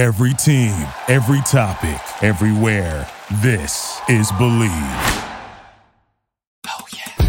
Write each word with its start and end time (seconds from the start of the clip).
Every 0.00 0.32
team, 0.32 0.72
every 1.08 1.42
topic, 1.42 2.00
everywhere. 2.22 3.06
This 3.42 4.00
is 4.08 4.32
Bleav. 4.32 5.26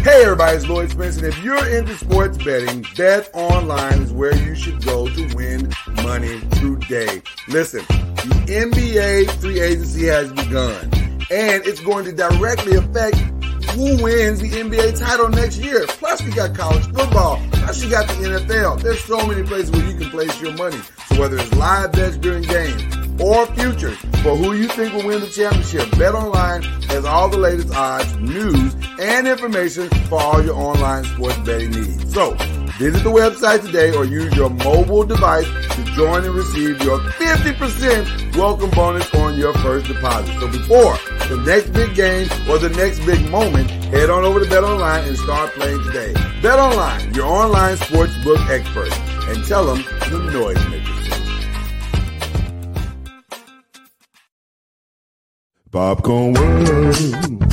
Hey 0.02 0.22
everybody, 0.22 0.56
it's 0.56 0.66
Lloyd 0.66 0.90
Spence, 0.90 1.18
and 1.18 1.26
if 1.26 1.44
you're 1.44 1.68
into 1.68 1.94
sports 1.98 2.38
betting, 2.42 2.86
Bet 2.96 3.28
Online 3.34 4.00
is 4.00 4.12
where 4.14 4.34
you 4.34 4.54
should 4.54 4.82
go 4.82 5.06
to 5.06 5.36
win 5.36 5.70
money 5.96 6.40
today. 6.52 7.20
Listen, 7.46 7.84
the 7.90 8.46
NBA 8.48 9.30
free 9.32 9.60
agency 9.60 10.06
has 10.06 10.32
begun, 10.32 10.84
and 11.30 11.66
it's 11.66 11.80
going 11.80 12.06
to 12.06 12.12
directly 12.12 12.76
affect 12.76 13.18
who 13.72 14.02
wins 14.02 14.40
the 14.40 14.50
NBA 14.50 14.98
title 14.98 15.28
next 15.28 15.58
year. 15.58 15.86
Plus, 15.86 16.22
we 16.22 16.30
got 16.30 16.54
college 16.54 16.84
football. 16.86 17.40
Plus, 17.52 17.82
you 17.82 17.90
got 17.90 18.06
the 18.08 18.14
NFL. 18.14 18.82
There's 18.82 19.02
so 19.04 19.26
many 19.26 19.42
places 19.42 19.70
where 19.70 19.86
you 19.88 19.98
can 19.98 20.10
place 20.10 20.40
your 20.40 20.52
money. 20.52 20.78
So 21.08 21.20
whether 21.20 21.38
it's 21.38 21.52
live 21.54 21.92
bets 21.92 22.16
during 22.16 22.42
games 22.42 22.82
or 23.20 23.46
futures 23.46 23.98
for 24.22 24.36
who 24.36 24.54
you 24.54 24.68
think 24.68 24.92
will 24.94 25.06
win 25.06 25.20
the 25.20 25.28
championship, 25.28 25.90
Bet 25.98 26.14
Online 26.14 26.62
has 26.62 27.04
all 27.04 27.28
the 27.28 27.38
latest 27.38 27.74
odds, 27.74 28.16
news, 28.16 28.74
and 28.98 29.26
information 29.26 29.88
for 30.08 30.20
all 30.20 30.42
your 30.42 30.56
online 30.56 31.04
sports 31.04 31.38
betting 31.38 31.70
needs. 31.70 32.12
So 32.12 32.36
visit 32.82 33.04
the 33.04 33.10
website 33.10 33.64
today 33.64 33.94
or 33.94 34.04
use 34.04 34.34
your 34.34 34.50
mobile 34.50 35.04
device 35.04 35.46
to 35.76 35.84
join 35.94 36.24
and 36.24 36.34
receive 36.34 36.82
your 36.82 36.98
50% 36.98 38.36
welcome 38.36 38.70
bonus 38.70 39.08
on 39.14 39.38
your 39.38 39.54
first 39.58 39.86
deposit. 39.86 40.34
So 40.40 40.48
before 40.48 40.96
the 41.28 41.40
next 41.46 41.72
big 41.72 41.94
game 41.94 42.26
or 42.50 42.58
the 42.58 42.70
next 42.70 42.98
big 43.06 43.30
moment, 43.30 43.70
head 43.94 44.10
on 44.10 44.24
over 44.24 44.40
to 44.40 44.50
Bet 44.50 44.64
Online 44.64 45.06
and 45.06 45.16
start 45.16 45.52
playing 45.52 45.80
today. 45.84 46.12
Bet 46.42 46.58
Online, 46.58 47.14
your 47.14 47.26
online 47.26 47.76
sportsbook 47.76 48.50
expert, 48.50 48.92
and 49.28 49.44
tell 49.44 49.64
them 49.64 49.84
the 50.10 50.18
noise 50.32 50.58
makers. 50.68 50.98
Popcorn 55.70 56.32
World. 56.34 57.52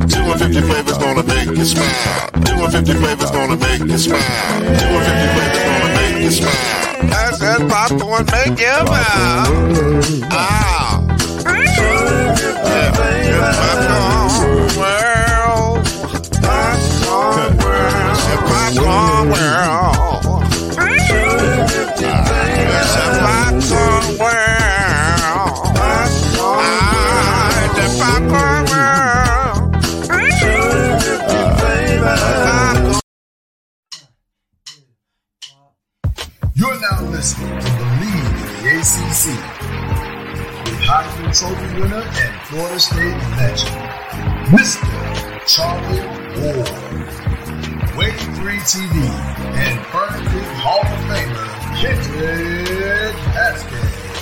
250 0.31 0.61
flavors 0.61 0.97
gonna 0.97 1.23
make 1.23 1.47
you 1.57 1.65
smile. 1.65 2.29
250 2.45 2.93
flavors 2.93 3.31
gonna 3.31 3.57
make 3.57 3.81
you 3.81 3.97
smile. 3.97 4.21
250 4.61 5.27
flavors 5.35 5.63
gonna 5.67 5.93
make 5.99 6.23
you 6.23 6.31
smile. 6.31 7.11
I 7.11 7.31
said 7.33 7.69
popcorn 7.69 8.25
make 8.31 8.57
you 8.57 8.71
smile. 8.87 9.51
Ah. 10.31 11.03
Popcorn 13.41 14.71
world. 14.79 15.83
Popcorn 16.39 17.57
world. 17.57 18.15
Popcorn 18.47 19.27
world. 19.31 19.90
Listening 37.21 37.59
to 37.59 37.67
Bleav 37.67 38.33
in 38.33 38.49
the 38.49 38.81
ACC 38.81 39.23
with 40.65 40.81
Heisman 40.81 41.29
Trophy 41.37 41.69
winner 41.79 42.01
and 42.01 42.33
Florida 42.47 42.79
State 42.79 43.19
legend, 43.37 43.77
Mr. 44.49 44.89
Charlie 45.45 46.01
Ward, 46.41 46.69
Wake 47.95 48.17
3 48.17 48.57
TV, 48.65 48.95
and 49.53 49.77
Creek 49.85 50.43
Hall 50.63 50.81
of 50.81 50.87
Famer, 51.05 51.49
Kendrick 51.79 53.15
Haskins, 53.37 54.17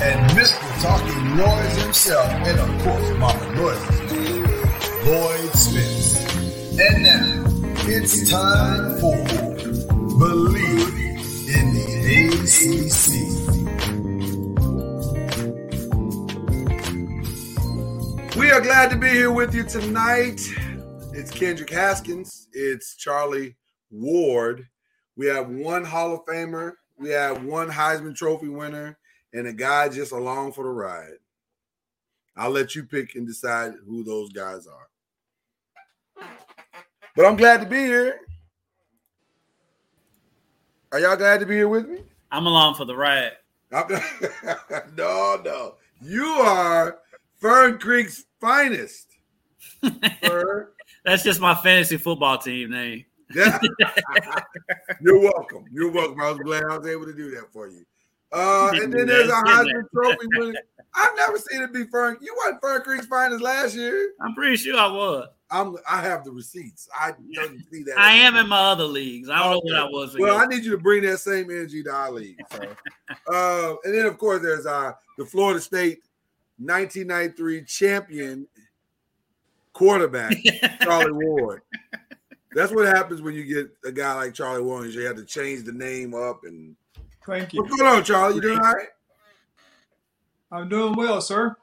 and 0.00 0.18
Mr. 0.30 0.64
Talking 0.80 1.36
Noise 1.36 1.82
himself, 1.82 2.30
and 2.32 2.60
of 2.60 2.82
course, 2.82 3.10
Mama 3.18 3.46
Noise's 3.56 4.00
man, 4.10 4.48
Lloyd 5.04 5.52
Smith. 5.54 6.80
And 6.80 7.02
now, 7.02 7.44
it's 7.86 8.30
time 8.30 8.98
for 9.00 9.16
Bleav 10.16 11.03
in 11.54 11.72
the 11.72 12.34
ACC. 12.34 13.14
We 18.36 18.50
are 18.50 18.60
glad 18.60 18.90
to 18.90 18.96
be 18.96 19.08
here 19.08 19.30
with 19.30 19.54
you 19.54 19.62
tonight. 19.62 20.40
It's 21.12 21.30
Kendrick 21.30 21.70
Haskins. 21.70 22.48
It's 22.52 22.96
Charlie 22.96 23.54
Ward. 23.90 24.66
We 25.16 25.26
have 25.26 25.48
one 25.48 25.84
Hall 25.84 26.12
of 26.14 26.26
Famer. 26.26 26.72
We 26.96 27.10
have 27.10 27.44
one 27.44 27.70
Heisman 27.70 28.16
Trophy 28.16 28.48
winner 28.48 28.98
and 29.32 29.46
a 29.46 29.52
guy 29.52 29.88
just 29.88 30.10
along 30.10 30.50
for 30.52 30.64
the 30.64 30.70
ride. 30.70 31.18
I'll 32.36 32.50
let 32.50 32.74
you 32.74 32.82
pick 32.82 33.14
and 33.14 33.28
decide 33.28 33.74
who 33.86 34.02
those 34.02 34.32
guys 34.32 34.66
are. 34.66 34.88
But 37.14 37.26
I'm 37.26 37.36
glad 37.36 37.60
to 37.60 37.66
be 37.66 37.78
here. 37.78 38.18
Are 40.94 41.00
y'all 41.00 41.16
glad 41.16 41.40
to 41.40 41.46
be 41.46 41.56
here 41.56 41.66
with 41.66 41.88
me? 41.88 41.98
I'm 42.30 42.46
along 42.46 42.76
for 42.76 42.84
the 42.84 42.94
ride. 42.94 43.32
no, 43.72 45.40
no. 45.44 45.74
You 46.00 46.24
are 46.24 46.98
Fern 47.40 47.80
Creek's 47.80 48.26
finest. 48.40 49.08
Fern. 50.22 50.68
That's 51.04 51.24
just 51.24 51.40
my 51.40 51.56
fantasy 51.56 51.96
football 51.96 52.38
team 52.38 52.70
name. 52.70 53.04
Yeah. 53.34 53.58
You're 55.00 55.18
welcome. 55.18 55.64
You're 55.72 55.90
welcome. 55.90 56.20
I 56.20 56.30
was 56.30 56.38
glad 56.38 56.62
I 56.62 56.78
was 56.78 56.86
able 56.86 57.06
to 57.06 57.12
do 57.12 57.28
that 57.32 57.52
for 57.52 57.66
you. 57.66 57.84
Uh, 58.30 58.70
and 58.74 58.92
then 58.92 59.08
there's 59.08 59.30
a 59.30 59.32
Heisman 59.32 59.90
Trophy 59.92 60.28
winner. 60.36 60.60
I've 60.94 61.16
never 61.16 61.38
seen 61.38 61.60
it 61.60 61.72
be 61.72 61.86
Fern. 61.86 62.18
You 62.20 62.36
weren't 62.38 62.60
Fern 62.60 62.82
Creek's 62.82 63.06
finest 63.06 63.42
last 63.42 63.74
year. 63.74 64.12
I'm 64.20 64.32
pretty 64.36 64.58
sure 64.58 64.78
I 64.78 64.86
was. 64.86 65.26
I'm. 65.54 65.76
I 65.88 66.00
have 66.00 66.24
the 66.24 66.32
receipts. 66.32 66.88
I 66.98 67.12
don't 67.32 67.64
see 67.70 67.84
that. 67.84 67.94
I 67.98 68.14
am 68.14 68.34
in 68.34 68.48
my 68.48 68.58
other 68.58 68.84
leagues. 68.84 69.30
I 69.30 69.38
don't 69.38 69.64
know 69.64 69.72
what 69.72 69.76
I 69.76 69.84
was. 69.84 70.16
Well, 70.18 70.36
I 70.36 70.46
need 70.46 70.64
you 70.64 70.72
to 70.72 70.78
bring 70.78 71.02
that 71.04 71.18
same 71.18 71.48
energy 71.48 71.82
to 71.84 71.92
our 71.92 72.10
league. 72.10 72.40
So. 72.50 72.58
uh, 73.32 73.76
and 73.84 73.94
then, 73.94 74.06
of 74.06 74.18
course, 74.18 74.42
there's 74.42 74.66
uh, 74.66 74.92
the 75.16 75.24
Florida 75.24 75.60
State 75.60 76.00
1993 76.58 77.64
champion 77.64 78.48
quarterback, 79.72 80.36
Charlie 80.82 81.12
Ward. 81.12 81.62
That's 82.52 82.72
what 82.72 82.86
happens 82.86 83.22
when 83.22 83.34
you 83.34 83.44
get 83.44 83.70
a 83.84 83.92
guy 83.92 84.12
like 84.14 84.34
Charlie 84.34 84.62
Ward. 84.62 84.90
You 84.90 85.06
have 85.06 85.16
to 85.16 85.24
change 85.24 85.64
the 85.64 85.72
name 85.72 86.14
up 86.14 86.40
and. 86.44 86.74
Thank 87.24 87.54
you. 87.54 87.62
What's 87.62 87.76
going 87.76 87.90
on, 87.90 88.04
Charlie? 88.04 88.34
You 88.34 88.40
doing 88.42 88.58
all 88.58 88.74
right? 88.74 88.88
I'm 90.52 90.68
doing 90.68 90.94
well, 90.94 91.20
sir. 91.20 91.56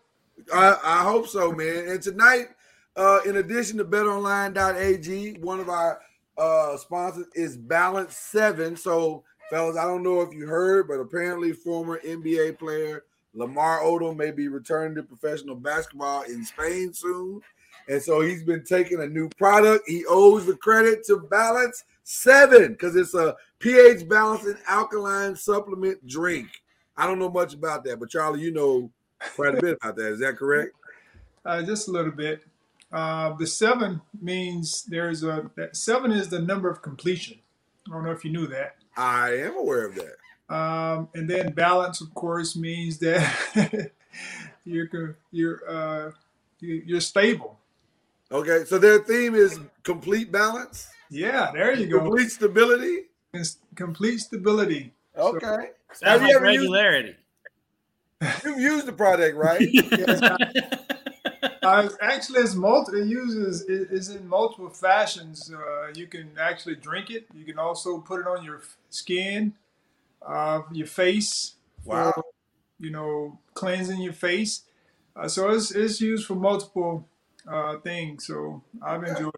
I, 0.51 0.77
I 0.83 1.03
hope 1.03 1.27
so, 1.27 1.51
man. 1.51 1.87
And 1.87 2.01
tonight, 2.01 2.47
uh, 2.95 3.19
in 3.25 3.37
addition 3.37 3.77
to 3.77 3.85
betonline.ag, 3.85 5.39
one 5.39 5.59
of 5.59 5.69
our 5.69 6.01
uh, 6.37 6.77
sponsors 6.77 7.27
is 7.35 7.57
Balance 7.57 8.15
7. 8.17 8.75
So, 8.75 9.23
fellas, 9.49 9.77
I 9.77 9.83
don't 9.83 10.03
know 10.03 10.21
if 10.21 10.33
you 10.33 10.47
heard, 10.47 10.87
but 10.87 10.95
apparently 10.95 11.53
former 11.53 11.99
NBA 12.05 12.59
player 12.59 13.03
Lamar 13.33 13.79
Odom 13.79 14.17
may 14.17 14.31
be 14.31 14.47
returning 14.47 14.95
to 14.95 15.03
professional 15.03 15.55
basketball 15.55 16.23
in 16.23 16.43
Spain 16.43 16.93
soon. 16.93 17.41
And 17.87 18.01
so 18.01 18.21
he's 18.21 18.43
been 18.43 18.63
taking 18.63 19.01
a 19.01 19.07
new 19.07 19.29
product. 19.29 19.87
He 19.87 20.03
owes 20.07 20.45
the 20.45 20.55
credit 20.55 21.05
to 21.07 21.19
Balance 21.19 21.85
7 22.03 22.73
because 22.73 22.95
it's 22.95 23.13
a 23.13 23.35
pH 23.59 24.07
balancing 24.07 24.57
alkaline 24.67 25.35
supplement 25.35 26.05
drink. 26.07 26.49
I 26.97 27.07
don't 27.07 27.19
know 27.19 27.29
much 27.29 27.53
about 27.53 27.83
that, 27.85 27.99
but 27.99 28.09
Charlie, 28.09 28.41
you 28.41 28.51
know 28.51 28.91
quite 29.35 29.55
a 29.55 29.61
bit 29.61 29.77
about 29.81 29.95
that. 29.95 30.13
Is 30.13 30.19
that 30.19 30.37
correct? 30.37 30.73
Uh, 31.45 31.61
just 31.63 31.87
a 31.87 31.91
little 31.91 32.11
bit. 32.11 32.43
Uh, 32.91 33.33
the 33.35 33.47
seven 33.47 34.01
means 34.21 34.83
there's 34.83 35.23
a 35.23 35.49
that 35.55 35.75
seven 35.77 36.11
is 36.11 36.29
the 36.29 36.39
number 36.39 36.69
of 36.69 36.81
completion. 36.81 37.39
I 37.87 37.93
don't 37.93 38.03
know 38.03 38.11
if 38.11 38.23
you 38.25 38.31
knew 38.31 38.47
that. 38.47 38.75
I 38.97 39.29
am 39.37 39.55
aware 39.57 39.85
of 39.85 39.95
that. 39.95 40.53
Um, 40.53 41.07
and 41.15 41.29
then 41.29 41.53
balance, 41.53 42.01
of 42.01 42.13
course, 42.13 42.55
means 42.57 42.97
that 42.99 43.91
you're 44.65 45.17
you're 45.31 45.61
uh, 45.69 46.11
you- 46.59 46.83
you're 46.85 46.99
stable. 47.01 47.57
Okay, 48.31 48.63
so 48.65 48.77
their 48.77 48.99
theme 48.99 49.35
is 49.35 49.59
complete 49.83 50.31
balance. 50.31 50.87
Yeah, 51.09 51.51
there 51.53 51.73
you 51.73 51.87
go. 51.87 51.99
Complete 51.99 52.29
stability. 52.31 53.05
It's 53.33 53.57
complete 53.75 54.19
stability. 54.19 54.93
Okay. 55.17 55.71
Sounds 55.93 56.01
Have 56.03 56.21
you 56.21 56.27
like 56.27 56.35
ever 56.35 56.45
used- 56.51 56.59
regularity. 56.63 57.15
You've 58.45 58.59
used 58.59 58.85
the 58.85 58.93
product, 58.93 59.35
right? 59.35 59.67
Uh, 61.61 61.89
actually, 62.01 62.39
it's 62.39 62.55
multi. 62.55 62.99
It 62.99 63.07
uses 63.07 63.61
it 63.69 63.89
is 63.91 64.09
in 64.09 64.27
multiple 64.27 64.69
fashions. 64.69 65.51
Uh, 65.53 65.91
you 65.93 66.07
can 66.07 66.31
actually 66.39 66.75
drink 66.75 67.11
it. 67.11 67.27
You 67.33 67.45
can 67.45 67.59
also 67.59 67.99
put 67.99 68.19
it 68.19 68.27
on 68.27 68.43
your 68.43 68.61
skin, 68.89 69.53
uh, 70.25 70.61
your 70.71 70.87
face. 70.87 71.55
Wow. 71.85 72.11
For, 72.11 72.23
you 72.79 72.89
know, 72.89 73.37
cleansing 73.53 74.01
your 74.01 74.13
face. 74.13 74.63
Uh, 75.15 75.27
so 75.27 75.49
it's 75.49 75.71
it's 75.71 76.01
used 76.01 76.25
for 76.25 76.35
multiple 76.35 77.07
uh, 77.47 77.77
things. 77.77 78.25
So 78.25 78.63
I've 78.81 79.03
enjoyed. 79.03 79.35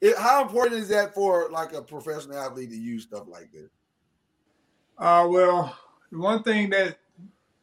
It, 0.00 0.16
how 0.16 0.42
important 0.42 0.80
is 0.80 0.88
that 0.88 1.14
for 1.14 1.50
like 1.50 1.72
a 1.72 1.82
professional 1.82 2.38
athlete 2.38 2.70
to 2.70 2.76
use 2.76 3.02
stuff 3.02 3.24
like 3.28 3.52
this? 3.52 3.70
Uh, 4.98 5.26
well, 5.28 5.76
the 6.10 6.18
one 6.18 6.42
thing 6.42 6.70
that 6.70 6.98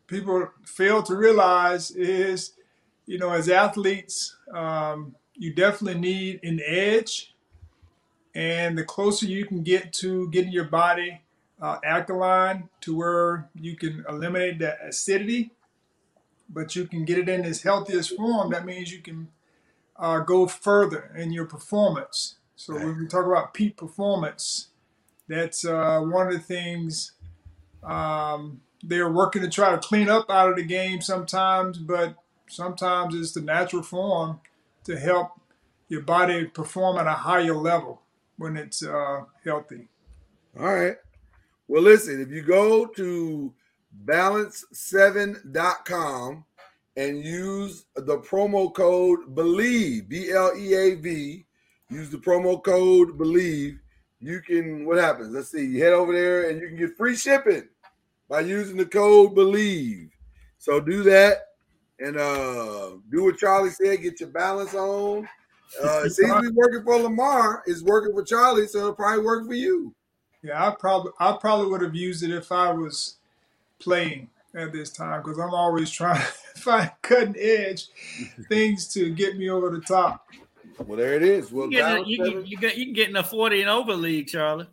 people 0.07 0.50
fail 0.65 1.03
to 1.03 1.15
realize 1.15 1.92
is, 1.92 2.53
you 3.07 3.18
know, 3.18 3.31
as 3.31 3.50
athletes, 3.50 4.36
um, 4.54 5.15
you 5.33 5.54
definitely 5.54 6.00
need 6.00 6.39
an 6.44 6.59
edge. 6.63 7.33
And 8.36 8.77
the 8.77 8.83
closer 8.83 9.25
you 9.25 9.45
can 9.45 9.63
get 9.63 9.94
to 9.94 10.30
getting 10.30 10.51
your 10.51 10.65
body 10.65 11.21
uh, 11.59 11.77
alkaline 11.83 12.69
to 12.81 12.95
where 12.95 13.50
you 13.56 13.75
can 13.75 14.06
eliminate 14.07 14.59
that 14.59 14.77
acidity, 14.88 15.51
but 16.50 16.75
you 16.75 16.86
can 16.86 17.04
get 17.04 17.18
it 17.18 17.30
in 17.30 17.45
its 17.45 17.63
healthiest 17.63 18.15
form, 18.15 18.51
that 18.51 18.65
means 18.65 18.92
you 18.92 19.01
can 19.01 19.30
uh, 19.95 20.19
go 20.19 20.45
further 20.45 21.12
in 21.18 21.31
your 21.31 21.45
performance. 21.45 22.36
So 22.56 22.75
when 22.75 23.00
we 23.00 23.07
talk 23.07 23.25
about 23.25 23.53
peak 23.53 23.77
performance, 23.77 24.68
that's 25.27 25.65
uh, 25.65 26.01
one 26.01 26.27
of 26.27 26.33
the 26.33 26.39
things 26.39 27.13
um, 27.83 28.62
they're 28.83 29.12
working 29.12 29.42
to 29.42 29.50
try 29.50 29.71
to 29.71 29.77
clean 29.77 30.10
up 30.10 30.30
out 30.30 30.50
of 30.50 30.56
the 30.56 30.63
game 30.63 31.01
sometimes, 31.01 31.77
but 31.77 32.15
sometimes 32.47 33.15
it's 33.15 33.33
the 33.33 33.41
natural 33.41 33.83
form 33.83 34.39
to 34.85 34.97
help 34.97 35.31
your 35.89 36.01
body 36.01 36.45
perform 36.45 36.97
at 36.97 37.07
a 37.07 37.13
higher 37.13 37.55
level 37.55 38.01
when 38.38 38.57
it's 38.57 38.83
uh, 38.83 39.21
healthy. 39.44 39.88
All 40.59 40.73
right. 40.73 40.95
Well, 41.67 41.83
listen, 41.83 42.21
if 42.21 42.29
you 42.29 42.41
go 42.41 42.85
to 42.85 43.53
balance7.com 44.05 46.45
and 46.95 47.23
use 47.23 47.85
the 47.95 48.19
promo 48.19 48.73
code 48.73 49.35
BLEAV, 49.35 50.07
B 50.07 50.31
L 50.31 50.53
E 50.57 50.73
A 50.73 50.95
V, 50.95 51.45
use 51.89 52.09
the 52.09 52.17
promo 52.17 52.63
code 52.63 53.17
BLEAV, 53.17 53.77
you 54.19 54.41
can, 54.41 54.85
what 54.85 54.97
happens? 54.97 55.33
Let's 55.33 55.51
see, 55.51 55.65
you 55.65 55.83
head 55.83 55.93
over 55.93 56.13
there 56.13 56.50
and 56.50 56.59
you 56.59 56.69
can 56.69 56.77
get 56.77 56.97
free 56.97 57.15
shipping 57.15 57.67
by 58.29 58.39
using 58.41 58.77
the 58.77 58.85
code 58.85 59.35
BLEAV. 59.35 60.09
So 60.57 60.79
do 60.79 61.03
that 61.03 61.46
and 61.99 62.17
uh 62.17 62.91
do 63.11 63.23
what 63.25 63.38
Charlie 63.38 63.69
said, 63.69 64.01
get 64.01 64.19
your 64.19 64.29
balance 64.29 64.73
on. 64.73 65.27
Uh, 65.83 66.03
it 66.05 66.11
seems 66.11 66.31
to 66.31 66.41
be 66.44 66.51
working 66.51 66.81
for 66.81 66.97
Lamar. 66.97 67.61
It's 67.67 67.81
working 67.81 68.13
for 68.13 68.23
Charlie, 68.23 68.67
so 68.67 68.77
it'll 68.79 68.94
probably 68.94 69.25
work 69.25 69.45
for 69.45 69.53
you. 69.53 69.94
Yeah, 70.41 70.65
I 70.65 70.73
probably 70.73 71.11
I 71.19 71.38
probably 71.41 71.69
would 71.69 71.81
have 71.81 71.94
used 71.94 72.23
it 72.23 72.31
if 72.31 72.53
I 72.53 72.71
was 72.71 73.17
playing 73.79 74.29
at 74.55 74.71
this 74.71 74.89
time 74.91 75.21
because 75.21 75.39
I'm 75.39 75.53
always 75.53 75.91
trying 75.91 76.21
to 76.55 76.61
find 76.61 76.91
cutting 77.01 77.35
edge 77.38 77.88
things 78.50 78.88
to 78.93 79.13
get 79.13 79.38
me 79.38 79.50
over 79.50 79.69
the 79.69 79.81
top. 79.81 80.25
Well, 80.85 80.97
there 80.97 81.15
it 81.15 81.23
is. 81.23 81.51
Well, 81.51 81.65
You, 81.65 81.79
get 81.79 81.97
in, 81.97 82.05
you, 82.05 82.17
can, 82.23 82.45
you, 82.45 82.57
get, 82.57 82.77
you 82.77 82.85
can 82.85 82.93
get 82.93 83.09
in 83.09 83.15
a 83.15 83.23
40 83.23 83.61
and 83.61 83.69
over 83.69 83.95
league, 83.95 84.27
Charlie. 84.27 84.67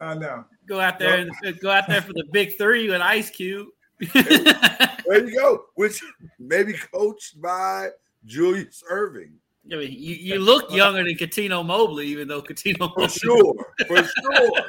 I 0.00 0.14
know. 0.14 0.44
Go 0.66 0.80
out 0.80 0.98
there 0.98 1.18
and 1.18 1.60
go 1.60 1.70
out 1.70 1.88
there 1.88 2.02
for 2.02 2.12
the 2.12 2.24
big 2.30 2.56
three 2.56 2.88
with 2.88 3.00
Ice 3.00 3.30
Cube. 3.30 3.68
There 4.00 5.26
you 5.26 5.36
go. 5.36 5.64
Which 5.74 6.02
maybe 6.38 6.74
coached 6.74 7.40
by 7.40 7.90
Julius 8.24 8.82
Erving. 8.90 9.32
I 9.72 9.76
mean, 9.76 9.92
you, 9.92 10.14
you 10.14 10.38
look 10.38 10.72
younger 10.72 11.04
than 11.04 11.14
Cuttino 11.14 11.64
Mobley, 11.64 12.06
even 12.06 12.28
though 12.28 12.42
Cuttino 12.42 12.92
For 12.94 13.08
sure. 13.08 13.54
For 13.86 14.04
sure. 14.04 14.50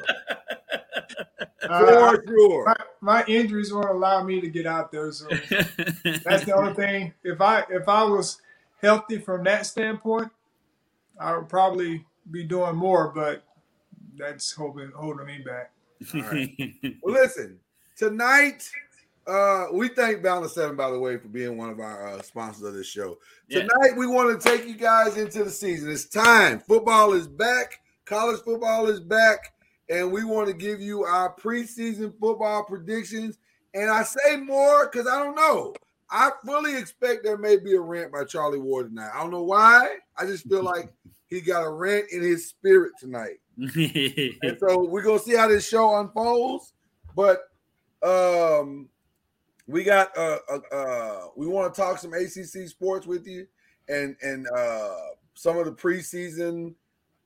Uh, 1.70 2.18
For 2.18 2.24
sure. 2.28 2.66
my, 2.66 2.76
my 3.02 3.26
injuries 3.28 3.72
won't 3.72 3.88
allow 3.88 4.22
me 4.24 4.42
to 4.42 4.50
get 4.50 4.66
out 4.66 4.92
there, 4.92 5.10
so 5.12 5.28
that's 6.04 6.44
the 6.44 6.54
only 6.54 6.74
thing. 6.74 7.14
If 7.24 7.40
I 7.40 7.64
if 7.70 7.88
I 7.88 8.04
was 8.04 8.42
healthy 8.82 9.20
from 9.20 9.44
that 9.46 9.66
standpoint, 9.66 10.30
I 11.20 11.38
would 11.38 11.48
probably 11.48 12.04
be 12.32 12.44
doing 12.44 12.76
more, 12.76 13.14
but 13.14 13.44
that's 14.18 14.52
holding 14.52 14.92
holding 14.92 15.28
me 15.28 15.46
back. 15.46 15.72
Well, 16.14 17.14
listen, 17.14 17.60
tonight, 17.96 18.70
uh, 19.28 19.68
we 19.72 19.88
thank 19.88 20.24
Balance 20.24 20.54
7, 20.54 20.76
by 20.76 20.90
the 20.90 21.00
way, 21.00 21.18
for 21.18 21.28
being 21.28 21.58
one 21.58 21.70
of 21.70 21.80
our 21.80 22.08
uh, 22.08 22.22
sponsors 22.22 22.64
of 22.64 22.74
this 22.74 22.88
show. 22.88 23.18
Yeah. 23.48 23.62
Tonight, 23.62 23.98
we 23.98 24.08
want 24.08 24.40
to 24.40 24.50
take 24.50 24.68
you 24.68 24.76
guys 24.76 25.18
into 25.18 25.44
the 25.44 25.50
season. 25.50 25.92
It's 25.92 26.06
time. 26.06 26.60
Football 26.60 27.14
is 27.14 27.28
back, 27.28 27.82
college 28.06 28.42
football 28.42 28.88
is 28.88 29.00
back, 29.00 29.54
and 29.90 30.12
we 30.12 30.24
want 30.24 30.48
to 30.48 30.54
give 30.54 30.82
you 30.82 31.04
our 31.04 31.36
preseason 31.36 32.14
football 32.20 32.64
predictions. 32.64 33.38
And 33.74 33.90
I 33.90 34.04
say 34.04 34.38
more 34.38 34.90
because 34.90 35.08
I 35.08 35.24
don't 35.24 35.36
know. 35.36 35.74
I 36.10 36.32
fully 36.46 36.78
expect 36.78 37.24
there 37.24 37.38
may 37.38 37.58
be 37.58 37.74
a 37.76 37.80
rant 37.80 38.12
by 38.12 38.26
Charlie 38.26 38.60
Ward 38.60 38.90
tonight. 38.90 39.12
I 39.14 39.22
don't 39.22 39.32
know 39.32 39.44
why. 39.44 39.98
I 40.18 40.26
just 40.26 40.48
feel 40.50 40.64
like 40.64 40.92
he 41.28 41.40
got 41.42 41.64
a 41.64 41.70
rant 41.70 42.06
in 42.12 42.22
his 42.22 42.50
spirit 42.50 42.94
tonight. 43.00 43.40
And 43.58 44.58
so 44.60 44.84
we're 44.84 45.04
gonna 45.04 45.20
see 45.20 45.36
how 45.36 45.48
this 45.48 45.68
show 45.68 46.00
unfolds. 46.00 46.74
But 47.16 47.44
um 48.04 48.90
we 49.68 49.84
got 49.84 50.16
uh 50.18 50.38
uh, 50.50 50.76
uh 50.76 51.28
we 51.36 51.48
want 51.48 51.74
to 51.74 51.82
talk 51.82 51.98
some 51.98 52.14
ACC 52.14 52.68
sports 52.68 53.08
with 53.08 53.28
you 53.28 53.48
and 53.90 54.16
and 54.22 54.48
uh 54.56 54.96
some 55.34 55.58
of 55.58 55.66
the 55.66 55.72
preseason 55.72 56.74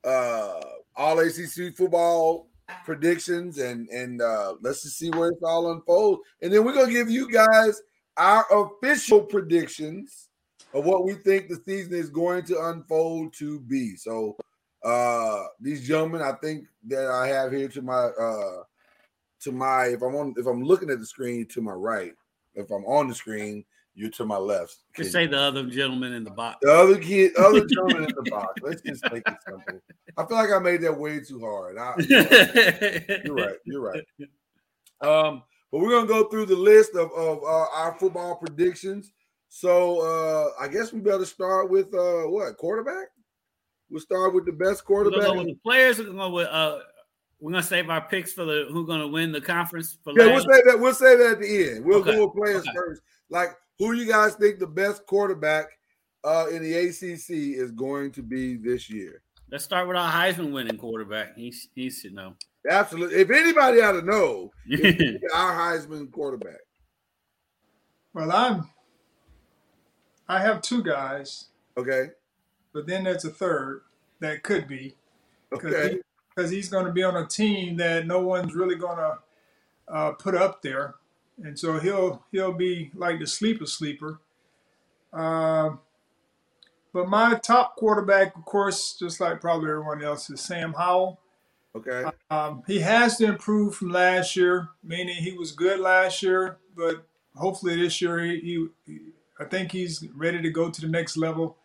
uh 0.04 0.60
all 0.96 1.18
ACC 1.18 1.76
football 1.76 2.48
predictions 2.84 3.58
and 3.58 3.88
and 3.88 4.20
uh 4.22 4.54
let's 4.60 4.82
just 4.82 4.98
see 4.98 5.10
where 5.10 5.28
it's 5.30 5.42
all 5.42 5.72
unfolds. 5.72 6.22
And 6.42 6.52
then 6.52 6.64
we're 6.64 6.74
gonna 6.74 6.92
give 6.92 7.10
you 7.10 7.30
guys 7.30 7.80
our 8.16 8.46
official 8.50 9.22
predictions 9.22 10.28
of 10.72 10.84
what 10.84 11.04
we 11.04 11.14
think 11.14 11.48
the 11.48 11.56
season 11.64 11.94
is 11.94 12.10
going 12.10 12.44
to 12.44 12.68
unfold 12.68 13.34
to 13.34 13.60
be. 13.60 13.96
So 13.96 14.36
uh 14.86 15.44
these 15.60 15.86
gentlemen 15.86 16.22
i 16.22 16.32
think 16.40 16.66
that 16.86 17.06
i 17.06 17.26
have 17.26 17.50
here 17.50 17.66
to 17.66 17.82
my 17.82 18.04
uh 18.20 18.62
to 19.40 19.50
my 19.50 19.86
if 19.86 20.00
i'm 20.02 20.14
on 20.14 20.32
if 20.36 20.46
i'm 20.46 20.62
looking 20.62 20.90
at 20.90 21.00
the 21.00 21.06
screen 21.06 21.44
to 21.46 21.60
my 21.60 21.72
right 21.72 22.12
if 22.56 22.70
i'm 22.70 22.84
on 22.84 23.08
the 23.08 23.14
screen 23.14 23.64
you're 23.96 24.10
to 24.10 24.26
my 24.26 24.36
left. 24.36 24.76
Just 24.94 25.10
say 25.10 25.26
the 25.26 25.38
other 25.38 25.64
gentleman 25.64 26.12
in 26.12 26.22
the 26.22 26.30
box. 26.30 26.58
the 26.60 26.70
other 26.70 26.98
kid 26.98 27.34
other 27.36 27.66
gentleman 27.66 28.04
in 28.04 28.14
the 28.14 28.30
box. 28.30 28.60
Let's 28.62 28.82
just 28.82 29.02
make 29.10 29.26
it 29.26 29.36
simple. 29.44 29.80
I 30.18 30.26
feel 30.26 30.36
like 30.36 30.50
i 30.50 30.58
made 30.58 30.82
that 30.82 30.96
way 30.96 31.18
too 31.20 31.40
hard. 31.40 31.78
I, 31.78 31.94
you're 33.24 33.34
right. 33.34 33.56
You're 33.64 33.80
right. 33.80 34.04
Um 35.00 35.42
but 35.72 35.80
we're 35.80 35.90
gonna 35.90 36.06
go 36.06 36.28
through 36.28 36.46
the 36.46 36.56
list 36.56 36.94
of 36.94 37.10
of 37.12 37.42
uh, 37.42 37.66
our 37.74 37.96
football 37.98 38.36
predictions. 38.36 39.12
So 39.48 40.00
uh 40.00 40.62
i 40.62 40.68
guess 40.68 40.92
we 40.92 41.00
better 41.00 41.24
start 41.24 41.70
with 41.70 41.92
uh 41.94 42.24
what 42.24 42.56
quarterback? 42.58 43.08
We'll 43.90 44.00
start 44.00 44.34
with 44.34 44.44
the 44.44 44.52
best 44.52 44.84
quarterback 44.84 45.22
go 45.22 45.38
with 45.38 45.46
the 45.46 45.58
players. 45.62 45.98
Gonna 45.98 46.12
go 46.12 46.30
with 46.30 46.48
uh, 46.48 46.80
we're 47.46 47.52
gonna 47.52 47.62
save 47.62 47.88
our 47.90 48.00
picks 48.00 48.32
for 48.32 48.44
the 48.44 48.66
who's 48.72 48.88
gonna 48.88 49.06
win 49.06 49.30
the 49.30 49.40
conference 49.40 49.96
for 50.02 50.12
Yeah, 50.18 50.26
we'll 50.26 50.40
say 50.40 50.62
that. 50.66 50.80
We'll 50.80 50.92
say 50.92 51.14
that 51.16 51.32
at 51.34 51.40
the 51.40 51.70
end. 51.70 51.84
We'll 51.84 52.00
Okay, 52.00 52.16
go 52.16 52.26
with 52.26 52.34
players 52.34 52.62
okay. 52.62 52.72
first. 52.74 53.02
Like, 53.30 53.50
who 53.78 53.92
you 53.92 54.04
guys 54.04 54.34
think 54.34 54.58
the 54.58 54.66
best 54.66 55.06
quarterback 55.06 55.66
uh, 56.24 56.46
in 56.50 56.64
the 56.64 56.74
ACC 56.74 57.30
is 57.56 57.70
going 57.70 58.10
to 58.10 58.22
be 58.24 58.56
this 58.56 58.90
year? 58.90 59.22
Let's 59.48 59.62
start 59.62 59.86
with 59.86 59.96
our 59.96 60.10
Heisman 60.10 60.50
winning 60.50 60.76
quarterback. 60.76 61.36
He's 61.36 61.68
he 61.76 61.88
should 61.88 62.14
know. 62.14 62.34
Absolutely. 62.68 63.14
If 63.20 63.30
anybody 63.30 63.80
ought 63.80 63.92
to 63.92 64.02
know, 64.02 64.50
it's 64.66 65.24
our 65.32 65.52
Heisman 65.54 66.10
quarterback. 66.10 66.58
Well, 68.12 68.32
I'm. 68.32 68.68
I 70.28 70.40
have 70.40 70.62
two 70.62 70.82
guys, 70.82 71.50
Okay. 71.76 72.08
but 72.72 72.88
then 72.88 73.04
there's 73.04 73.24
a 73.24 73.30
third 73.30 73.82
that 74.18 74.42
could 74.42 74.66
be 74.66 74.96
because 76.36 76.50
he's 76.50 76.68
going 76.68 76.84
to 76.84 76.92
be 76.92 77.02
on 77.02 77.16
a 77.16 77.26
team 77.26 77.76
that 77.78 78.06
no 78.06 78.20
one's 78.20 78.54
really 78.54 78.76
going 78.76 78.98
to 78.98 79.18
uh, 79.88 80.12
put 80.12 80.34
up 80.34 80.62
there, 80.62 80.96
and 81.42 81.58
so 81.58 81.78
he'll 81.78 82.24
he'll 82.30 82.52
be 82.52 82.90
like 82.94 83.18
the 83.18 83.26
sleeper 83.26 83.66
sleeper. 83.66 84.20
Um, 85.12 85.80
but 86.92 87.08
my 87.08 87.34
top 87.34 87.76
quarterback, 87.76 88.36
of 88.36 88.44
course, 88.44 88.96
just 88.98 89.20
like 89.20 89.40
probably 89.40 89.70
everyone 89.70 90.02
else, 90.02 90.28
is 90.30 90.40
Sam 90.40 90.74
Howell. 90.74 91.20
Okay. 91.74 92.04
Um, 92.30 92.62
he 92.66 92.78
has 92.80 93.18
to 93.18 93.26
improve 93.26 93.74
from 93.74 93.90
last 93.90 94.34
year, 94.34 94.68
meaning 94.82 95.16
he 95.16 95.32
was 95.32 95.52
good 95.52 95.78
last 95.78 96.22
year, 96.22 96.56
but 96.74 97.06
hopefully 97.34 97.76
this 97.76 98.00
year 98.00 98.18
he, 98.20 98.68
he, 98.86 98.98
I 99.38 99.44
think 99.44 99.72
he's 99.72 100.06
ready 100.14 100.40
to 100.40 100.50
go 100.50 100.70
to 100.70 100.80
the 100.80 100.88
next 100.88 101.18
level. 101.18 101.58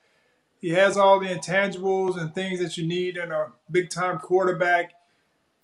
He 0.62 0.70
has 0.70 0.96
all 0.96 1.20
the 1.20 1.28
intangibles 1.28 2.20
and 2.22 2.34
things 2.34 2.60
that 2.60 2.78
you 2.78 2.88
need 2.88 3.18
in 3.18 3.32
a 3.32 3.48
big 3.70 3.90
time 3.90 4.20
quarterback. 4.20 4.94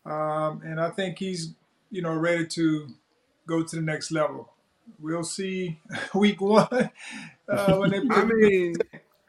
Um, 0.06 0.62
and 0.66 0.80
I 0.80 0.90
think 0.90 1.20
he's, 1.20 1.54
you 1.92 2.02
know, 2.02 2.16
ready 2.16 2.46
to 2.48 2.88
go 3.46 3.64
to 3.64 3.76
the 3.76 3.82
next 3.82 4.12
level. 4.12 4.52
We'll 5.00 5.24
see 5.24 5.80
week 6.16 6.42
one 6.42 6.90
uh, 7.48 7.76
when 7.78 7.92
they. 7.92 7.98
I 8.10 8.24
mean, 8.26 8.76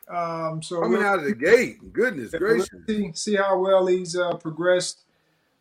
um, 0.08 0.62
so 0.62 0.80
coming 0.80 0.98
we'll- 0.98 1.06
out 1.06 1.18
of 1.18 1.24
the 1.26 1.34
gate, 1.34 1.92
goodness 1.92 2.30
gracious. 2.30 2.68
see, 2.88 3.12
see 3.14 3.34
how 3.36 3.58
well 3.58 3.86
he's 3.86 4.16
uh, 4.16 4.34
progressed. 4.36 5.00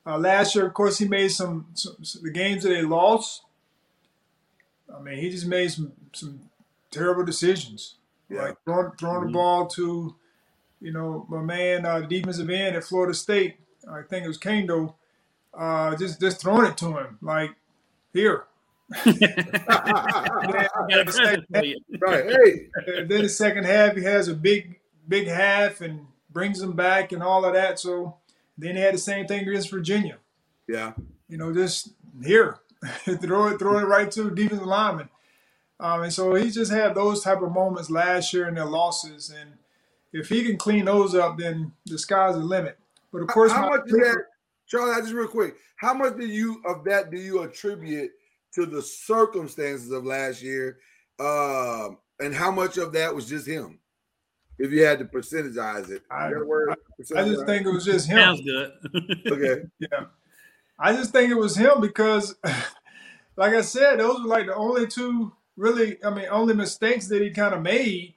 Uh, 0.05 0.17
last 0.17 0.55
year, 0.55 0.65
of 0.67 0.73
course, 0.73 0.97
he 0.99 1.05
made 1.07 1.27
some, 1.29 1.65
some, 1.73 1.97
some- 2.03 2.23
the 2.23 2.31
games 2.31 2.63
that 2.63 2.69
they 2.69 2.81
lost. 2.81 3.41
I 4.95 5.01
mean, 5.01 5.17
he 5.17 5.29
just 5.29 5.45
made 5.47 5.69
some 5.71 5.91
some 6.13 6.39
terrible 6.91 7.25
decisions, 7.25 7.95
Yeah. 8.29 8.41
like 8.43 8.57
throwing 8.65 8.91
throwing 9.00 9.27
the 9.27 9.31
ball 9.34 9.67
to, 9.67 10.15
you 10.81 10.91
know, 10.91 11.25
my 11.29 11.41
man, 11.41 11.86
uh, 11.86 12.01
defensive 12.01 12.50
end 12.50 12.75
at 12.75 12.84
Florida 12.84 13.13
State. 13.13 13.55
I 13.89 14.01
think 14.01 14.25
it 14.25 14.27
was 14.27 14.38
Kendo. 14.38 14.93
Uh, 15.53 15.96
just 15.96 16.19
just 16.19 16.41
throwing 16.41 16.67
it 16.67 16.77
to 16.77 16.98
him 16.98 17.17
like 17.22 17.51
here. 18.13 18.43
Got 19.05 21.00
a 21.00 21.03
present 21.05 21.46
for 21.53 21.63
you. 21.63 21.77
right. 22.01 22.25
Hey, 22.25 22.69
then 23.03 23.24
the 23.24 23.29
second 23.29 23.65
half, 23.65 23.96
he 23.96 24.03
has 24.03 24.27
a 24.27 24.34
big, 24.34 24.79
big 25.07 25.27
half 25.27 25.81
and 25.81 26.07
brings 26.31 26.60
them 26.60 26.74
back 26.74 27.12
and 27.12 27.22
all 27.24 27.43
of 27.46 27.53
that. 27.53 27.79
So 27.79 28.15
then 28.57 28.75
he 28.75 28.81
had 28.81 28.93
the 28.93 29.00
same 29.00 29.25
thing 29.27 29.48
against 29.48 29.69
Virginia. 29.72 30.17
yeah. 30.67 30.93
You 31.29 31.38
know, 31.38 31.53
just 31.53 31.89
here, 32.24 32.60
throw 33.22 33.48
it, 33.48 33.60
throw 33.60 33.77
it 33.79 33.84
right 33.84 34.10
to 34.12 34.29
defensive 34.31 34.65
lineman. 34.65 35.10
Um, 35.79 36.03
and 36.03 36.13
so 36.13 36.34
he 36.34 36.50
just 36.50 36.72
had 36.72 36.96
those 36.96 37.24
type 37.24 37.41
of 37.41 37.51
moments 37.51 37.89
last 37.89 38.34
year 38.34 38.48
in 38.48 38.55
their 38.55 38.65
losses. 38.65 39.29
And 39.29 39.51
if 40.12 40.29
he 40.29 40.43
can 40.43 40.57
clean 40.57 40.86
those 40.86 41.13
up, 41.13 41.38
then 41.38 41.72
the 41.86 41.98
sky's 42.00 42.36
the 42.36 42.41
limit. 42.41 42.77
But 43.13 43.22
of 43.22 43.27
course, 43.27 43.51
how 43.51 43.69
much 43.69 43.81
is 43.88 43.93
that, 43.93 44.24
Charlie? 44.67 44.93
I 44.93 45.00
just 45.01 45.13
real 45.13 45.27
quick. 45.27 45.55
How 45.75 45.93
much 45.93 46.17
do 46.17 46.25
you 46.25 46.62
of 46.65 46.84
that 46.86 47.12
do 47.12 47.17
you 47.17 47.43
attribute 47.43 48.12
to 48.55 48.65
the 48.65 48.81
circumstances 48.81 49.91
of 49.91 50.03
last 50.05 50.41
year, 50.41 50.79
um, 51.19 52.00
and 52.19 52.34
how 52.34 52.51
much 52.51 52.77
of 52.77 52.93
that 52.93 53.13
was 53.13 53.29
just 53.29 53.48
him? 53.48 53.79
If 54.60 54.72
you 54.72 54.84
had 54.84 54.98
to 55.00 55.05
percentagize 55.05 55.91
it, 55.91 56.01
I- 56.10 56.31
Is 56.98 57.10
that? 57.10 57.19
I 57.19 57.29
just 57.29 57.46
think 57.46 57.65
it 57.67 57.72
was 57.72 57.86
just 57.86 58.07
him. 58.07 58.17
Sounds 58.17 58.41
good. 58.41 58.72
okay. 59.31 59.62
Yeah. 59.79 60.05
I 60.79 60.93
just 60.93 61.12
think 61.12 61.29
it 61.31 61.36
was 61.36 61.55
him 61.55 61.79
because, 61.79 62.36
like 63.36 63.53
I 63.53 63.62
said, 63.62 64.00
those 64.00 64.22
were 64.22 64.27
like 64.27 64.48
the 64.48 64.55
only 64.55 64.88
two 64.88 65.31
really, 65.57 65.97
I 66.03 66.09
mean, 66.09 66.27
only 66.29 66.53
mistakes 66.53 67.07
that 67.07 67.21
he 67.21 67.31
kind 67.31 67.53
of 67.53 67.61
made. 67.61 68.13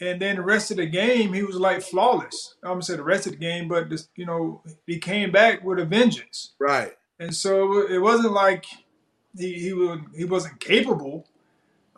And 0.00 0.20
then 0.20 0.36
the 0.36 0.42
rest 0.42 0.70
of 0.70 0.78
the 0.78 0.86
game, 0.86 1.32
he 1.34 1.42
was 1.42 1.56
like 1.56 1.82
flawless. 1.82 2.54
I'm 2.62 2.70
gonna 2.70 2.82
say 2.82 2.96
the 2.96 3.02
rest 3.02 3.26
of 3.26 3.32
the 3.32 3.38
game, 3.38 3.68
but 3.68 3.90
just, 3.90 4.08
you 4.16 4.24
know, 4.24 4.62
he 4.86 4.98
came 4.98 5.30
back 5.30 5.62
with 5.62 5.78
a 5.78 5.84
vengeance. 5.84 6.52
Right. 6.58 6.92
And 7.18 7.34
so 7.34 7.86
it 7.86 7.98
wasn't 7.98 8.32
like 8.32 8.64
he 9.36 9.54
he 9.54 9.72
was 9.74 9.98
he 10.16 10.24
wasn't 10.24 10.58
capable, 10.58 11.26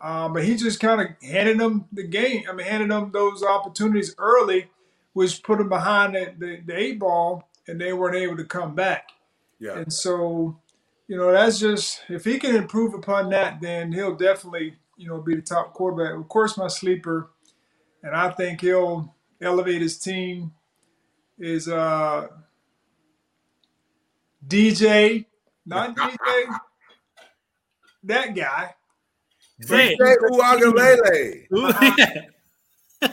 um, 0.01 0.33
but 0.33 0.43
he 0.43 0.57
just 0.57 0.81
kind 0.81 0.99
of 0.99 1.07
handed 1.21 1.59
them 1.59 1.85
the 1.93 2.03
game. 2.03 2.43
I 2.49 2.53
mean, 2.53 2.67
handed 2.67 2.91
them 2.91 3.11
those 3.13 3.41
opportunities 3.41 4.13
early, 4.17 4.69
which 5.13 5.41
put 5.41 5.59
them 5.59 5.69
behind 5.69 6.15
the, 6.15 6.33
the, 6.37 6.61
the 6.65 6.77
eight 6.77 6.99
ball, 6.99 7.47
and 7.67 7.79
they 7.79 7.93
weren't 7.93 8.17
able 8.17 8.35
to 8.35 8.43
come 8.43 8.75
back. 8.75 9.11
Yeah. 9.59 9.77
And 9.77 9.93
so, 9.93 10.59
you 11.07 11.17
know, 11.17 11.31
that's 11.31 11.59
just 11.59 12.01
if 12.09 12.23
he 12.25 12.39
can 12.39 12.55
improve 12.55 12.93
upon 12.93 13.29
that, 13.29 13.59
then 13.61 13.91
he'll 13.91 14.15
definitely, 14.15 14.75
you 14.97 15.07
know, 15.07 15.21
be 15.21 15.35
the 15.35 15.41
top 15.41 15.73
quarterback. 15.73 16.15
Of 16.19 16.27
course, 16.27 16.57
my 16.57 16.67
sleeper, 16.67 17.31
and 18.01 18.15
I 18.15 18.29
think 18.31 18.61
he'll 18.61 19.13
elevate 19.41 19.81
his 19.81 19.97
team 19.97 20.53
is 21.39 21.67
uh 21.67 22.27
DJ, 24.47 25.25
not 25.65 25.95
DJ, 25.95 26.45
that 28.03 28.35
guy. 28.35 28.75
Say 29.61 29.95
Say 29.97 30.15
Uiagalelei. 30.17 31.47
it. 31.51 32.29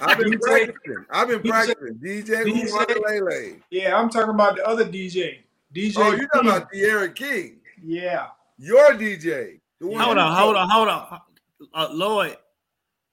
I've 0.01 0.19
been 0.19 0.33
DJ 0.33 0.41
practicing. 0.41 1.05
I've 1.11 1.29
been 1.29 1.41
DJ 1.41 1.49
practicing. 1.49 1.95
DJ 1.97 2.45
DJ 2.45 2.71
Uiagalelei. 2.71 3.61
Yeah, 3.71 3.97
I'm 3.97 4.09
talking 4.11 4.35
about 4.35 4.57
the 4.57 4.67
other 4.67 4.85
DJ. 4.85 5.39
DJ. 5.75 5.95
Oh, 5.97 6.11
you're 6.13 6.27
talking 6.29 6.43
King. 6.43 6.51
about 6.51 6.73
D'Eriq 6.73 7.15
King. 7.15 7.60
Yeah. 7.85 8.29
Your 8.59 8.91
DJ. 8.91 9.61
The 9.81 9.87
one 9.87 10.01
hold 10.01 10.19
on, 10.19 10.37
hold 10.37 10.57
on, 10.57 10.69
hold 10.69 10.89
on. 10.89 11.21
Uh, 11.75 11.89
Lloyd, 11.93 12.37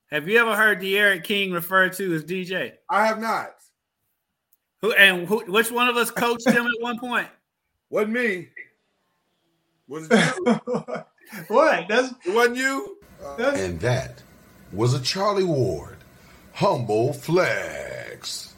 have 0.08 0.28
you 0.28 0.40
ever 0.40 0.56
heard 0.56 0.80
D'Eriq 0.80 1.24
King 1.24 1.52
referred 1.52 1.94
to 1.94 2.14
as 2.14 2.24
DJ? 2.24 2.74
I 2.90 3.06
have 3.06 3.20
not. 3.20 3.52
Who 4.82 4.92
and 4.94 5.28
who, 5.28 5.44
which 5.52 5.72
one 5.72 5.88
of 5.88 5.98
us 5.98 6.12
coached 6.12 6.48
him 6.48 6.66
at 6.66 6.82
one 6.82 7.00
point? 7.00 7.28
Wasn't 7.90 8.12
me. 8.12 8.50
Was 9.88 10.08
it 10.12 10.36
you? 10.36 10.60
what? 11.48 11.88
That's 11.88 12.14
it 12.26 12.36
wasn't 12.36 12.58
you? 12.58 12.98
that's 13.38 13.62
And 13.62 13.80
that 13.80 14.22
was 14.74 14.94
a 14.94 15.02
Charlie 15.02 15.46
Ward. 15.46 15.98
Humble 16.54 17.14
flex. 17.14 18.54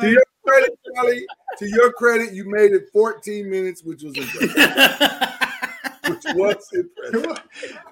To 0.00 0.10
your 0.10 0.22
credit, 0.46 0.78
Charlie, 0.94 1.26
to 1.58 1.68
your 1.68 1.92
credit, 1.92 2.32
you 2.32 2.48
made 2.48 2.72
it 2.72 2.88
14 2.92 3.48
minutes, 3.50 3.82
which 3.82 4.02
was 4.02 4.16
impressive. 4.18 4.50
which 6.08 6.24
was 6.34 6.68
impressive. 6.72 7.42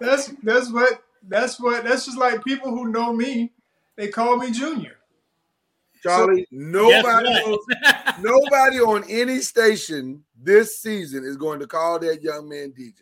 that's 0.00 0.28
that's 0.42 0.70
what 0.73 1.02
that's 1.28 1.61
what 1.61 1.84
that's 1.84 2.04
just 2.06 2.18
like 2.18 2.44
people 2.44 2.70
who 2.70 2.88
know 2.88 3.12
me. 3.12 3.52
They 3.96 4.08
call 4.08 4.37
me 4.37 4.50
Junior. 4.50 4.96
Charlie, 6.02 6.40
Guess 6.42 6.46
nobody, 6.50 7.30
knows- 7.30 7.66
nobody 8.20 8.78
on 8.80 9.04
any 9.08 9.38
station 9.38 10.23
this 10.38 10.78
season 10.80 11.25
is 11.25 11.37
going 11.38 11.61
to 11.61 11.66
call 11.66 11.99
that 12.00 12.23
young 12.23 12.46
man 12.49 12.73
DJ. 12.78 12.92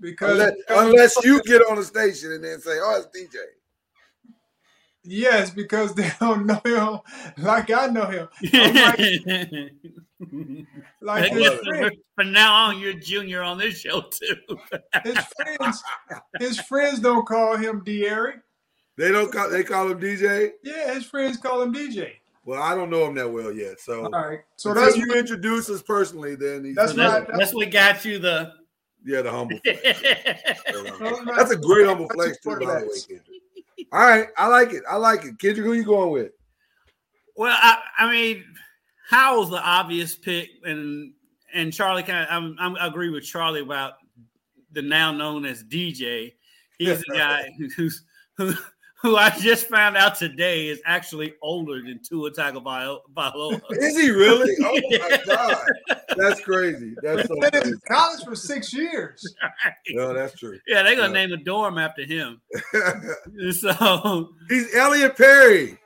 Because 0.00 0.32
Unless, 0.32 0.52
unless 0.68 1.24
you 1.24 1.40
get 1.44 1.62
on 1.62 1.76
the 1.76 1.84
station 1.84 2.32
and 2.32 2.44
then 2.44 2.60
say, 2.60 2.72
oh, 2.82 3.02
it's 3.02 3.06
DJ. 3.18 3.36
Yes, 5.04 5.50
because 5.50 5.94
they 5.94 6.10
don't 6.20 6.46
know 6.46 6.60
him 6.64 7.00
like 7.44 7.70
I 7.70 7.86
know 7.88 8.06
him. 8.06 8.28
I'm 8.52 8.74
like, 8.74 8.98
like 11.02 11.32
his, 11.32 11.38
guess 11.38 11.58
friend, 11.60 11.96
From 12.14 12.32
now 12.32 12.54
on, 12.54 12.78
you're 12.80 12.94
junior 12.94 13.42
on 13.42 13.58
this 13.58 13.78
show 13.78 14.00
too. 14.02 14.36
his 15.02 15.18
friends, 15.36 15.82
his 16.38 16.60
friends 16.60 17.00
don't 17.00 17.26
call 17.26 17.56
him 17.56 17.82
D'Eriq. 17.84 18.40
They 18.96 19.10
don't 19.12 19.30
call 19.30 19.50
they 19.50 19.62
call 19.64 19.90
him 19.90 20.00
DJ. 20.00 20.52
Yeah, 20.62 20.94
his 20.94 21.04
friends 21.04 21.36
call 21.36 21.60
him 21.62 21.74
DJ. 21.74 22.12
Well, 22.46 22.62
I 22.62 22.74
don't 22.74 22.90
know 22.90 23.06
him 23.06 23.14
that 23.16 23.30
well 23.30 23.52
yet. 23.52 23.80
So 23.80 24.04
All 24.04 24.10
right, 24.10 24.40
so 24.56 24.70
until 24.70 24.84
that's 24.84 24.96
you 24.96 25.12
introduce 25.14 25.68
us 25.68 25.82
personally, 25.82 26.34
then 26.34 26.64
he's 26.64 26.76
That's 26.76 26.92
So 26.92 26.98
that's, 26.98 27.30
that's 27.36 27.54
what 27.54 27.70
got 27.70 28.04
you 28.04 28.18
the. 28.18 28.52
yeah, 29.04 29.22
the 29.22 29.30
humble. 29.30 29.58
flex. 29.64 30.00
That's 31.36 31.50
a 31.50 31.56
great 31.56 31.86
humble 31.86 32.08
flex 32.10 32.38
too, 32.40 32.50
by 32.50 32.80
the 32.80 32.86
way. 33.10 33.20
All 33.92 34.00
right, 34.00 34.28
I 34.36 34.48
like 34.48 34.72
it. 34.72 34.82
I 34.88 34.96
like 34.96 35.24
it. 35.24 35.38
Kendrick, 35.38 35.66
who 35.66 35.72
you 35.72 35.84
going 35.84 36.10
with? 36.10 36.32
Well, 37.36 37.56
I, 37.56 37.78
I 37.98 38.10
mean, 38.10 38.44
Howell's 39.08 39.50
the 39.50 39.60
obvious 39.60 40.14
pick, 40.14 40.48
and 40.64 41.12
and 41.52 41.72
Charlie 41.72 42.02
kind 42.02 42.24
of 42.24 42.28
I'm, 42.30 42.56
I'm 42.58 42.76
I 42.76 42.86
agree 42.86 43.10
with 43.10 43.24
Charlie 43.24 43.60
about 43.60 43.94
the 44.72 44.82
now 44.82 45.12
known 45.12 45.44
as 45.44 45.62
DJ. 45.64 46.34
He's 46.78 47.00
the 47.00 47.14
guy 47.14 47.48
who's 47.76 48.04
who 48.36 48.52
who 49.04 49.16
I 49.18 49.28
just 49.38 49.68
found 49.68 49.96
out 49.98 50.16
today 50.16 50.66
is 50.68 50.80
actually 50.86 51.34
older 51.42 51.80
than 51.82 52.00
Tua 52.02 52.30
Tagovailoa. 52.32 53.60
Is 53.72 54.00
he 54.00 54.10
really? 54.10 54.50
Oh 54.64 54.80
my 54.90 55.20
god, 55.26 55.66
that's 56.16 56.40
crazy. 56.40 56.94
That's 57.02 57.28
so 57.28 57.34
He's 57.34 57.50
been 57.50 57.60
crazy. 57.60 57.70
in 57.72 57.80
college 57.86 58.24
for 58.24 58.34
six 58.34 58.72
years. 58.72 59.22
No, 59.90 60.14
that's 60.14 60.38
true. 60.38 60.58
yeah, 60.66 60.82
they're 60.82 60.96
gonna 60.96 61.08
Yeah. 61.08 61.26
name 61.26 61.30
the 61.30 61.36
dorm 61.36 61.76
after 61.78 62.02
him. 62.04 62.40
So, 63.52 64.30
he's 64.48 64.74
Elliot 64.74 65.16
Perry. 65.16 65.78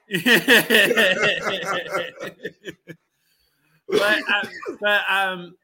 but 3.89 4.01
I, 4.01 4.49
but 4.81 5.01
um, 5.11 5.57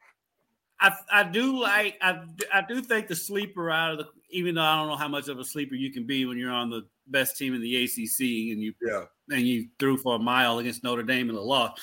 I 0.80 0.92
I 1.12 1.23
do 1.25 1.61
like 1.61 1.96
I 2.00 2.23
I 2.52 2.62
do 2.66 2.80
think 2.82 3.08
the 3.08 3.16
sleeper 3.16 3.70
out 3.70 3.92
of 3.92 3.99
the 3.99 4.04
even 4.35 4.57
though 4.57 4.62
I 4.62 4.76
don't 4.76 4.88
know 4.88 4.97
how 4.97 5.09
much 5.09 5.29
of 5.29 5.38
a 5.38 5.45
sleeper 5.45 5.75
you 5.76 5.93
can 5.93 6.07
be 6.07 6.26
when 6.26 6.37
you're 6.37 6.50
on 6.50 6.69
the 6.69 6.83
best 7.07 7.37
team 7.37 7.55
in 7.55 7.61
the 7.62 7.85
ACC 7.85 8.21
and 8.53 8.61
you 8.61 8.75
Yeah, 8.83 9.05
and 9.31 9.47
you 9.47 9.69
threw 9.79 9.97
for 9.97 10.17
a 10.17 10.19
mile 10.19 10.59
against 10.59 10.83
Notre 10.83 11.05
Dame 11.05 11.29
in 11.31 11.37
the 11.37 11.41
loss. 11.41 11.81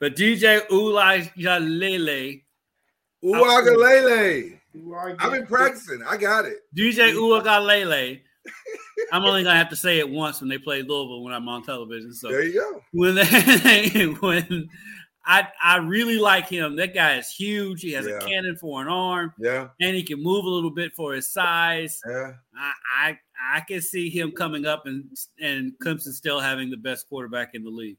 But 0.00 0.16
DJ 0.16 0.66
Ulayalele, 0.68 2.42
Uiagalelei. 3.24 4.58
I've 5.18 5.32
been 5.32 5.46
practicing. 5.46 6.02
I 6.06 6.16
got 6.16 6.44
it. 6.44 6.58
DJ 6.76 7.14
Ulayalele. 7.14 8.20
I'm 9.12 9.24
only 9.24 9.42
gonna 9.42 9.56
have 9.56 9.70
to 9.70 9.76
say 9.76 9.98
it 9.98 10.08
once 10.08 10.40
when 10.40 10.50
they 10.50 10.58
play 10.58 10.82
Louisville 10.82 11.22
when 11.22 11.32
I'm 11.32 11.48
on 11.48 11.62
television. 11.62 12.12
So 12.12 12.28
There 12.28 12.42
you 12.42 12.60
go. 12.60 12.80
when 12.92 13.14
they, 13.14 14.04
when 14.20 14.68
I 15.26 15.48
I 15.62 15.76
really 15.78 16.18
like 16.18 16.48
him. 16.48 16.76
That 16.76 16.94
guy 16.94 17.16
is 17.16 17.30
huge. 17.30 17.80
He 17.80 17.92
has 17.92 18.06
Yeah. 18.06 18.16
a 18.16 18.20
cannon 18.20 18.56
for 18.56 18.82
an 18.82 18.88
arm, 18.88 19.32
Yeah, 19.38 19.68
and 19.80 19.96
he 19.96 20.02
can 20.02 20.22
move 20.22 20.44
a 20.44 20.48
little 20.48 20.70
bit 20.70 20.94
for 20.94 21.14
his 21.14 21.32
size. 21.32 22.00
yeah. 22.08 22.32
I 22.56 22.72
I, 23.00 23.18
I 23.56 23.60
can 23.60 23.80
see 23.80 24.10
him 24.10 24.32
coming 24.32 24.66
up 24.66 24.86
and 24.86 25.04
and 25.40 25.72
Clemson 25.82 26.12
still 26.12 26.40
having 26.40 26.70
the 26.70 26.76
best 26.76 27.08
quarterback 27.08 27.54
in 27.54 27.64
the 27.64 27.70
league. 27.70 27.96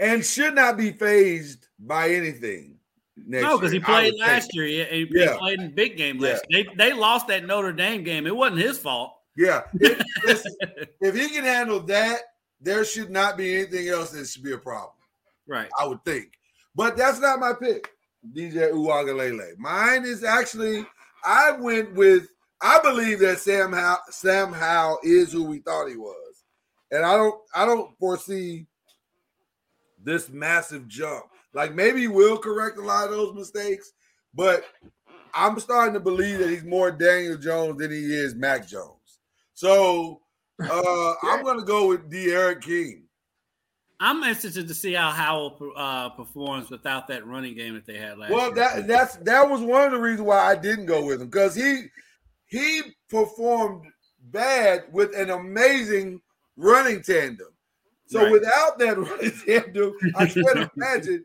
And 0.00 0.24
should 0.24 0.54
not 0.54 0.76
be 0.76 0.92
phased 0.92 1.66
by 1.78 2.08
anything. 2.10 2.78
Next 3.26 3.42
no, 3.44 3.58
because 3.58 3.70
he 3.72 3.78
played 3.80 4.14
last 4.18 4.50
think. 4.52 4.54
year. 4.54 4.86
He, 4.86 5.04
he 5.06 5.08
Yeah. 5.12 5.36
played 5.36 5.60
in 5.60 5.74
big 5.74 5.96
game 5.96 6.18
last. 6.18 6.42
They 6.50 6.66
they 6.76 6.92
lost 6.92 7.28
that 7.28 7.44
Notre 7.46 7.72
Dame 7.72 8.02
game. 8.02 8.26
It 8.26 8.34
wasn't 8.34 8.62
his 8.62 8.78
fault. 8.78 9.16
Yeah. 9.36 9.62
If 11.02 11.14
he 11.14 11.28
can 11.28 11.44
handle 11.44 11.80
that, 11.80 12.20
there 12.60 12.84
should 12.84 13.10
not 13.10 13.36
be 13.36 13.54
anything 13.56 13.88
else 13.88 14.10
that 14.10 14.26
should 14.26 14.42
be 14.42 14.52
a 14.52 14.58
problem. 14.58 14.92
Right. 15.50 15.68
I 15.78 15.86
would 15.86 16.04
think. 16.04 16.30
But 16.76 16.96
that's 16.96 17.18
not 17.18 17.40
my 17.40 17.52
pick, 17.52 17.90
DJ 18.34 18.70
Uiagalelei. 18.72 19.58
Mine 19.58 20.04
is 20.04 20.22
actually, 20.22 20.86
I 21.24 21.52
went 21.52 21.92
with, 21.94 22.28
I 22.62 22.78
believe 22.80 23.18
that 23.20 23.40
Sam 23.40 23.72
Howell, 23.72 23.98
Sam 24.10 24.52
Howell 24.52 25.00
is 25.02 25.32
who 25.32 25.42
we 25.44 25.58
thought 25.58 25.88
he 25.88 25.96
was. 25.96 26.44
And 26.92 27.04
I 27.04 27.16
don't, 27.16 27.34
I 27.54 27.66
don't 27.66 27.90
foresee 27.98 28.66
this 30.02 30.30
massive 30.30 30.86
jump. 30.86 31.24
Like 31.52 31.74
maybe 31.74 32.02
he 32.02 32.08
will 32.08 32.38
correct 32.38 32.78
a 32.78 32.82
lot 32.82 33.06
of 33.06 33.10
those 33.10 33.34
mistakes, 33.34 33.92
but 34.32 34.64
I'm 35.34 35.58
starting 35.58 35.94
to 35.94 36.00
believe 36.00 36.38
that 36.38 36.50
he's 36.50 36.64
more 36.64 36.92
Daniel 36.92 37.36
Jones 37.36 37.78
than 37.78 37.90
he 37.90 38.14
is 38.14 38.36
Mac 38.36 38.68
Jones. 38.68 39.18
So 39.54 40.20
uh, 40.62 41.14
I'm 41.24 41.42
going 41.42 41.58
to 41.58 41.66
go 41.66 41.88
with 41.88 42.08
D'Eriq 42.08 42.62
King. 42.62 43.04
I'm 44.02 44.22
interested 44.22 44.66
to 44.66 44.74
see 44.74 44.94
how 44.94 45.10
Howell 45.10 45.72
uh, 45.76 46.08
performs 46.10 46.70
without 46.70 47.06
that 47.08 47.26
running 47.26 47.54
game 47.54 47.74
that 47.74 47.84
they 47.84 47.98
had 47.98 48.16
last 48.18 48.30
Well, 48.32 48.46
year. 48.46 48.54
that 48.54 48.86
that's 48.86 49.16
that 49.16 49.48
was 49.48 49.60
one 49.60 49.84
of 49.84 49.92
the 49.92 50.00
reasons 50.00 50.22
why 50.26 50.38
I 50.38 50.56
didn't 50.56 50.86
go 50.86 51.04
with 51.04 51.20
him 51.20 51.28
because 51.28 51.54
he 51.54 51.84
he 52.46 52.82
performed 53.10 53.86
bad 54.30 54.84
with 54.92 55.14
an 55.14 55.30
amazing 55.30 56.20
running 56.56 57.02
tandem. 57.02 57.48
So 58.06 58.22
Right. 58.22 58.32
without 58.32 58.78
that 58.78 58.98
running 58.98 59.32
tandem, 59.46 59.92
I 60.16 60.26
can't 60.26 60.70
imagine 60.76 61.24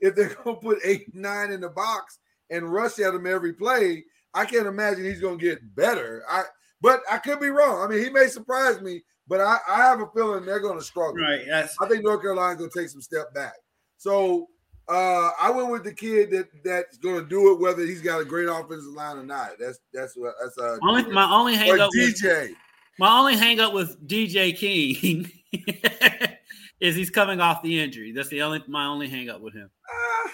if 0.00 0.14
they're 0.14 0.34
gonna 0.44 0.56
put 0.56 0.78
eight 0.84 1.12
nine 1.14 1.50
in 1.50 1.60
the 1.60 1.68
box 1.70 2.18
and 2.50 2.72
rush 2.72 2.98
at 3.00 3.14
him 3.14 3.26
every 3.26 3.52
play. 3.52 4.04
I 4.32 4.44
can't 4.44 4.66
imagine 4.66 5.04
he's 5.04 5.20
gonna 5.20 5.36
get 5.36 5.74
better. 5.74 6.22
I 6.30 6.44
but 6.80 7.02
I 7.10 7.18
could 7.18 7.40
be 7.40 7.48
wrong. 7.48 7.82
I 7.82 7.88
mean, 7.88 8.02
he 8.02 8.10
may 8.10 8.28
surprise 8.28 8.80
me, 8.80 9.02
but 9.32 9.40
I, 9.40 9.56
I 9.66 9.76
have 9.78 10.02
a 10.02 10.06
feeling 10.08 10.44
they're 10.44 10.60
gonna 10.60 10.82
struggle. 10.82 11.14
right. 11.14 11.40
That's 11.48 11.74
I 11.80 11.88
think 11.88 12.04
North 12.04 12.20
Carolina's 12.20 12.58
gonna 12.58 12.70
take 12.70 12.90
some 12.90 13.00
step 13.00 13.32
back. 13.32 13.54
So 13.96 14.50
uh, 14.90 15.30
I 15.40 15.50
went 15.50 15.70
with 15.70 15.84
the 15.84 15.94
kid 15.94 16.30
that 16.32 16.48
that's 16.62 16.98
gonna 16.98 17.24
do 17.24 17.50
it, 17.50 17.58
whether 17.58 17.80
he's 17.80 18.02
got 18.02 18.20
a 18.20 18.26
great 18.26 18.46
offensive 18.46 18.92
line 18.92 19.16
or 19.16 19.22
not. 19.24 19.52
That's 19.58 19.78
that's 19.90 20.18
what 20.18 20.34
that's 20.38 20.58
uh 20.58 20.76
only 20.86 21.04
my 21.10 21.32
only 21.32 21.54
hang 21.54 21.80
up. 21.80 21.88
With, 21.94 22.14
DJ. 22.20 22.50
my 22.98 23.18
only 23.18 23.34
hang 23.34 23.58
up 23.58 23.72
with 23.72 24.06
DJ 24.06 24.54
King 24.54 25.30
is 26.80 26.94
he's 26.94 27.08
coming 27.08 27.40
off 27.40 27.62
the 27.62 27.80
injury. 27.80 28.12
That's 28.12 28.28
the 28.28 28.42
only 28.42 28.62
my 28.68 28.84
only 28.84 29.08
hang 29.08 29.30
up 29.30 29.40
with 29.40 29.54
him. 29.54 29.70
Ah, 29.90 30.30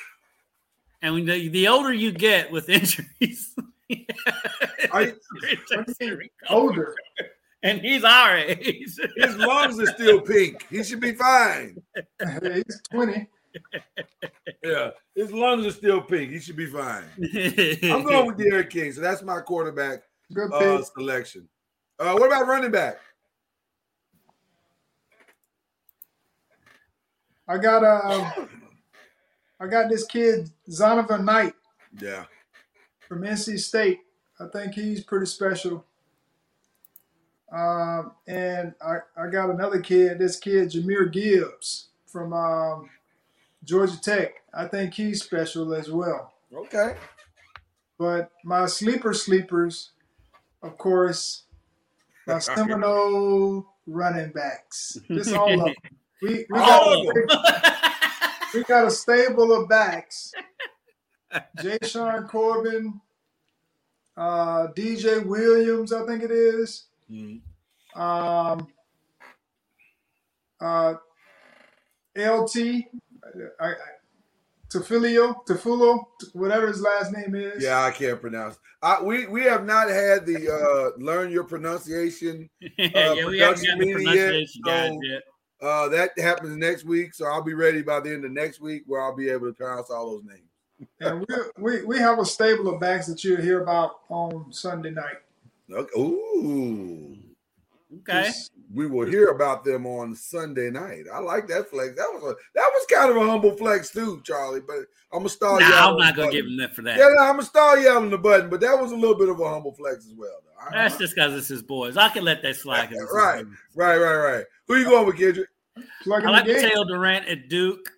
And 1.03 1.15
when 1.15 1.25
the, 1.25 1.47
the 1.51 1.69
older 1.69 1.93
you 1.93 2.11
get 2.11 2.51
with 2.51 2.69
injuries, 2.69 3.55
I-. 4.93 5.15
Older. 6.51 6.97
And 7.63 7.81
he's 7.81 8.05
our 8.05 8.37
age. 8.37 8.97
his 9.17 9.37
lungs 9.37 9.81
are 9.81 9.87
still 9.87 10.21
pink. 10.21 10.65
He 10.71 10.85
should 10.85 11.01
be 11.01 11.13
fine. 11.13 11.83
He's 12.43 12.83
20. 12.91 13.29
Yeah, 14.63 14.91
his 15.15 15.33
lungs 15.33 15.67
are 15.67 15.73
still 15.73 16.01
pink. 16.01 16.31
He 16.31 16.39
should 16.39 16.57
be 16.57 16.67
fine. 16.67 17.05
I'm 17.83 18.05
going 18.05 18.27
with 18.27 18.37
D'Eriq 18.37 18.71
King, 18.71 18.93
so 18.93 19.01
that's 19.01 19.23
my 19.23 19.41
quarterback 19.41 20.03
Good 20.33 20.53
uh, 20.53 20.83
selection. 20.83 21.49
Uh, 21.99 22.13
what 22.15 22.27
about 22.27 22.47
running 22.47 22.71
back? 22.71 22.99
I 27.49 27.57
got 27.57 27.83
uh, 27.83 28.31
I 29.59 29.67
got 29.67 29.89
this 29.89 30.05
kid 30.05 30.51
Zonovan 30.69 31.25
Knight 31.25 31.55
Yeah, 31.99 32.25
from 33.09 33.23
NC 33.23 33.59
State. 33.59 34.01
I 34.39 34.47
think 34.49 34.75
he's 34.75 35.03
pretty 35.03 35.27
special. 35.27 35.85
Um, 37.53 38.13
and 38.27 38.75
I, 38.83 38.99
I 39.17 39.29
got 39.29 39.51
another 39.51 39.81
kid, 39.81 40.19
this 40.19 40.39
kid 40.39 40.71
Jahmyr 40.71 41.11
Gibbs 41.11 41.89
from 42.07 42.33
um, 42.33 42.91
Georgia 43.65 44.01
Tech. 44.01 44.43
I 44.53 44.67
think 44.67 44.95
he's 44.95 45.23
special 45.23 45.75
as 45.75 45.91
well. 45.91 46.35
okay. 46.55 46.95
But 47.99 48.31
my 48.45 48.67
sleeper 48.67 49.13
sleepers, 49.13 49.91
of 50.63 50.79
course, 50.79 51.43
my 52.27 52.39
Seminole 52.39 53.67
running 53.87 54.31
backs. 54.31 54.99
Just 55.09 55.35
all 55.35 55.53
of 55.53 55.65
them. 55.67 55.75
We, 56.23 56.47
we, 56.51 56.59
All 56.59 57.05
got, 57.05 57.17
of 57.17 57.29
them. 57.29 57.73
we 58.55 58.63
got 58.65 58.87
a 58.87 58.91
stable 58.91 59.53
of 59.53 59.69
backs. 59.69 60.33
Jashaun 61.59 62.29
Corbin, 62.29 63.01
uh, 64.17 64.69
DJ 64.77 65.25
Williams, 65.25 65.93
I 65.93 66.05
think 66.07 66.23
it 66.23 66.31
is. 66.31 66.88
Mhm. 67.11 67.41
Um, 67.95 68.69
uh, 70.61 70.95
LT, 72.17 72.57
I, 73.61 73.67
I, 73.67 73.75
Tefilio, 74.69 75.47
Tefulo, 75.47 76.05
whatever 76.35 76.69
his 76.69 76.83
last 76.83 77.13
name 77.13 77.35
is. 77.35 77.63
Yeah, 77.63 77.83
I 77.83 77.91
can't 77.91 78.21
pronounce. 78.21 78.59
I, 78.83 79.03
we 79.03 79.27
we 79.27 79.43
have 79.45 79.65
not 79.65 79.89
had 79.89 80.27
the 80.27 80.51
uh, 80.51 81.03
learn 81.03 81.31
your 81.31 81.45
pronunciation. 81.45 82.49
yeah, 82.61 82.69
we 83.25 83.39
haven't 83.39 83.65
production 83.65 83.79
got 83.79 83.79
the 83.79 83.93
pronunciation 83.95 84.63
yet, 84.67 84.89
so- 84.89 85.01
yet. 85.03 85.23
Uh, 85.61 85.89
that 85.89 86.17
happens 86.19 86.57
next 86.57 86.85
week, 86.85 87.13
so 87.13 87.27
I'll 87.27 87.43
be 87.43 87.55
ready 87.55 87.83
by 87.83 87.99
the 87.99 88.11
end 88.11 88.25
of 88.25 88.31
next 88.31 88.61
week, 88.61 88.85
where 88.87 89.03
I'll 89.03 89.17
be 89.17 89.29
able 89.29 89.49
to 89.49 89.53
pronounce 89.53 89.91
all 89.91 90.09
those 90.13 90.23
names. 90.23 90.49
And 91.01 91.27
we, 91.29 91.35
we, 91.59 91.85
we 91.85 91.99
have 91.99 92.21
a 92.21 92.25
stable 92.25 92.73
of 92.73 92.79
backs 92.79 93.07
that 93.09 93.25
you'll 93.25 93.43
hear 93.43 93.65
about 93.65 93.97
on 94.09 94.53
Sunday 94.53 94.93
night. 94.93 95.17
Okay. 95.73 96.01
Ooh, 96.01 97.17
Okay. 98.01 98.31
we 98.75 98.87
will 98.87 99.07
hear 99.07 99.29
about 99.29 99.65
them 99.65 99.87
on 99.87 100.15
Sunday 100.15 100.71
night. 100.71 101.05
I 101.13 101.21
like 101.21 101.47
that 101.49 101.71
flex. 101.71 101.95
That 101.97 102.09
was 102.13 102.23
a 102.23 102.37
that 102.55 102.71
was 102.75 102.87
kind 102.91 103.11
of 103.11 103.17
a 103.17 103.21
humble 103.27 103.57
flex 103.57 103.91
too, 103.91 104.21
Charlie. 104.25 104.61
But 104.61 104.77
I'm 105.13 105.21
gonna 105.21 105.29
stall 105.31 105.59
you. 105.59 105.67
out 105.67 105.71
Nah, 105.71 105.91
I'm 105.93 105.97
not 105.97 106.17
gonna 106.17 106.29
button. 106.29 106.31
give 106.39 106.47
him 106.47 106.57
that 106.59 106.75
for 106.75 106.83
that. 106.83 106.99
Yeah, 106.99 107.09
no, 107.17 107.23
I'm 107.23 107.33
gonna 107.37 107.43
stall 107.45 107.79
you 107.79 107.89
out 107.89 107.99
on 108.03 108.11
the 108.11 108.19
button, 108.19 108.51
but 108.51 108.61
that 108.61 108.79
was 108.79 108.93
a 108.93 108.97
little 108.97 109.17
bit 109.17 109.29
of 109.31 109.41
a 109.41 109.49
humble 109.49 109.73
flex 109.73 110.05
as 110.07 110.15
well. 110.15 110.31
Though. 110.45 110.67
I- 110.77 110.83
That's 110.83 110.99
just 110.99 111.15
because 111.15 111.35
it's 111.35 111.49
his 111.49 111.63
boys. 111.63 111.97
I 111.97 112.09
can 112.11 112.25
let 112.25 112.43
that 112.43 112.57
slide. 112.57 112.91
Right. 113.13 113.45
right, 113.75 113.97
right, 113.97 114.17
right. 114.17 114.45
Who 114.67 114.77
you 114.77 114.85
going 114.85 115.07
with, 115.07 115.17
Kendrick? 115.17 115.49
Plug 116.03 116.25
I 116.25 116.27
in 116.27 116.33
like 116.33 116.45
the 116.47 116.55
game. 116.55 116.87
Durant 116.89 117.27
at 117.29 117.49
Duke. 117.49 117.91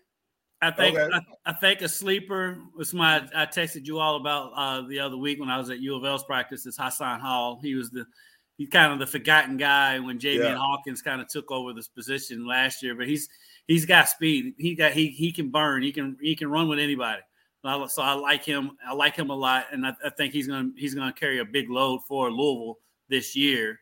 I 0.62 0.70
think 0.70 0.98
Okay. 0.98 1.14
I, 1.14 1.50
I 1.50 1.52
think 1.54 1.80
a 1.80 1.88
sleeper 1.88 2.58
was 2.76 2.92
my 2.92 3.26
I 3.34 3.46
texted 3.46 3.86
you 3.86 3.98
all 3.98 4.16
about 4.16 4.52
uh, 4.54 4.86
the 4.86 4.98
other 5.00 5.16
week 5.16 5.40
when 5.40 5.48
I 5.48 5.56
was 5.56 5.70
at 5.70 5.80
U 5.80 5.96
of 5.96 6.04
L's 6.04 6.24
practice 6.24 6.66
is 6.66 6.76
Hassan 6.78 7.20
Hall. 7.20 7.58
He 7.62 7.74
was 7.74 7.90
the 7.90 8.04
he's 8.58 8.68
kind 8.68 8.92
of 8.92 8.98
the 8.98 9.06
forgotten 9.06 9.56
guy 9.56 9.98
when 9.98 10.18
J.B. 10.18 10.44
Yeah. 10.44 10.56
Hawkins 10.56 11.00
kind 11.00 11.20
of 11.22 11.28
took 11.28 11.50
over 11.50 11.72
this 11.72 11.88
position 11.88 12.46
last 12.46 12.82
year, 12.82 12.94
but 12.94 13.08
he's 13.08 13.28
he's 13.68 13.86
got 13.86 14.08
speed. 14.08 14.54
He 14.58 14.74
got 14.74 14.92
he 14.92 15.08
he 15.08 15.32
can 15.32 15.48
burn. 15.50 15.82
He 15.82 15.92
can 15.92 16.16
he 16.20 16.36
can 16.36 16.50
run 16.50 16.68
with 16.68 16.78
anybody. 16.78 17.22
So 17.88 18.02
I- 18.02 18.12
like 18.14 18.44
him. 18.44 18.72
I 18.86 18.92
like 18.94 19.16
him 19.16 19.30
a 19.30 19.34
lot, 19.34 19.66
and 19.72 19.86
I, 19.86 19.94
I 20.04 20.10
think 20.10 20.32
he's 20.34 20.46
gonna 20.46 20.70
he's 20.76 20.94
gonna 20.94 21.12
carry 21.12 21.38
a 21.38 21.44
big 21.44 21.70
load 21.70 22.00
for 22.06 22.30
Louisville 22.30 22.78
this 23.08 23.34
year 23.34 23.80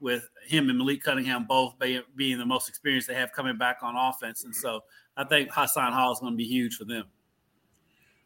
with 0.00 0.28
him 0.46 0.68
and 0.70 0.78
Malik 0.78 1.02
Cunningham 1.02 1.44
both 1.44 1.78
be, 1.78 2.00
being 2.16 2.38
the 2.38 2.46
most 2.46 2.68
experienced 2.68 3.06
they 3.06 3.14
have 3.14 3.32
coming 3.32 3.58
back 3.58 3.78
on 3.82 3.94
offense. 3.96 4.44
And 4.44 4.56
so 4.56 4.80
I 5.20 5.24
think 5.24 5.50
Hassan 5.52 5.92
Hall 5.92 6.12
is 6.12 6.18
going 6.18 6.32
to 6.32 6.36
be 6.36 6.44
huge 6.44 6.76
for 6.76 6.84
them. 6.84 7.04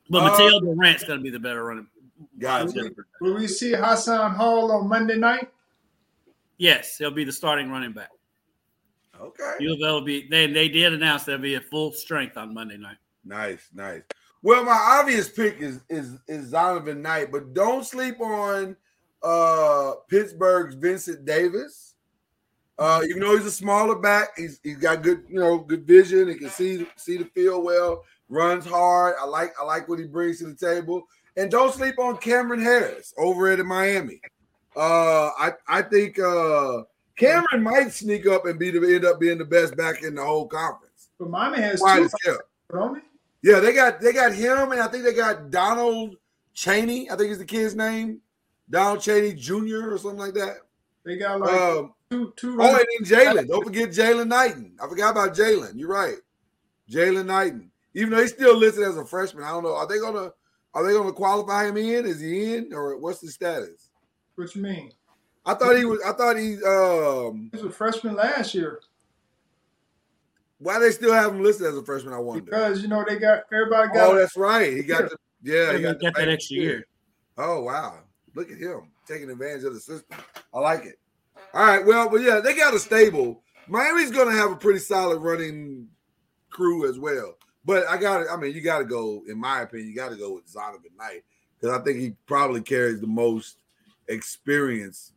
But 0.08 0.22
Uh, 0.22 0.28
Mateo 0.28 0.60
Durant's 0.60 1.02
going 1.04 1.18
to 1.18 1.22
be 1.22 1.30
the 1.30 1.40
better 1.40 1.64
running. 1.64 1.88
Gotcha. 2.38 2.90
Will 3.20 3.34
we 3.34 3.48
see 3.48 3.72
Hassan 3.72 4.32
Hall 4.32 4.70
on 4.70 4.88
Monday 4.88 5.16
night? 5.16 5.50
Yes, 6.56 6.96
he'll 6.98 7.10
be 7.10 7.24
the 7.24 7.32
starting 7.32 7.68
running 7.70 7.92
back. 7.92 8.10
Okay. 9.20 9.54
U 9.60 9.74
of 9.74 9.80
L 9.84 9.94
will 9.94 10.00
be. 10.02 10.28
They 10.28 10.46
they 10.46 10.68
did 10.68 10.92
announce 10.92 11.24
they'll 11.24 11.38
be 11.38 11.56
at 11.56 11.64
full 11.64 11.92
strength 11.92 12.36
on 12.36 12.54
Monday 12.54 12.76
night. 12.76 12.96
Nice, 13.24 13.68
nice. 13.74 14.02
Well, 14.42 14.62
my 14.64 14.72
obvious 15.00 15.28
pick 15.28 15.58
is 15.60 15.80
is 15.88 16.18
is 16.28 16.52
Zonovan 16.52 16.98
Knight, 17.00 17.32
but 17.32 17.54
don't 17.54 17.84
sleep 17.84 18.20
on 18.20 18.76
uh 19.22 19.94
Pittsburgh's 20.08 20.74
Vincent 20.76 21.24
Davis. 21.24 21.93
Uh, 22.78 23.02
even 23.08 23.20
though 23.20 23.36
he's 23.36 23.46
a 23.46 23.50
smaller 23.50 23.94
back, 23.94 24.30
he's 24.36 24.58
he's 24.62 24.78
got 24.78 25.02
good, 25.02 25.24
you 25.28 25.38
know, 25.38 25.58
good 25.58 25.86
vision. 25.86 26.28
He 26.28 26.34
can 26.34 26.50
see 26.50 26.86
see 26.96 27.16
the 27.16 27.24
field 27.26 27.64
well, 27.64 28.04
runs 28.28 28.66
hard. 28.66 29.14
I 29.20 29.26
like 29.26 29.52
I 29.60 29.64
like 29.64 29.88
what 29.88 30.00
he 30.00 30.06
brings 30.06 30.38
to 30.38 30.46
the 30.46 30.54
table. 30.54 31.04
And 31.36 31.50
don't 31.50 31.72
sleep 31.72 31.98
on 31.98 32.16
Cameron 32.18 32.60
Harris 32.60 33.14
over 33.16 33.48
at 33.48 33.58
Miami. 33.60 34.20
Uh, 34.76 35.30
I 35.38 35.52
I 35.68 35.82
think 35.82 36.18
uh 36.18 36.82
Cameron 37.16 37.62
might 37.62 37.92
sneak 37.92 38.26
up 38.26 38.44
and 38.44 38.58
be 38.58 38.70
the 38.70 38.94
end 38.94 39.04
up 39.04 39.20
being 39.20 39.38
the 39.38 39.44
best 39.44 39.76
back 39.76 40.02
in 40.02 40.16
the 40.16 40.24
whole 40.24 40.48
conference. 40.48 41.10
But 41.18 41.30
Miami 41.30 41.62
has 41.62 41.80
Wide 41.80 41.98
two 41.98 42.04
as 42.04 42.14
kept. 42.24 42.42
don't 42.72 42.94
they? 42.94 43.50
Yeah, 43.50 43.60
they 43.60 43.72
got 43.72 44.00
they 44.00 44.12
got 44.12 44.32
him, 44.32 44.72
and 44.72 44.80
I 44.80 44.88
think 44.88 45.04
they 45.04 45.12
got 45.12 45.50
Donald 45.50 46.16
Chaney. 46.54 47.10
I 47.10 47.16
think 47.16 47.30
is 47.30 47.38
the 47.38 47.44
kid's 47.44 47.76
name, 47.76 48.20
Donald 48.68 49.00
Chaney 49.00 49.34
Jr. 49.34 49.92
or 49.92 49.98
something 49.98 50.18
like 50.18 50.34
that. 50.34 50.56
They 51.04 51.16
got 51.16 51.40
like 51.40 51.52
Um, 51.52 51.94
two 52.14 52.32
two. 52.36 52.54
oh, 52.54 52.72
running- 52.72 52.86
and 52.98 53.06
then 53.06 53.20
Jalen. 53.20 53.48
Don't 53.48 53.64
forget 53.64 53.90
Jalen 53.90 54.28
Knighton. 54.28 54.76
I 54.82 54.88
forgot 54.88 55.10
about 55.10 55.34
Jalen. 55.34 55.72
You're 55.76 55.88
right. 55.88 56.16
Jalen 56.90 57.26
Knighton. 57.26 57.70
Even 57.94 58.10
though 58.10 58.20
he's 58.20 58.32
still 58.32 58.56
listed 58.56 58.84
as 58.84 58.96
a 58.96 59.04
freshman, 59.04 59.44
I 59.44 59.50
don't 59.50 59.62
know. 59.62 59.74
Are 59.74 59.86
they 59.86 59.98
gonna 59.98 60.32
are 60.74 60.86
they 60.86 60.92
gonna 60.92 61.12
qualify 61.12 61.66
him 61.66 61.76
in? 61.76 62.06
Is 62.06 62.20
he 62.20 62.54
in 62.54 62.72
or 62.72 62.98
what's 62.98 63.20
the 63.20 63.28
status? 63.28 63.90
what 64.36 64.54
you 64.54 64.62
mean? 64.62 64.90
I 65.46 65.54
thought 65.54 65.76
he 65.76 65.84
was. 65.84 66.00
I 66.04 66.12
thought 66.12 66.36
he. 66.36 66.54
Um, 66.64 67.50
He 67.52 67.62
was 67.62 67.66
a 67.66 67.70
freshman 67.70 68.16
last 68.16 68.54
year 68.54 68.80
why 70.64 70.78
they 70.78 70.90
still 70.90 71.12
have 71.12 71.32
him 71.34 71.42
listed 71.42 71.66
as 71.66 71.76
a 71.76 71.84
freshman? 71.84 72.14
I 72.14 72.18
wonder. 72.18 72.44
because 72.44 72.82
you 72.82 72.88
know 72.88 73.04
they 73.06 73.18
got 73.18 73.44
everybody 73.52 73.92
got. 73.92 74.08
oh, 74.08 74.14
that's 74.16 74.36
right. 74.36 74.72
He 74.72 74.82
got 74.82 75.10
the 75.10 75.16
yeah. 75.42 75.76
He 75.76 75.82
got, 75.82 75.92
Got, 75.92 75.98
the 75.98 76.04
that 76.06 76.14
back 76.14 76.28
extra 76.28 76.56
year. 76.56 76.86
Oh 77.36 77.62
wow! 77.62 77.98
Look 78.34 78.50
at 78.50 78.58
him 78.58 78.90
taking 79.06 79.30
advantage 79.30 79.64
of 79.64 79.74
the 79.74 79.80
system. 79.80 80.18
I 80.52 80.58
like 80.60 80.84
it. 80.84 80.98
All 81.54 81.64
right, 81.64 81.86
well, 81.86 82.10
but 82.10 82.20
yeah, 82.20 82.40
they 82.40 82.56
got 82.56 82.74
a 82.74 82.80
stable. 82.80 83.40
Miami's 83.68 84.10
going 84.10 84.26
to 84.26 84.34
have 84.34 84.50
a 84.50 84.56
pretty 84.56 84.80
solid 84.80 85.20
running 85.20 85.86
crew 86.50 86.88
as 86.90 86.98
well. 86.98 87.36
But 87.64 87.86
I 87.88 87.96
got 87.96 88.24
to, 88.24 88.30
I 88.30 88.36
mean, 88.36 88.52
you 88.54 88.60
got 88.60 88.80
to 88.80 88.84
go. 88.84 89.22
In 89.28 89.38
my 89.38 89.62
opinion, 89.62 89.88
you 89.88 89.94
got 89.94 90.10
to 90.10 90.16
go 90.16 90.34
with 90.34 90.52
Zonovan 90.52 90.98
Knight 90.98 91.22
because 91.56 91.78
I 91.78 91.82
think 91.84 92.00
he 92.00 92.16
probably 92.26 92.60
carries 92.60 93.00
the 93.00 93.06
most 93.06 93.58
experience, 94.08 95.12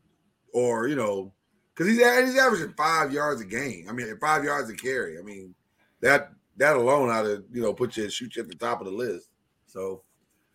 or 0.54 0.88
you 0.88 0.95
know, 0.95 1.34
because 1.73 1.88
he's 1.88 1.97
he's 1.97 2.38
averaging 2.38 2.73
five 2.78 3.12
yards 3.12 3.41
a 3.41 3.45
game. 3.45 3.88
I 3.89 3.91
mean, 3.91 4.15
five 4.21 4.43
yards 4.43 4.69
a 4.69 4.76
carry. 4.76 5.17
I 5.17 5.23
mean, 5.23 5.56
that 6.02 6.32
that 6.58 6.76
alone 6.76 7.10
ought 7.10 7.23
to 7.23 7.43
you 7.52 7.63
know 7.63 7.73
put 7.73 7.97
you 7.97 8.10
shoot 8.12 8.36
you 8.36 8.43
at 8.43 8.47
the 8.47 8.56
top 8.56 8.80
of 8.80 8.86
the 8.86 8.93
list. 8.93 9.30
So, 9.65 10.04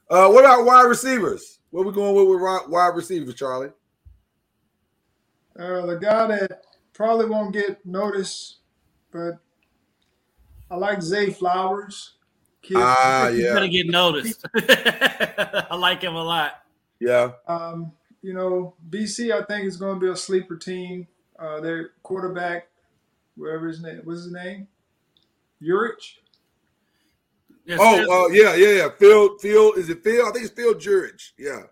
uh, 0.08 0.28
what 0.30 0.44
about 0.44 0.64
wide 0.64 0.82
receivers? 0.82 1.58
What 1.70 1.84
we 1.84 1.92
going 1.92 2.14
with 2.14 2.28
with 2.28 2.70
wide 2.70 2.94
receivers, 2.94 3.34
Charlie? 3.34 3.70
Uh, 5.58 5.86
the 5.86 5.96
guy 6.00 6.26
that 6.28 6.62
probably 6.92 7.26
won't 7.26 7.52
get 7.52 7.84
noticed, 7.84 8.58
but 9.10 9.38
I 10.70 10.76
like 10.76 11.02
Zay 11.02 11.30
Flowers. 11.30 12.14
Kid, 12.62 12.76
Ah, 12.78 13.28
He's 13.30 13.40
yeah, 13.44 13.54
gonna 13.54 13.68
get 13.68 13.86
noticed. 13.88 14.44
I 14.54 15.74
like 15.76 16.02
him 16.02 16.14
a 16.14 16.22
lot. 16.24 16.62
yeah. 17.00 17.32
um, 17.48 17.92
you 18.22 18.32
know, 18.32 18.74
BC 18.90 19.32
I 19.32 19.44
think 19.44 19.66
is 19.66 19.76
going 19.76 19.98
to 19.98 20.06
be 20.06 20.10
a 20.12 20.16
sleeper 20.16 20.56
team. 20.56 21.06
Uh, 21.38 21.60
their 21.60 21.90
quarterback, 22.04 22.68
wherever 23.36 23.66
his 23.66 23.82
name, 23.82 24.00
what's 24.04 24.22
his 24.24 24.32
name? 24.32 24.68
Urich. 25.60 26.18
Yes, 27.64 27.78
Oh, 27.80 28.26
uh, 28.26 28.28
yeah, 28.28 28.54
yeah, 28.54 28.68
yeah. 28.76 28.88
Phil, 28.98 29.38
Phil, 29.38 29.72
is 29.74 29.88
it 29.88 30.02
Phil? 30.02 30.26
I 30.26 30.30
think 30.32 30.44
it's 30.44 30.54
Phil 30.54 30.74
Jurich. 30.74 31.32
Yeah, 31.38 31.62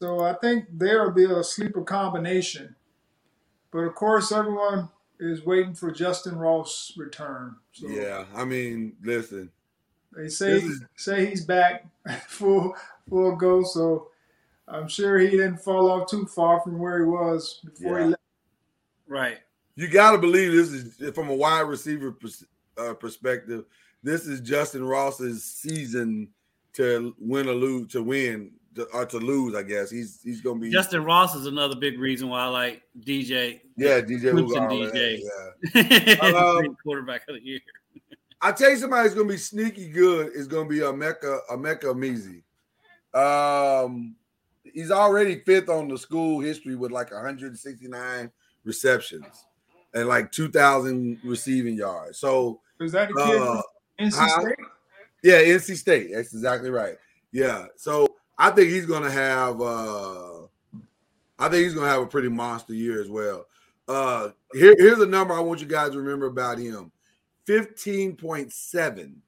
So 0.00 0.20
I 0.20 0.34
think 0.34 0.66
there 0.72 1.02
will 1.04 1.12
be 1.12 1.24
a 1.24 1.42
sleeper 1.42 1.82
combination. 1.82 2.75
But 3.76 3.82
of 3.82 3.94
course, 3.94 4.32
everyone 4.32 4.88
is 5.20 5.44
waiting 5.44 5.74
for 5.74 5.90
Justin 5.90 6.36
Ross' 6.38 6.94
return. 6.96 7.56
So 7.72 7.88
yeah. 7.88 8.24
I 8.34 8.44
mean, 8.46 8.94
listen, 9.02 9.50
they 10.16 10.28
say 10.28 10.52
is- 10.52 10.82
say 10.96 11.26
he's 11.26 11.44
back 11.44 11.84
full 12.26 12.74
full 13.06 13.36
go. 13.36 13.62
So 13.64 14.08
I'm 14.66 14.88
sure 14.88 15.18
he 15.18 15.28
didn't 15.28 15.58
fall 15.58 15.90
off 15.90 16.08
too 16.08 16.24
far 16.24 16.60
from 16.62 16.78
where 16.78 17.00
he 17.00 17.04
was 17.04 17.60
before 17.64 17.98
Yeah. 17.98 18.04
he 18.04 18.10
left. 18.12 18.22
right. 19.06 19.38
you 19.74 19.88
got 19.88 20.12
to 20.12 20.18
believe 20.18 20.52
this 20.52 20.70
is 20.70 21.14
from 21.14 21.28
a 21.28 21.34
wide 21.34 21.60
receiver 21.68 22.12
pers- 22.12 22.46
uh, 22.78 22.94
perspective. 22.94 23.66
This 24.02 24.26
is 24.26 24.40
Justin 24.40 24.84
Ross's 24.86 25.44
season 25.44 26.28
to 26.72 27.14
win 27.18 27.46
or 27.46 27.52
lose, 27.54 27.92
to 27.92 28.02
win 28.02 28.52
to, 28.74 28.84
or 28.94 29.04
to 29.04 29.18
lose. 29.18 29.54
I 29.54 29.62
guess 29.64 29.90
he's 29.90 30.20
he's 30.22 30.40
gonna 30.40 30.60
be 30.60 30.70
Justin 30.70 31.04
Ross 31.04 31.34
is 31.34 31.44
another 31.44 31.76
big 31.76 31.98
reason 31.98 32.28
why 32.30 32.40
I 32.44 32.48
like 32.48 32.82
DJ. 33.00 33.60
Yeah, 33.76 34.00
DJ 34.00 34.32
Clemson 34.32 34.70
Ugar, 34.70 34.92
DJ. 34.92 35.20
Yeah, 35.74 36.36
Um, 36.38 36.56
Great 36.58 36.70
quarterback 36.82 37.22
of 37.28 37.36
the 37.36 37.42
year. 37.44 37.60
I 38.40 38.52
tell 38.52 38.70
you, 38.70 38.76
somebody 38.76 39.08
who's 39.08 39.16
gonna 39.16 39.28
be 39.28 39.36
sneaky 39.38 39.88
good 39.88 40.32
is 40.34 40.46
gonna 40.46 40.68
be 40.68 40.78
Emeka 40.78 41.40
Emeka 41.50 41.94
Mizi. 41.94 42.42
Um, 43.16 44.14
he's 44.62 44.90
already 44.90 45.40
fifth 45.46 45.68
on 45.68 45.88
the 45.88 45.96
school 45.96 46.40
history 46.40 46.76
with 46.76 46.90
like 46.92 47.10
169 47.12 48.30
receptions 48.64 49.46
and 49.94 50.08
like 50.08 50.30
2,000 50.32 51.20
receiving 51.24 51.76
yards. 51.76 52.18
So, 52.18 52.60
Was 52.78 52.92
that 52.92 53.08
the 53.08 53.14
kid 53.14 53.40
uh, 53.40 53.62
from 53.96 54.06
NC 54.10 54.14
huh? 54.14 54.40
State? 54.42 54.56
yeah, 55.22 55.40
NC 55.42 55.76
State. 55.76 56.10
That's 56.12 56.34
exactly 56.34 56.70
right. 56.70 56.96
Yeah. 57.32 57.66
So 57.76 58.14
I 58.38 58.50
think 58.50 58.70
he's 58.70 58.86
gonna 58.86 59.10
have. 59.10 59.60
uh 59.60 60.42
I 61.38 61.48
think 61.50 61.64
he's 61.64 61.74
gonna 61.74 61.88
have 61.88 62.02
a 62.02 62.06
pretty 62.06 62.28
monster 62.28 62.74
year 62.74 63.00
as 63.00 63.08
well. 63.08 63.46
Uh 63.88 64.30
here, 64.52 64.74
here's 64.78 65.00
a 65.00 65.06
number 65.06 65.34
I 65.34 65.40
want 65.40 65.60
you 65.60 65.66
guys 65.66 65.90
to 65.92 65.98
remember 65.98 66.26
about 66.26 66.58
him: 66.58 66.90
fifteen 67.44 68.16
point 68.16 68.52
seven. 68.52 69.22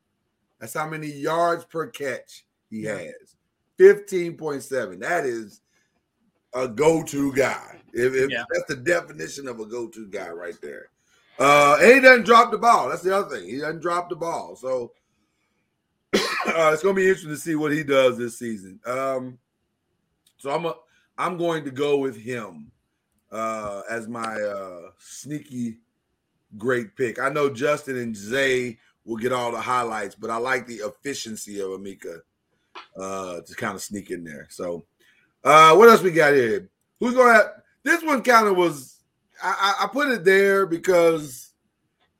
That's 0.58 0.74
how 0.74 0.88
many 0.88 1.06
yards 1.06 1.64
per 1.64 1.86
catch 1.86 2.44
he 2.70 2.82
Yeah. 2.82 2.98
has. 2.98 3.36
Fifteen 3.76 4.36
point 4.36 4.62
seven. 4.62 4.98
That 4.98 5.24
is 5.24 5.60
a 6.54 6.66
go-to 6.66 7.32
guy. 7.34 7.80
If, 7.92 8.14
if 8.14 8.30
Yeah. 8.30 8.44
that's 8.50 8.66
the 8.68 8.76
definition 8.76 9.46
of 9.46 9.60
a 9.60 9.66
go-to 9.66 10.06
guy 10.06 10.30
right 10.30 10.58
there. 10.60 10.90
Uh, 11.38 11.76
and 11.80 11.92
he 11.94 12.00
doesn't 12.00 12.24
drop 12.26 12.50
the 12.50 12.58
ball. 12.58 12.88
That's 12.88 13.02
the 13.02 13.16
other 13.16 13.36
thing. 13.36 13.48
He 13.48 13.58
doesn't 13.58 13.80
drop 13.80 14.08
the 14.08 14.16
ball. 14.16 14.56
So 14.56 14.92
uh, 16.14 16.70
it's 16.72 16.82
gonna 16.82 16.94
be 16.94 17.02
interesting 17.04 17.30
to 17.30 17.36
see 17.36 17.54
what 17.54 17.70
he 17.70 17.84
does 17.84 18.18
this 18.18 18.38
season. 18.38 18.80
Um, 18.86 19.38
so 20.38 20.50
I'm 20.50 20.64
a, 20.64 20.74
I'm 21.16 21.36
going 21.36 21.64
to 21.64 21.70
go 21.70 21.98
with 21.98 22.16
him 22.16 22.72
uh, 23.30 23.82
as 23.90 24.08
my 24.08 24.34
uh, 24.34 24.90
sneaky 24.98 25.78
great 26.56 26.96
pick. 26.96 27.18
I 27.20 27.28
know 27.28 27.50
Justin 27.50 27.98
and 27.98 28.16
Zay 28.16 28.78
will 29.04 29.16
get 29.16 29.32
all 29.32 29.52
the 29.52 29.60
highlights, 29.60 30.14
but 30.14 30.30
I 30.30 30.36
like 30.36 30.66
the 30.66 30.76
efficiency 30.76 31.60
of 31.60 31.68
Emeka 31.68 32.20
uh, 32.98 33.40
to 33.40 33.54
kind 33.54 33.74
of 33.74 33.82
sneak 33.82 34.10
in 34.10 34.24
there. 34.24 34.46
So 34.50 34.84
uh, 35.44 35.74
what 35.74 35.88
else 35.88 36.02
we 36.02 36.10
got 36.10 36.34
here? 36.34 36.68
Who's 37.00 37.14
going 37.14 37.34
to? 37.34 37.52
This 37.82 38.02
one 38.02 38.22
kind 38.22 38.48
of 38.48 38.56
was. 38.56 38.96
I, 39.42 39.74
I 39.82 39.86
put 39.86 40.08
it 40.08 40.24
there 40.24 40.66
because 40.66 41.48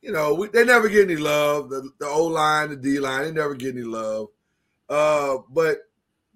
you 0.02 0.12
know, 0.12 0.34
we, 0.34 0.48
they 0.48 0.64
never 0.64 0.88
get 0.88 1.10
any 1.10 1.16
love. 1.16 1.70
The, 1.70 1.90
the 1.98 2.06
O 2.06 2.24
line, 2.24 2.70
the 2.70 2.76
D 2.76 3.00
line, 3.00 3.24
they 3.24 3.32
never 3.32 3.54
get 3.54 3.74
any 3.74 3.84
love. 3.84 4.28
Uh, 4.88 5.38
but 5.50 5.78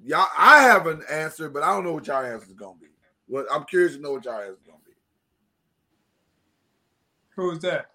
y'all, 0.05 0.27
I 0.37 0.63
have 0.63 0.87
an 0.87 1.03
answer, 1.11 1.49
but 1.49 1.63
I 1.63 1.73
don't 1.73 1.85
know 1.85 1.93
what 1.93 2.07
y'all 2.07 2.25
answer 2.25 2.47
is 2.47 2.53
gonna 2.53 2.79
be. 2.81 2.89
What 3.27 3.47
I'm 3.51 3.65
curious 3.65 3.95
to 3.95 4.03
know 4.03 4.13
what 4.13 4.25
y'all 4.25 4.41
answer. 4.41 4.59
Who's 7.37 7.61
that? 7.61 7.91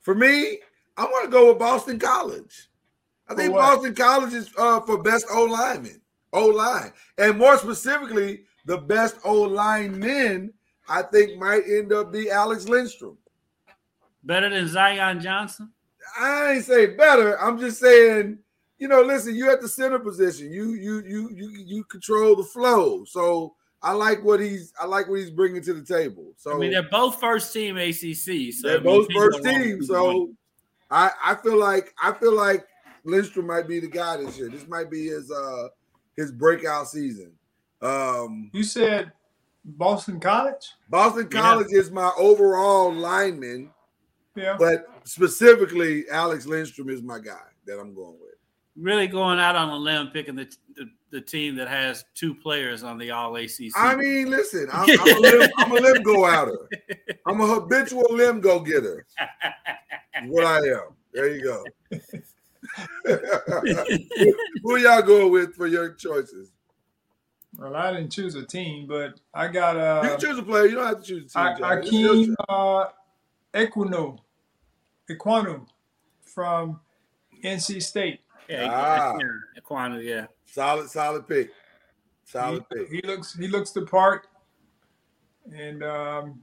For 0.00 0.14
me, 0.14 0.58
I'm 0.96 1.10
gonna 1.10 1.28
go 1.28 1.48
with 1.48 1.58
Boston 1.58 1.98
College. 1.98 2.68
I 3.28 3.32
For 3.32 3.40
think 3.40 3.52
what? 3.52 3.60
Boston 3.60 3.94
College 3.94 4.32
is 4.32 4.50
uh, 4.56 4.80
for 4.80 5.02
best 5.02 5.26
O 5.30 5.44
lineman, 5.44 6.00
O 6.32 6.46
line, 6.46 6.92
and 7.18 7.38
more 7.38 7.58
specifically, 7.58 8.44
the 8.64 8.78
best 8.78 9.16
O 9.24 9.42
lineman. 9.42 10.52
I 10.88 11.02
think 11.02 11.38
might 11.38 11.64
end 11.68 11.92
up 11.92 12.12
be 12.12 12.30
Alex 12.30 12.66
Lindstrom. 12.66 13.18
Better 14.24 14.48
than 14.48 14.66
Zion 14.68 15.20
Johnson. 15.20 15.70
I 16.18 16.52
ain't 16.52 16.64
say 16.64 16.86
better. 16.86 17.38
I'm 17.40 17.58
just 17.58 17.78
saying, 17.78 18.38
you 18.78 18.88
know, 18.88 19.02
listen, 19.02 19.34
you 19.34 19.50
at 19.50 19.60
the 19.60 19.68
center 19.68 19.98
position. 19.98 20.50
You 20.50 20.72
you 20.72 21.02
you 21.06 21.30
you 21.30 21.50
you 21.50 21.84
control 21.84 22.34
the 22.36 22.44
flow. 22.44 23.04
So 23.04 23.54
I 23.82 23.92
like 23.92 24.24
what 24.24 24.40
he's 24.40 24.72
I 24.80 24.86
like 24.86 25.08
what 25.08 25.20
he's 25.20 25.30
bringing 25.30 25.62
to 25.62 25.74
the 25.74 25.84
table. 25.84 26.32
So 26.36 26.54
I 26.54 26.58
mean, 26.58 26.72
they're 26.72 26.82
both 26.82 27.20
first 27.20 27.52
team 27.52 27.76
ACC. 27.76 28.52
So 28.52 28.68
they're 28.68 28.80
both 28.80 29.12
first 29.12 29.42
team. 29.44 29.82
So 29.84 30.30
I 30.90 31.10
I 31.24 31.34
feel 31.36 31.58
like 31.58 31.94
I 32.02 32.12
feel 32.12 32.34
like 32.34 32.66
Lindstrom 33.04 33.46
might 33.46 33.68
be 33.68 33.78
the 33.80 33.88
guy 33.88 34.16
this 34.16 34.36
year. 34.38 34.48
This 34.48 34.66
might 34.66 34.90
be 34.90 35.06
his 35.06 35.30
uh 35.30 35.68
his 36.16 36.32
breakout 36.32 36.88
season. 36.88 37.32
Um 37.80 38.50
You 38.52 38.64
said 38.64 39.12
Boston 39.64 40.18
College? 40.18 40.72
Boston 40.88 41.28
Yeah. 41.30 41.40
College 41.40 41.68
is 41.70 41.90
my 41.92 42.10
overall 42.18 42.92
lineman, 42.92 43.70
Yeah. 44.34 44.56
but 44.58 44.86
specifically 45.04 46.08
Alex 46.10 46.46
Lindstrom 46.46 46.88
is 46.88 47.02
my 47.02 47.20
guy 47.20 47.46
that 47.66 47.78
I'm 47.78 47.94
going 47.94 48.16
with. 48.20 48.27
Really 48.78 49.06
going 49.08 49.38
out 49.40 49.56
on 49.56 49.70
a 49.70 49.76
limb 49.76 50.08
picking 50.12 50.36
the, 50.36 50.48
the, 50.76 50.88
the 51.10 51.20
team 51.20 51.56
that 51.56 51.68
has 51.68 52.04
two 52.14 52.34
players 52.34 52.82
on 52.84 52.96
the 52.96 53.10
All 53.10 53.34
ACC. 53.36 53.72
I 53.74 53.96
mean, 53.96 54.30
listen, 54.30 54.68
I'm, 54.72 54.88
I'm, 55.00 55.16
a, 55.16 55.20
limb, 55.20 55.50
I'm 55.56 55.72
a 55.72 55.74
limb 55.74 56.02
go 56.02 56.24
outer. 56.24 56.68
I'm 57.26 57.40
a 57.40 57.46
habitual 57.46 58.06
limb 58.10 58.40
go 58.40 58.60
getter. 58.60 59.04
What 60.26 60.44
I 60.44 60.58
am. 60.58 60.94
There 61.12 61.34
you 61.34 61.42
go. 61.42 61.64
Who 64.62 64.76
y'all 64.76 65.02
going 65.02 65.32
with 65.32 65.54
for 65.54 65.66
your 65.66 65.94
choices? 65.94 66.52
Well, 67.56 67.74
I 67.74 67.92
didn't 67.92 68.10
choose 68.10 68.34
a 68.34 68.44
team, 68.44 68.86
but 68.86 69.18
I 69.34 69.48
got 69.48 69.74
You 69.74 69.82
uh, 69.82 70.02
can 70.02 70.20
choose 70.20 70.38
a 70.38 70.42
player. 70.42 70.66
You 70.66 70.76
don't 70.76 70.86
have 70.86 71.00
to 71.02 71.06
choose 71.06 71.34
a 71.34 71.38
team. 71.38 71.42
I- 71.42 71.58
John. 71.58 71.78
It's 71.78 71.92
your 71.92 72.14
Akeem 72.14 72.26
choice. 72.26 72.36
uh, 72.48 72.84
Equino, 73.54 74.18
Ekwonu 75.10 75.66
from 76.24 76.80
NC 77.42 77.82
State. 77.82 78.20
Yeah, 78.48 78.68
Ah. 78.70 79.16
yeah, 79.18 79.60
Ekwonu, 79.60 80.02
yeah. 80.02 80.26
Solid, 80.46 80.88
solid 80.88 81.26
pick. 81.28 81.50
Solid 82.24 82.64
He, 82.72 82.78
pick. 82.78 82.88
he 82.90 83.02
looks 83.02 83.34
he 83.34 83.48
looks 83.48 83.70
the 83.72 83.82
part, 83.86 84.26
and 85.54 85.82
um, 85.82 86.42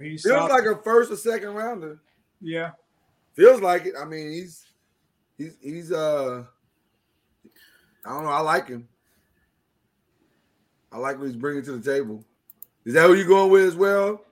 he's 0.00 0.22
Feels 0.22 0.36
solid. 0.48 0.52
like 0.52 0.64
a 0.64 0.82
first 0.82 1.10
or 1.12 1.16
second 1.16 1.54
rounder. 1.54 1.98
yeah. 2.40 2.72
Feels 3.34 3.60
like 3.60 3.86
it. 3.86 3.94
I 4.00 4.04
mean, 4.04 4.32
he's 4.32 4.66
he's 5.36 5.56
he's 5.62 5.92
uh 5.92 6.42
I 8.04 8.08
don't 8.10 8.24
know. 8.24 8.30
I 8.30 8.40
like 8.40 8.66
him. 8.68 8.88
I 10.90 10.98
like 10.98 11.18
what 11.18 11.26
he's 11.26 11.36
bringing 11.36 11.62
to 11.64 11.76
the 11.76 11.92
table. 11.92 12.24
Is 12.84 12.94
that 12.94 13.06
who 13.06 13.14
you're 13.14 13.28
going 13.28 13.50
with 13.52 13.64
as 13.66 13.76
well? 13.76 14.24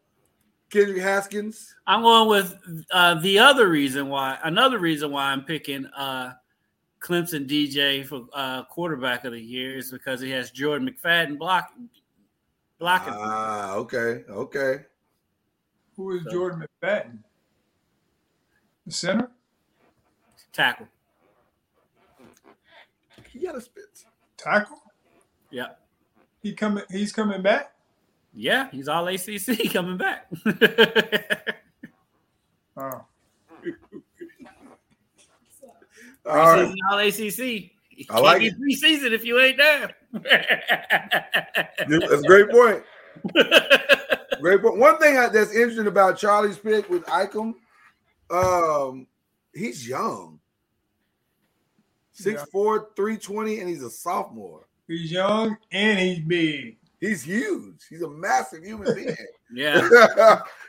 Kendrick 0.70 1.00
Haskins? 1.02 1.74
I'm 1.86 2.02
going 2.02 2.28
with 2.28 2.56
uh, 2.90 3.14
the 3.20 3.38
other 3.38 3.68
reason 3.68 4.08
why. 4.08 4.38
Another 4.42 4.78
reason 4.78 5.10
why 5.12 5.26
I'm 5.30 5.42
picking 5.44 5.86
uh, 5.86 6.32
Clemson 7.00 7.48
DJ 7.48 8.04
for 8.06 8.26
uh, 8.32 8.64
quarterback 8.64 9.24
of 9.24 9.32
the 9.32 9.40
year 9.40 9.76
is 9.78 9.90
because 9.92 10.20
he 10.20 10.30
has 10.30 10.50
Jordan 10.50 10.88
McFadden 10.88 11.38
blocking. 11.38 11.88
Blocking. 12.78 13.14
Ah, 13.16 13.74
okay, 13.74 14.24
okay. 14.28 14.84
Who 15.96 16.12
is 16.16 16.24
So- 16.24 16.30
Jordan 16.30 16.64
McFadden? 16.82 17.18
The 18.86 18.92
center? 18.92 19.30
tackle. 20.52 20.88
He 23.30 23.40
got 23.40 23.56
a 23.56 23.60
spit. 23.60 23.84
Tackle? 24.38 24.80
Yeah. 25.50 25.66
He 26.42 26.54
coming 26.54 26.84
he's 26.90 27.12
coming 27.12 27.42
back? 27.42 27.72
Yeah, 28.32 28.70
he's 28.70 28.88
all 28.88 29.06
ACC 29.08 29.70
coming 29.72 29.96
back. 29.98 30.28
Oh. 32.78 33.06
All 36.28 36.36
right. 36.36 36.68
Preseason 36.68 36.74
all 36.90 36.98
ACC. 36.98 37.70
You 37.90 38.04
I 38.10 38.12
can't 38.12 38.22
like 38.24 38.38
be 38.40 38.46
it. 38.48 38.54
preseason 38.60 39.12
if 39.12 39.24
you 39.24 39.40
ain't 39.40 39.56
there. 39.56 39.94
That's 41.88 42.12
a 42.12 42.22
great 42.26 42.50
point. 42.50 42.82
Great 44.40 44.60
point. 44.60 44.76
One 44.76 44.98
thing 44.98 45.14
that's 45.14 45.54
interesting 45.54 45.86
about 45.86 46.18
Charlie's 46.18 46.58
pick 46.58 46.90
with 46.90 47.04
Ikem, 47.06 47.54
um, 48.30 49.06
he's 49.54 49.88
young. 49.88 50.38
6'4, 52.14 52.46
320, 52.94 53.60
and 53.60 53.68
he's 53.68 53.82
a 53.82 53.90
sophomore. 53.90 54.66
He's 54.86 55.10
young 55.10 55.56
and 55.72 55.98
he's 55.98 56.20
big. 56.20 56.76
He's 57.06 57.22
huge. 57.22 57.86
He's 57.88 58.02
a 58.02 58.10
massive 58.10 58.64
human 58.64 58.94
being. 58.94 59.16
yeah, 59.54 59.80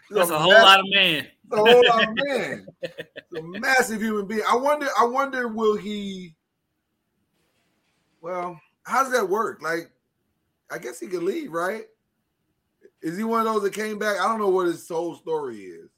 He's 0.10 0.18
that's 0.18 0.30
a 0.30 0.38
whole 0.38 0.52
massive- 0.52 0.64
lot 0.64 0.80
of 0.80 0.86
man. 0.94 1.28
a 1.52 1.56
whole 1.58 1.88
lot 1.88 2.04
of 2.08 2.16
man. 2.28 2.68
He's 2.82 3.40
a 3.40 3.44
massive 3.60 4.02
human 4.02 4.28
being. 4.28 4.42
I 4.50 4.56
wonder, 4.56 4.88
I 5.00 5.06
wonder, 5.06 5.48
will 5.48 5.76
he 5.78 6.36
well, 8.22 8.60
how 8.84 9.04
does 9.04 9.12
that 9.14 9.28
work? 9.30 9.62
Like, 9.62 9.92
I 10.72 10.78
guess 10.78 11.00
he 11.00 11.08
could 11.08 11.24
leave, 11.24 11.52
right? 11.52 11.84
Is 13.02 13.18
he 13.18 13.24
one 13.24 13.46
of 13.46 13.54
those 13.54 13.64
that 13.64 13.74
came 13.74 14.00
back? 14.00 14.20
I 14.20 14.28
don't 14.28 14.40
know 14.40 14.50
what 14.50 14.68
his 14.68 14.88
whole 14.88 15.16
story 15.16 15.58
is. 15.58 15.90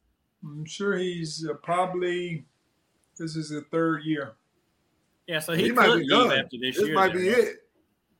I'm 0.43 0.65
sure 0.65 0.97
he's 0.97 1.45
uh, 1.49 1.53
probably 1.55 2.45
this 3.17 3.35
is 3.35 3.49
the 3.49 3.61
third 3.71 4.03
year. 4.03 4.33
Yeah, 5.27 5.39
so 5.39 5.53
he, 5.53 5.65
He 5.65 5.71
might 5.71 5.87
be 5.87 5.93
leave 5.95 6.09
done. 6.09 6.31
after 6.31 6.57
this, 6.59 6.77
This 6.77 6.87
year. 6.87 6.95
might 6.95 7.13
then, 7.13 7.21
be 7.21 7.29
it. 7.29 7.55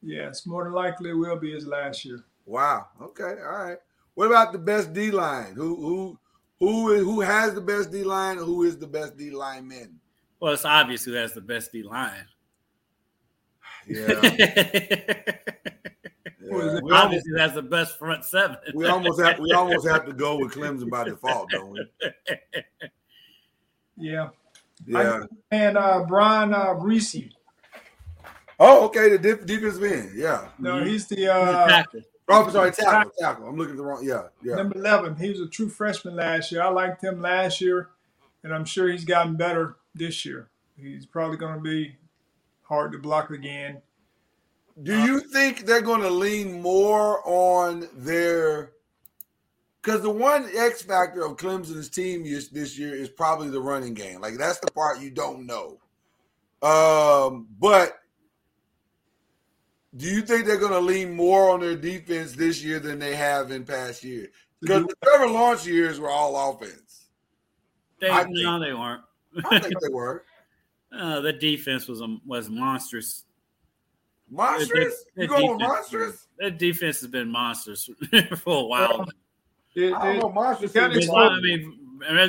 Yes, 0.02 0.46
more 0.46 0.64
than 0.64 0.74
likely 0.74 1.10
it 1.10 1.14
will 1.14 1.38
be 1.38 1.54
his 1.54 1.68
last 1.68 2.06
year. 2.06 2.24
Wow. 2.46 2.88
Okay. 3.02 3.36
All 3.44 3.64
right. 3.64 3.78
What 4.16 4.28
about 4.28 4.52
the 4.54 4.60
best 4.60 4.94
D 4.94 5.12
line? 5.12 5.54
Who 5.56 5.76
who 5.76 6.20
who 6.60 6.92
is 6.94 7.04
who 7.04 7.22
has 7.22 7.54
the 7.54 7.62
best 7.62 7.92
D 7.92 8.04
line? 8.04 8.38
Who 8.38 8.64
is 8.64 8.78
the 8.78 8.88
best 8.88 9.18
D 9.18 9.30
lineman? 9.30 10.00
Well, 10.40 10.54
it's 10.54 10.66
obvious 10.66 11.04
who 11.04 11.14
has 11.14 11.34
the 11.34 11.42
best 11.42 11.72
D 11.72 11.84
line. 11.84 12.26
Yeah. 13.88 14.22
Yeah. 16.50 16.62
it? 16.64 16.84
We, 16.84 16.92
almost, 16.92 16.94
obviously, 16.94 17.32
who 17.32 17.38
has 17.38 17.54
the 17.54 17.62
best 17.62 18.00
front 18.00 18.26
seven. 18.26 18.58
we 18.74 18.88
almost 18.88 19.22
have 19.22 19.38
we 19.38 19.52
almost 19.52 19.88
have 19.88 20.06
to 20.08 20.14
go 20.14 20.38
with 20.38 20.54
Clemson 20.54 20.90
by 20.90 21.04
default, 21.04 21.50
don't 21.52 21.72
we? 21.72 21.86
Yeah. 24.02 24.30
Yeah. 24.88 25.26
And 25.52 25.78
uh 25.78 26.06
Brian 26.08 26.54
uh 26.54 26.74
Bresee. 26.74 27.32
Oh, 28.60 28.86
okay. 28.86 29.10
The 29.10 29.18
def- 29.18 29.46
defensive 29.46 29.84
end. 29.84 30.12
Yeah. 30.16 30.50
No, 30.60 30.84
he's 30.84 31.08
the 31.08 31.16
He's 31.16 31.26
a 31.28 31.34
uh 31.34 31.68
tackle. 31.68 32.02
Oh, 32.28 32.44
I'm 32.44 32.52
sorry. 32.52 32.72
Tackle. 32.72 33.12
Tackle. 33.20 33.48
I'm 33.48 33.58
looking 33.58 33.72
at 33.72 33.78
the 33.78 33.84
wrong. 33.84 34.04
Yeah. 34.04 34.24
Yeah. 34.44 34.56
number 34.56 34.78
eleven. 34.78 35.16
He 35.16 35.30
was 35.30 35.40
a 35.40 35.48
true 35.48 35.70
freshman 35.70 36.16
last 36.16 36.52
year. 36.52 36.62
I 36.62 36.70
liked 36.70 37.04
him 37.04 37.22
last 37.22 37.62
year, 37.62 37.90
and 38.44 38.54
I'm 38.54 38.66
sure 38.66 38.90
he's 38.90 39.06
gotten 39.06 39.36
better 39.36 39.78
this 39.96 40.26
year. 40.26 40.50
He's 40.78 41.06
probably 41.06 41.38
gonna 41.38 41.62
be 41.62 41.96
hard 42.64 42.92
to 42.92 43.00
block 43.00 43.32
again. 43.32 43.82
Do 44.82 44.98
you 45.04 45.20
think 45.20 45.66
they're 45.66 45.82
going 45.82 46.02
to 46.02 46.10
lean 46.10 46.62
more 46.62 47.22
on 47.26 47.88
their? 47.94 48.72
Because 49.82 50.02
the 50.02 50.10
one 50.10 50.48
X 50.56 50.82
factor 50.82 51.26
of 51.26 51.38
Clemson's 51.38 51.90
team 51.90 52.24
this 52.24 52.78
year 52.78 52.96
is 52.96 53.10
probably 53.10 53.50
the 53.50 53.62
running 53.62 53.94
game. 53.94 54.22
Like 54.22 54.38
that's 54.38 54.60
the 54.60 54.72
part 54.72 55.02
you 55.02 55.10
don't 55.10 55.46
know. 55.46 55.80
Um, 56.62 57.48
but 57.60 57.99
do 59.96 60.06
you 60.08 60.22
think 60.22 60.46
they're 60.46 60.58
going 60.60 60.72
to 60.72 60.80
lean 60.80 61.16
more 61.16 61.50
on 61.50 61.60
their 61.62 61.76
defense 61.76 62.34
this 62.34 62.64
year 62.64 62.80
than 62.80 63.00
they 63.00 63.16
have 63.16 63.52
in 63.52 63.64
past 63.66 64.04
years? 64.04 64.30
Because 64.62 64.84
the 64.86 64.96
Trevor 65.04 65.28
Lawrence 65.28 65.66
years 65.66 66.00
were 66.00 66.10
all 66.10 66.52
offense. 66.52 67.08
They, 68.02 68.10
I 68.10 68.24
think- 68.24 68.38
no, 68.38 68.60
they 68.60 68.74
weren't. 68.74 69.02
I 69.52 69.60
think 69.60 69.74
they 69.82 69.90
were 69.94 70.24
Uh, 70.92 71.22
the 71.22 71.32
defense 71.34 71.88
was 71.88 72.02
a, 72.02 72.18
was 72.26 72.50
monstrous. 72.50 73.24
monstrous. 74.30 75.06
Their 75.16 75.26
You 75.26 75.30
going 75.30 75.50
with 75.52 75.60
defense- 75.60 75.74
monstrous? 75.78 76.28
Their 76.40 76.50
defense 76.52 77.02
has 77.02 77.10
been 77.12 77.30
monstrous 77.30 77.88
for 78.38 78.58
a 78.58 78.66
while. 78.66 79.06
It- 79.76 79.94
I 79.94 80.06
don't 80.06 80.16
it- 80.16 80.20
know. 80.20 80.30
Monstrous. 80.30 80.72
Got 80.72 80.96
is 80.98 81.08
it. 81.08 81.12
I 81.14 81.40
mean, 81.42 81.54
and 81.62 81.64
there- 81.64 81.79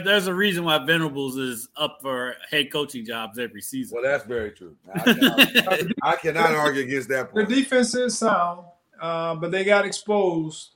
there's 0.05 0.27
a 0.27 0.35
reason 0.35 0.65
why 0.65 0.79
Venables 0.85 1.37
is 1.37 1.69
up 1.77 1.99
for 2.03 2.35
head 2.51 2.71
coaching 2.73 3.05
jobs 3.05 3.39
every 3.39 3.63
season. 3.63 3.99
Well, 4.01 4.11
that's 4.11 4.25
very 4.25 4.51
true. 4.51 4.77
I 4.95 4.99
cannot, 5.01 5.87
I 6.03 6.17
cannot 6.17 6.53
argue 6.53 6.83
against 6.83 7.09
that 7.09 7.31
point. 7.31 7.49
The 7.49 7.55
defense 7.55 7.95
is 7.95 8.19
sound, 8.19 8.67
uh, 9.01 9.35
but 9.37 9.51
they 9.51 9.65
got 9.65 9.85
exposed 9.85 10.75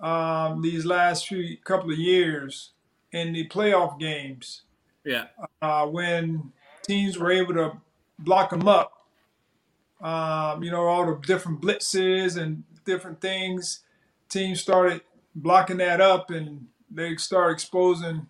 um, 0.00 0.62
these 0.62 0.84
last 0.84 1.26
few 1.26 1.56
couple 1.58 1.90
of 1.90 1.98
years 1.98 2.70
in 3.12 3.32
the 3.32 3.48
playoff 3.48 3.98
games 3.98 4.62
yeah, 5.04 5.24
uh, 5.62 5.86
when 5.86 6.52
teams 6.82 7.18
were 7.18 7.30
able 7.30 7.54
to 7.54 7.72
block 8.18 8.50
them 8.50 8.68
up. 8.68 8.92
Um, 10.00 10.62
you 10.62 10.70
know, 10.70 10.84
all 10.84 11.06
the 11.06 11.18
different 11.26 11.60
blitzes 11.60 12.36
and 12.36 12.62
different 12.84 13.20
things. 13.20 13.80
Teams 14.28 14.60
started 14.60 15.00
blocking 15.34 15.78
that 15.78 16.00
up, 16.00 16.30
and 16.30 16.66
they 16.90 17.16
start 17.16 17.52
exposing 17.52 18.26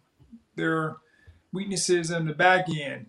their 0.56 0.96
weaknesses 1.52 2.10
in 2.10 2.26
the 2.26 2.34
back 2.34 2.66
end 2.68 3.06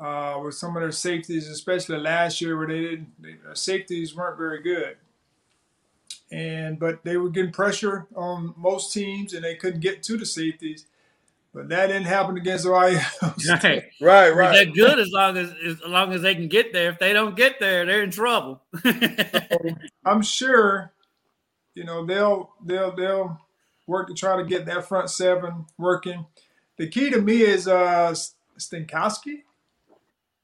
uh, 0.00 0.40
with 0.42 0.54
some 0.54 0.76
of 0.76 0.82
their 0.82 0.92
safeties, 0.92 1.48
especially 1.48 1.98
last 1.98 2.40
year 2.40 2.56
where 2.56 2.66
they 2.66 2.80
didn't, 2.80 3.10
they, 3.20 3.34
their 3.44 3.54
safeties 3.54 4.14
weren't 4.14 4.38
very 4.38 4.62
good. 4.62 4.96
And 6.32 6.78
but 6.78 7.04
they 7.04 7.16
were 7.16 7.30
getting 7.30 7.52
pressure 7.52 8.06
on 8.16 8.52
most 8.56 8.92
teams, 8.92 9.32
and 9.32 9.44
they 9.44 9.54
couldn't 9.54 9.80
get 9.80 10.02
to 10.04 10.16
the 10.16 10.26
safeties. 10.26 10.86
But 11.54 11.68
that 11.68 11.86
didn't 11.86 12.04
happen 12.04 12.36
against 12.36 12.66
Ohio. 12.66 13.00
right. 13.48 13.84
Right, 14.00 14.30
right. 14.30 14.52
They're 14.52 14.66
right. 14.66 14.74
good 14.74 14.98
as 14.98 15.10
long 15.12 15.36
as 15.38 15.54
as 15.64 15.80
long 15.86 16.12
as 16.12 16.22
they 16.22 16.34
can 16.34 16.48
get 16.48 16.72
there. 16.72 16.90
If 16.90 16.98
they 16.98 17.12
don't 17.12 17.36
get 17.36 17.60
there, 17.60 17.86
they're 17.86 18.02
in 18.02 18.10
trouble. 18.10 18.60
I'm 20.04 20.20
sure, 20.20 20.92
you 21.74 21.84
know, 21.84 22.04
they'll 22.04 22.50
they'll 22.64 22.94
they'll 22.94 23.40
work 23.86 24.08
to 24.08 24.14
try 24.14 24.36
to 24.36 24.44
get 24.44 24.66
that 24.66 24.86
front 24.88 25.10
seven 25.10 25.66
working. 25.78 26.26
The 26.76 26.88
key 26.88 27.10
to 27.10 27.20
me 27.20 27.42
is 27.42 27.68
uh 27.68 28.14
Stinkowski. 28.58 29.42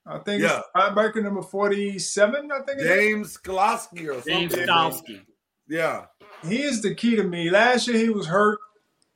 I 0.04 0.18
think 0.18 0.42
Yeah. 0.42 0.58
it's 0.60 0.68
linebacker 0.74 1.22
number 1.22 1.42
47, 1.42 2.50
I 2.50 2.60
think. 2.62 2.80
James 2.80 3.36
Klosky 3.38 4.08
or 4.08 4.14
something. 4.14 4.48
James 4.48 4.54
Skalski. 4.54 5.20
Yeah. 5.68 6.06
He 6.46 6.62
is 6.62 6.82
the 6.82 6.94
key 6.94 7.14
to 7.16 7.22
me. 7.22 7.50
Last 7.50 7.86
year 7.86 7.98
he 7.98 8.10
was 8.10 8.26
hurt. 8.26 8.58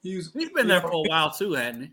He 0.02 0.16
was 0.16 0.32
He's 0.32 0.50
been 0.50 0.68
there 0.68 0.80
for 0.80 0.90
a 0.92 1.00
while 1.00 1.30
too, 1.32 1.52
hasn't 1.54 1.84
he? 1.86 1.90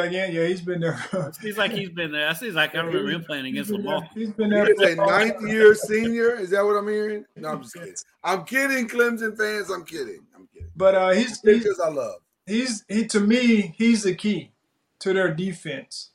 again, 0.00 0.32
yeah, 0.32 0.46
he's 0.46 0.62
been 0.62 0.80
there. 0.80 0.98
Seems 1.42 1.58
like 1.58 1.72
he's 1.72 1.90
been 1.90 2.10
there. 2.12 2.30
It 2.30 2.36
seems 2.38 2.54
like 2.54 2.74
I 2.74 2.78
remember 2.80 3.10
him 3.10 3.24
playing 3.24 3.44
He's 3.44 3.68
against 3.68 3.70
been 3.72 3.84
Lamar. 3.84 4.08
he's 4.14 4.30
been 4.30 4.48
there. 4.48 4.64
there 4.64 4.88
is 4.88 4.94
for 4.96 5.02
a 5.02 5.06
ninth 5.06 5.42
year 5.46 5.74
senior. 5.74 6.34
Is 6.40 6.48
that 6.50 6.64
what 6.64 6.76
I'm 6.76 6.88
hearing? 6.88 7.26
No, 7.36 7.50
I'm 7.50 7.62
just 7.62 7.74
kidding. 7.74 7.94
I'm 8.24 8.44
kidding, 8.46 8.88
Clemson 8.88 9.36
fans. 9.36 9.68
I'm 9.68 9.84
kidding. 9.84 10.20
I'm 10.74 10.78
kidding. 10.78 10.94
But 10.94 10.94
uh, 10.94 11.10
he's, 11.10 11.28
he's 11.28 11.38
Pictures 11.40 11.80
I 11.80 11.88
love. 11.88 12.16
he's 12.46 12.84
he 12.88 13.06
to 13.08 13.20
me 13.20 13.74
he's 13.76 14.02
the 14.04 14.14
key 14.14 14.52
to 15.00 15.12
their 15.12 15.32
defense. 15.32 16.10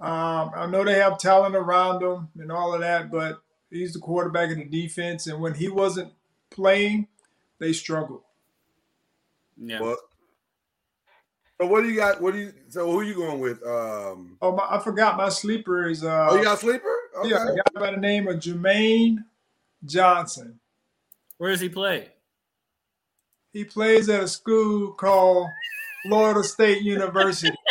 Um, 0.00 0.50
I 0.56 0.66
know 0.66 0.84
they 0.84 0.98
have 0.98 1.18
talent 1.18 1.54
around 1.54 2.02
them 2.02 2.28
and 2.38 2.50
all 2.50 2.74
of 2.74 2.80
that, 2.80 3.10
but 3.10 3.40
he's 3.70 3.92
the 3.92 4.00
quarterback 4.00 4.50
of 4.50 4.56
the 4.56 4.64
defense. 4.64 5.28
And 5.28 5.40
when 5.40 5.54
he 5.54 5.68
wasn't 5.68 6.12
playing, 6.50 7.06
they 7.60 7.72
struggled. 7.72 8.22
Yeah. 9.56 9.80
What? 9.80 9.98
So 11.60 11.68
what 11.68 11.82
do 11.82 11.88
you 11.90 11.96
got? 11.96 12.20
What 12.20 12.32
do 12.34 12.40
you? 12.40 12.52
So 12.68 12.90
who 12.90 12.98
are 12.98 13.04
you 13.04 13.14
going 13.14 13.38
with? 13.38 13.62
Um. 13.64 14.38
Oh, 14.42 14.50
my, 14.56 14.66
I 14.68 14.80
forgot 14.80 15.16
my 15.16 15.28
sleeper 15.28 15.88
is 15.88 16.02
uh, 16.02 16.28
Oh, 16.30 16.36
you 16.36 16.42
got 16.42 16.58
sleeper? 16.58 16.92
Okay. 17.18 17.28
yeah, 17.30 17.48
a 17.48 17.54
guy 17.54 17.62
by 17.80 17.90
the 17.92 17.98
name 17.98 18.26
of 18.26 18.36
Jermaine 18.40 19.18
Johnson. 19.84 20.58
Where 21.38 21.50
does 21.50 21.60
he 21.60 21.68
play? 21.68 22.08
He 23.52 23.64
plays 23.64 24.08
at 24.08 24.22
a 24.22 24.28
school 24.28 24.92
called 24.92 25.46
Florida 26.06 26.42
State 26.44 26.82
University. 26.82 27.56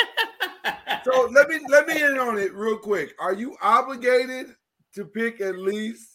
So 1.04 1.30
let 1.32 1.48
me 1.50 1.60
let 1.68 1.88
me 1.88 2.02
in 2.04 2.20
on 2.20 2.38
it 2.38 2.54
real 2.54 2.78
quick. 2.78 3.16
Are 3.20 3.34
you 3.34 3.56
obligated 3.60 4.56
to 4.94 5.04
pick 5.04 5.42
at 5.42 5.58
least 5.58 6.12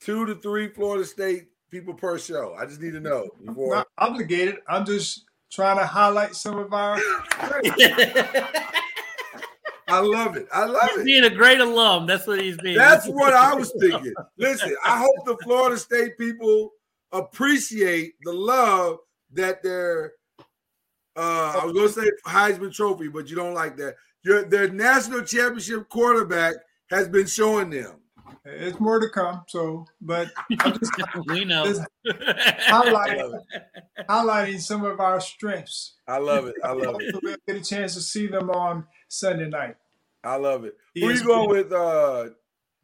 two 0.00 0.26
to 0.26 0.34
three 0.34 0.68
Florida 0.68 1.06
State 1.06 1.48
people 1.70 1.94
per 1.94 2.18
show? 2.18 2.54
I 2.58 2.66
just 2.66 2.82
need 2.82 2.92
to 2.92 3.00
know 3.00 3.28
I'm 3.48 3.56
not 3.56 3.88
obligated. 3.96 4.56
I'm 4.68 4.84
just 4.84 5.24
trying 5.50 5.78
to 5.78 5.86
highlight 5.86 6.34
some 6.34 6.58
of 6.58 6.74
our. 6.74 6.98
I 9.88 10.00
love 10.00 10.36
it. 10.36 10.46
I 10.52 10.66
love 10.66 10.90
He's 10.90 11.00
it. 11.00 11.04
being 11.06 11.24
a 11.24 11.30
great 11.30 11.60
alum. 11.60 12.06
That's 12.06 12.26
what 12.26 12.40
he's 12.42 12.58
being. 12.58 12.76
That's 12.76 13.06
what 13.06 13.32
I 13.32 13.54
was 13.54 13.72
thinking. 13.80 14.12
Listen, 14.36 14.76
I 14.84 14.98
hope 14.98 15.24
the 15.24 15.38
Florida 15.44 15.78
State 15.78 16.18
people 16.18 16.72
appreciate 17.12 18.14
the 18.22 18.32
love 18.32 18.98
that 19.32 19.62
their 19.62 20.12
uh 21.16 21.58
I 21.60 21.64
was 21.64 21.72
gonna 21.74 21.88
say 21.88 22.10
Heisman 22.26 22.72
Trophy, 22.74 23.08
but 23.08 23.28
you 23.28 23.36
don't 23.36 23.54
like 23.54 23.76
that. 23.78 23.96
Your 24.22 24.44
their 24.44 24.68
national 24.68 25.22
championship 25.22 25.88
quarterback 25.88 26.54
has 26.90 27.08
been 27.08 27.26
showing 27.26 27.70
them. 27.70 27.96
It's 28.44 28.78
more 28.80 28.98
to 29.00 29.08
come. 29.08 29.42
So, 29.48 29.86
but 30.00 30.28
I'm 30.60 30.78
just 30.78 30.92
we 31.26 31.44
know. 31.44 31.64
Just 31.66 31.82
highlighting, 32.06 33.38
highlighting 34.08 34.60
some 34.60 34.84
of 34.84 35.00
our 35.00 35.20
strengths. 35.20 35.96
I 36.08 36.18
love 36.18 36.46
it. 36.46 36.54
I 36.64 36.72
love 36.72 36.96
it. 37.00 37.14
We'll 37.22 37.36
get 37.46 37.56
a 37.56 37.60
chance 37.64 37.94
to 37.94 38.00
see 38.00 38.26
them 38.28 38.50
on 38.50 38.86
Sunday 39.08 39.48
night. 39.48 39.76
I 40.24 40.36
love 40.36 40.64
it. 40.64 40.76
Who 40.94 41.08
Yes, 41.08 41.20
you 41.20 41.26
going 41.26 41.48
with, 41.50 41.72
uh 41.72 42.28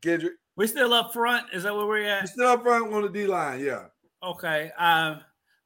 Kendrick? 0.03 0.35
we 0.57 0.67
still 0.67 0.93
up 0.93 1.13
front. 1.13 1.47
Is 1.53 1.63
that 1.63 1.75
where 1.75 1.87
we're 1.87 1.99
You 2.03 2.09
at? 2.09 2.29
still 2.29 2.49
up 2.49 2.63
front 2.63 2.93
on 2.93 3.03
the 3.03 3.09
D 3.09 3.27
line, 3.27 3.61
yeah. 3.61 3.85
Okay. 4.27 4.71
Um, 4.77 5.21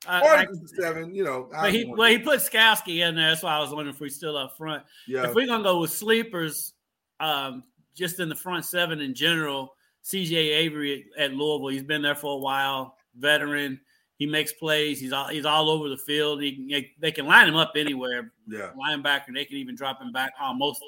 I- 0.07 0.21
Or 0.23 0.29
I- 0.31 0.47
seven, 0.65 1.15
you 1.15 1.25
know. 1.25 1.49
but 1.53 1.73
he, 1.73 1.85
well, 1.85 2.09
he 2.09 2.19
put 2.19 2.41
Skalski 2.41 3.07
in 3.07 3.15
there. 3.15 3.29
That's 3.31 3.43
why 3.43 3.55
I 3.57 3.61
was 3.61 3.71
wondering 3.71 3.95
if 3.95 4.01
we're 4.01 4.09
still 4.11 4.37
up 4.37 4.57
front. 4.57 4.83
yeah. 5.07 5.29
If 5.29 5.35
we're 5.35 5.47
gonna 5.47 5.63
go 5.65 5.81
with 5.81 5.91
sleepers, 5.93 6.73
um, 7.21 7.65
just 7.95 8.19
in 8.21 8.29
the 8.29 8.35
front 8.37 8.65
seven 8.65 9.01
in 9.01 9.15
general, 9.15 9.75
CJ 10.03 10.33
Avery 10.35 11.07
at, 11.19 11.25
at 11.25 11.35
Louisville. 11.35 11.69
He's 11.69 11.83
been 11.83 12.01
there 12.03 12.15
for 12.15 12.35
a 12.35 12.39
while, 12.39 12.97
veteran. 13.19 13.79
He 14.17 14.27
makes 14.27 14.53
plays. 14.53 15.01
He's 15.01 15.13
all 15.13 15.29
he's 15.29 15.45
all 15.45 15.69
over 15.69 15.89
the 15.91 15.97
field. 15.99 16.41
He, 16.43 16.93
they 16.99 17.13
can 17.13 17.27
line 17.27 17.49
him 17.49 17.57
up 17.57 17.73
anywhere. 17.77 18.33
yeah. 18.47 18.71
Linebacker, 18.79 19.35
they 19.35 19.45
can 19.45 19.57
even 19.57 19.75
drop 19.75 20.01
him 20.01 20.13
back 20.13 20.33
almost 20.41 20.83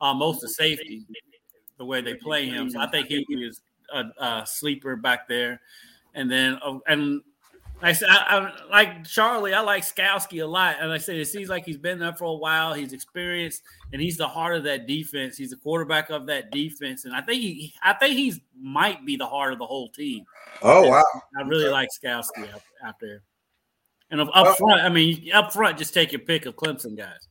almost 0.00 0.44
a 0.44 0.48
safety 0.48 1.06
the 1.78 1.84
way 1.84 2.00
they 2.02 2.14
play 2.14 2.46
him. 2.46 2.68
So 2.70 2.80
I 2.80 2.86
think 2.88 3.08
he 3.08 3.24
is 3.30 3.60
a, 3.94 4.04
a 4.18 4.46
sleeper 4.46 4.96
back 4.96 5.26
there. 5.28 5.60
And 6.14 6.30
then 6.30 6.58
uh, 6.64 6.78
and 6.86 7.22
like 7.80 7.90
I 7.90 7.92
said, 7.92 8.08
I, 8.08 8.38
I 8.38 8.70
like 8.70 9.04
Charlie. 9.04 9.54
I 9.54 9.60
like 9.60 9.84
Skalski 9.84 10.42
a 10.42 10.46
lot, 10.46 10.76
and 10.80 10.90
like 10.90 11.00
I 11.00 11.04
said 11.04 11.16
it 11.16 11.26
seems 11.26 11.48
like 11.48 11.64
he's 11.64 11.76
been 11.76 12.00
there 12.00 12.12
for 12.12 12.24
a 12.24 12.34
while. 12.34 12.74
He's 12.74 12.92
experienced, 12.92 13.62
and 13.92 14.02
he's 14.02 14.16
the 14.16 14.26
heart 14.26 14.56
of 14.56 14.64
that 14.64 14.88
defense. 14.88 15.36
He's 15.36 15.50
the 15.50 15.56
quarterback 15.56 16.10
of 16.10 16.26
that 16.26 16.50
defense, 16.50 17.04
and 17.04 17.14
I 17.14 17.20
think 17.20 17.40
he, 17.40 17.72
I 17.82 17.92
think 17.92 18.16
he's 18.16 18.40
might 18.60 19.06
be 19.06 19.16
the 19.16 19.26
heart 19.26 19.52
of 19.52 19.60
the 19.60 19.66
whole 19.66 19.90
team. 19.90 20.24
Oh 20.62 20.88
wow. 20.88 21.04
I 21.38 21.42
really 21.42 21.68
like 21.68 21.88
Skalski 21.90 22.52
out, 22.52 22.62
out 22.84 22.94
there. 23.00 23.22
And 24.10 24.20
up, 24.22 24.30
up 24.34 24.56
front, 24.56 24.80
I 24.80 24.88
mean, 24.88 25.30
up 25.32 25.52
front, 25.52 25.78
just 25.78 25.94
take 25.94 26.12
your 26.12 26.20
pick 26.20 26.46
of 26.46 26.56
Clemson 26.56 26.96
guys. 26.96 27.28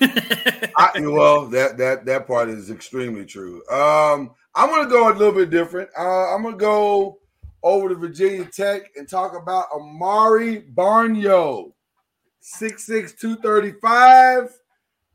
I, 0.76 0.90
well, 1.00 1.46
that 1.46 1.78
that 1.78 2.04
that 2.04 2.26
part 2.26 2.48
is 2.48 2.70
extremely 2.70 3.24
true. 3.24 3.66
Um, 3.68 4.30
I'm 4.54 4.70
gonna 4.70 4.88
go 4.88 5.10
a 5.10 5.14
little 5.14 5.32
bit 5.32 5.50
different. 5.50 5.90
Uh, 5.98 6.34
I'm 6.34 6.42
gonna 6.42 6.56
go 6.56 7.18
over 7.64 7.88
to 7.88 7.94
Virginia 7.94 8.44
Tech 8.44 8.90
and 8.96 9.08
talk 9.08 9.34
about 9.34 9.66
Amare 9.74 10.62
Barno, 10.74 11.72
6'6", 12.42 13.18
235, 13.18 14.50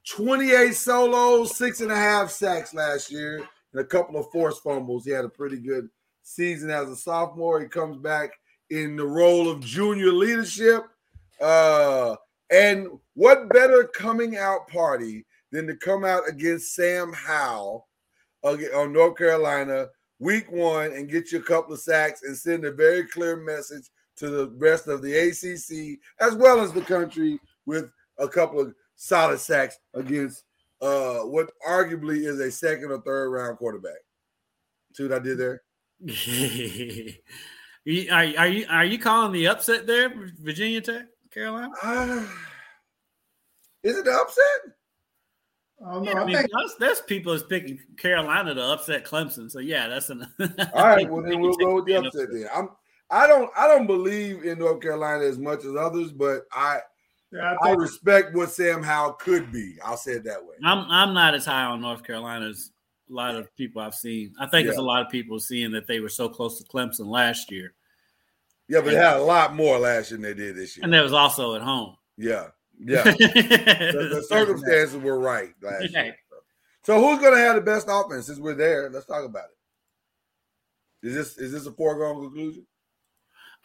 28 0.10 0.74
solos, 0.74 1.56
six 1.56 1.82
and 1.82 1.92
a 1.92 1.96
half 1.96 2.32
sacks 2.32 2.74
last 2.74 3.12
year, 3.12 3.48
and 3.72 3.82
a 3.82 3.86
couple 3.86 4.20
of 4.20 4.32
forced 4.32 4.64
fumbles. 4.64 5.06
He 5.06 5.12
had 5.12 5.26
a 5.26 5.30
pretty 5.30 5.58
good 5.58 5.88
season 6.24 6.72
as 6.72 6.90
a 6.90 6.96
sophomore. 6.96 7.62
He 7.62 7.68
comes 7.68 7.98
back 7.98 8.32
in 8.72 8.96
the 8.96 9.06
role 9.06 9.48
of 9.48 9.62
junior 9.62 10.12
leadership. 10.12 10.84
Uh, 11.40 12.16
and 12.52 12.88
what 13.14 13.50
better 13.50 13.84
coming 13.84 14.38
out 14.38 14.68
party 14.68 15.24
than 15.52 15.68
to 15.68 15.76
come 15.76 16.04
out 16.04 16.24
against 16.28 16.74
Sam 16.74 17.14
Howell 17.14 17.88
on 18.44 18.94
North 18.94 19.18
Carolina 19.18 19.90
week 20.20 20.52
one 20.52 20.92
and 20.94 21.10
get 21.10 21.32
you 21.32 21.40
a 21.40 21.44
couple 21.44 21.74
of 21.74 21.80
sacks 21.80 22.24
and 22.24 22.36
send 22.36 22.66
a 22.66 22.72
very 22.72 23.06
clear 23.06 23.38
message 23.38 23.90
to 24.18 24.30
the 24.30 24.50
rest 24.58 24.88
of 24.88 25.02
the 25.02 25.16
ACC 25.18 25.98
as 26.20 26.36
well 26.36 26.60
as 26.60 26.74
the 26.74 26.82
country 26.82 27.40
with 27.66 27.92
a 28.18 28.28
couple 28.28 28.60
of 28.60 28.76
solid 28.96 29.40
sacks 29.40 29.78
against 29.94 30.44
uh, 30.82 31.20
what 31.20 31.50
arguably 31.68 32.26
is 32.26 32.40
a 32.40 32.52
second 32.52 32.92
or 32.92 33.02
third 33.02 33.30
round 33.30 33.58
quarterback. 33.58 34.00
See 34.94 35.04
what 35.04 35.14
I 35.14 35.20
did 35.20 35.38
there? 35.38 35.62
Are, 38.12 38.26
are 38.38 38.48
you 38.48 38.66
are 38.70 38.86
you 38.86 39.00
calling 39.00 39.32
the 39.32 39.48
upset 39.48 39.88
there, 39.88 40.14
Virginia 40.40 40.80
Tech, 40.80 41.06
Carolina? 41.34 41.72
Uh, 41.82 42.24
is 43.84 43.98
it 43.98 44.06
the 44.06 44.12
upset? 44.12 44.76
I 45.86 45.94
don't 45.94 46.04
know. 46.06 46.12
I 46.12 46.22
I 46.22 46.26
mean, 46.26 46.36
think 46.36 46.50
there's, 46.52 46.76
there's 46.80 47.02
people 47.02 47.32
is 47.34 47.44
picking 47.44 47.80
Carolina 47.98 48.54
to 48.54 48.62
upset 48.62 49.06
Clemson. 49.06 49.50
So 49.50 49.60
yeah, 49.60 49.88
that's 49.88 50.10
an. 50.10 50.28
All 50.74 50.86
right, 50.88 51.10
well 51.10 51.24
then 51.24 51.40
we'll 51.40 51.56
go 51.56 51.76
with 51.76 51.86
the 51.86 51.96
upset 51.96 52.28
then. 52.32 52.48
I'm 52.54 52.70
I 53.10 53.28
don't 53.28 53.50
I 53.58 53.68
don't 53.68 53.88
believe 53.88 54.44
in 54.44 54.60
North 54.60 54.82
Carolina 54.82 55.24
as 55.24 55.38
much 55.38 55.64
as 55.66 55.76
others, 55.76 56.12
but 56.12 56.44
I 56.52 56.80
yeah, 57.32 57.56
I 57.64 57.70
I 57.70 57.74
respect 57.74 58.36
what 58.36 58.52
Sam 58.52 58.84
Howell 58.84 59.14
could 59.14 59.52
be. 59.52 59.78
I'll 59.84 59.98
say 59.98 60.14
it 60.14 60.24
that 60.26 60.44
way. 60.44 60.56
I'm 60.64 60.80
I'm 60.90 61.14
not 61.14 61.34
as 61.34 61.46
high 61.46 61.64
on 61.64 61.82
North 61.82 62.04
Carolina 62.04 62.48
as 62.50 62.72
a 63.10 63.14
lot 63.14 63.36
of 63.36 63.56
people 63.56 63.82
I've 63.82 63.96
seen. 63.96 64.34
I 64.40 64.48
think 64.48 64.66
there's 64.66 64.78
a 64.78 64.82
lot 64.82 65.04
of 65.04 65.10
people 65.12 65.40
seeing 65.40 65.72
that 65.72 65.88
they 65.88 66.00
were 66.00 66.10
so 66.10 66.28
close 66.30 66.60
to 66.60 66.64
Clemson 66.66 67.08
last 67.08 67.52
year, 67.52 67.74
Yeah, 68.68 68.82
but 68.82 68.92
they 68.92 68.96
had 68.98 69.18
a 69.18 69.24
lot 69.24 69.56
more 69.56 69.80
last 69.80 70.12
year 70.12 70.20
than 70.20 70.24
they 70.24 70.34
did 70.36 70.56
this 70.56 70.76
year. 70.78 70.84
and 70.84 70.94
that 70.94 71.02
was 71.02 71.14
also 71.14 71.56
at 71.56 71.62
home. 71.64 71.96
Yeah, 72.18 72.48
yeah. 72.80 73.04
the, 73.04 74.10
the 74.16 74.24
circumstances 74.28 74.98
were 74.98 75.20
right 75.20 75.54
last 75.62 75.92
year. 75.92 76.16
So 76.84 77.00
who's 77.00 77.20
going 77.20 77.34
to 77.34 77.40
have 77.40 77.56
the 77.56 77.62
best 77.62 77.88
offense? 77.90 78.28
Since 78.28 78.40
we're 78.40 78.56
there, 78.56 78.90
let's 78.90 79.06
talk 79.06 79.26
about 79.26 79.46
it. 79.46 81.08
Is 81.08 81.14
this 81.14 81.38
is 81.38 81.52
this 81.52 81.66
a 81.66 81.72
foregone 81.72 82.22
conclusion? 82.22 82.66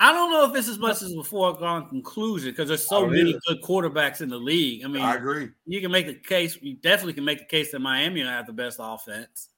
I 0.00 0.12
don't 0.12 0.30
know 0.30 0.46
if 0.46 0.52
this 0.52 0.68
is 0.68 0.78
much 0.78 1.02
as 1.02 1.12
a 1.12 1.22
foregone 1.22 1.88
conclusion 1.88 2.50
because 2.50 2.68
there's 2.68 2.86
so 2.86 3.04
oh, 3.04 3.06
many 3.06 3.30
either. 3.30 3.40
good 3.46 3.62
quarterbacks 3.62 4.20
in 4.20 4.28
the 4.28 4.36
league. 4.36 4.84
I 4.84 4.88
mean, 4.88 5.02
I 5.02 5.14
agree. 5.14 5.50
you 5.66 5.80
can 5.80 5.92
make 5.92 6.06
the 6.06 6.14
case. 6.14 6.58
You 6.60 6.74
definitely 6.74 7.12
can 7.12 7.24
make 7.24 7.38
the 7.38 7.44
case 7.44 7.70
that 7.72 7.78
Miami 7.78 8.22
will 8.22 8.30
have 8.30 8.46
the 8.46 8.52
best 8.52 8.78
offense. 8.80 9.48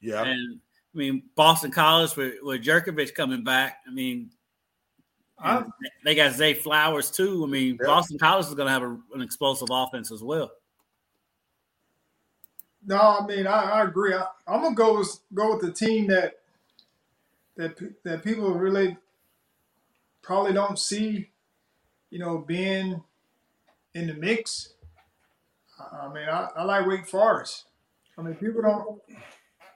Yeah, 0.00 0.24
And 0.24 0.60
I 0.94 0.98
mean, 0.98 1.22
Boston 1.36 1.70
College 1.70 2.16
with, 2.16 2.34
with 2.42 2.64
Jurkovec 2.64 3.14
coming 3.14 3.44
back. 3.44 3.78
I 3.86 3.92
mean, 3.92 4.30
I- 5.38 5.56
um, 5.56 5.72
they 6.04 6.14
got 6.14 6.32
Zay 6.34 6.54
Flowers 6.54 7.10
too. 7.10 7.44
I 7.44 7.46
mean, 7.46 7.78
Yeah. 7.80 7.86
Boston 7.86 8.18
College 8.18 8.46
is 8.46 8.54
going 8.54 8.66
to 8.66 8.72
have 8.72 8.82
a, 8.82 8.96
an 9.14 9.20
explosive 9.22 9.68
offense 9.70 10.10
as 10.10 10.22
well. 10.22 10.50
no. 12.86 12.96
I 12.96 13.26
mean, 13.26 13.46
I, 13.46 13.80
I 13.80 13.84
agree. 13.84 14.14
I, 14.14 14.26
I'm 14.46 14.62
gonna 14.62 14.74
go 14.74 14.98
with 14.98 15.18
go 15.34 15.54
with 15.56 15.62
the 15.66 15.72
team 15.72 16.06
that 16.08 16.38
that 17.56 17.76
that 18.04 18.24
people 18.24 18.52
really 18.54 18.96
probably 20.22 20.52
don't 20.52 20.78
see. 20.78 21.30
You 22.10 22.20
know, 22.20 22.38
being 22.38 23.02
in 23.94 24.06
the 24.06 24.14
mix. 24.14 24.74
I 25.78 26.06
I 26.06 26.12
mean, 26.14 26.28
I, 26.28 26.48
I 26.56 26.62
like 26.64 26.86
Wake 26.86 27.06
Forest. 27.06 27.64
I 28.16 28.22
mean, 28.22 28.36
people 28.36 28.62
don't 28.62 29.00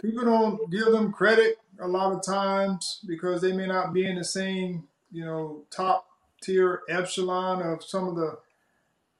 people 0.00 0.24
don't 0.24 0.70
give 0.70 0.86
them 0.86 1.12
credit 1.12 1.58
a 1.82 1.88
lot 1.88 2.12
of 2.12 2.24
times 2.24 3.00
because 3.06 3.42
they 3.42 3.52
may 3.52 3.66
not 3.66 3.92
be 3.92 4.06
in 4.06 4.14
the 4.16 4.24
same 4.24 4.84
you 5.10 5.24
know 5.24 5.62
top 5.70 6.06
tier 6.42 6.80
epsilon 6.88 7.60
of 7.62 7.82
some 7.84 8.08
of 8.08 8.16
the 8.16 8.38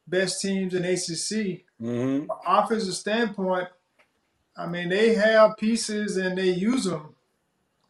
best 0.06 0.40
teams 0.40 0.74
in 0.74 0.84
ACC. 0.84 1.62
hmm 1.78 2.24
offensive 2.46 2.94
standpoint, 2.94 3.68
I 4.56 4.66
mean, 4.66 4.88
they 4.88 5.14
have 5.14 5.56
pieces 5.58 6.16
and 6.16 6.36
they 6.36 6.50
use 6.50 6.84
them. 6.84 7.14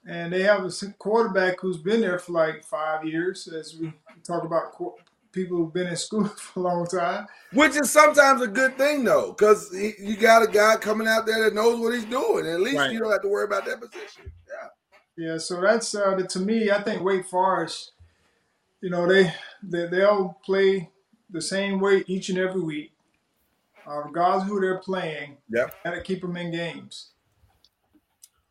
And 0.07 0.33
they 0.33 0.43
have 0.43 0.65
a 0.65 0.71
quarterback 0.99 1.61
who's 1.61 1.77
been 1.77 2.01
there 2.01 2.19
for 2.19 2.33
like 2.33 2.65
five 2.65 3.05
years, 3.05 3.47
as 3.49 3.77
we 3.79 3.93
talk 4.25 4.45
about 4.45 4.73
qu- 4.73 4.95
people 5.31 5.59
who've 5.59 5.73
been 5.73 5.87
in 5.89 5.97
school 5.97 6.25
for 6.37 6.61
a 6.61 6.63
long 6.63 6.87
time. 6.87 7.27
which 7.53 7.77
is 7.77 7.91
sometimes 7.91 8.41
a 8.43 8.49
good 8.49 8.77
thing 8.79 9.05
though, 9.05 9.33
because 9.33 9.73
you 9.75 10.17
got 10.17 10.43
a 10.43 10.47
guy 10.47 10.77
coming 10.77 11.07
out 11.07 11.27
there 11.27 11.45
that 11.45 11.55
knows 11.55 11.79
what 11.79 11.93
he's 11.95 12.05
doing. 12.07 12.47
At 12.47 12.61
least 12.61 12.79
Right. 12.79 12.93
you 12.93 12.99
don't 12.99 13.13
have 13.13 13.23
to 13.23 13.29
worry 13.29 13.45
about 13.45 13.67
that 13.67 13.81
position. 13.81 14.33
Yeah. 15.21 15.33
Yeah, 15.33 15.39
so 15.39 15.61
that's 15.61 15.95
uh, 15.95 16.15
the, 16.15 16.27
to 16.29 16.41
me. 16.41 16.71
I 16.71 16.83
think 16.83 17.03
Wake 17.03 17.27
Forest, 17.27 17.93
you 18.81 18.89
know, 18.89 19.07
they, 19.07 19.33
they 19.63 19.87
they'll 19.87 20.39
play 20.45 20.91
the 21.29 21.43
same 21.43 21.79
way 21.79 22.05
each 22.07 22.31
and 22.31 22.39
every 22.39 22.63
week, 22.63 22.93
uh, 23.87 23.99
regardless 23.99 24.45
of 24.45 24.49
who 24.49 24.61
they're 24.61 24.79
playing. 24.79 25.37
Yep. 25.51 25.75
Got 25.85 25.91
to 25.91 26.03
keep 26.03 26.23
them 26.23 26.37
in 26.37 26.51
games. 26.51 27.11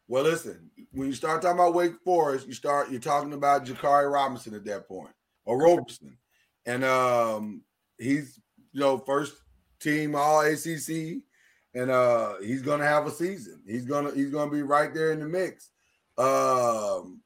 Well, 0.08 0.24
listen, 0.24 0.70
when 0.92 1.08
you 1.08 1.14
start 1.14 1.42
talking 1.42 1.58
about 1.58 1.74
Wake 1.74 2.00
Forest, 2.04 2.48
you 2.48 2.54
start 2.54 2.92
you're 2.92 3.00
talking 3.00 3.34
about 3.34 3.66
Jaquarii 3.66 4.12
Robinson 4.12 4.54
at 4.54 4.66
that 4.66 4.88
point, 4.88 5.14
or 5.46 5.60
Roberson, 5.60 6.18
and 6.66 6.84
um, 6.84 7.62
he's 7.98 8.40
you 8.74 8.80
know 8.80 9.00
first 9.00 9.36
team 9.80 10.16
All 10.16 10.42
ACC, 10.42 11.22
and 11.74 11.90
uh, 11.92 12.34
he's 12.44 12.62
gonna 12.62 12.86
have 12.86 13.08
a 13.08 13.12
season. 13.12 13.62
He's 13.68 13.86
gonna 13.86 14.12
he's 14.14 14.30
gonna 14.30 14.52
be 14.52 14.62
right 14.62 14.94
there 14.94 15.12
in 15.12 15.20
the 15.20 15.28
mix. 15.28 15.72
Um, 16.20 17.22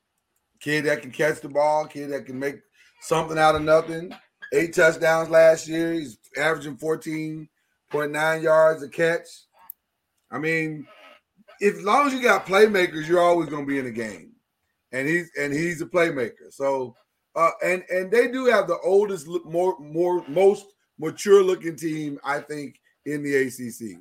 kid 0.60 0.86
that 0.86 1.02
can 1.02 1.12
catch 1.12 1.42
the 1.42 1.50
ball, 1.50 1.88
kid 1.88 2.12
that 2.12 2.26
can 2.26 2.40
make 2.40 2.62
something 3.02 3.38
out 3.38 3.56
of 3.56 3.64
nothing. 3.64 4.14
Eight 4.54 4.74
touchdowns 4.74 5.30
last 5.30 5.68
year. 5.68 5.94
He's 5.94 6.18
averaging 6.38 6.78
14.9 6.78 8.44
yards 8.44 8.84
a 8.84 8.90
catch. 8.90 9.28
I 10.32 10.38
mean, 10.38 10.88
if 11.60 11.78
as 11.78 11.84
long 11.84 12.08
as 12.08 12.14
you 12.14 12.22
got 12.22 12.46
playmakers, 12.46 13.08
you're 13.08 13.22
always 13.22 13.50
going 13.50 13.66
to 13.66 13.72
be 13.72 13.80
in 13.80 13.86
the 13.86 13.92
game. 13.92 14.32
And 14.92 15.08
he's 15.08 15.32
and 15.40 15.52
he's 15.52 15.82
a 15.82 15.88
playmaker. 15.88 16.52
So 16.52 16.96
uh, 17.36 17.52
and 17.64 17.84
and 17.90 18.12
they 18.12 18.28
do 18.28 18.46
have 18.46 18.68
the 18.68 18.78
oldest, 18.84 19.28
more 19.46 19.78
more 19.80 20.24
most 20.28 20.68
mature 21.00 21.44
looking 21.44 21.76
team, 21.76 22.20
I 22.24 22.40
think, 22.40 22.80
in 23.06 23.24
the 23.24 23.36
ACC. 23.36 24.00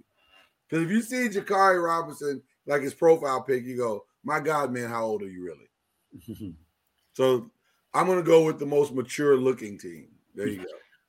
Because 0.69 0.85
if 0.85 0.91
you 0.91 1.01
see 1.03 1.29
Jaquarii 1.29 1.83
Robinson 1.83 2.43
like 2.67 2.83
his 2.83 2.95
profile 2.95 3.43
pic, 3.43 3.65
you 3.65 3.77
go, 3.77 4.05
"My 4.25 4.41
God, 4.41 4.73
man, 4.73 4.89
how 4.89 5.05
old 5.05 5.23
are 5.23 5.29
you 5.29 5.45
really?" 5.45 6.55
so 7.15 7.51
I'm 7.95 8.07
going 8.07 8.19
to 8.19 8.25
go 8.25 8.45
with 8.45 8.59
the 8.59 8.67
most 8.67 8.93
mature 8.93 9.37
looking 9.37 9.79
team. 9.79 10.09
There 10.35 10.49
you 10.49 10.59
go. 10.59 10.65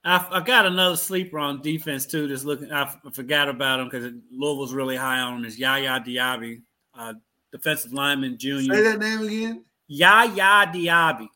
I, 0.05 0.27
I 0.31 0.41
got 0.41 0.65
another 0.65 0.97
sleeper 0.97 1.39
on 1.39 1.61
defense 1.61 2.05
too. 2.05 2.27
Just 2.27 2.45
looking, 2.45 2.71
I 2.71 2.93
forgot 3.13 3.47
about 3.47 3.79
him 3.79 3.85
because 3.89 4.11
Louisville's 4.31 4.73
really 4.73 4.97
high 4.97 5.19
on 5.19 5.37
him. 5.37 5.45
Is 5.45 5.57
Yaya 5.57 6.03
Diaby, 6.05 6.61
uh, 6.97 7.13
defensive 7.51 7.93
lineman, 7.93 8.37
junior. 8.37 8.73
Say 8.73 8.83
that 8.83 8.99
name 8.99 9.21
again. 9.21 9.65
Yaya 9.87 10.67
Diaby. 10.73 11.27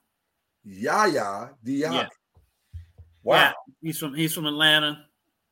Yaya 0.65 1.51
Diaby. 1.65 1.93
Yeah. 1.93 2.07
Wow. 3.23 3.35
Yeah, 3.35 3.51
he's 3.81 3.97
from 3.97 4.13
he's 4.13 4.33
from 4.33 4.45
Atlanta. 4.45 5.05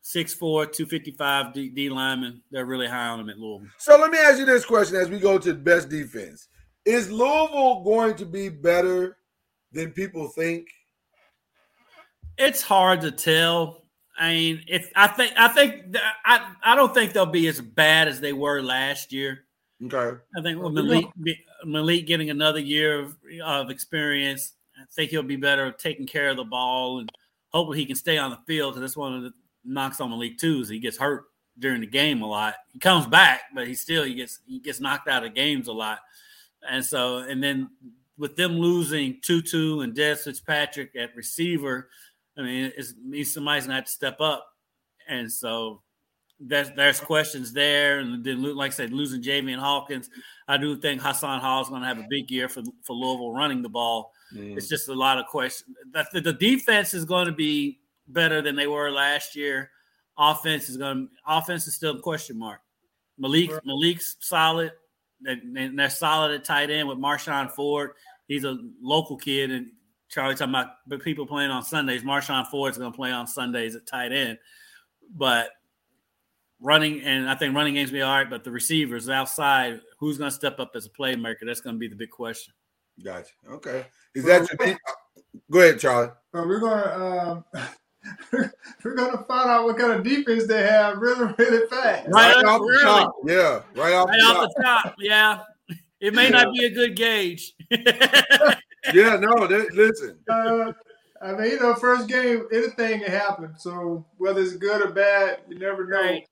6'4", 0.06 0.72
255 0.72 1.54
D, 1.54 1.70
D 1.70 1.90
lineman. 1.90 2.42
They're 2.52 2.66
really 2.66 2.88
high 2.88 3.08
on 3.08 3.20
him 3.20 3.30
at 3.30 3.40
Louisville. 3.40 3.68
So 3.80 3.98
let 3.98 4.12
me 4.12 4.20
ask 4.20 4.38
you 4.38 4.46
this 4.46 4.64
question 4.64 4.98
as 4.98 5.10
we 5.10 5.20
go 5.20 5.40
to 5.40 5.52
the 5.52 5.60
best 5.60 5.90
defense. 5.90 6.48
Is 6.86 7.12
Louisville 7.12 7.84
going 7.84 8.16
to 8.18 8.26
be 8.26 8.50
better 8.50 9.18
than 9.72 9.92
people 9.92 10.28
think? 10.28 10.68
It's 12.38 12.62
hard 12.62 13.02
to 13.02 13.12
tell. 13.12 13.86
I 14.18 14.30
mean, 14.30 14.64
if 14.68 14.92
I 14.96 15.08
think 15.08 15.34
I 15.36 15.48
think 15.48 15.98
I 16.24 16.54
I 16.64 16.76
don't 16.76 16.94
think 16.94 17.14
they'll 17.14 17.26
be 17.26 17.48
as 17.48 17.60
bad 17.60 18.08
as 18.08 18.22
they 18.22 18.32
were 18.32 18.62
last 18.62 19.12
year. 19.12 19.46
Okay. 19.84 20.18
I 20.38 20.42
think 20.42 20.62
with 20.62 20.74
Malik 20.74 21.08
Malik 21.66 22.06
getting 22.06 22.30
another 22.30 22.60
year 22.60 23.00
of, 23.00 23.18
of 23.44 23.72
experience, 23.72 24.54
I 24.80 24.86
think 24.94 25.10
he'll 25.10 25.24
be 25.24 25.36
better 25.36 25.72
taking 25.72 26.06
care 26.06 26.30
of 26.30 26.38
the 26.38 26.44
ball 26.44 27.00
and 27.00 27.12
hopefully 27.50 27.80
he 27.80 27.86
can 27.86 27.96
stay 27.96 28.18
on 28.18 28.32
the 28.32 28.40
field 28.46 28.74
because 28.74 28.82
that's 28.82 28.98
one 28.98 29.16
of 29.16 29.24
the 29.24 29.34
knocks 29.66 30.00
on 30.00 30.10
Malik 30.10 30.38
too 30.38 30.62
is 30.62 30.70
he 30.70 30.80
gets 30.80 30.98
hurt 30.98 31.26
during 31.58 31.82
the 31.82 31.88
game 31.88 32.22
a 32.22 32.28
lot. 32.28 32.56
He 32.74 32.80
comes 32.80 33.08
back, 33.08 33.42
but 33.54 33.68
he 33.68 33.74
still 33.74 34.04
he 34.04 34.16
gets 34.16 34.40
he 34.46 34.60
gets 34.60 34.80
knocked 34.80 35.08
out 35.08 35.26
of 35.26 35.34
games 35.34 35.68
a 35.68 35.74
lot. 35.74 36.00
And 36.68 36.84
so 36.84 37.18
and 37.18 37.44
then 37.44 37.70
with 38.18 38.36
them 38.36 38.54
losing 38.54 39.20
Tutu 39.22 39.82
and 39.82 39.94
Dez 39.94 40.20
Fitzpatrick 40.20 40.96
at 40.96 41.16
receiver, 41.16 41.90
I 42.38 42.42
mean, 42.42 42.72
it's 42.78 42.94
means 43.04 43.34
somebody's 43.34 43.66
gonna 43.66 43.76
have 43.76 43.86
to 43.86 43.92
step 43.92 44.20
up. 44.20 44.46
And 45.08 45.32
so 45.32 45.82
there's 46.40 46.72
there's 46.72 47.00
questions 47.00 47.54
there. 47.54 48.00
And 48.00 48.24
then 48.24 48.44
like 48.56 48.72
I 48.72 48.76
said, 48.76 48.92
losing 48.94 49.22
Javian 49.22 49.60
Hawkins, 49.60 50.10
I 50.48 50.58
do 50.58 50.78
think 50.78 51.02
Hassan 51.02 51.40
Hall 51.40 51.62
is 51.62 51.70
gonna 51.70 51.88
have 51.88 52.00
a 52.00 52.08
big 52.10 52.30
year 52.32 52.50
for 52.50 52.64
for 52.84 52.94
Louisville 52.94 53.34
running 53.34 53.62
the 53.62 53.70
ball. 53.70 54.12
Mm. 54.34 54.58
It's 54.58 54.68
just 54.68 54.90
a 54.90 54.94
lot 54.94 55.20
of 55.20 55.28
questions. 55.28 55.76
The, 56.12 56.20
the 56.20 56.34
defense 56.34 56.94
is 56.94 57.06
going 57.06 57.28
to 57.28 57.32
be 57.32 57.80
better 58.08 58.42
than 58.42 58.56
they 58.56 58.68
were 58.68 58.92
last 58.92 59.36
year. 59.36 59.72
Offense 60.18 60.70
is 60.70 60.78
going 60.78 61.08
to 61.08 61.14
offense 61.28 61.68
is 61.68 61.76
still 61.76 61.98
a 61.98 62.02
question 62.02 62.40
mark. 62.40 62.62
Malik 63.18 63.52
Malik's 63.66 64.16
solid. 64.20 64.72
And 65.26 65.80
they're 65.80 65.90
solid 65.90 66.32
at 66.32 66.44
tight 66.44 66.70
end 66.70 66.88
with 66.88 66.98
Marshon 66.98 67.50
Ford. 67.52 67.92
He's 68.28 68.44
a 68.44 68.58
local 68.82 69.18
kid, 69.18 69.50
and 69.50 69.72
Charlie 70.10 70.36
talking 70.36 70.54
about 70.54 71.04
people 71.04 71.26
playing 71.26 71.52
on 71.52 71.64
Sundays. 71.64 72.04
Marshon 72.04 72.46
Ford's 72.48 72.78
going 72.78 72.92
to 72.92 72.96
play 72.96 73.12
on 73.12 73.26
Sundays 73.26 73.76
at 73.76 73.88
tight 73.88 74.12
end, 74.12 74.38
but 75.10 75.50
running 76.60 77.02
and 77.02 77.30
I 77.30 77.36
think 77.36 77.56
running 77.56 77.74
games 77.76 77.92
be 77.92 78.02
all 78.02 78.16
right. 78.16 78.30
But 78.30 78.44
the 78.44 78.52
receivers 78.52 79.10
outside, 79.10 79.80
who's 80.00 80.18
going 80.18 80.30
to 80.30 80.36
step 80.36 80.60
up 80.60 80.72
as 80.76 80.86
a 80.86 80.90
playmaker? 80.90 81.46
That's 81.46 81.62
going 81.62 81.76
to 81.76 81.80
be 81.80 81.88
the 81.88 81.96
big 81.96 82.10
question. 82.10 82.54
Gotcha. 83.04 83.32
Okay. 83.50 83.86
Is 84.14 84.26
that 84.26 84.48
your? 84.50 84.78
Go 85.52 85.60
ahead, 85.60 85.80
Charlie. 85.80 86.12
Well, 86.34 86.48
we're 86.48 86.60
gonna 86.60 87.44
um, 87.56 87.64
we're 88.84 88.96
gonna 88.96 89.24
find 89.24 89.50
out 89.50 89.66
what 89.66 89.78
kind 89.78 89.94
of 89.94 90.04
defense 90.04 90.48
they 90.48 90.64
have 90.64 90.98
really, 90.98 91.34
really 91.38 91.68
fast. 91.68 92.08
Right, 92.10 92.36
right 92.36 92.46
off 92.46 92.62
really. 92.62 92.78
the 92.78 92.84
top. 92.84 93.16
Yeah, 93.26 93.62
right 93.82 93.94
off, 93.94 94.10
right 94.10 94.20
the, 94.20 94.26
off 94.26 94.36
top. 94.36 94.54
the 94.56 94.64
top. 94.64 94.96
Yeah. 95.00 95.40
It 96.02 96.14
may 96.14 96.26
yeah. 96.26 96.44
not 96.44 96.54
be 96.54 96.66
a 96.66 96.70
good 96.70 96.96
gauge. 96.96 97.54
yeah, 97.72 99.18
no, 99.18 99.48
they, 99.48 99.68
listen. 99.70 100.20
Uh, 100.30 100.74
I 101.22 101.32
mean, 101.32 101.52
you 101.52 101.60
know, 101.60 101.74
first 101.76 102.08
game, 102.08 102.48
anything 102.54 103.02
can 103.02 103.12
happen. 103.12 103.56
So 103.58 104.06
whether 104.18 104.42
it's 104.42 104.56
good 104.56 104.82
or 104.82 104.92
bad, 104.92 105.40
you 105.50 105.58
never 105.58 105.88
know. 105.88 106.00
Right. 106.00 106.28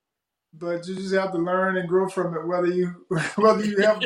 But 0.53 0.85
you 0.87 0.95
just 0.95 1.15
have 1.15 1.31
to 1.31 1.39
learn 1.39 1.77
and 1.77 1.89
grow 1.89 2.07
from 2.07 2.35
it, 2.35 2.45
whether 2.45 2.67
you 2.67 3.05
whether 3.35 3.65
you 3.65 3.81
have. 3.81 3.99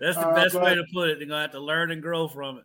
That's 0.00 0.16
the 0.16 0.32
best 0.34 0.56
uh, 0.56 0.58
but, 0.58 0.62
way 0.62 0.74
to 0.74 0.84
put 0.92 1.10
it. 1.10 1.18
You're 1.18 1.28
gonna 1.28 1.42
have 1.42 1.52
to 1.52 1.60
learn 1.60 1.92
and 1.92 2.02
grow 2.02 2.26
from 2.26 2.58
it. 2.58 2.64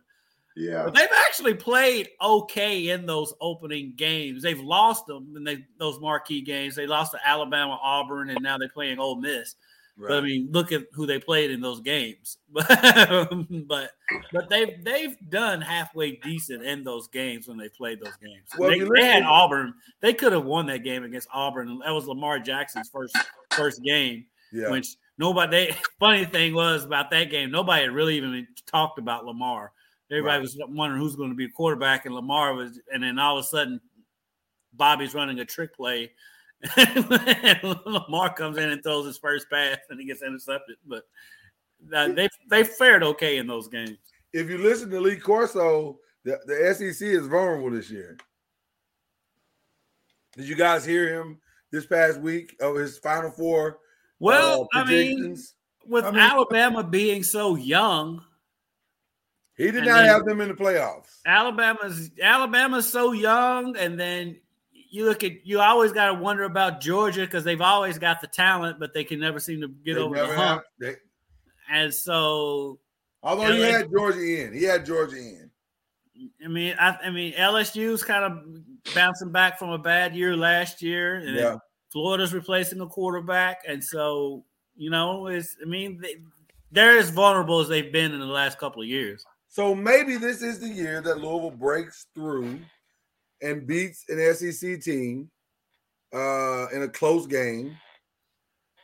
Yeah, 0.56 0.84
but 0.84 0.94
they've 0.94 1.08
actually 1.26 1.54
played 1.54 2.10
okay 2.20 2.88
in 2.90 3.06
those 3.06 3.32
opening 3.40 3.94
games. 3.96 4.42
They've 4.42 4.60
lost 4.60 5.06
them 5.06 5.34
in 5.36 5.44
they, 5.44 5.64
those 5.78 5.98
marquee 6.00 6.42
games. 6.42 6.74
They 6.74 6.86
lost 6.86 7.12
to 7.12 7.18
Alabama, 7.26 7.78
Auburn, 7.82 8.30
and 8.30 8.42
now 8.42 8.58
they're 8.58 8.68
playing 8.68 8.98
Ole 8.98 9.16
Miss. 9.16 9.54
Right. 9.96 10.08
But 10.08 10.18
I 10.18 10.20
mean, 10.22 10.48
look 10.50 10.72
at 10.72 10.84
who 10.92 11.06
they 11.06 11.18
played 11.18 11.50
in 11.50 11.60
those 11.60 11.80
games. 11.80 12.38
but 12.50 12.66
but 13.66 13.90
but 14.32 14.48
they've 14.48 14.82
they've 14.82 15.16
done 15.28 15.60
halfway 15.60 16.16
decent 16.16 16.62
in 16.64 16.82
those 16.82 17.08
games 17.08 17.46
when 17.46 17.58
they 17.58 17.68
played 17.68 18.00
those 18.00 18.16
games. 18.16 18.48
Well, 18.58 18.70
they, 18.70 18.80
they 18.80 19.06
had 19.06 19.22
Auburn. 19.22 19.74
They 20.00 20.14
could 20.14 20.32
have 20.32 20.44
won 20.44 20.66
that 20.66 20.82
game 20.82 21.04
against 21.04 21.28
Auburn. 21.32 21.80
That 21.84 21.92
was 21.92 22.06
Lamar 22.06 22.38
Jackson's 22.38 22.88
first 22.88 23.16
first 23.50 23.82
game. 23.82 24.26
Yeah. 24.50 24.70
Which 24.70 24.96
nobody. 25.18 25.50
They, 25.50 25.76
funny 26.00 26.24
thing 26.24 26.54
was 26.54 26.84
about 26.84 27.10
that 27.10 27.30
game, 27.30 27.50
nobody 27.50 27.82
had 27.82 27.92
really 27.92 28.16
even 28.16 28.46
talked 28.66 28.98
about 28.98 29.26
Lamar. 29.26 29.72
Everybody 30.12 30.36
right. 30.36 30.42
was 30.42 30.58
wondering 30.68 31.00
who's 31.00 31.16
going 31.16 31.30
to 31.30 31.36
be 31.36 31.46
a 31.46 31.50
quarterback, 31.50 32.06
and 32.06 32.14
Lamar 32.14 32.54
was. 32.54 32.78
And 32.92 33.02
then 33.02 33.18
all 33.18 33.38
of 33.38 33.44
a 33.44 33.48
sudden, 33.48 33.80
Bobby's 34.74 35.14
running 35.14 35.40
a 35.40 35.44
trick 35.44 35.74
play. 35.74 36.12
Lamar 37.62 38.34
comes 38.34 38.58
in 38.58 38.70
and 38.70 38.82
throws 38.82 39.06
his 39.06 39.18
first 39.18 39.48
pass, 39.50 39.78
and 39.90 39.98
he 39.98 40.06
gets 40.06 40.22
intercepted. 40.22 40.76
But 40.86 41.04
uh, 41.92 42.08
they 42.08 42.28
they 42.48 42.62
fared 42.62 43.02
okay 43.02 43.38
in 43.38 43.46
those 43.46 43.68
games. 43.68 43.98
If 44.32 44.48
you 44.48 44.58
listen 44.58 44.90
to 44.90 45.00
Lee 45.00 45.16
Corso, 45.16 45.98
the, 46.24 46.38
the 46.46 46.74
SEC 46.74 47.08
is 47.08 47.26
vulnerable 47.26 47.70
this 47.70 47.90
year. 47.90 48.16
Did 50.36 50.48
you 50.48 50.56
guys 50.56 50.84
hear 50.84 51.08
him 51.08 51.38
this 51.70 51.86
past 51.86 52.20
week 52.20 52.56
of 52.60 52.76
his 52.76 52.98
Final 52.98 53.30
Four 53.30 53.78
well, 54.22 54.68
uh, 54.72 54.78
I 54.78 54.84
mean, 54.84 55.36
with 55.84 56.04
I 56.04 56.12
mean, 56.12 56.20
Alabama 56.20 56.84
being 56.84 57.24
so 57.24 57.56
young, 57.56 58.22
he 59.56 59.70
did 59.70 59.84
not 59.84 60.04
have 60.04 60.24
them 60.24 60.40
in 60.40 60.48
the 60.48 60.54
playoffs. 60.54 61.18
Alabama's 61.26 62.10
Alabama's 62.22 62.90
so 62.90 63.12
young, 63.12 63.76
and 63.76 63.98
then 63.98 64.36
you 64.90 65.04
look 65.04 65.24
at 65.24 65.46
you 65.46 65.60
always 65.60 65.92
got 65.92 66.06
to 66.08 66.14
wonder 66.14 66.44
about 66.44 66.80
Georgia 66.80 67.22
because 67.22 67.44
they've 67.44 67.60
always 67.60 67.98
got 67.98 68.20
the 68.20 68.26
talent, 68.26 68.78
but 68.78 68.92
they 68.92 69.04
can 69.04 69.20
never 69.20 69.40
seem 69.40 69.60
to 69.60 69.68
get 69.68 69.94
they 69.94 70.00
over 70.00 70.14
the 70.14 70.36
hump. 70.36 70.62
They, 70.78 70.96
and 71.70 71.92
so, 71.92 72.78
although 73.22 73.52
he 73.52 73.62
had 73.62 73.90
Georgia 73.90 74.20
in, 74.20 74.52
he 74.52 74.64
had 74.64 74.84
Georgia 74.84 75.16
in. 75.16 75.50
I 76.44 76.48
mean, 76.48 76.76
I, 76.78 76.96
I 77.04 77.10
mean, 77.10 77.32
LSU's 77.32 78.02
kind 78.02 78.24
of 78.24 78.94
bouncing 78.94 79.32
back 79.32 79.58
from 79.58 79.70
a 79.70 79.78
bad 79.78 80.14
year 80.14 80.36
last 80.36 80.82
year, 80.82 81.16
and 81.16 81.36
yeah. 81.36 81.56
Florida's 81.90 82.34
replacing 82.34 82.80
a 82.80 82.86
quarterback, 82.86 83.62
and 83.66 83.82
so 83.82 84.44
you 84.76 84.90
know, 84.90 85.26
it's 85.26 85.56
I 85.62 85.66
mean 85.66 86.00
they, 86.00 86.16
they're 86.70 86.98
as 86.98 87.10
vulnerable 87.10 87.60
as 87.60 87.68
they've 87.68 87.92
been 87.92 88.12
in 88.12 88.20
the 88.20 88.26
last 88.26 88.58
couple 88.58 88.82
of 88.82 88.88
years. 88.88 89.24
So 89.52 89.74
maybe 89.74 90.16
this 90.16 90.40
is 90.40 90.60
the 90.60 90.68
year 90.68 91.02
that 91.02 91.18
Louisville 91.18 91.50
breaks 91.50 92.06
through 92.14 92.58
and 93.42 93.66
beats 93.66 94.02
an 94.08 94.34
SEC 94.34 94.80
team 94.80 95.30
uh, 96.14 96.68
in 96.70 96.84
a 96.84 96.88
close 96.88 97.26
game. 97.26 97.76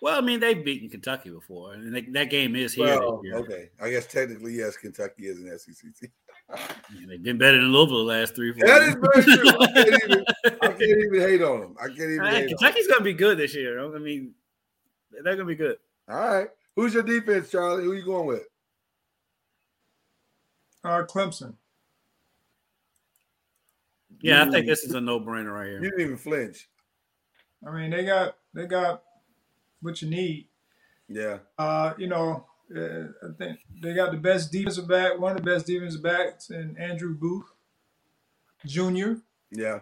Well, 0.03 0.19
I 0.19 0.21
mean, 0.21 0.41
they've 0.41 0.62
beaten 0.62 0.91
Kentucky 0.91 1.31
before, 1.31 1.73
and 1.73 1.97
they, 1.97 2.03
that 2.03 2.29
game 2.29 2.55
is 2.55 2.75
here. 2.75 3.01
Well, 3.01 3.23
okay, 3.37 3.71
I 3.81 3.89
guess 3.89 4.05
technically, 4.05 4.57
yes, 4.57 4.77
Kentucky 4.77 5.29
is 5.29 5.39
an 5.39 5.59
SEC 5.59 5.75
team. 5.99 6.12
yeah, 6.55 7.07
they've 7.09 7.23
been 7.23 7.39
better 7.39 7.57
than 7.57 7.73
Louisville 7.73 8.05
the 8.05 8.12
last 8.12 8.37
three, 8.37 8.53
four. 8.53 8.69
That 8.69 8.83
years. 8.83 8.95
is 8.95 9.01
very 9.01 9.39
true. 9.39 9.59
I 9.59 9.73
can't, 9.73 10.05
even, 10.05 10.25
I 10.45 10.66
can't 10.66 10.83
even 10.83 11.21
hate 11.21 11.41
on 11.41 11.61
them. 11.61 11.77
I 11.81 11.87
can't 11.87 12.01
even. 12.01 12.19
Right, 12.19 12.47
Kentucky's 12.47 12.87
going 12.89 13.01
to 13.01 13.05
be 13.05 13.14
good 13.14 13.39
this 13.39 13.55
year. 13.55 13.83
I 13.83 13.99
mean, 13.99 14.35
they're 15.12 15.23
going 15.23 15.39
to 15.39 15.45
be 15.47 15.57
good. 15.57 15.79
All 16.11 16.19
right. 16.19 16.49
Who's 16.77 16.93
your 16.93 17.05
defense, 17.05 17.51
Charlie? 17.51 17.85
Who 17.85 17.93
are 17.93 17.95
you 17.95 18.05
going 18.05 18.27
with? 18.27 18.43
Uh, 20.85 21.03
Clemson. 21.05 21.55
Yeah, 24.20 24.45
I 24.45 24.51
think 24.51 24.66
this 24.66 24.83
is 24.83 24.95
a 24.95 25.01
no-brainer 25.01 25.55
right 25.55 25.66
here. 25.66 25.83
You 25.83 25.91
didn't 25.91 26.01
even 26.01 26.16
flinch. 26.16 26.68
I 27.66 27.70
mean, 27.70 27.91
they 27.91 28.05
got 28.05 28.37
they 28.55 28.66
got 28.66 29.03
what 29.81 30.03
you 30.03 30.09
need. 30.09 30.47
Yeah. 31.09 31.39
Uh, 31.57 31.95
you 31.99 32.07
know, 32.07 32.47
uh, 32.76 33.05
I 33.22 33.33
think 33.37 33.61
they 33.83 33.95
got 33.95 34.12
the 34.12 34.18
best 34.18 34.53
defensive 34.53 34.89
back, 34.89 35.18
one 35.18 35.33
of 35.33 35.45
the 35.45 35.51
best 35.51 35.66
defensive 35.66 36.03
backs, 36.03 36.51
in 36.51 36.76
Andrew 36.79 37.14
Booth 37.14 37.47
Jr. 38.66 39.14
Yeah. 39.51 39.81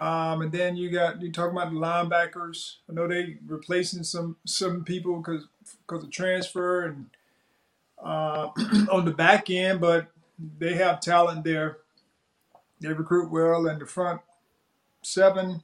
Um, 0.00 0.42
and 0.42 0.52
then 0.52 0.76
you 0.76 0.90
got 0.90 1.20
you 1.20 1.30
talking 1.30 1.56
about 1.56 1.72
the 1.72 1.78
linebackers. 1.78 2.76
I 2.88 2.94
know 2.94 3.06
they 3.06 3.36
replacing 3.46 4.02
some 4.02 4.36
some 4.46 4.82
people 4.84 5.18
because 5.18 5.46
because 5.86 6.04
of 6.04 6.10
transfer 6.10 6.86
and 6.86 7.06
uh, 8.02 8.48
on 8.90 9.04
the 9.04 9.12
back 9.12 9.50
end, 9.50 9.80
but 9.80 10.08
they 10.58 10.74
have 10.74 11.00
talent 11.00 11.44
there. 11.44 11.78
They 12.80 12.88
recruit 12.88 13.30
well, 13.30 13.66
and 13.66 13.80
the 13.80 13.86
front 13.86 14.20
seven 15.02 15.62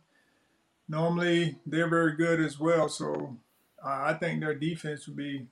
normally 0.89 1.57
they're 1.67 1.89
very 1.89 2.17
good 2.17 2.41
as 2.41 2.59
well. 2.59 2.89
So 2.89 3.37
uh, 3.85 3.89
I 3.89 4.15
think 4.15 4.41
their 4.41 4.55
defense 4.55 5.07
would 5.07 5.17
be 5.17 5.47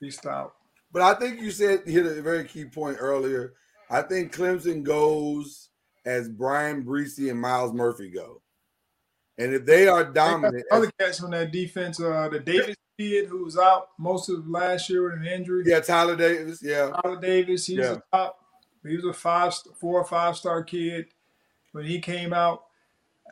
be 0.00 0.10
stout. 0.10 0.54
But 0.92 1.02
I 1.02 1.14
think 1.18 1.40
you 1.40 1.50
said 1.50 1.86
hit 1.86 2.06
a 2.06 2.22
very 2.22 2.44
key 2.44 2.66
point 2.66 2.98
earlier. 3.00 3.54
I 3.90 4.02
think 4.02 4.34
Clemson 4.34 4.82
goes 4.82 5.70
as 6.04 6.28
Bryan 6.28 6.84
Bresee 6.84 7.30
and 7.30 7.40
Myles 7.40 7.72
Murphy 7.72 8.10
go. 8.10 8.42
And 9.38 9.54
if 9.54 9.64
they 9.64 9.88
are 9.88 10.04
They 10.04 10.12
dominant, 10.12 10.64
other 10.70 10.90
cats 10.98 11.22
on 11.22 11.30
that 11.30 11.52
defense. 11.52 12.00
Uh, 12.00 12.28
the 12.30 12.40
Davis 12.40 12.76
kid 13.02 13.28
who 13.28 13.44
was 13.44 13.58
out 13.58 13.88
most 13.98 14.28
of 14.28 14.46
last 14.48 14.88
year 14.88 15.02
with 15.04 15.14
an 15.14 15.26
injury. 15.26 15.64
yeah, 15.66 15.80
Tyler 15.80 16.16
Davis, 16.16 16.60
yeah. 16.62 16.90
Tyler 17.02 17.20
Davis, 17.20 17.66
he's 17.66 17.78
Yeah. 17.78 17.94
a 18.12 18.16
top. 18.16 18.38
He 18.86 18.96
was 18.96 19.04
a 19.04 19.12
five, 19.12 19.54
four 19.80 20.00
or 20.00 20.04
five 20.04 20.36
star 20.36 20.62
kid 20.62 21.06
when 21.72 21.84
he 21.84 22.00
came 22.00 22.32
out. 22.32 22.64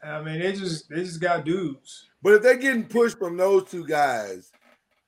I 0.03 0.23
mean, 0.23 0.39
they 0.41 0.53
just 0.53 0.89
they 0.89 0.97
just 1.05 1.21
got 1.21 1.45
dudes. 1.45 2.09
But 2.23 2.35
if 2.35 2.43
they're 2.43 2.57
getting 2.57 2.85
pushed 2.87 3.19
from 3.19 3.37
those 3.37 3.69
two 3.71 3.85
guys, 3.87 4.53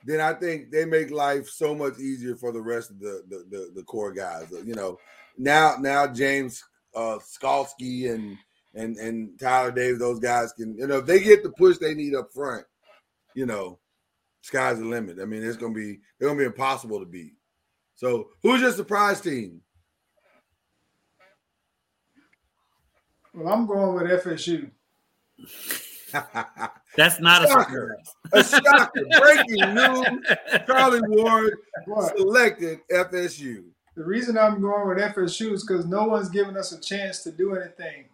then 0.05 0.21
I 0.21 0.35
think 0.35 0.71
they 0.71 0.85
make 0.85 1.11
life 1.11 1.49
so 1.49 1.75
much 1.75 1.99
easier 1.99 2.37
for 2.37 2.53
the 2.53 2.61
rest 2.61 2.91
of 2.91 2.99
the 2.99 3.23
the, 3.29 3.45
the, 3.51 3.73
the 3.77 3.83
core 3.85 4.13
guys. 4.13 4.47
You 4.65 4.75
know, 4.75 4.99
now 5.39 5.77
now 5.81 6.07
James 6.07 6.63
uh 6.95 7.19
Skalski 7.21 8.11
and 8.13 8.37
and 8.75 8.97
and 8.97 9.39
Tyler 9.39 9.71
Davis, 9.71 9.99
those 10.01 10.19
guys 10.19 10.53
can, 10.53 10.77
you 10.77 10.87
know, 10.87 10.99
if 10.99 11.07
they 11.07 11.21
get 11.21 11.43
the 11.43 11.51
push 11.51 11.79
they 11.79 11.95
need 11.95 12.15
up 12.15 12.33
front, 12.33 12.65
you 13.35 13.47
know, 13.47 13.79
sky's 14.43 14.79
the 14.79 14.85
limit. 14.85 15.19
I 15.21 15.25
mean, 15.25 15.43
it's 15.43 15.57
gonna 15.57 15.73
be 15.75 15.99
they're 16.19 16.29
gonna 16.29 16.39
be 16.39 16.45
impossible 16.45 17.01
to 17.01 17.07
beat. 17.07 17.33
So 17.95 18.29
who's 18.43 18.61
your 18.61 18.73
surprise 18.73 19.21
team? 19.21 19.61
Well, 23.35 23.53
I'm 23.53 23.67
going 23.67 23.95
with 23.95 24.25
FSU. 24.25 24.71
That's 26.97 27.21
not 27.21 27.43
a 27.45 27.49
Shocker. 27.49 27.97
surprise. 28.33 28.55
A 28.55 28.61
shocker. 28.61 29.07
Breaking 29.19 29.75
news. 29.75 30.07
Charlie 30.67 31.01
Ward 31.09 31.55
What? 31.87 32.15
selected 32.17 32.81
FSU. 32.91 33.65
The 33.97 34.05
reason 34.05 34.37
I'm 34.37 34.61
going 34.61 34.89
with 34.89 34.99
FSU 34.99 35.53
is 35.53 35.65
because 35.67 35.87
no 35.87 36.05
one's 36.05 36.29
giving 36.29 36.57
us 36.57 36.73
a 36.73 36.81
chance 36.81 37.23
to 37.23 37.33
do 37.33 37.55
anything. 37.55 38.07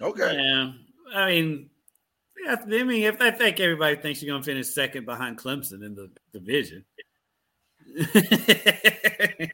Okay. 0.00 0.36
Yeah, 0.36 0.72
I 1.14 1.26
mean, 1.26 1.70
yeah, 2.44 2.56
I 2.60 2.84
mean, 2.84 3.02
if 3.02 3.20
I 3.20 3.30
think 3.30 3.60
everybody 3.60 3.96
thinks 3.96 4.22
you're 4.22 4.32
going 4.32 4.42
to 4.42 4.46
finish 4.46 4.68
second 4.68 5.04
behind 5.06 5.38
Clemson 5.38 5.84
in 5.84 5.94
the 5.94 6.10
division, 6.32 6.84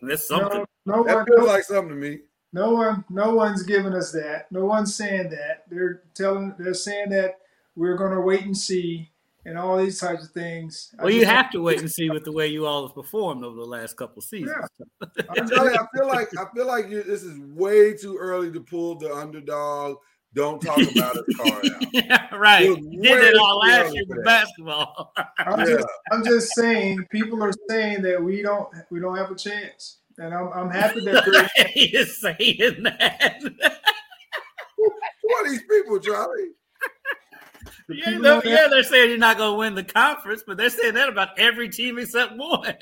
that's 0.03 0.27
something. 0.27 0.65
No, 0.85 0.97
no 0.97 1.05
That 1.05 1.17
one, 1.17 1.27
feels 1.27 1.47
like 1.47 1.65
something 1.65 1.91
to 1.91 1.95
me. 1.95 2.19
no 2.53 2.73
one, 2.73 3.05
no 3.09 3.35
one's 3.35 3.63
giving 3.63 3.95
us 3.95 4.13
that. 4.13 4.51
No 4.51 4.65
one's 4.65 4.95
saying 4.95 5.31
that. 5.31 5.65
They're 5.71 6.03
telling, 6.15 6.55
they're 6.59 6.75
saying 6.75 7.11
that 7.11 7.39
we're 7.77 7.97
going 7.97 8.13
to 8.13 8.21
wait 8.21 8.43
and 8.43 8.57
see, 8.57 9.11
and 9.45 9.59
all 9.59 9.79
these 9.79 10.01
types 10.01 10.25
of 10.25 10.31
things. 10.33 10.95
I 10.99 11.05
Well, 11.05 11.13
you 11.13 11.25
have 11.25 11.51
to 11.51 11.63
wait 11.63 11.81
and 11.81 11.91
see 11.91 12.11
with 12.11 12.25
the 12.25 12.33
way 12.33 12.49
you 12.49 12.67
all 12.67 12.87
have 12.87 12.95
performed 12.95 13.45
over 13.45 13.57
the 13.57 13.65
last 13.65 13.97
couple 13.97 14.19
of 14.19 14.25
seasons. 14.25 14.69
I'm 15.37 15.49
telling 15.49 15.75
you, 15.75 15.79
I 15.79 15.87
feel 15.97 16.09
like 16.09 16.29
I 16.39 16.45
feel 16.55 16.67
like 16.67 16.89
you, 16.89 17.03
this 17.03 17.23
is 17.23 17.39
way 17.39 17.95
too 17.95 18.17
early 18.17 18.51
to 18.53 18.61
pull 18.61 18.97
the 18.97 19.15
underdog. 19.15 19.99
Don't 20.35 20.63
talk 20.63 20.79
about 20.79 21.15
his 21.15 21.37
card 21.37 21.67
out. 21.67 21.83
yeah, 21.93 22.35
right. 22.35 22.63
It 22.63 22.79
You 22.79 23.03
did 23.03 23.23
it 23.23 23.35
way 23.35 23.39
all 23.39 23.61
too 23.61 23.69
last 23.69 23.95
year 23.95 24.05
with 24.09 24.25
basketball. 24.25 25.13
I'm 25.39 25.61
Yeah. 25.61 25.67
just, 25.67 25.87
I'm 26.11 26.25
just 26.25 26.55
saying, 26.55 27.05
people 27.11 27.43
are 27.43 27.53
saying 27.69 28.03
that 28.03 28.23
we 28.23 28.41
don't, 28.41 28.69
we 28.91 28.99
don't 28.99 29.17
have 29.17 29.31
a 29.31 29.35
chance, 29.35 29.99
and 30.17 30.33
I'm, 30.33 30.49
I'm 30.55 30.71
happy 30.71 31.01
that 31.01 31.25
they're 31.57 31.67
he 31.69 31.95
is 31.95 32.17
saying 32.19 32.83
that. 32.85 33.43
what 35.23 35.47
are 35.47 35.51
these 35.51 35.63
people, 35.71 35.99
Charlie? 35.99 36.53
The 37.93 37.99
Yeah, 37.99 38.05
people 38.07 38.23
no, 38.23 38.37
on 38.37 38.43
yeah, 38.45 38.69
they're 38.69 38.83
saying 38.83 39.11
you're 39.11 39.19
not 39.19 39.37
going 39.39 39.53
to 39.53 39.59
win 39.59 39.75
the 39.75 39.85
conference, 39.85 40.43
but 40.47 40.57
they're 40.57 40.71
saying 40.71 40.95
that 40.95 41.09
about 41.09 41.39
every 41.39 41.69
team 41.69 41.99
except 41.99 42.35
one. 42.37 42.65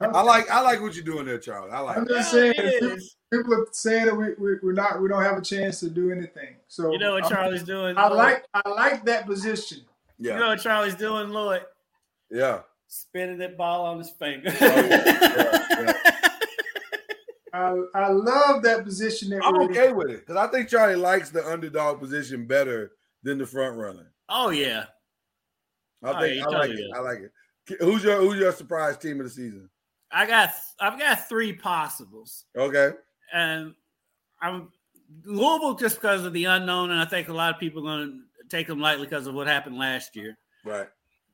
I 0.00 0.22
like 0.22 0.50
I 0.50 0.60
like 0.60 0.80
what 0.80 0.94
you're 0.94 1.04
doing 1.04 1.26
there, 1.26 1.38
Charlie. 1.38 1.70
I 1.70 1.80
like 1.80 1.96
I'm 1.96 2.06
just 2.06 2.30
saying, 2.30 2.54
people, 2.54 2.96
people 3.32 3.54
are 3.54 3.66
saying 3.72 4.06
that 4.06 4.14
we, 4.14 4.28
we 4.38 4.56
we're 4.62 4.72
not, 4.72 5.00
we 5.00 5.08
don't 5.08 5.22
have 5.22 5.36
a 5.38 5.42
chance 5.42 5.80
to 5.80 5.90
do 5.90 6.10
anything. 6.12 6.56
So 6.68 6.92
you 6.92 6.98
know 6.98 7.12
what 7.14 7.24
I'm- 7.24 7.32
Charlie's 7.32 7.62
doing? 7.62 7.96
I 7.98 8.08
Lloyd? 8.08 8.16
like, 8.18 8.44
I 8.54 8.68
like 8.68 9.04
that 9.06 9.26
position. 9.26 9.78
Yeah. 10.18 10.34
You 10.34 10.40
know 10.40 10.48
what 10.48 10.60
Charlie's 10.60 10.94
doing, 10.94 11.30
Lloyd? 11.30 11.62
yeah. 12.30 12.60
Spinning 12.88 13.38
that 13.38 13.56
ball 13.58 13.84
on 13.86 13.98
his 13.98 14.10
finger. 14.10 14.48
Oh, 14.60 14.64
yeah, 14.64 15.92
I, 17.56 17.74
I 17.94 18.08
love 18.10 18.62
that 18.62 18.84
position 18.84 19.30
that 19.30 19.44
I'm 19.44 19.54
we're 19.54 19.62
in. 19.62 19.70
okay 19.70 19.92
with 19.92 20.10
it 20.10 20.26
because 20.26 20.36
I 20.36 20.46
think 20.48 20.68
Charlie 20.68 20.96
likes 20.96 21.30
the 21.30 21.46
underdog 21.46 22.00
position 22.00 22.46
better 22.46 22.92
than 23.22 23.38
the 23.38 23.46
front 23.46 23.76
runner. 23.76 24.12
oh 24.28 24.50
yeah. 24.50 24.86
I 26.04 26.10
Oh, 26.12 26.20
think 26.20 26.36
yeah, 26.36 26.44
I 26.44 26.48
like 26.50 26.70
it. 26.70 26.90
I 26.94 26.98
like 27.00 27.18
it. 27.20 27.78
Who's 27.80 28.04
your 28.04 28.20
Who's 28.20 28.38
your 28.38 28.52
surprise 28.52 28.96
team 28.98 29.18
of 29.20 29.24
the 29.26 29.30
season? 29.30 29.68
I 30.12 30.26
got 30.26 30.50
I've 30.80 30.98
got 30.98 31.28
three 31.28 31.52
possibles. 31.52 32.44
Okay. 32.56 32.90
And 33.32 33.74
I'm 34.40 34.68
Louisville 35.24 35.74
just 35.74 35.96
because 35.96 36.24
of 36.24 36.32
the 36.32 36.44
unknown, 36.44 36.90
and 36.90 37.00
I 37.00 37.04
think 37.06 37.28
a 37.28 37.32
lot 37.32 37.54
of 37.54 37.58
people 37.60 37.88
are 37.88 38.04
gonna 38.04 38.20
take 38.48 38.66
them 38.66 38.80
lightly 38.80 39.06
because 39.06 39.26
of 39.26 39.34
what 39.34 39.46
happened 39.46 39.78
last 39.78 40.14
year. 40.14 40.36
Right. 40.64 40.88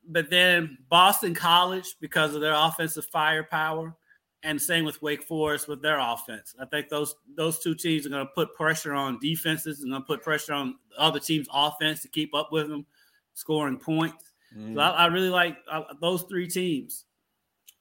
But 0.07 0.29
then 0.29 0.77
Boston 0.89 1.35
College 1.35 1.95
because 2.01 2.33
of 2.33 2.41
their 2.41 2.53
offensive 2.55 3.05
firepower, 3.05 3.95
and 4.43 4.61
same 4.61 4.83
with 4.85 5.01
Wake 5.01 5.23
Forest 5.23 5.67
with 5.67 5.81
their 5.81 5.99
offense. 5.99 6.53
I 6.59 6.65
think 6.65 6.89
those 6.89 7.15
those 7.35 7.59
two 7.59 7.75
teams 7.75 8.05
are 8.05 8.09
going 8.09 8.25
to 8.25 8.31
put 8.33 8.53
pressure 8.53 8.93
on 8.93 9.19
defenses 9.19 9.81
and 9.81 9.91
going 9.91 10.01
to 10.01 10.05
put 10.05 10.21
pressure 10.21 10.53
on 10.53 10.75
other 10.97 11.19
team's 11.19 11.47
offense 11.53 12.01
to 12.01 12.09
keep 12.09 12.35
up 12.35 12.51
with 12.51 12.67
them, 12.67 12.85
scoring 13.33 13.77
points. 13.77 14.31
Mm-hmm. 14.55 14.75
So 14.75 14.81
I, 14.81 14.89
I 14.89 15.05
really 15.07 15.29
like 15.29 15.57
uh, 15.71 15.83
those 16.01 16.23
three 16.23 16.47
teams 16.47 17.05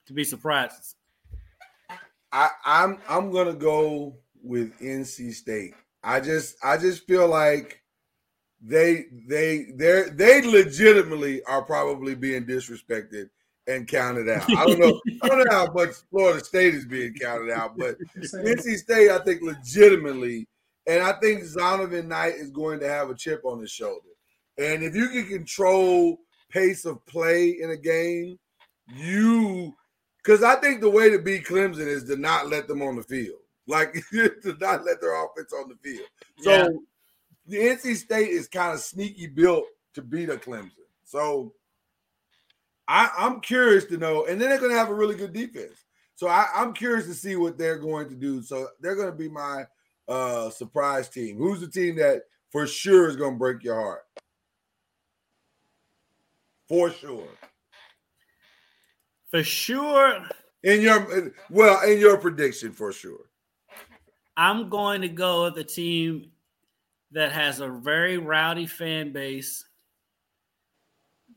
to 0.06 0.12
be 0.12 0.24
surprises. 0.24 0.94
I, 2.32 2.50
I'm 2.64 2.98
I'm 3.08 3.30
gonna 3.30 3.52
go 3.52 4.16
with 4.42 4.78
NC 4.80 5.34
State. 5.34 5.74
I 6.02 6.20
just 6.20 6.56
I 6.64 6.76
just 6.78 7.06
feel 7.06 7.28
like 7.28 7.82
they 8.62 9.06
they 9.28 9.66
they 9.74 10.04
they 10.12 10.42
legitimately 10.42 11.42
are 11.44 11.62
probably 11.62 12.14
being 12.14 12.46
disrespected 12.46 13.28
and 13.66 13.86
counted 13.86 14.28
out. 14.28 14.48
I 14.50 14.66
don't 14.66 14.78
know 14.78 15.00
I 15.22 15.28
don't 15.28 15.44
know 15.44 15.50
how 15.50 15.72
much 15.72 15.90
Florida 16.10 16.44
State 16.44 16.74
is 16.74 16.84
being 16.86 17.14
counted 17.14 17.50
out, 17.52 17.76
but 17.76 17.96
NC 18.16 18.76
State 18.78 19.10
I 19.10 19.18
think 19.18 19.42
legitimately, 19.42 20.46
and 20.86 21.02
I 21.02 21.12
think 21.20 21.42
Zonovan 21.44 22.06
Knight 22.06 22.34
is 22.34 22.50
going 22.50 22.80
to 22.80 22.88
have 22.88 23.10
a 23.10 23.14
chip 23.14 23.42
on 23.44 23.60
his 23.60 23.70
shoulder. 23.70 24.08
And 24.58 24.82
if 24.82 24.94
you 24.94 25.08
can 25.08 25.26
control 25.26 26.18
pace 26.50 26.84
of 26.84 27.04
play 27.06 27.56
in 27.60 27.70
a 27.70 27.76
game, 27.76 28.38
you 28.88 29.74
because 30.18 30.42
I 30.42 30.56
think 30.56 30.80
the 30.80 30.90
way 30.90 31.10
to 31.10 31.18
beat 31.18 31.44
Clemson 31.44 31.86
is 31.86 32.04
to 32.04 32.16
not 32.16 32.48
let 32.48 32.68
them 32.68 32.82
on 32.82 32.96
the 32.96 33.02
field, 33.02 33.40
like 33.66 33.94
to 34.12 34.56
not 34.60 34.84
let 34.84 35.00
their 35.00 35.24
offense 35.24 35.52
on 35.52 35.68
the 35.68 35.76
field. 35.76 36.06
So 36.40 36.50
Yeah. 36.50 36.68
the 37.46 37.56
NC 37.58 37.96
State 37.96 38.28
is 38.28 38.48
kind 38.48 38.72
of 38.72 38.80
sneaky 38.80 39.28
built 39.28 39.64
to 39.94 40.02
beat 40.02 40.30
a 40.30 40.36
Clemson. 40.36 40.70
So 41.04 41.54
I, 42.88 43.10
I'm 43.16 43.40
curious 43.40 43.84
to 43.86 43.96
know, 43.96 44.26
and 44.26 44.40
then 44.40 44.48
they're 44.48 44.58
going 44.58 44.72
to 44.72 44.78
have 44.78 44.90
a 44.90 44.94
really 44.94 45.14
good 45.14 45.32
defense. 45.32 45.84
So 46.14 46.28
I, 46.28 46.46
I'm 46.54 46.72
curious 46.72 47.06
to 47.06 47.14
see 47.14 47.36
what 47.36 47.58
they're 47.58 47.78
going 47.78 48.08
to 48.08 48.14
do. 48.14 48.42
So 48.42 48.68
they're 48.80 48.96
going 48.96 49.10
to 49.10 49.16
be 49.16 49.28
my 49.28 49.64
uh 50.08 50.50
surprise 50.50 51.08
team. 51.08 51.36
Who's 51.36 51.60
the 51.60 51.68
team 51.68 51.96
that 51.96 52.22
for 52.50 52.66
sure 52.66 53.08
is 53.08 53.16
going 53.16 53.34
to 53.34 53.38
break 53.38 53.62
your 53.62 53.80
heart? 53.80 54.02
For 56.68 56.90
sure. 56.90 57.28
For 59.30 59.42
sure, 59.42 60.28
In 60.62 60.82
your 60.82 61.32
well, 61.50 61.82
in 61.88 61.98
your 61.98 62.18
prediction, 62.18 62.72
for 62.72 62.92
sure. 62.92 63.26
I'm 64.36 64.68
going 64.68 65.00
to 65.02 65.08
go 65.08 65.44
with 65.44 65.58
a 65.58 65.64
team 65.64 66.30
that 67.10 67.32
has 67.32 67.60
a 67.60 67.68
very 67.68 68.18
rowdy 68.18 68.66
fan 68.66 69.12
base, 69.12 69.64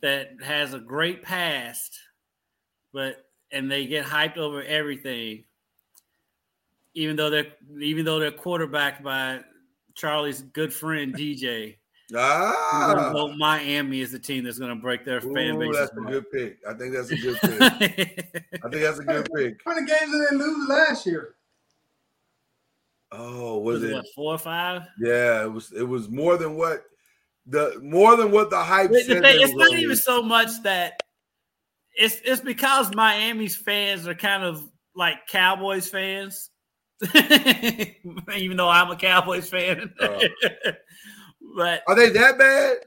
that 0.02 0.32
has 0.44 0.74
a 0.74 0.80
great 0.80 1.24
past, 1.24 2.00
but 2.94 3.26
and 3.52 3.72
they 3.72 3.86
get 3.88 4.06
hyped 4.06 4.38
over 4.38 4.64
everything. 4.64 5.44
even 6.94 7.16
though 7.16 7.30
they're 7.30 7.52
even 7.82 8.06
though 8.06 8.20
they're 8.20 8.32
quarterbacked 8.32 9.04
by 9.04 9.42
Charlie's 9.96 10.42
good 10.42 10.74
friend 10.74 11.14
DJ. 11.18 11.78
Ah, 12.16 13.10
vote 13.14 13.36
Miami 13.36 14.00
is 14.02 14.12
the 14.12 14.20
team 14.20 14.44
that's 14.44 14.60
going 14.60 14.70
to 14.70 14.76
break 14.80 15.04
their 15.06 15.20
fan 15.22 15.58
base. 15.58 15.76
that's 15.76 15.92
a 15.92 16.02
good 16.02 16.30
pick. 16.32 16.58
I 16.68 16.74
think 16.76 16.94
that's 16.94 17.10
a 17.10 17.16
good 17.18 17.38
pick. 17.42 18.60
I 18.64 18.70
think 18.70 18.84
that's 18.84 19.00
a 19.00 19.04
good 19.04 19.28
pick. 19.36 19.60
How 19.66 19.74
many 19.74 19.88
games 19.88 20.12
did 20.12 20.22
they 20.30 20.36
lose 20.36 20.70
last 20.70 21.06
year? 21.08 21.36
Oh, 23.12 23.58
was 23.60 23.82
Was 23.82 23.84
it 23.84 23.90
it? 23.90 23.94
what, 23.94 24.06
four 24.14 24.34
or 24.36 24.38
five? 24.38 24.84
Yeah, 25.00 25.44
it 25.46 25.52
was. 25.52 25.72
It 25.72 25.84
was 25.88 26.08
more 26.10 26.38
than 26.38 26.56
what 26.56 26.84
the 27.48 27.80
more 27.82 28.16
than 28.18 28.32
what 28.32 28.50
the 28.50 28.58
hype 28.62 28.92
The 28.92 29.00
said. 29.04 29.22
thing- 29.24 29.42
it's 29.42 29.54
not 29.54 29.68
gonna 29.68 29.78
even 29.80 29.90
be. 29.90 29.96
so 29.96 30.22
much 30.24 30.50
that 30.64 31.00
it's 31.98 32.20
it's 32.26 32.42
because 32.42 32.94
Miami's 32.96 33.56
fans 33.56 34.08
are 34.08 34.16
kind 34.16 34.44
of 34.44 34.68
like 34.96 35.28
Cowboys 35.28 35.90
fans. 35.90 36.50
even 37.14 38.56
though 38.58 38.70
I'm 38.70 38.90
a 38.90 38.96
Cowboys 38.96 39.50
fan. 39.50 39.94
Oh. 40.00 40.20
but 41.56 41.84
Are 41.88 41.96
they 41.96 42.10
that 42.10 42.38
bad? 42.38 42.78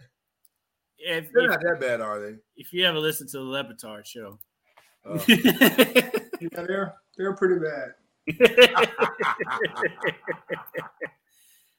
if, 0.99 1.31
They're 1.33 1.45
if, 1.45 1.51
not 1.51 1.61
that 1.63 1.79
bad, 1.81 2.01
are 2.01 2.19
they? 2.19 2.37
if 2.57 2.73
you 2.73 2.85
ever 2.87 2.99
listen 2.99 3.27
to 3.29 3.37
the 3.39 3.45
Le 3.45 3.65
Batard 3.65 4.07
show. 4.07 4.39
Oh. 5.05 5.25
Yeah, 6.41 6.63
they're 6.63 6.95
they're 7.17 7.35
pretty 7.35 7.57
bad. 7.59 7.95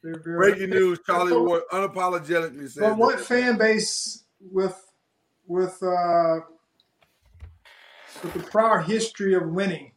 They're 0.03 0.19
very- 0.19 0.37
Breaking 0.51 0.69
news: 0.69 0.99
Charlie 1.05 1.35
Ward 1.35 1.63
unapologetically 1.71 2.69
said. 2.69 2.81
But 2.81 2.97
what 2.97 3.17
that- 3.17 3.25
fan 3.25 3.57
base 3.57 4.23
with 4.39 4.81
with 5.47 5.81
uh 5.83 6.39
with 8.23 8.33
the 8.33 8.39
prior 8.39 8.79
history 8.79 9.33
of 9.33 9.47
winning 9.47 9.91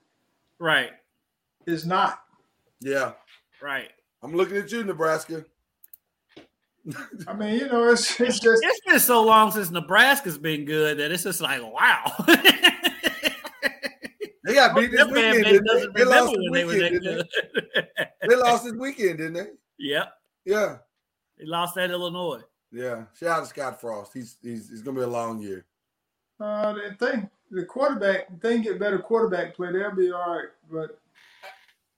right, 0.58 0.90
is 1.66 1.86
not? 1.86 2.20
Yeah, 2.80 3.12
right. 3.60 3.90
I'm 4.22 4.34
looking 4.34 4.56
at 4.56 4.70
you, 4.72 4.84
Nebraska. 4.84 5.44
I 7.28 7.34
mean, 7.34 7.60
you 7.60 7.68
know, 7.68 7.88
it's 7.90 8.20
it's 8.20 8.40
just 8.40 8.62
It's 8.64 8.80
been 8.80 8.98
so 8.98 9.22
long 9.24 9.52
since 9.52 9.70
Nebraska's 9.70 10.38
been 10.38 10.64
good 10.64 10.98
that 10.98 11.12
it's 11.12 11.22
just 11.22 11.40
like, 11.40 11.62
wow. 11.62 12.12
They 14.44 14.54
got 14.54 14.74
beat 14.74 14.90
this 14.90 15.06
weekend. 15.06 15.44
they? 15.44 15.58
They 15.94 16.04
lost 16.04 16.34
remember 16.34 16.36
this 16.36 16.36
when 16.36 16.52
they 16.52 16.64
were 16.64 16.72
weekend. 16.72 17.02
Didn't 17.02 17.28
they? 17.74 18.28
They 18.28 18.34
lost 18.36 18.64
this 18.64 18.72
weekend, 18.72 19.18
didn't 19.18 19.34
they? 19.34 19.46
Yep. 19.82 20.14
Yeah, 20.44 20.78
They 21.38 21.44
lost 21.46 21.76
at 21.76 21.90
Illinois. 21.90 22.40
yeah. 22.72 23.04
Shout 23.18 23.28
out 23.28 23.40
to 23.40 23.46
Scott 23.46 23.80
Frost. 23.80 24.12
He's 24.14 24.36
he's, 24.42 24.70
he's 24.70 24.82
gonna 24.82 24.98
be 24.98 25.04
a 25.04 25.06
long 25.06 25.40
year. 25.40 25.64
uh, 26.40 26.72
the 26.72 26.94
thing. 26.98 27.28
The 27.50 27.66
quarterback, 27.66 28.28
if 28.34 28.40
they 28.40 28.60
get 28.62 28.78
better 28.80 28.98
quarterback 28.98 29.54
play, 29.54 29.70
they'll 29.72 29.94
be 29.94 30.10
all 30.10 30.36
right. 30.36 30.48
But 30.70 30.98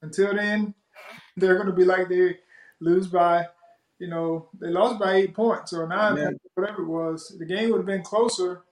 until 0.02 0.34
then, 0.34 0.74
they're 1.36 1.54
going 1.54 1.68
to 1.68 1.72
be 1.72 1.84
like 1.84 2.08
they 2.08 2.38
lose 2.80 3.06
by, 3.06 3.46
you 4.00 4.08
know, 4.08 4.48
they 4.60 4.66
lost 4.68 4.98
by 4.98 5.14
eight 5.14 5.32
points 5.32 5.72
or 5.72 5.86
nine 5.86 6.16
Yeah. 6.16 6.24
points, 6.24 6.44
whatever 6.54 6.82
it 6.82 6.86
was. 6.88 7.36
The 7.38 7.44
game 7.46 7.70
would 7.70 7.78
have 7.78 7.86
been 7.86 8.02
closer 8.02 8.64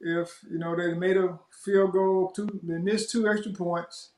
if 0.00 0.40
you 0.50 0.58
know 0.58 0.74
they 0.74 0.92
made 0.94 1.16
a 1.16 1.38
field 1.64 1.92
goal, 1.92 2.32
two, 2.34 2.48
they 2.64 2.78
missed 2.78 3.10
two 3.12 3.28
extra 3.28 3.52
points, 3.52 4.10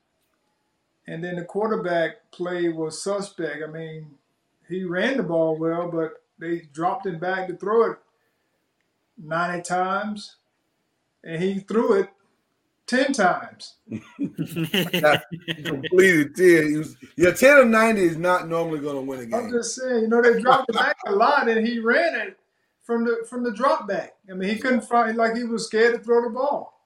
and 1.07 1.23
then 1.23 1.35
the 1.35 1.43
quarterback 1.45 2.31
play 2.31 2.69
was 2.69 3.01
suspect. 3.03 3.63
I 3.67 3.71
mean, 3.71 4.07
he 4.69 4.83
ran 4.83 5.17
the 5.17 5.23
ball 5.23 5.57
well, 5.57 5.89
but 5.91 6.23
they 6.39 6.61
dropped 6.73 7.05
him 7.05 7.19
back 7.19 7.47
to 7.47 7.55
throw 7.57 7.91
it 7.91 7.97
ninety 9.17 9.61
times, 9.63 10.37
and 11.23 11.41
he 11.41 11.59
threw 11.59 11.93
it 11.93 12.09
ten 12.87 13.13
times. 13.13 13.75
Completed 15.65 16.35
ten. 16.35 16.67
He 16.69 16.77
was, 16.77 16.95
yeah, 17.17 17.31
ten 17.31 17.57
of 17.57 17.67
ninety 17.67 18.03
is 18.03 18.17
not 18.17 18.47
normally 18.47 18.79
gonna 18.79 19.01
win 19.01 19.19
a 19.19 19.25
game. 19.25 19.33
I'm 19.35 19.51
just 19.51 19.75
saying, 19.75 20.01
you 20.03 20.07
know, 20.07 20.21
they 20.21 20.39
dropped 20.41 20.69
it 20.69 20.75
back 20.75 20.97
a 21.07 21.11
lot, 21.11 21.47
and 21.49 21.65
he 21.65 21.79
ran 21.79 22.15
it 22.15 22.37
from 22.83 23.05
the 23.05 23.25
from 23.29 23.43
the 23.43 23.51
drop 23.51 23.87
back. 23.87 24.13
I 24.29 24.33
mean, 24.33 24.49
he 24.49 24.57
couldn't 24.57 24.81
find 24.81 25.17
like 25.17 25.35
he 25.35 25.43
was 25.43 25.65
scared 25.67 25.95
to 25.95 25.99
throw 26.03 26.21
the 26.23 26.29
ball. 26.29 26.81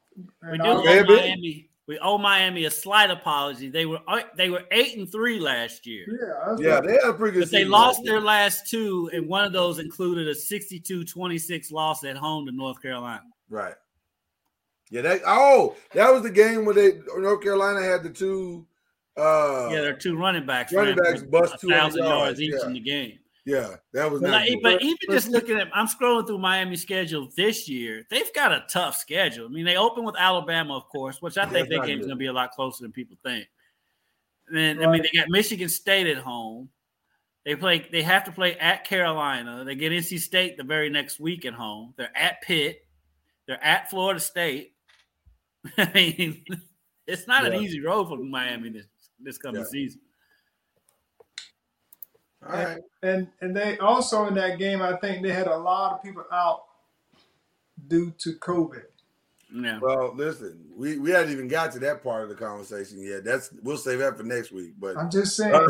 We 0.51 0.57
do 0.57 0.63
I- 0.63 0.69
owe 0.69 0.83
Maybe. 0.83 1.07
Miami. 1.15 1.66
We 1.87 1.97
owe 1.99 2.17
Miami 2.17 2.65
a 2.65 2.71
slight 2.71 3.09
apology. 3.09 3.69
They 3.69 3.85
were 3.85 4.01
uh, 4.09 4.21
they 4.35 4.49
were 4.49 4.65
eight 4.71 4.97
and 4.97 5.09
three 5.09 5.39
last 5.39 5.87
year, 5.87 6.05
yeah, 6.09 6.55
Yeah, 6.59 6.81
they 6.81 6.91
had 6.91 7.05
a 7.05 7.13
pretty 7.13 7.35
good. 7.35 7.43
but 7.45 7.51
they 7.51 7.63
lost 7.63 7.99
last 7.99 8.05
their 8.05 8.19
last 8.19 8.69
two, 8.69 9.09
and 9.13 9.25
one 9.27 9.45
of 9.45 9.53
those 9.53 9.79
included 9.79 10.27
a 10.27 10.33
62-26 10.33 11.71
loss 11.71 12.03
at 12.03 12.17
home 12.17 12.45
to 12.45 12.51
North 12.51 12.81
Carolina. 12.81 13.23
right. 13.49 13.75
Yeah, 14.89 15.01
that. 15.01 15.21
Oh, 15.25 15.75
that 15.93 16.11
was 16.11 16.23
the 16.23 16.29
game 16.29 16.63
where 16.63 16.75
they 16.75 16.99
North 17.17 17.41
Carolina 17.41 17.81
had 17.81 18.03
the 18.03 18.09
two. 18.09 18.65
Uh, 19.17 19.69
yeah, 19.71 19.81
their 19.81 19.97
two 19.97 20.15
running 20.15 20.45
backs, 20.45 20.71
running 20.71 20.95
backs 20.95 21.23
bust 21.23 21.59
two 21.59 21.69
thousand 21.69 22.05
yards 22.05 22.39
yards, 22.39 22.41
each 22.41 22.53
yeah. 22.57 22.67
in 22.67 22.73
the 22.73 22.79
game. 22.79 23.19
Yeah, 23.47 23.75
that 23.93 24.11
was 24.11 24.21
But, 24.21 24.31
not. 24.31 24.41
like, 24.41 24.59
but 24.61 24.81
even 24.83 24.97
just 25.09 25.29
looking 25.29 25.57
at, 25.57 25.69
I'm 25.73 25.87
scrolling 25.87 26.27
through 26.27 26.39
Miami's 26.39 26.81
schedule 26.81 27.29
this 27.37 27.69
year. 27.69 28.05
They've 28.09 28.31
got 28.33 28.51
a 28.51 28.65
tough 28.69 28.97
schedule. 28.97 29.45
I 29.45 29.49
mean, 29.49 29.63
they 29.65 29.77
open 29.77 30.03
with 30.03 30.15
Alabama, 30.17 30.75
of 30.75 30.89
course, 30.89 31.21
which 31.21 31.37
I 31.37 31.45
think 31.45 31.69
that 31.69 31.85
game's 31.85 32.01
going 32.01 32.09
to 32.09 32.15
be 32.17 32.25
a 32.25 32.33
lot 32.33 32.51
closer 32.51 32.83
than 32.83 32.91
people 32.91 33.15
think. 33.23 33.47
And 34.49 34.57
then, 34.57 34.83
I 34.85 34.91
mean, 34.91 35.01
they 35.01 35.17
got 35.17 35.29
Michigan 35.29 35.69
State 35.69 36.07
at 36.07 36.17
home. 36.17 36.69
They 37.45 37.55
play. 37.55 37.87
They 37.89 38.01
have 38.03 38.25
to 38.25 38.31
play 38.33 38.57
at 38.57 38.83
Carolina. 38.83 39.63
They 39.63 39.75
get 39.75 39.93
NC 39.93 40.19
State 40.19 40.57
the 40.57 40.63
very 40.63 40.89
next 40.89 41.17
week 41.17 41.45
at 41.45 41.53
home. 41.53 41.93
They're 41.97 42.11
at 42.17 42.41
Pitt. 42.41 42.81
They're 43.47 43.63
at 43.63 43.89
Florida 43.89 44.19
State. 44.19 44.73
I 45.77 45.89
mean, 45.93 46.43
it's 47.07 47.25
not 47.25 47.43
Yeah. 47.43 47.51
an 47.57 47.63
easy 47.63 47.79
road 47.79 48.09
for 48.09 48.17
Miami 48.17 48.69
this 48.69 48.85
this 49.21 49.37
coming 49.37 49.61
Yeah. 49.61 49.67
season. 49.67 50.01
All 52.49 52.63
right. 52.63 52.79
and 53.03 53.27
and 53.41 53.55
they 53.55 53.77
also 53.79 54.25
in 54.27 54.33
that 54.35 54.57
game, 54.59 54.81
I 54.81 54.95
think 54.97 55.21
they 55.23 55.31
had 55.33 55.47
a 55.47 55.57
lot 55.57 55.93
of 55.93 56.03
people 56.03 56.23
out 56.31 56.63
due 57.87 58.13
to 58.19 58.33
COVID. 58.35 58.83
Yeah. 59.53 59.79
Well, 59.81 60.13
listen, 60.13 60.59
we, 60.75 60.97
we 60.99 61.11
hadn't 61.11 61.31
even 61.31 61.47
got 61.47 61.71
to 61.71 61.79
that 61.79 62.03
part 62.03 62.23
of 62.23 62.29
the 62.29 62.35
conversation 62.35 62.99
yet. 63.01 63.23
That's 63.23 63.49
we'll 63.63 63.77
save 63.77 63.99
that 63.99 64.17
for 64.17 64.23
next 64.23 64.51
week. 64.51 64.73
But 64.77 64.97
I'm 64.97 65.09
just 65.09 65.37
saying. 65.37 65.53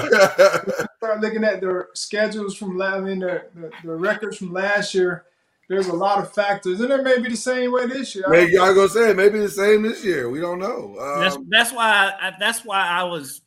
start 0.97 1.21
looking 1.21 1.43
at 1.43 1.61
their 1.61 1.89
schedules 1.93 2.55
from 2.55 2.77
la- 2.77 2.95
I 2.95 2.99
mean 2.99 3.19
the, 3.19 3.43
the, 3.55 3.71
the 3.83 3.95
records 3.95 4.37
from 4.37 4.51
last 4.51 4.95
year, 4.95 5.25
there's 5.69 5.87
a 5.87 5.93
lot 5.93 6.17
of 6.17 6.33
factors, 6.33 6.79
and 6.81 6.91
it 6.91 7.03
may 7.03 7.19
be 7.19 7.29
the 7.29 7.35
same 7.37 7.71
way 7.71 7.85
this 7.85 8.15
year. 8.15 8.25
I 8.27 8.35
don't- 8.35 8.45
maybe 8.45 8.57
I 8.57 8.73
go 8.73 8.87
say 8.87 9.13
maybe 9.13 9.39
the 9.39 9.49
same 9.49 9.83
this 9.83 10.03
year. 10.03 10.27
We 10.29 10.39
don't 10.39 10.59
know. 10.59 10.95
That's 11.19 11.35
Um, 11.35 11.47
that's 11.49 11.71
why 11.71 12.13
I, 12.19 12.33
that's 12.39 12.65
why 12.65 12.81
I 12.81 13.03
was 13.03 13.41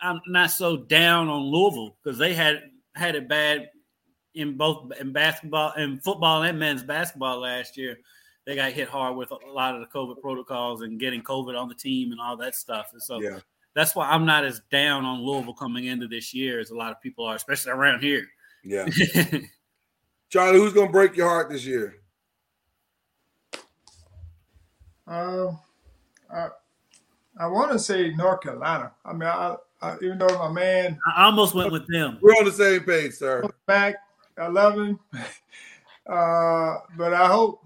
I'm 0.00 0.20
not 0.26 0.50
so 0.50 0.76
down 0.76 1.28
on 1.28 1.42
Louisville 1.42 1.96
because 2.02 2.18
they 2.18 2.34
had 2.34 2.60
had 2.96 3.14
it 3.14 3.28
bad 3.28 3.70
in 4.34 4.56
both 4.56 4.92
in 5.00 5.12
basketball 5.12 5.72
and 5.76 6.02
football 6.02 6.42
and 6.42 6.58
men's 6.58 6.82
basketball 6.82 7.40
last 7.40 7.76
year. 7.76 7.98
They 8.44 8.54
got 8.54 8.72
hit 8.72 8.88
hard 8.88 9.16
with 9.16 9.30
a 9.32 9.38
lot 9.52 9.74
of 9.74 9.80
the 9.80 9.86
COVID 9.86 10.20
protocols 10.20 10.82
and 10.82 11.00
getting 11.00 11.22
COVID 11.22 11.60
on 11.60 11.68
the 11.68 11.74
team 11.74 12.12
and 12.12 12.20
all 12.20 12.36
that 12.36 12.54
stuff. 12.54 12.90
And 12.92 13.02
so 13.02 13.20
yeah, 13.20 13.40
that's 13.74 13.94
why 13.94 14.08
I'm 14.08 14.24
not 14.24 14.44
as 14.44 14.60
down 14.70 15.04
on 15.04 15.20
Louisville 15.20 15.54
coming 15.54 15.86
into 15.86 16.06
this 16.06 16.32
year 16.32 16.60
as 16.60 16.70
a 16.70 16.76
lot 16.76 16.92
of 16.92 17.00
people 17.00 17.24
are, 17.24 17.34
especially 17.34 17.72
around 17.72 18.00
here. 18.02 18.26
yeah. 18.64 18.86
Charlie, 20.28 20.58
who's 20.58 20.72
gonna 20.72 20.90
break 20.90 21.16
your 21.16 21.28
heart 21.28 21.50
this 21.50 21.64
year? 21.64 21.96
Um, 25.06 25.58
I, 26.32 26.48
I 27.38 27.46
want 27.46 27.70
to 27.72 27.78
say 27.78 28.12
North 28.14 28.40
Carolina. 28.40 28.92
I 29.04 29.12
mean, 29.12 29.22
I, 29.22 29.56
I, 29.86 29.96
even 30.02 30.18
though 30.18 30.38
my 30.38 30.50
man 30.50 30.98
I 31.16 31.24
almost 31.26 31.54
went 31.54 31.72
with 31.72 31.86
them. 31.88 32.18
We're 32.20 32.32
on 32.32 32.44
the 32.44 32.52
same 32.52 32.80
page, 32.82 33.12
sir. 33.14 33.42
back, 33.66 33.96
I 34.38 34.48
love 34.48 34.74
him, 34.74 34.98
uh, 36.06 36.76
but 36.96 37.12
I 37.14 37.26
hope, 37.26 37.64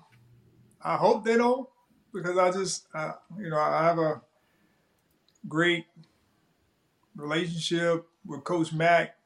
I 0.83 0.97
hope 0.97 1.25
they 1.25 1.37
don't 1.37 1.69
because 2.13 2.37
I 2.39 2.51
just, 2.51 2.87
uh, 2.95 3.13
you 3.39 3.51
know, 3.51 3.59
I 3.59 3.85
have 3.85 3.99
a 3.99 4.21
great 5.49 5.87
relationship 7.17 8.07
with 8.27 8.45
Coach 8.45 8.73
Mack. 8.73 9.17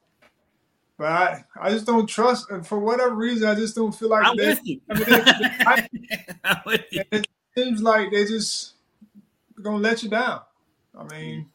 But 0.97 1.09
I, 1.09 1.45
I 1.61 1.71
just 1.71 1.87
don't 1.87 2.07
trust, 2.07 2.51
and 2.53 2.65
for 2.65 2.79
whatever 2.79 3.17
reason, 3.17 3.49
I 3.49 3.57
just 3.57 3.75
don't 3.75 3.91
feel 3.93 4.11
like 4.11 4.25
I'm 4.25 4.37
they, 4.37 4.49
with 4.51 4.61
you. 4.63 4.81
I 4.89 4.95
mean, 4.95 5.05
they- 5.07 5.65
I- 5.67 5.89
I'm 6.45 6.61
with 6.67 6.85
you. 6.93 7.03
it 7.11 7.27
seems 7.57 7.83
like 7.83 8.13
they 8.13 8.25
just 8.25 8.75
gonna 9.61 9.79
let 9.79 10.05
you 10.05 10.09
down. 10.11 10.43
I 10.97 11.03
mean, 11.13 11.51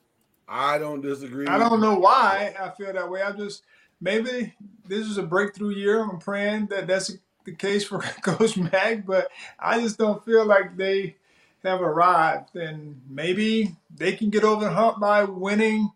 I 0.49 0.79
don't 0.79 1.01
disagree. 1.01 1.47
I 1.47 1.57
don't 1.59 1.81
know 1.81 1.95
why 1.99 2.55
I 2.59 2.69
feel 2.71 2.91
that 2.93 3.09
way. 3.09 3.21
I 3.21 3.31
just 3.31 3.63
maybe 4.01 4.53
this 4.87 5.07
is 5.07 5.17
a 5.17 5.23
breakthrough 5.23 5.71
year. 5.75 6.03
I'm 6.03 6.19
praying 6.19 6.67
that 6.67 6.87
that's 6.87 7.15
the 7.45 7.53
case 7.53 7.85
for 7.85 7.99
Coach 8.23 8.57
Mack, 8.57 9.05
but 9.05 9.29
I 9.59 9.79
just 9.79 9.97
don't 9.97 10.23
feel 10.25 10.45
like 10.45 10.75
they 10.77 11.15
have 11.63 11.81
arrived. 11.81 12.55
And 12.55 13.01
maybe 13.09 13.75
they 13.95 14.13
can 14.13 14.29
get 14.29 14.43
over 14.43 14.65
the 14.65 14.71
hump 14.71 14.99
by 14.99 15.23
winning, 15.25 15.91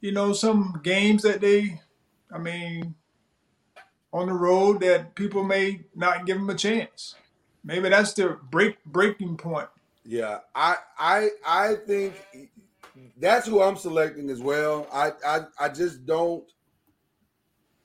you 0.00 0.12
know, 0.12 0.32
some 0.32 0.80
games 0.82 1.22
that 1.22 1.40
they, 1.40 1.80
I 2.32 2.38
mean, 2.38 2.94
on 4.12 4.28
the 4.28 4.34
road 4.34 4.80
that 4.80 5.14
people 5.14 5.44
may 5.44 5.80
not 5.94 6.26
give 6.26 6.38
them 6.38 6.50
a 6.50 6.54
chance. 6.54 7.16
Maybe 7.64 7.88
that's 7.88 8.12
the 8.14 8.38
break 8.50 8.84
breaking 8.84 9.36
point. 9.36 9.68
Yeah, 10.04 10.40
I 10.54 10.76
I 10.98 11.28
I 11.46 11.74
think 11.86 12.14
that's 13.18 13.46
who 13.46 13.62
I'm 13.62 13.76
selecting 13.76 14.30
as 14.30 14.40
well. 14.40 14.86
I 14.92 15.12
I, 15.26 15.40
I 15.58 15.68
just 15.68 16.06
don't. 16.06 16.44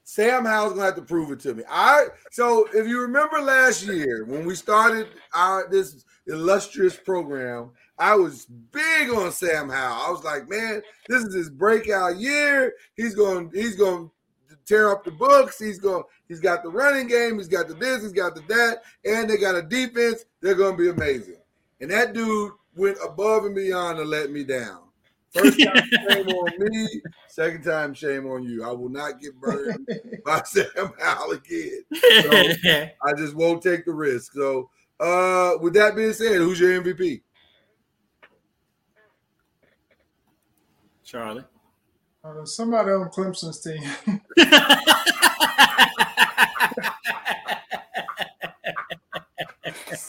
Sam 0.03 0.43
Howell's 0.43 0.74
gonna 0.74 0.86
have 0.86 0.95
to 0.95 1.01
prove 1.03 1.32
it 1.32 1.39
to 1.41 1.53
me. 1.53 1.64
I 1.70 2.07
so 2.32 2.68
if 2.74 2.88
you 2.88 3.01
remember 3.01 3.41
last 3.41 3.86
year 3.86 4.26
when 4.26 4.45
we 4.45 4.55
started 4.55 5.07
our 5.34 5.70
this 5.70 6.03
illustrious 6.28 6.95
program, 6.95 7.72
I 7.97 8.16
was 8.16 8.45
big 8.45 9.10
on 9.10 9.32
Sam 9.32 9.70
Howell. 9.70 10.07
I 10.07 10.12
was 10.12 10.24
like, 10.24 10.49
man, 10.49 10.82
this 11.07 11.24
is 11.26 11.34
his 11.34 11.49
breakout 11.49 12.18
year. 12.18 12.74
He's 12.95 13.14
going 13.14 13.51
he's 13.53 13.76
going 13.76 14.10
to 14.49 14.57
tear 14.66 14.91
up 14.91 15.03
the 15.03 15.12
books. 15.12 15.60
He's 15.60 15.80
going 15.80 16.03
he's 16.28 16.39
got 16.39 16.64
the 16.64 16.70
running 16.70 17.07
game, 17.07 17.38
he's 17.38 17.47
got 17.47 17.68
the 17.68 17.74
this, 17.74 18.01
he's 18.01 18.14
got 18.14 18.36
the 18.36 18.41
that, 18.47 18.84
and 19.05 19.30
they 19.30 19.38
got 19.38 19.55
a 19.55 19.62
defense. 19.62 20.26
They're 20.41 20.55
going 20.55 20.78
to 20.78 20.84
be 20.84 20.89
amazing. 20.89 21.38
And 21.82 21.91
that 21.91 22.14
dude 22.14 22.53
went 22.76 22.97
above 23.05 23.45
and 23.45 23.55
beyond 23.55 23.97
to 23.97 24.03
let 24.03 24.32
me 24.32 24.43
down. 24.43 24.89
First 25.32 25.59
time, 25.63 25.84
shame 26.07 26.27
on 26.27 26.51
me. 26.59 27.01
Second 27.27 27.63
time, 27.63 27.93
shame 27.93 28.27
on 28.27 28.43
you. 28.43 28.63
I 28.63 28.71
will 28.71 28.89
not 28.89 29.19
get 29.21 29.39
burned 29.39 29.88
by 30.25 30.41
Sam 30.43 30.65
Howell 30.99 31.32
again. 31.34 31.84
So 31.93 32.32
I 33.03 33.13
just 33.17 33.36
won't 33.36 33.61
take 33.61 33.86
the 33.86 33.93
risk. 33.93 34.34
So, 34.34 34.69
uh, 34.99 35.53
with 35.61 35.73
that 35.73 35.95
being 35.95 36.13
said, 36.13 36.38
who's 36.38 36.59
your 36.59 36.82
MVP? 36.82 37.21
Charlie. 41.03 41.45
Uh, 42.23 42.45
somebody 42.45 42.91
on 42.91 43.09
Clemson's 43.09 43.61
team. 43.61 43.82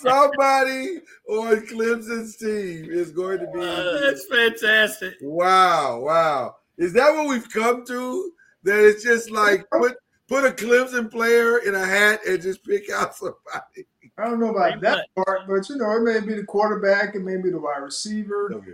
Somebody 0.02 1.00
on 1.28 1.66
Clemson's 1.66 2.36
team 2.36 2.90
is 2.90 3.10
going 3.10 3.38
to 3.40 3.46
be. 3.52 3.60
Uh, 3.60 4.00
that's 4.00 4.26
fantastic. 4.26 5.14
Wow, 5.20 6.00
wow. 6.00 6.56
Is 6.78 6.92
that 6.94 7.14
what 7.14 7.28
we've 7.28 7.48
come 7.50 7.84
to? 7.86 8.32
That 8.62 8.84
it's 8.84 9.02
just 9.02 9.30
like 9.30 9.68
put 9.70 9.96
put 10.28 10.44
a 10.44 10.50
Clemson 10.50 11.10
player 11.10 11.58
in 11.58 11.74
a 11.74 11.84
hat 11.84 12.20
and 12.26 12.40
just 12.40 12.64
pick 12.64 12.90
out 12.90 13.14
somebody. 13.16 13.86
I 14.18 14.24
don't 14.24 14.40
know 14.40 14.50
about 14.50 14.80
that 14.82 15.06
part, 15.16 15.48
but 15.48 15.68
you 15.68 15.76
know, 15.76 15.96
it 15.96 16.02
may 16.02 16.20
be 16.26 16.34
the 16.34 16.44
quarterback, 16.44 17.14
it 17.14 17.22
may 17.22 17.36
be 17.36 17.50
the 17.50 17.58
wide 17.58 17.82
receiver. 17.82 18.52
Okay. 18.52 18.72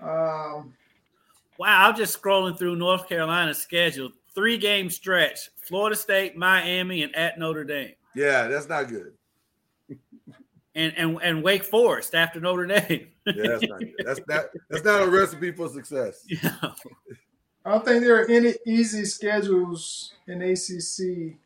Um, 0.00 0.74
Wow, 1.60 1.90
I'm 1.90 1.94
just 1.94 2.18
scrolling 2.18 2.56
through 2.56 2.76
North 2.76 3.06
Carolina's 3.06 3.58
schedule. 3.58 4.12
Three 4.34 4.56
game 4.56 4.88
stretch: 4.88 5.50
Florida 5.58 5.94
State, 5.94 6.34
Miami, 6.34 7.02
and 7.02 7.14
at 7.14 7.38
Notre 7.38 7.64
Dame, 7.64 7.92
Yeah, 8.14 8.48
that's 8.48 8.66
not 8.66 8.88
good. 8.88 9.12
And 10.74 10.92
and 10.96 11.18
and 11.22 11.42
Wake 11.42 11.64
Forest 11.64 12.14
after 12.14 12.40
Notre 12.40 12.66
Dame. 12.66 13.08
Yeah, 13.26 13.58
that's 13.58 13.68
not. 13.68 13.82
That's 14.04 14.20
not 14.28 14.44
that's 14.70 14.84
not 14.84 15.02
a 15.02 15.10
recipe 15.10 15.52
for 15.52 15.68
success. 15.68 16.24
Yeah. 16.28 16.56
I 17.64 17.72
don't 17.72 17.84
think 17.84 18.02
there 18.02 18.20
are 18.22 18.30
any 18.30 18.54
easy 18.66 19.04
schedules 19.04 20.14
in 20.26 20.40
ACC. 20.40 21.36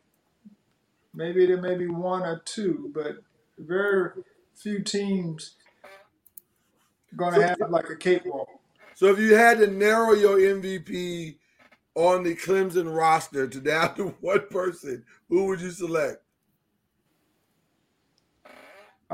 Maybe 1.12 1.47
there 1.47 1.61
may 1.61 1.75
be 1.75 1.89
one 1.89 2.22
or 2.22 2.41
two, 2.45 2.93
but 2.95 3.16
very 3.59 4.22
few 4.55 4.83
teams 4.83 5.57
going 7.16 7.35
to 7.35 7.47
have 7.47 7.70
like 7.70 7.91
a 7.91 7.97
cakewalk. 7.97 8.49
So 8.95 9.07
if 9.07 9.18
you 9.18 9.35
had 9.35 9.59
to 9.59 9.66
narrow 9.66 10.12
your 10.12 10.39
MVP 10.39 11.37
on 11.95 12.22
the 12.22 12.37
Clemson 12.37 12.95
roster 12.95 13.47
to 13.49 13.61
down 13.61 13.95
to 13.97 14.09
one 14.20 14.47
person, 14.51 15.05
who 15.29 15.47
would 15.47 15.61
you 15.61 15.70
select? 15.70 16.24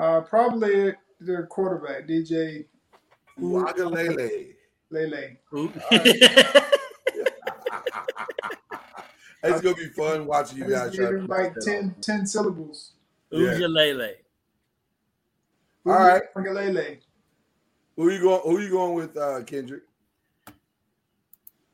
Uh, 0.00 0.22
probably 0.22 0.94
their 1.20 1.46
quarterback, 1.46 2.08
DJ 2.08 2.64
Uiagalelei. 3.38 4.54
Lele. 4.90 5.36
It's 9.42 9.62
gonna 9.62 9.74
be 9.74 9.88
fun 9.88 10.26
watching 10.26 10.58
you 10.58 10.64
guys. 10.64 10.88
Just 10.88 10.96
try 10.96 11.06
give 11.06 11.20
him 11.20 11.26
like 11.26 11.54
figure 11.54 11.80
10, 11.80 11.94
10 12.02 12.26
syllables. 12.26 12.92
Yeah. 13.30 13.54
Ujalele. 13.54 14.12
All 15.86 15.92
right. 15.94 16.22
Lele. 16.36 16.78
out. 16.78 16.96
Who 17.96 18.10
you 18.10 18.20
going? 18.20 18.42
Who 18.44 18.60
you 18.60 18.70
going 18.70 18.94
with, 18.94 19.16
uh, 19.16 19.42
Kendrick? 19.44 19.82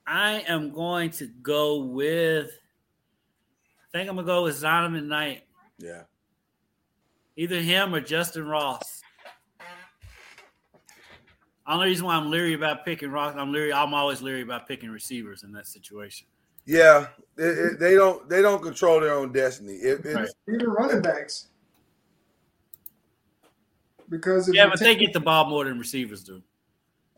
I 0.06 0.44
am 0.46 0.70
going 0.70 1.10
to 1.10 1.26
go 1.26 1.80
with. 1.80 2.50
I 2.54 3.98
think 3.98 4.08
I'm 4.08 4.14
gonna 4.14 4.26
go 4.26 4.44
with 4.44 4.62
Zonovan 4.62 5.06
Knight. 5.06 5.42
Yeah. 5.78 6.02
Either 7.36 7.60
him 7.60 7.94
or 7.94 8.00
Justin 8.00 8.46
Ross. 8.46 9.02
Only 11.66 11.86
reason 11.88 12.06
why 12.06 12.14
I'm 12.14 12.30
leery 12.30 12.54
about 12.54 12.84
picking 12.84 13.10
Ross, 13.10 13.34
I'm 13.36 13.52
leery. 13.52 13.72
I'm 13.72 13.92
always 13.92 14.22
leery 14.22 14.42
about 14.42 14.68
picking 14.68 14.88
receivers 14.90 15.42
in 15.42 15.52
that 15.52 15.66
situation. 15.66 16.26
Yeah, 16.64 17.08
it- 17.36 17.42
it- 17.58 17.78
they 17.78 17.94
don't 17.94 18.28
they 18.28 18.40
don't 18.42 18.62
control 18.62 19.00
their 19.00 19.12
own 19.12 19.32
destiny. 19.32 19.74
It, 19.74 20.04
it's, 20.04 20.14
Right. 20.14 20.28
Even 20.48 20.68
running 20.70 21.02
backs. 21.02 21.48
Because 24.08 24.52
Yeah, 24.52 24.66
but 24.68 24.78
take- 24.78 24.98
they 24.98 25.04
get 25.06 25.12
the 25.12 25.20
ball 25.20 25.46
more 25.48 25.64
than 25.64 25.78
receivers 25.78 26.22
do. 26.22 26.42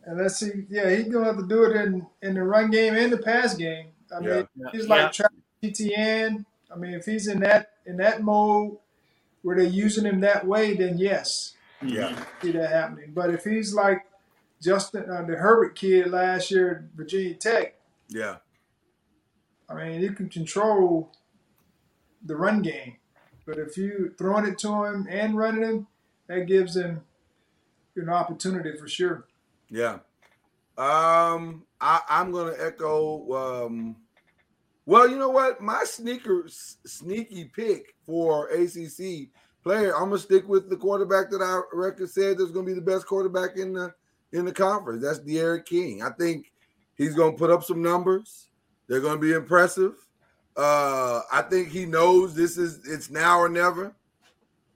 And 0.04 0.18
let's 0.18 0.36
see, 0.36 0.64
yeah, 0.70 0.88
he's 0.90 1.08
gonna 1.08 1.26
have 1.26 1.36
to 1.38 1.46
do 1.46 1.64
it 1.64 1.76
in 1.76 2.06
in 2.22 2.34
the 2.34 2.42
run 2.42 2.70
game 2.70 2.94
and 2.94 3.12
the 3.12 3.18
pass 3.18 3.54
game. 3.54 3.88
I 4.10 4.20
Yeah. 4.20 4.34
mean, 4.36 4.48
he's 4.72 4.86
Yeah. 4.86 4.94
like 5.04 5.12
Travis 5.12 5.36
Etienne. 5.62 6.46
I 6.70 6.76
mean, 6.76 6.94
if 6.94 7.04
he's 7.04 7.28
in 7.28 7.40
that 7.40 7.72
in 7.86 7.96
that 7.98 8.22
mode 8.22 8.78
where 9.49 9.57
they're 9.57 9.64
using 9.64 10.05
him 10.05 10.20
that 10.20 10.46
way, 10.46 10.74
then 10.76 10.99
yes, 10.99 11.55
yeah, 11.80 12.22
see 12.42 12.53
that 12.53 12.68
happening. 12.68 13.12
But 13.14 13.30
if 13.30 13.44
he's 13.44 13.72
like 13.72 14.05
Justin, 14.61 15.11
uh, 15.11 15.22
the 15.22 15.36
Herbert 15.36 15.74
kid 15.74 16.11
last 16.11 16.51
year 16.51 16.70
at 16.70 16.94
Virginia 16.94 17.32
Tech, 17.32 17.76
yeah, 18.11 18.36
I 19.66 19.72
mean, 19.72 20.03
you 20.03 20.12
can 20.12 20.28
control 20.28 21.12
the 22.22 22.36
run 22.36 22.61
game. 22.61 22.96
But 23.46 23.57
if 23.57 23.78
you 23.78 24.14
throwing 24.18 24.44
it 24.44 24.59
to 24.59 24.84
him 24.84 25.07
and 25.09 25.34
running 25.34 25.62
him, 25.62 25.86
that 26.26 26.46
gives 26.46 26.76
him 26.76 27.01
an 27.96 28.11
opportunity 28.11 28.76
for 28.76 28.86
sure. 28.86 29.24
yeah. 29.70 30.01
Um, 30.76 31.64
I, 31.80 32.03
I'm 32.07 32.32
gonna 32.32 32.53
echo. 32.59 33.64
Um, 33.64 33.96
well, 34.89 35.07
you 35.07 35.18
know 35.18 35.28
what? 35.28 35.61
My 35.61 35.84
sneaker 35.84 36.47
sneaky 36.49 37.45
pick 37.45 37.95
for 38.07 38.49
ACC 38.49 39.28
player. 39.62 39.95
I'm 39.95 40.05
gonna 40.05 40.16
stick 40.16 40.49
with 40.49 40.70
the 40.70 40.78
quarterback 40.78 41.28
that 41.28 41.43
I 41.43 41.61
record 41.76 42.09
said 42.09 42.41
is 42.41 42.53
gonna 42.53 42.64
be 42.64 42.72
the 42.72 42.80
best 42.80 43.07
quarterback 43.07 43.59
in 43.59 43.74
the 43.74 43.93
in 44.32 44.47
the 44.47 44.53
conference. 44.53 45.03
That's 45.03 45.18
D'Eriq 45.18 45.66
King. 45.66 46.03
I 46.03 46.09
think 46.18 46.51
he's 46.95 47.14
gonna 47.14 47.36
put 47.36 47.51
up 47.51 47.64
some 47.64 47.82
numbers. 47.82 48.49
They're 48.86 49.03
gonna 49.03 49.20
be 49.20 49.34
impressive. 49.34 49.93
Uh, 50.57 51.20
I 51.30 51.43
think 51.43 51.68
he 51.68 51.84
knows 51.84 52.34
this 52.34 52.57
is 52.57 52.80
it's 52.86 53.11
now 53.11 53.39
or 53.39 53.51
never. 53.51 53.95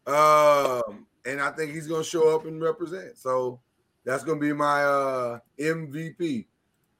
Um, 0.07 1.07
and 1.25 1.41
I 1.41 1.53
think 1.57 1.73
he's 1.73 1.89
gonna 1.89 2.05
show 2.05 2.37
up 2.37 2.45
and 2.45 2.61
represent. 2.61 3.17
So 3.17 3.61
that's 4.05 4.25
gonna 4.25 4.39
be 4.39 4.53
my 4.53 4.85
uh 4.85 5.39
MVP. 5.59 6.49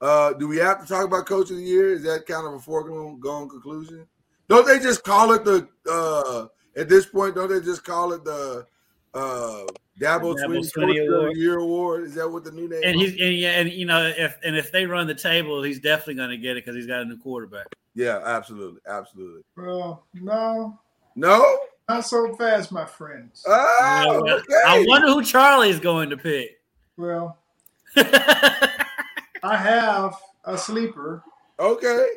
Uh, 0.03 0.33
do 0.33 0.47
we 0.49 0.57
have 0.57 0.81
to 0.81 0.87
talk 0.87 1.05
about 1.05 1.25
coach 1.25 1.49
of 1.49 1.55
the 1.55 1.63
year? 1.63 1.93
Is 1.93 2.03
that 2.03 2.25
kind 2.25 2.45
of 2.45 2.53
a 2.55 2.59
foregone 2.59 3.19
gone 3.21 3.47
conclusion? 3.47 4.05
Don't 4.49 4.67
they 4.67 4.77
just 4.79 5.03
call 5.05 5.31
it 5.31 5.45
the 5.45 5.67
uh 5.89 6.47
at 6.75 6.89
this 6.89 7.05
point, 7.05 7.35
don't 7.35 7.49
they 7.49 7.61
just 7.61 7.85
call 7.85 8.11
it 8.11 8.23
the 8.25 8.67
uh 9.13 9.63
Dabo 10.01 10.35
Dabo 10.35 10.35
Swinney 10.35 10.71
Swinney 10.71 10.75
Coach 10.75 10.97
of 10.97 11.07
the 11.07 11.15
Award. 11.15 11.37
Year 11.37 11.57
Award? 11.59 12.03
Is 12.03 12.15
that 12.15 12.29
what 12.29 12.43
the 12.43 12.51
new 12.51 12.67
name 12.67 12.81
And 12.83 13.01
is? 13.01 13.11
he's 13.13 13.21
and 13.21 13.33
yeah, 13.35 13.51
and 13.59 13.71
you 13.71 13.85
know 13.85 14.11
if 14.17 14.37
and 14.43 14.57
if 14.57 14.71
they 14.73 14.85
run 14.85 15.07
the 15.07 15.15
table, 15.15 15.63
he's 15.63 15.79
definitely 15.79 16.15
going 16.15 16.31
to 16.31 16.37
get 16.37 16.57
it 16.57 16.65
because 16.65 16.75
he's 16.75 16.87
got 16.87 17.01
a 17.01 17.05
new 17.05 17.17
quarterback. 17.17 17.67
Yeah, 17.95 18.19
absolutely, 18.25 18.81
absolutely. 18.87 19.43
Well, 19.55 20.03
no, 20.15 20.77
No? 21.15 21.57
not 21.87 22.05
so 22.05 22.33
fast, 22.35 22.71
my 22.73 22.85
friends. 22.85 23.45
Oh, 23.47 24.23
okay. 24.29 24.53
I 24.65 24.83
wonder 24.87 25.07
who 25.07 25.23
Charlie's 25.23 25.79
going 25.79 26.09
to 26.09 26.17
pick. 26.17 26.59
Well, 26.97 27.37
I 29.43 29.57
have 29.57 30.15
a 30.45 30.57
sleeper. 30.57 31.21
Okay. 31.59 32.07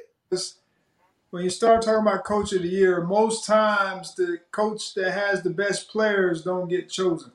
When 1.30 1.42
you 1.42 1.50
start 1.50 1.82
talking 1.82 2.06
about 2.06 2.24
coach 2.24 2.52
of 2.52 2.62
the 2.62 2.68
year, 2.68 3.02
most 3.02 3.44
times 3.44 4.14
the 4.14 4.38
coach 4.52 4.94
that 4.94 5.12
has 5.12 5.42
the 5.42 5.50
best 5.50 5.88
players 5.88 6.42
don't 6.42 6.68
get 6.68 6.88
chosen. 6.88 7.32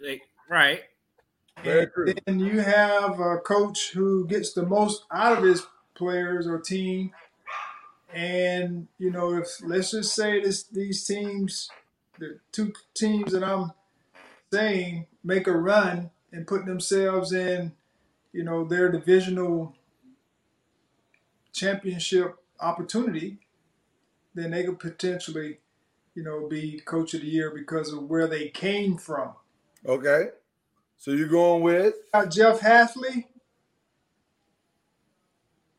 They- 0.00 0.22
right. 0.48 0.84
Very 1.62 1.86
true. 1.86 2.14
And 2.26 2.40
you 2.40 2.60
have 2.60 3.20
a 3.20 3.38
coach 3.38 3.92
who 3.92 4.26
gets 4.26 4.52
the 4.52 4.64
most 4.64 5.04
out 5.12 5.38
of 5.38 5.44
his 5.44 5.66
players 5.94 6.46
or 6.46 6.58
team. 6.58 7.12
And 8.12 8.88
you 8.98 9.10
know, 9.10 9.34
if 9.34 9.48
let's 9.62 9.90
just 9.92 10.14
say 10.14 10.40
this, 10.40 10.64
these 10.64 11.04
teams, 11.06 11.70
the 12.18 12.38
two 12.52 12.72
teams 12.94 13.32
that 13.32 13.44
I'm 13.44 13.72
saying, 14.52 15.06
make 15.22 15.46
a 15.46 15.52
run 15.52 16.10
and 16.32 16.46
put 16.46 16.66
themselves 16.66 17.32
in, 17.32 17.72
you 18.34 18.42
know, 18.42 18.64
their 18.64 18.90
divisional 18.90 19.76
championship 21.52 22.36
opportunity, 22.58 23.38
then 24.34 24.50
they 24.50 24.64
could 24.64 24.80
potentially, 24.80 25.60
you 26.16 26.24
know, 26.24 26.48
be 26.48 26.80
coach 26.80 27.14
of 27.14 27.20
the 27.20 27.28
year 27.28 27.52
because 27.54 27.92
of 27.92 28.10
where 28.10 28.26
they 28.26 28.48
came 28.48 28.96
from. 28.98 29.34
Okay. 29.86 30.30
So 30.96 31.12
you're 31.12 31.28
going 31.28 31.62
with 31.62 31.94
Jeff 32.28 32.58
Hafley 32.60 33.26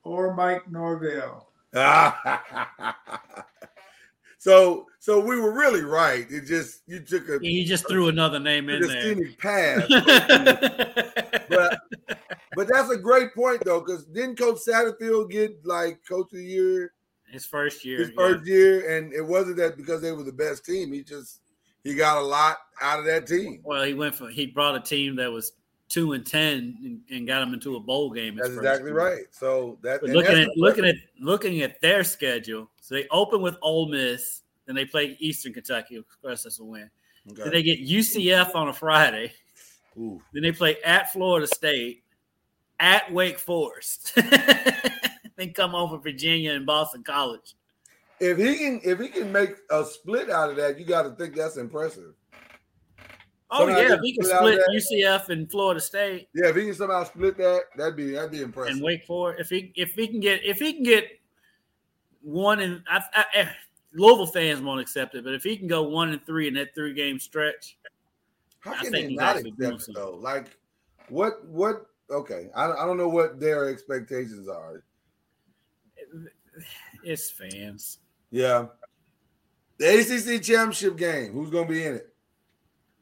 or 0.01 0.33
Mike 0.33 0.71
Norvell. 0.71 1.49
so 4.45 4.85
so 4.99 5.19
we 5.19 5.39
were 5.39 5.51
really 5.51 5.81
right. 5.81 6.27
It 6.29 6.45
just 6.45 6.83
you 6.85 6.99
took 6.99 7.27
a 7.29 7.39
He 7.41 7.65
just 7.65 7.87
threw 7.87 8.09
another 8.09 8.39
name 8.39 8.69
in 8.69 8.83
there. 8.83 9.01
scenic 9.01 9.39
path. 9.39 9.87
but 11.49 11.79
but 12.55 12.67
that's 12.67 12.91
a 12.91 12.97
great 12.97 13.33
point 13.33 13.63
though, 13.65 13.79
because 13.79 14.05
didn't 14.05 14.37
Coach 14.37 14.57
Satterfield 14.57 15.31
get 15.31 15.65
like 15.65 15.99
Coach 16.07 16.31
of 16.31 16.37
the 16.37 16.45
Year 16.45 16.93
His 17.31 17.43
first 17.43 17.83
year. 17.83 17.97
his 17.97 18.09
yeah. 18.09 18.15
first 18.15 18.45
year? 18.45 18.95
And 18.95 19.11
it 19.13 19.23
wasn't 19.23 19.57
that 19.57 19.77
because 19.77 20.03
they 20.03 20.11
were 20.11 20.21
the 20.21 20.31
best 20.31 20.63
team. 20.63 20.93
He 20.93 21.01
just 21.01 21.39
he 21.83 21.95
got 21.95 22.17
a 22.17 22.21
lot 22.21 22.57
out 22.79 22.99
of 22.99 23.05
that 23.05 23.25
team. 23.25 23.61
Well, 23.63 23.81
he 23.81 23.95
went 23.95 24.13
for 24.13 24.29
he 24.29 24.45
brought 24.45 24.75
a 24.75 24.79
team 24.79 25.15
that 25.15 25.31
was 25.31 25.53
two 25.89 26.13
and 26.13 26.23
ten 26.23 26.77
and, 26.83 27.01
and 27.09 27.27
got 27.27 27.39
them 27.39 27.55
into 27.55 27.77
a 27.77 27.79
bowl 27.79 28.11
game. 28.11 28.35
That's 28.35 28.49
exactly 28.49 28.91
year. 28.91 28.99
right. 28.99 29.23
So 29.31 29.79
that 29.81 30.03
looking 30.03 30.35
that's 30.35 30.49
at 30.51 30.55
looking 30.57 30.85
at 30.85 30.95
looking 31.19 31.63
at 31.63 31.81
their 31.81 32.03
schedule, 32.03 32.69
so 32.85 32.93
they 32.93 33.07
open 33.09 33.41
with 33.41 33.57
Ole 33.63 33.87
Miss, 33.87 34.43
then 34.67 34.75
they 34.75 34.85
play 34.85 35.17
Eastern 35.19 35.53
Kentucky. 35.53 35.95
Of 35.95 36.05
course, 36.21 36.43
that's 36.43 36.59
a 36.59 36.63
win. 36.63 36.87
Okay. 37.31 37.41
Then 37.41 37.51
they 37.51 37.63
get 37.63 37.79
UCF 37.79 38.53
on 38.53 38.67
a 38.67 38.73
Friday. 38.73 39.33
Ooh. 39.97 40.21
Then 40.31 40.43
they 40.43 40.51
play 40.51 40.77
at 40.85 41.11
Florida 41.11 41.47
State, 41.47 42.03
at 42.79 43.11
Wake 43.11 43.39
Forest. 43.39 44.13
then 45.35 45.51
come 45.55 45.71
home 45.71 45.89
for 45.89 45.97
Virginia 45.97 46.53
and 46.53 46.63
Boston 46.67 47.03
College. 47.03 47.55
If 48.19 48.37
he 48.37 48.55
can 48.55 48.79
if 48.83 48.99
he 48.99 49.07
can 49.07 49.31
make 49.31 49.55
a 49.71 49.83
split 49.83 50.29
out 50.29 50.51
of 50.51 50.55
that, 50.57 50.77
you 50.77 50.85
got 50.85 51.03
to 51.03 51.15
think 51.15 51.35
that's 51.35 51.57
impressive. 51.57 52.13
Oh 53.49 53.65
Somehow 53.65 53.79
yeah, 53.79 53.93
if 53.95 53.99
he 54.01 54.15
can 54.15 54.25
split 54.25 54.61
UCF 54.71 55.29
and 55.29 55.49
Florida 55.49 55.81
State 55.81 56.27
Yeah, 56.35 56.49
if 56.49 56.55
he 56.55 56.65
can 56.65 56.75
somehow 56.75 57.03
split 57.03 57.35
that, 57.37 57.61
that'd 57.77 57.95
be 57.95 58.11
that'd 58.11 58.29
be 58.29 58.41
impressive. 58.41 58.75
and 58.75 58.83
Wake 58.83 59.07
Forest, 59.07 59.41
if 59.41 59.49
he 59.49 59.73
if 59.75 59.93
he 59.93 60.07
can 60.07 60.19
get 60.19 60.45
if 60.45 60.59
he 60.59 60.73
can 60.73 60.83
get 60.83 61.05
one 62.25 62.59
and 62.59 62.81
I, 62.89 63.03
I, 63.13 63.25
eh, 63.35 63.47
Louisville 63.93 64.25
fans 64.25 64.61
won't 64.61 64.81
accept 64.81 65.15
it, 65.15 65.23
but 65.23 65.33
if 65.33 65.43
he 65.43 65.55
can 65.55 65.67
go 65.67 65.83
one 65.83 66.09
and 66.09 66.25
three 66.25 66.47
in 66.47 66.55
that 66.55 66.73
three 66.73 66.93
game 66.93 67.19
stretch, 67.19 67.77
How 68.59 68.71
I 68.71 68.75
can 68.77 68.91
think 68.91 68.93
they 68.93 69.09
he's 69.09 69.19
not 69.19 69.35
actually 69.37 69.51
doing 69.51 69.73
accept 69.73 69.89
it 69.89 69.95
though? 69.95 70.15
Like, 70.15 70.57
what 71.09 71.45
what? 71.45 71.85
Okay, 72.09 72.49
I 72.55 72.71
I 72.71 72.85
don't 72.85 72.97
know 72.97 73.09
what 73.09 73.39
their 73.39 73.69
expectations 73.69 74.49
are. 74.49 74.83
it's 77.03 77.29
fans. 77.29 77.99
Yeah, 78.31 78.67
the 79.77 79.99
ACC 79.99 80.41
championship 80.41 80.97
game. 80.97 81.33
Who's 81.33 81.51
going 81.51 81.67
to 81.67 81.73
be 81.73 81.85
in 81.85 81.95
it? 81.95 82.13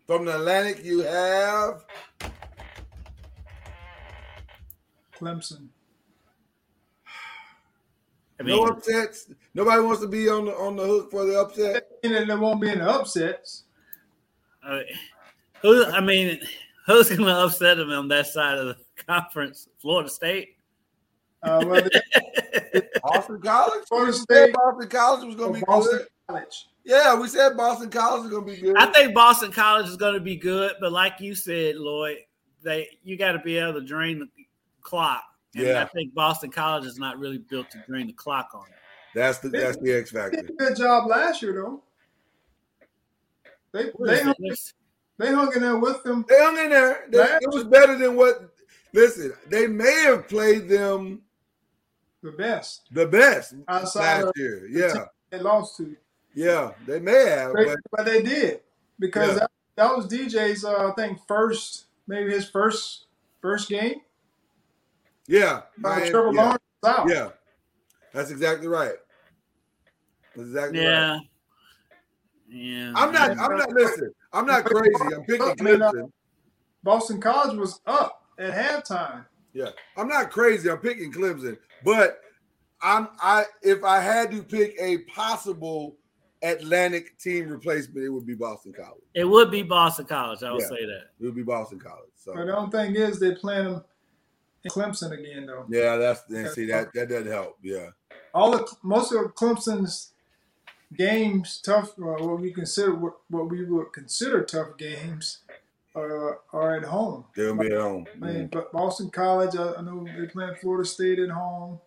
From 0.05 0.25
the 0.25 0.35
Atlantic, 0.35 0.83
you 0.83 0.99
have 0.99 1.85
Clemson. 5.17 5.69
I 8.43 8.45
mean, 8.45 8.57
no 8.57 8.65
upsets. 8.65 9.29
Nobody 9.53 9.81
wants 9.81 10.01
to 10.01 10.07
be 10.07 10.27
on 10.27 10.45
the 10.45 10.51
on 10.55 10.75
the 10.75 10.83
hook 10.85 11.11
for 11.11 11.25
the 11.25 11.39
upset. 11.39 11.87
And 12.03 12.29
there 12.29 12.37
won't 12.37 12.59
be 12.59 12.69
any 12.69 12.81
upsets. 12.81 13.63
uh, 14.67 14.81
who? 15.61 15.85
I 15.85 16.01
mean, 16.01 16.39
who's 16.85 17.07
going 17.07 17.21
to 17.21 17.35
upset 17.35 17.77
them 17.77 17.89
on 17.91 18.09
that 18.09 18.27
side 18.27 18.57
of 18.57 18.67
the 18.67 18.77
conference? 19.05 19.69
Florida 19.79 20.09
State. 20.09 20.57
Uh, 21.41 21.63
whether 21.65 21.89
Boston 23.03 23.41
College. 23.41 23.85
Florida 23.87 24.13
State 24.13 24.53
Boston 24.53 24.89
College 24.89 25.25
was 25.25 25.35
going 25.35 25.53
to 25.53 25.59
be 25.59 25.65
Boston 25.65 25.99
good. 25.99 26.07
College. 26.27 26.67
Yeah, 26.83 27.17
we 27.17 27.29
said 27.29 27.55
Boston 27.55 27.89
College 27.89 28.25
is 28.25 28.31
going 28.31 28.45
to 28.45 28.53
be 28.53 28.61
good. 28.61 28.75
I 28.75 28.87
think 28.87 29.13
Boston 29.13 29.53
College 29.53 29.87
is 29.87 29.95
going 29.95 30.15
to 30.15 30.19
be 30.19 30.35
good, 30.35 30.73
but 30.81 30.91
like 30.91 31.21
you 31.21 31.33
said, 31.33 31.75
Lloyd, 31.77 32.17
they 32.61 32.89
you 33.03 33.17
got 33.17 33.33
to 33.33 33.39
be 33.39 33.57
able 33.57 33.73
to 33.73 33.85
drain 33.85 34.19
the 34.19 34.27
clock. 34.81 35.23
And 35.55 35.65
Yeah. 35.67 35.83
I 35.83 35.85
think 35.85 36.13
Boston 36.13 36.51
College 36.51 36.85
is 36.85 36.97
not 36.97 37.19
really 37.19 37.37
built 37.37 37.69
to 37.71 37.83
drain 37.87 38.07
the 38.07 38.13
clock 38.13 38.49
on 38.53 38.65
it. 38.67 38.73
That's 39.15 39.37
the 39.39 39.49
that's 39.49 39.77
the 39.77 39.93
X 39.93 40.11
They 40.11 40.19
factor. 40.19 40.41
did 40.41 40.49
a 40.49 40.53
good 40.53 40.75
job 40.75 41.07
last 41.07 41.41
year, 41.41 41.53
though. 41.53 41.83
They 43.71 43.91
they 44.05 44.21
hung, 44.21 44.35
they 45.17 45.31
hung 45.33 45.53
in 45.53 45.61
there 45.61 45.77
with 45.77 46.03
them. 46.03 46.25
They 46.27 46.39
hung 46.39 46.57
in 46.57 46.69
there. 46.69 47.05
They- 47.09 47.19
it 47.41 47.51
was 47.51 47.63
better 47.65 47.97
than 47.97 48.15
what. 48.15 48.49
Listen, 48.93 49.33
they 49.49 49.65
may 49.67 50.01
have 50.03 50.27
played 50.27 50.69
them 50.69 51.23
The 52.21 52.31
best 52.31 52.87
the 52.91 53.07
best 53.07 53.55
outside 53.67 54.17
last 54.23 54.27
of 54.27 54.33
year. 54.35 54.67
the 54.71 54.79
Yeah, 54.79 54.93
team 54.93 55.05
they 55.31 55.39
lost 55.39 55.77
to, 55.77 55.95
yeah, 56.35 56.71
they 56.85 56.99
may 56.99 57.25
have, 57.25 57.53
but, 57.53 57.65
but 57.65 57.77
but 57.91 58.05
they 58.05 58.21
did 58.21 58.61
because 58.99 59.29
Yeah. 59.29 59.33
that, 59.39 59.51
that 59.75 59.95
was 59.97 60.07
DJ's. 60.07 60.63
Uh, 60.63 60.89
I 60.89 60.91
think 60.93 61.19
first 61.27 61.85
maybe 62.07 62.31
his 62.31 62.47
first 62.49 63.07
first 63.41 63.69
game. 63.69 64.01
Yeah, 65.27 65.53
Uh, 65.53 65.61
Miami- 65.77 66.09
Trevor 66.09 66.31
yeah, 66.33 66.41
Lawrence 66.43 66.63
was 66.81 66.95
out. 66.97 67.09
yeah, 67.09 67.29
that's 68.13 68.31
exactly 68.31 68.67
right. 68.67 68.93
That's 70.35 70.47
exactly 70.49 70.79
right. 70.79 70.85
Yeah. 70.85 71.19
Yeah. 72.49 72.93
I'm 72.95 73.11
not. 73.11 73.31
I'm 73.31 73.57
not. 73.57 73.71
Listen, 73.71 74.13
I'm 74.31 74.45
not 74.45 74.65
crazy. 74.65 75.15
I'm 75.15 75.23
picking 75.23 75.41
I 75.59 75.63
mean, 75.63 75.81
uh, 75.81 75.91
Clemson. 75.91 76.11
Boston 76.83 77.21
College 77.21 77.57
was 77.57 77.79
up 77.87 78.23
at 78.37 78.51
halftime. 78.53 79.25
Yeah, 79.53 79.69
I'm 79.97 80.07
not 80.07 80.31
crazy. 80.31 80.69
I'm 80.69 80.77
picking 80.79 81.11
Clemson, 81.11 81.57
but 81.83 82.19
I'm 82.81 83.07
I 83.21 83.45
if 83.61 83.83
I 83.83 83.99
had 83.99 84.31
to 84.31 84.43
pick 84.43 84.75
a 84.79 84.99
possible 85.05 85.97
Atlantic 86.43 87.17
team 87.19 87.47
replacement, 87.47 88.05
it 88.05 88.09
would 88.09 88.25
be 88.25 88.35
Boston 88.35 88.73
College. 88.73 89.03
It 89.15 89.23
would 89.23 89.49
be 89.49 89.63
Boston 89.63 90.05
College. 90.05 90.43
I 90.43 90.51
would 90.51 90.61
Yeah. 90.61 90.67
say 90.67 90.85
that. 90.85 91.03
It 91.19 91.23
would 91.25 91.35
be 91.35 91.43
Boston 91.43 91.79
College. 91.79 92.09
So 92.15 92.33
But 92.35 92.45
the 92.47 92.57
only 92.57 92.71
thing 92.71 92.95
is 92.95 93.19
they 93.19 93.33
playing 93.35 93.65
them 93.65 93.73
in 93.75 93.81
Clemson 94.69 95.11
again 95.11 95.45
though. 95.45 95.65
yeah, 95.69 95.97
that's 95.97 96.23
and 96.29 96.47
see 96.49 96.65
that 96.67 96.93
that 96.93 97.09
doesn't 97.09 97.31
help. 97.31 97.57
Yeah, 97.61 97.89
All 98.33 98.51
the 98.51 98.67
most 98.81 99.11
of 99.11 99.35
Clemson's 99.35 100.13
games, 100.95 101.61
tough, 101.63 101.91
uh, 101.99 102.23
what 102.23 102.39
we 102.39 102.51
consider 102.51 102.93
what, 102.93 103.13
what 103.29 103.49
we 103.49 103.65
would 103.65 103.91
consider 103.93 104.43
tough 104.43 104.77
games, 104.77 105.39
uh, 105.95 106.31
are 106.53 106.77
at 106.77 106.83
home. 106.83 107.25
they'll 107.35 107.55
be 107.55 107.67
at 107.67 107.79
home. 107.79 108.05
I 108.15 108.25
mean, 108.25 108.49
but 108.51 108.71
Boston 108.71 109.09
College, 109.09 109.55
I, 109.55 109.73
I 109.73 109.81
know 109.81 110.03
they're 110.03 110.27
playing 110.27 110.55
Florida 110.61 110.87
State 110.87 111.19
at 111.19 111.29
home. 111.29 111.79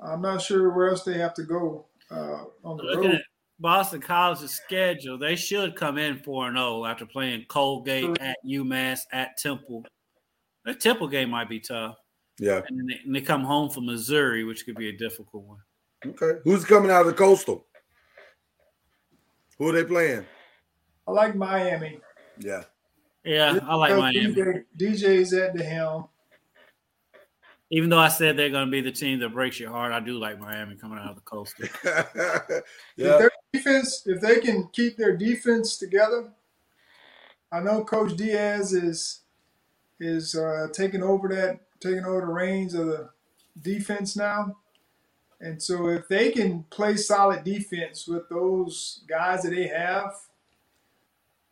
I'm 0.00 0.22
not 0.22 0.42
sure 0.42 0.70
where 0.70 0.88
else 0.88 1.02
they 1.02 1.18
have 1.18 1.34
to 1.34 1.42
go 1.42 1.86
uh, 2.10 2.44
on 2.64 2.76
the 2.76 2.82
Looking 2.82 3.10
road. 3.10 3.14
at 3.16 3.22
Boston 3.58 4.00
College's 4.00 4.52
schedule, 4.52 5.18
they 5.18 5.36
should 5.36 5.76
come 5.76 5.98
in 5.98 6.18
4 6.18 6.52
0 6.52 6.84
after 6.84 7.06
playing 7.06 7.46
Colgate 7.48 8.18
at 8.20 8.36
UMass 8.46 9.00
at 9.12 9.36
Temple. 9.38 9.84
The 10.66 10.74
Temple 10.74 11.06
game 11.06 11.30
might 11.30 11.48
be 11.48 11.60
tough. 11.60 11.96
Yeah. 12.38 12.60
And 12.68 12.78
then 12.78 12.86
they, 12.86 13.00
and 13.04 13.14
they 13.14 13.20
come 13.20 13.44
home 13.44 13.70
from 13.70 13.86
Missouri, 13.86 14.44
which 14.44 14.66
could 14.66 14.76
be 14.76 14.88
a 14.88 14.92
difficult 14.92 15.44
one. 15.44 15.58
Okay. 16.04 16.40
Who's 16.44 16.64
coming 16.64 16.90
out 16.90 17.02
of 17.02 17.06
the 17.06 17.12
coastal? 17.14 17.66
Who 19.58 19.68
are 19.68 19.72
they 19.72 19.84
playing? 19.84 20.26
I 21.06 21.12
like 21.12 21.36
Miami. 21.36 22.00
Yeah. 22.38 22.64
Yeah, 23.24 23.58
I 23.62 23.74
like 23.76 23.96
Miami. 23.96 24.34
DJ, 24.34 24.64
DJ's 24.78 25.32
at 25.32 25.54
the 25.54 25.64
helm. 25.64 26.08
Even 27.70 27.88
though 27.88 27.98
I 27.98 28.08
said 28.08 28.36
they're 28.36 28.50
going 28.50 28.66
to 28.66 28.70
be 28.70 28.80
the 28.80 28.92
team 28.92 29.18
that 29.20 29.30
breaks 29.30 29.58
your 29.58 29.70
heart, 29.70 29.92
I 29.92 30.00
do 30.00 30.18
like 30.18 30.38
Miami 30.38 30.76
coming 30.76 30.98
out 30.98 31.10
of 31.10 31.16
the 31.16 31.22
coast. 31.22 31.54
If 31.60 32.62
yeah. 32.96 33.18
their 33.18 33.30
defense, 33.52 34.02
if 34.06 34.20
they 34.20 34.40
can 34.40 34.68
keep 34.72 34.96
their 34.96 35.16
defense 35.16 35.76
together, 35.76 36.32
I 37.52 37.60
know 37.60 37.84
Coach 37.84 38.16
Diaz 38.16 38.72
is 38.72 39.20
is 40.00 40.34
uh, 40.34 40.68
taking 40.72 41.02
over 41.02 41.28
that, 41.28 41.60
taking 41.80 42.04
over 42.04 42.20
the 42.20 42.26
reins 42.26 42.74
of 42.74 42.86
the 42.86 43.10
defense 43.62 44.16
now. 44.16 44.56
And 45.40 45.62
so, 45.62 45.88
if 45.88 46.08
they 46.08 46.30
can 46.30 46.64
play 46.70 46.96
solid 46.96 47.44
defense 47.44 48.06
with 48.08 48.28
those 48.30 49.02
guys 49.06 49.42
that 49.42 49.50
they 49.50 49.66
have, 49.66 50.14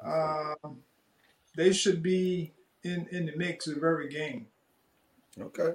um, 0.03 0.79
they 1.57 1.73
should 1.73 2.03
be 2.03 2.53
in 2.83 3.07
in 3.11 3.27
the 3.27 3.37
mix 3.37 3.67
of 3.67 3.77
every 3.79 4.09
game. 4.09 4.47
Okay. 5.41 5.73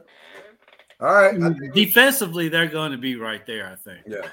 All 1.02 1.14
right. 1.14 1.36
I 1.36 1.50
think 1.54 1.74
we- 1.76 1.86
Defensively, 1.86 2.50
they're 2.50 2.68
going 2.68 2.92
to 2.92 2.98
be 2.98 3.16
right 3.16 3.46
there, 3.46 3.68
I 3.68 3.76
think. 3.76 4.02
yeah. 4.08 4.28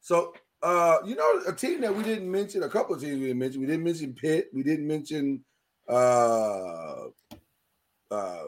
So 0.00 0.34
uh, 0.62 0.98
you 1.04 1.14
know, 1.14 1.42
a 1.46 1.52
team 1.52 1.80
that 1.82 1.94
we 1.94 2.02
didn't 2.02 2.30
mention, 2.30 2.62
a 2.62 2.68
couple 2.68 2.94
of 2.94 3.00
teams 3.00 3.20
we 3.20 3.26
didn't 3.26 3.38
mention. 3.38 3.60
We 3.60 3.66
didn't 3.66 3.84
mention 3.84 4.12
Pitt. 4.14 4.48
We 4.52 4.62
didn't 4.62 4.86
mention 4.86 5.44
uh 5.88 7.04
uh 8.10 8.44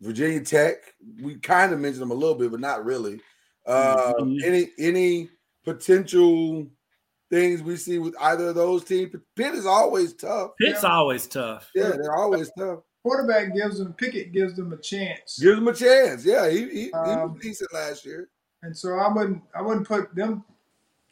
Virginia 0.00 0.40
Tech. 0.40 0.76
We 1.22 1.36
kind 1.36 1.72
of 1.72 1.80
mentioned 1.80 2.02
them 2.02 2.10
a 2.10 2.14
little 2.14 2.34
bit, 2.34 2.50
but 2.50 2.60
not 2.60 2.84
really. 2.84 3.20
Uh 3.66 4.12
Mhm. 4.20 4.42
any 4.44 4.70
any 4.78 5.30
potential 5.64 6.66
things 7.30 7.62
we 7.62 7.76
see 7.76 7.98
with 7.98 8.14
either 8.20 8.48
of 8.48 8.54
those 8.54 8.84
teams? 8.84 9.14
Pitt 9.34 9.54
is 9.54 9.66
always 9.66 10.12
tough. 10.14 10.52
Pitt's 10.60 10.84
always 10.84 11.26
tough. 11.26 11.70
Yeah, 11.74 11.92
they're 11.92 12.16
always 12.16 12.50
tough. 12.58 12.80
Quarterback 13.02 13.54
gives 13.54 13.78
them 13.78 13.92
Pickett 13.94 14.32
gives 14.32 14.54
them 14.56 14.72
a 14.72 14.76
chance. 14.78 15.38
Gives 15.38 15.56
them 15.56 15.68
a 15.68 15.74
chance. 15.74 16.24
Yeah, 16.24 16.48
he, 16.48 16.68
he, 16.68 16.82
he 16.84 16.92
Um, 16.92 17.32
was 17.34 17.42
decent 17.42 17.72
last 17.72 18.04
year. 18.04 18.28
And 18.62 18.76
so 18.76 18.94
I 18.94 19.12
wouldn't 19.12 19.42
I 19.54 19.62
wouldn't 19.62 19.86
put 19.86 20.14
them. 20.14 20.44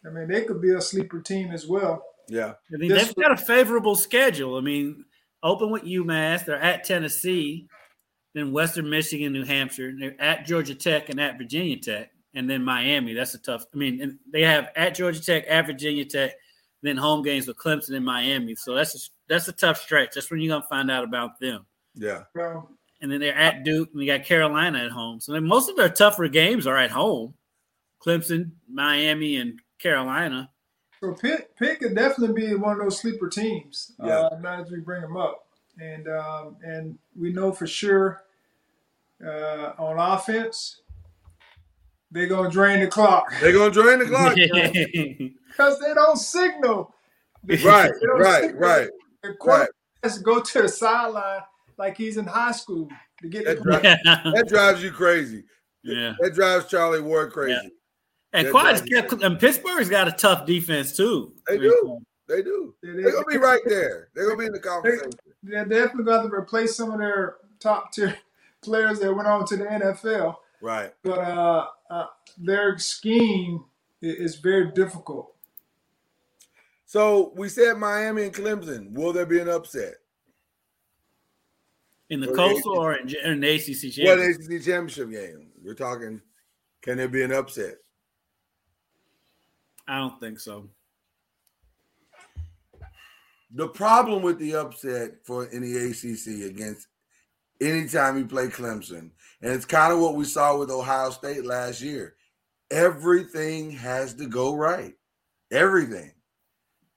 I 0.07 0.11
mean, 0.11 0.29
they 0.29 0.43
could 0.45 0.61
be 0.61 0.70
a 0.73 0.81
sleeper 0.81 1.20
team 1.20 1.51
as 1.53 1.66
well. 1.66 2.05
Yeah. 2.29 2.55
I 2.73 2.77
mean, 2.77 2.89
This 2.91 3.07
they've 3.09 3.16
got 3.16 3.33
a 3.33 3.37
favorable 3.37 3.95
schedule. 3.95 4.57
I 4.57 4.61
mean, 4.61 5.05
open 5.43 5.70
with 5.70 5.82
UMass, 5.82 6.45
they're 6.45 6.61
at 6.61 6.84
Tennessee, 6.84 7.66
then 8.34 8.53
Western 8.53 8.88
Michigan, 8.88 9.32
New 9.32 9.45
Hampshire. 9.45 9.93
They're 9.99 10.20
at 10.20 10.47
Georgia 10.47 10.74
Tech 10.74 11.09
and 11.09 11.20
at 11.20 11.38
Virginia 11.38 11.76
Tech, 11.78 12.11
and 12.34 12.49
then 12.49 12.64
Miami. 12.64 13.14
That's 13.14 13.34
a 13.34 13.38
tough. 13.38 13.66
I 13.72 13.76
mean, 13.76 14.01
and 14.01 14.18
they 14.30 14.43
have 14.43 14.68
at 14.76 14.95
Georgia 14.95 15.22
Tech, 15.22 15.45
at 15.49 15.66
Virginia 15.66 16.05
Tech, 16.05 16.32
then 16.82 16.97
home 16.97 17.22
games 17.22 17.47
with 17.47 17.57
Clemson 17.57 17.95
and 17.97 18.05
Miami. 18.05 18.55
So 18.55 18.74
that's 18.74 18.95
a, 18.95 18.99
that's 19.28 19.49
a 19.49 19.53
tough 19.53 19.78
stretch. 19.78 20.14
That's 20.14 20.30
when 20.30 20.40
you're 20.40 20.55
gonna 20.55 20.66
find 20.68 20.90
out 20.90 21.05
about 21.05 21.38
them. 21.40 21.66
Yeah. 21.95 22.24
And 23.01 23.11
then 23.11 23.20
they're 23.20 23.36
at 23.36 23.64
Duke, 23.64 23.90
and 23.93 24.01
they 24.01 24.07
got 24.07 24.24
Carolina 24.24 24.78
at 24.78 24.93
home. 24.93 25.20
So 25.20 25.38
most 25.40 25.68
of 25.68 25.76
their 25.76 25.88
tougher 25.88 26.28
games 26.28 26.66
are 26.66 26.76
at 26.76 26.90
home. 26.90 27.34
Clemson, 28.05 28.53
Miami, 28.70 29.36
and 29.36 29.61
Carolina. 29.80 30.51
So 31.03 31.13
Pitt, 31.15 31.51
Pitt 31.59 31.81
could 31.81 31.97
definitely 31.97 32.41
be 32.49 32.55
one 32.55 32.77
of 32.77 32.83
those 32.85 33.01
sleeper 33.01 33.29
teams. 33.29 33.91
Yeah. 34.03 34.21
Uh, 34.21 34.39
now 34.41 34.63
as 34.63 34.71
we 34.71 34.79
bring 34.79 35.03
them 35.03 35.17
up, 35.17 35.47
and 35.81 36.07
um, 36.09 36.57
and 36.63 36.97
we 37.19 37.33
know 37.33 37.51
for 37.51 37.67
sure 37.67 38.23
uh, 39.27 39.73
on 39.79 39.99
offense 39.99 40.81
they're 42.11 42.27
gonna 42.27 42.51
drain 42.51 42.81
the 42.81 42.87
clock 42.87 43.33
They're 43.41 43.53
gonna 43.53 43.71
drain 43.73 43.99
the 44.01 44.05
clock. 44.07 44.35
because 45.49 45.81
they 45.81 45.95
don't 45.95 46.17
signal. 46.19 46.95
right, 47.49 47.91
They 47.91 48.07
don't 48.07 48.21
right, 48.21 48.43
signal. 48.43 48.61
right. 48.61 48.89
The 49.23 49.33
quarterback 49.35 49.71
has 50.03 50.19
to 50.19 50.23
go 50.23 50.41
to 50.41 50.63
the 50.63 50.69
sideline 50.69 51.41
like 51.79 51.97
he's 51.97 52.19
in 52.19 52.27
high 52.27 52.53
school 52.53 52.89
to 53.23 53.29
get 53.29 53.45
the 53.47 53.55
That's 53.55 53.67
right. 53.67 53.99
yeah. 54.05 54.31
That 54.35 54.47
drives 54.49 54.83
you 54.83 54.91
crazy. 54.93 55.45
yeah. 55.83 56.13
That 56.21 56.35
drives 56.35 56.67
Charlie 56.67 57.01
Ward 57.01 57.33
crazy. 57.33 57.53
Yeah. 57.63 57.69
And 58.33 58.47
That's 58.47 58.51
quite 58.51 59.22
and 59.22 59.39
Pittsburgh's 59.39 59.91
got 59.91 60.09
a 60.09 60.12
tough 60.12 60.47
defense 60.47 60.97
too. 60.97 61.35
They 61.47 61.59
do. 61.59 62.01
They 62.28 62.43
do. 62.43 62.74
They- 62.83 63.03
They're 63.03 63.12
gonna 63.12 63.26
be 63.26 63.37
right 63.37 63.61
there. 63.66 64.09
They're 64.14 64.24
gonna 64.24 64.39
be 64.39 64.47
in 64.47 64.53
the 64.53 64.61
conversation. 64.61 65.11
They're 65.43 65.64
definitely 65.64 66.05
going 66.05 66.30
to 66.30 66.35
replace 66.35 66.76
some 66.76 66.93
of 66.93 66.99
their 66.99 67.37
top 67.61 67.93
tier 67.93 68.16
players 68.62 69.01
that 69.01 69.12
went 69.12 69.28
on 69.28 69.45
to 69.47 69.57
the 69.57 69.64
NFL. 69.64 70.37
Right. 70.61 70.95
But 71.03 71.18
uh, 71.18 71.66
uh, 71.91 72.07
their 72.39 72.78
scheme 72.78 73.64
is 74.01 74.37
very 74.37 74.70
difficult. 74.70 75.35
So 76.87 77.33
we 77.37 77.49
said 77.49 77.76
Miami 77.76 78.24
and 78.24 78.35
Clemson. 78.35 78.93
Will 78.93 79.12
there 79.12 79.26
be 79.26 79.41
an 79.41 79.49
upset? 79.49 79.95
In 82.11 82.20
the 82.20 82.30
Or 82.30 82.37
coastal 82.37 82.78
or 82.78 82.95
in, 82.95 83.09
in 83.24 83.41
the 83.41 83.55
ACC 83.55 83.97
What 84.07 84.18
championship? 84.18 84.41
ACC 84.43 84.64
championship 84.64 85.11
game? 85.11 85.49
We're 85.64 85.74
talking. 85.74 86.20
Can 86.83 86.99
there 86.99 87.09
be 87.09 87.22
an 87.22 87.33
upset? 87.33 87.76
I 89.89 89.99
don't 89.99 90.18
think 90.20 90.39
so. 90.39 90.68
The 93.55 93.68
problem 93.68 94.22
with 94.22 94.39
the 94.39 94.55
upset 94.55 95.24
for 95.24 95.45
the 95.45 95.57
ACC 95.57 96.51
against 96.51 96.89
anytime 97.61 98.16
you 98.16 98.26
play 98.26 98.47
Clemson, 98.47 99.11
and 99.43 99.53
it's 99.53 99.64
kind 99.64 99.93
of 99.93 100.01
what 100.01 100.14
we 100.14 100.24
saw 100.24 100.57
with 100.57 100.70
Ohio 100.70 101.11
State 101.11 101.45
last 101.45 101.80
year. 101.80 102.14
Everything 102.70 103.70
has 103.70 104.14
to 104.14 104.26
go 104.26 104.55
right. 104.55 104.95
Everything. 105.51 106.12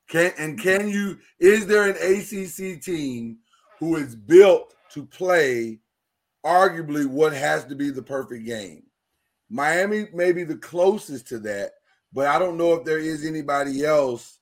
Can 0.07 0.31
and 0.37 0.59
can 0.59 0.87
you? 0.87 1.17
Is 1.39 1.67
there 1.67 1.89
an 1.89 1.97
ACC 1.97 2.81
team 2.81 3.39
who 3.79 3.97
is 3.97 4.15
built 4.15 4.73
to 4.91 5.05
play 5.05 5.79
arguably 6.45 7.05
what 7.05 7.33
has 7.33 7.65
to 7.65 7.75
be 7.75 7.89
the 7.89 8.03
perfect 8.03 8.45
game? 8.45 8.83
Miami 9.49 10.07
may 10.13 10.31
be 10.31 10.43
the 10.43 10.57
closest 10.57 11.27
to 11.27 11.39
that, 11.39 11.71
but 12.15 12.27
I 12.27 12.39
don't 12.39 12.57
know 12.57 12.73
if 12.73 12.85
there 12.85 12.97
is 12.97 13.25
anybody 13.25 13.85
else 13.85 14.39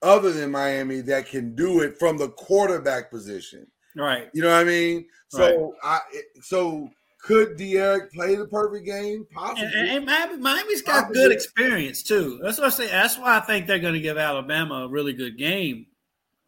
other 0.00 0.32
than 0.32 0.52
Miami 0.52 1.00
that 1.00 1.26
can 1.26 1.54
do 1.56 1.80
it 1.80 1.98
from 1.98 2.16
the 2.16 2.28
quarterback 2.28 3.10
position. 3.10 3.66
Right. 3.96 4.30
You 4.32 4.42
know 4.42 4.48
what 4.48 4.60
I 4.60 4.64
mean? 4.64 5.06
So 5.28 5.74
I 5.82 5.98
so 6.40 6.88
could 7.20 7.56
D'Eriq 7.56 8.10
play 8.12 8.36
the 8.36 8.46
perfect 8.46 8.86
game? 8.86 9.26
Possibly. 9.34 9.64
And, 9.74 9.90
and, 9.90 10.06
Miami, 10.06 10.36
Miami's 10.38 10.82
got 10.82 11.04
Probably. 11.04 11.14
good 11.14 11.32
experience 11.32 12.02
too. 12.02 12.40
That's 12.42 12.58
what 12.58 12.68
I 12.68 12.70
say. 12.70 12.86
That's 12.88 13.18
why 13.18 13.36
I 13.36 13.40
think 13.40 13.66
they're 13.66 13.78
going 13.78 13.94
to 13.94 14.00
give 14.00 14.16
Alabama 14.16 14.86
a 14.86 14.88
really 14.88 15.12
good 15.12 15.36
game. 15.36 15.86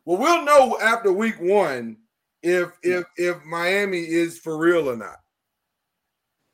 well, 0.04 0.18
we'll 0.18 0.44
know 0.44 0.78
after 0.80 1.12
week 1.12 1.40
one 1.40 1.96
if 2.42 2.70
if 2.82 3.04
if 3.16 3.44
Miami 3.44 3.98
is 4.00 4.38
for 4.38 4.56
real 4.56 4.88
or 4.88 4.96
not. 4.96 5.16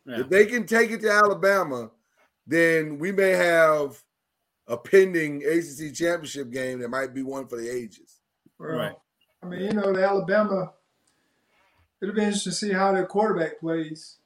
Yeah. 0.07 0.21
If 0.21 0.31
they 0.31 0.47
can 0.47 0.67
take 0.67 0.91
it 0.91 1.03
to 1.03 1.11
Alabama, 1.11 1.91
then 2.51 2.99
we 2.99 3.13
may 3.13 3.31
have 3.31 4.03
a 4.67 4.77
pending 4.77 5.43
ACC 5.45 5.95
championship 5.95 6.51
game 6.51 6.81
that 6.81 6.89
might 6.89 7.15
be 7.15 7.23
one 7.23 7.47
for 7.47 7.57
the 7.61 7.69
ages. 7.69 8.21
Right. 8.59 8.95
I 9.43 9.47
mean, 9.47 9.61
you 9.63 9.73
know, 9.73 9.93
the 9.93 10.05
Alabama. 10.05 10.73
It'll 12.03 12.15
be 12.15 12.23
interesting 12.23 12.53
to 12.53 12.57
see 12.57 12.73
how 12.73 12.93
their 12.93 13.07
quarterback 13.07 13.61
plays. 13.61 14.17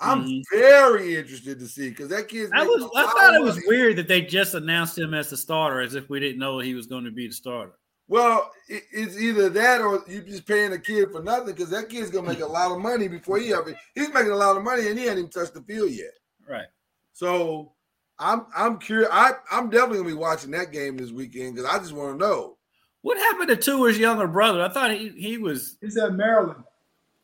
I'm 0.00 0.24
Mhm. 0.24 0.42
very 0.50 1.16
interested 1.16 1.58
to 1.60 1.66
see 1.68 1.90
because 1.90 2.08
that 2.08 2.28
kid's 2.28 2.50
I 2.52 2.64
was. 2.64 2.82
a 2.82 2.86
I 2.96 3.02
lot 3.04 3.12
thought 3.16 3.34
of 3.34 3.40
it 3.40 3.44
was 3.44 3.54
money. 3.56 3.66
weird 3.68 3.96
that 3.96 4.08
they 4.08 4.20
just 4.22 4.54
announced 4.54 4.98
him 4.98 5.14
as 5.14 5.30
the 5.30 5.36
starter, 5.36 5.80
as 5.80 5.94
if 5.94 6.08
we 6.10 6.18
didn't 6.20 6.38
know 6.40 6.58
he 6.58 6.74
was 6.74 6.86
going 6.86 7.04
to 7.04 7.10
be 7.12 7.28
the 7.28 7.32
starter. 7.34 7.72
Well, 8.08 8.50
it- 8.68 8.82
it's 8.92 9.16
either 9.16 9.48
that 9.50 9.80
or 9.80 10.04
you're 10.08 10.22
just 10.22 10.44
paying 10.46 10.72
a 10.72 10.78
kid 10.78 11.12
for 11.12 11.22
nothing 11.22 11.54
because 11.54 11.70
that 11.70 11.88
kid's 11.88 12.10
gonna 12.10 12.28
make 12.28 12.40
a 12.40 12.46
lot 12.46 12.72
of 12.72 12.78
money 12.80 13.06
before 13.08 13.38
he 13.38 13.54
ever. 13.54 13.74
He's 13.94 14.12
making 14.12 14.32
a 14.32 14.36
lot 14.36 14.56
of 14.56 14.62
money 14.64 14.88
and 14.88 14.98
he 14.98 15.04
hadn't 15.06 15.18
even 15.20 15.30
touched 15.30 15.54
the 15.54 15.62
field 15.62 15.90
yet. 15.92 16.12
Right. 16.48 16.66
So 17.12 17.72
I'm 18.18 18.46
I'm 18.56 18.78
curious. 18.78 19.08
I 19.12 19.32
I'm 19.50 19.70
definitely 19.70 19.98
gonna 19.98 20.08
be 20.08 20.14
watching 20.14 20.50
that 20.52 20.72
game 20.72 20.96
this 20.96 21.10
weekend 21.12 21.54
because 21.54 21.70
I 21.70 21.78
just 21.78 21.92
want 21.92 22.18
to 22.18 22.26
know. 22.26 22.56
What 23.02 23.18
happened 23.18 23.48
to 23.48 23.56
Tua's 23.56 23.98
younger 23.98 24.26
brother? 24.28 24.62
I 24.62 24.68
thought 24.68 24.92
he 24.92 25.08
he 25.10 25.38
was 25.38 25.76
He's 25.80 25.96
at 25.96 26.14
Maryland. 26.14 26.62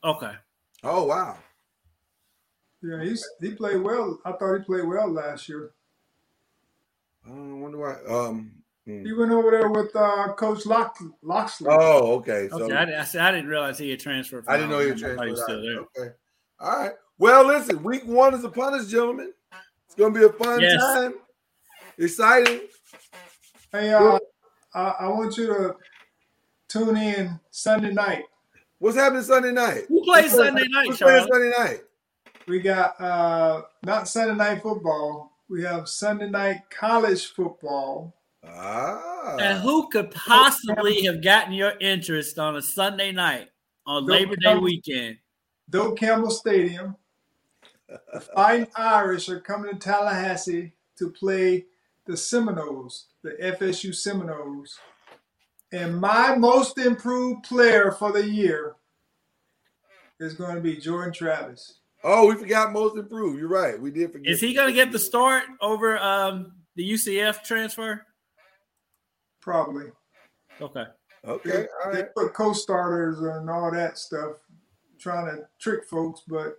okay. 0.05 0.33
Oh 0.85 1.05
wow, 1.05 1.37
Yeah, 2.83 3.03
he's 3.03 3.27
he 3.41 3.51
played 3.55 3.81
well. 3.83 4.19
I 4.25 4.33
thought 4.33 4.59
he 4.59 4.65
played 4.65 4.85
well 4.87 5.11
last 5.11 5.49
year. 5.49 5.71
I 7.27 7.31
wonder 7.31 7.79
why. 7.79 7.95
Um. 8.09 8.53
hmm. 8.87 9.05
He 9.05 9.13
went 9.13 9.33
over 9.33 9.51
there 9.51 9.69
with 9.71 9.95
uh, 9.95 10.33
Coach 10.35 10.65
Lock, 10.67 10.97
Locksley. 11.23 11.69
Oh, 11.71 12.15
okay. 12.17 12.49
So 12.51 12.63
Okay, 12.65 12.75
I, 12.75 12.85
didn't- 12.87 13.01
I, 13.01 13.05
said- 13.05 13.21
I 13.23 13.31
didn't 13.33 13.49
realize 13.49 13.79
he 13.79 13.91
had 13.91 14.01
transferred. 14.01 14.45
From 14.45 14.55
I 14.55 14.57
didn't 14.57 14.71
know 14.71 14.79
he 14.79 14.89
had 14.89 15.03
Alabama. 15.03 15.13
I 15.13 15.17
thought 15.17 15.25
transferred. 15.27 15.31
was 15.31 15.43
still 15.43 15.63
there. 15.63 16.05
Okay. 16.07 16.15
All 16.61 16.79
right. 16.79 16.93
Well, 17.19 17.45
listen. 17.47 17.83
Week 17.83 18.05
one 18.07 18.35
is 18.35 18.45
upon 18.45 18.75
us, 18.75 18.89
gentlemen. 18.89 19.33
It's 19.99 20.05
gonna 20.05 20.15
be 20.17 20.25
a 20.25 20.29
fun 20.33 20.61
Yes. 20.61 20.81
time. 20.81 21.15
Exciting. 21.99 22.61
Hey, 23.73 23.93
uh, 23.93 24.21
I, 24.73 24.95
I 25.01 25.09
want 25.09 25.37
you 25.37 25.49
to 25.49 25.77
tune 26.69 26.97
in 26.97 27.41
Sunday 27.51 27.93
night. 27.93 28.23
What's 28.79 28.97
happening 28.97 29.25
Sunday 29.25 29.51
night? 29.51 29.87
Who 29.89 30.05
plays 30.05 30.31
Sunday 30.33 30.69
night, 30.69 30.87
Who's 30.87 30.99
playing 30.99 31.27
Sunday 31.29 31.51
night? 31.59 31.81
We 32.47 32.61
got 32.61 33.01
uh, 33.01 33.63
not 33.83 34.07
Sunday 34.07 34.37
night 34.37 34.63
football. 34.63 35.33
We 35.51 35.65
have 35.65 35.89
Sunday 35.89 36.31
night 36.31 36.61
college 36.71 37.27
football. 37.33 38.15
Ah. 38.47 39.35
And 39.41 39.59
who 39.59 39.89
could 39.89 40.13
possibly 40.13 41.03
have 41.07 41.25
gotten 41.25 41.53
your 41.53 41.73
interest 41.81 42.39
on 42.39 42.55
a 42.55 42.63
Sunday 42.63 43.11
night 43.11 43.49
on 43.85 44.03
Don't 44.07 44.11
Labor 44.13 44.37
Day 44.37 44.53
come- 44.53 44.63
weekend? 44.63 45.19
Doak 45.69 45.99
Campbell 45.99 46.31
Stadium. 46.31 46.95
The 47.89 48.21
Fighting 48.21 48.69
Irish 48.77 49.29
are 49.29 49.41
coming 49.41 49.71
to 49.73 49.79
Tallahassee 49.79 50.73
to 50.99 51.11
play 51.11 51.67
the 52.07 52.17
Seminoles, 52.17 53.07
the 53.23 53.31
FSU 53.41 53.95
Seminoles. 53.95 54.79
And 55.73 55.99
my 56.01 56.35
most 56.37 56.79
improved 56.79 57.45
player 57.45 57.93
for 57.93 58.13
the 58.13 58.27
year 58.29 58.77
is 60.21 60.35
going 60.35 60.55
to 60.55 60.61
be 60.61 60.77
Jordan 60.77 61.13
Travis. 61.13 61.81
Oh, 62.05 62.29
we 62.29 62.35
forgot 62.37 62.73
most 62.73 62.97
improved. 62.97 63.39
You're 63.39 63.49
right. 63.49 63.81
We 63.81 63.91
did 63.91 64.13
forget. 64.13 64.31
Is 64.33 64.41
he 64.41 64.55
going 64.55 64.69
to 64.69 64.75
get 64.75 64.93
the 64.93 64.99
start 64.99 65.45
over 65.61 65.99
um, 65.99 66.53
the 66.77 66.89
UCF 66.91 67.43
transfer? 67.43 68.07
Probably. 69.41 69.87
Okay. 70.61 70.85
Okay. 71.27 71.67
All 71.85 71.93
They 71.93 72.03
right. 72.03 72.15
put 72.15 72.35
co-starters 72.35 73.19
and 73.21 73.51
all 73.51 73.71
that 73.73 73.99
stuff, 73.99 74.37
trying 74.99 75.27
to 75.27 75.49
trick 75.61 75.85
folks. 75.89 76.23
But 76.27 76.59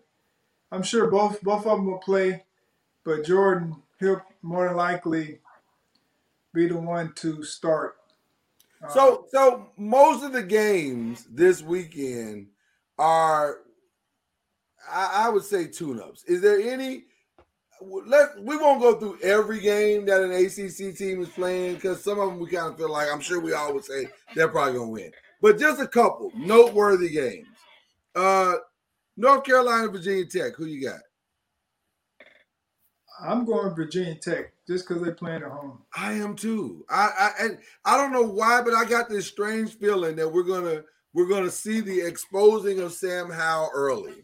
I'm 0.71 0.83
sure 0.83 1.07
both 1.07 1.41
both 1.41 1.65
of 1.65 1.77
them 1.77 1.85
will 1.85 1.97
play. 1.99 2.43
But 3.03 3.25
Jordan, 3.25 3.75
he'll 3.99 4.21
more 4.41 4.67
than 4.67 4.77
likely 4.77 5.39
be 6.53 6.67
the 6.67 6.77
one 6.77 7.13
to 7.15 7.43
start. 7.43 7.95
Uh, 8.83 8.89
So, 8.89 9.25
so 9.31 9.67
most 9.77 10.23
of 10.23 10.33
the 10.33 10.43
games 10.43 11.25
this 11.29 11.61
weekend 11.61 12.47
are, 12.97 13.57
I, 14.91 15.25
I 15.25 15.29
would 15.29 15.43
say, 15.43 15.67
tune-ups. 15.67 16.23
Is 16.25 16.41
there 16.41 16.59
any? 16.59 17.03
Let 17.81 18.41
we 18.41 18.57
won't 18.57 18.81
go 18.81 18.99
through 18.99 19.19
every 19.23 19.61
game 19.61 20.05
that 20.07 20.21
an 20.21 20.31
ACC 20.31 20.97
team 20.97 21.21
is 21.21 21.29
playing 21.29 21.75
because 21.75 22.03
some 22.03 22.19
of 22.19 22.27
them 22.27 22.39
we 22.39 22.49
kind 22.49 22.67
of 22.73 22.77
feel 22.77 22.91
like 22.91 23.07
I'm 23.09 23.21
sure 23.21 23.39
we 23.39 23.53
all 23.53 23.73
would 23.73 23.85
say 23.85 24.07
they're 24.35 24.49
probably 24.49 24.73
gonna 24.73 24.89
win, 24.89 25.11
but 25.41 25.57
just 25.57 25.79
a 25.79 25.87
couple 25.87 26.29
noteworthy 26.35 27.07
games. 27.09 27.47
Uh, 28.13 28.55
North 29.19 29.43
Carolina, 29.43 29.89
Virginia 29.89 30.25
Tech. 30.25 30.55
Who 30.55 30.65
you 30.65 30.87
got? 30.87 31.01
I'm 33.21 33.43
going 33.43 33.75
Virginia 33.75 34.15
Tech 34.15 34.53
just 34.65 34.87
because 34.87 35.03
they're 35.03 35.11
playing 35.11 35.43
at 35.43 35.51
home. 35.51 35.81
I 35.93 36.13
am 36.13 36.37
too. 36.37 36.85
I, 36.89 37.09
I 37.19 37.31
and 37.43 37.57
I 37.83 37.97
don't 37.97 38.13
know 38.13 38.23
why, 38.23 38.61
but 38.63 38.73
I 38.73 38.85
got 38.85 39.09
this 39.09 39.27
strange 39.27 39.73
feeling 39.73 40.15
that 40.15 40.29
we're 40.31 40.43
gonna 40.43 40.83
we're 41.13 41.27
going 41.27 41.43
to 41.43 41.51
see 41.51 41.81
the 41.81 41.99
exposing 41.99 42.79
of 42.79 42.93
Sam 42.93 43.29
Howell 43.29 43.71
early. 43.73 44.23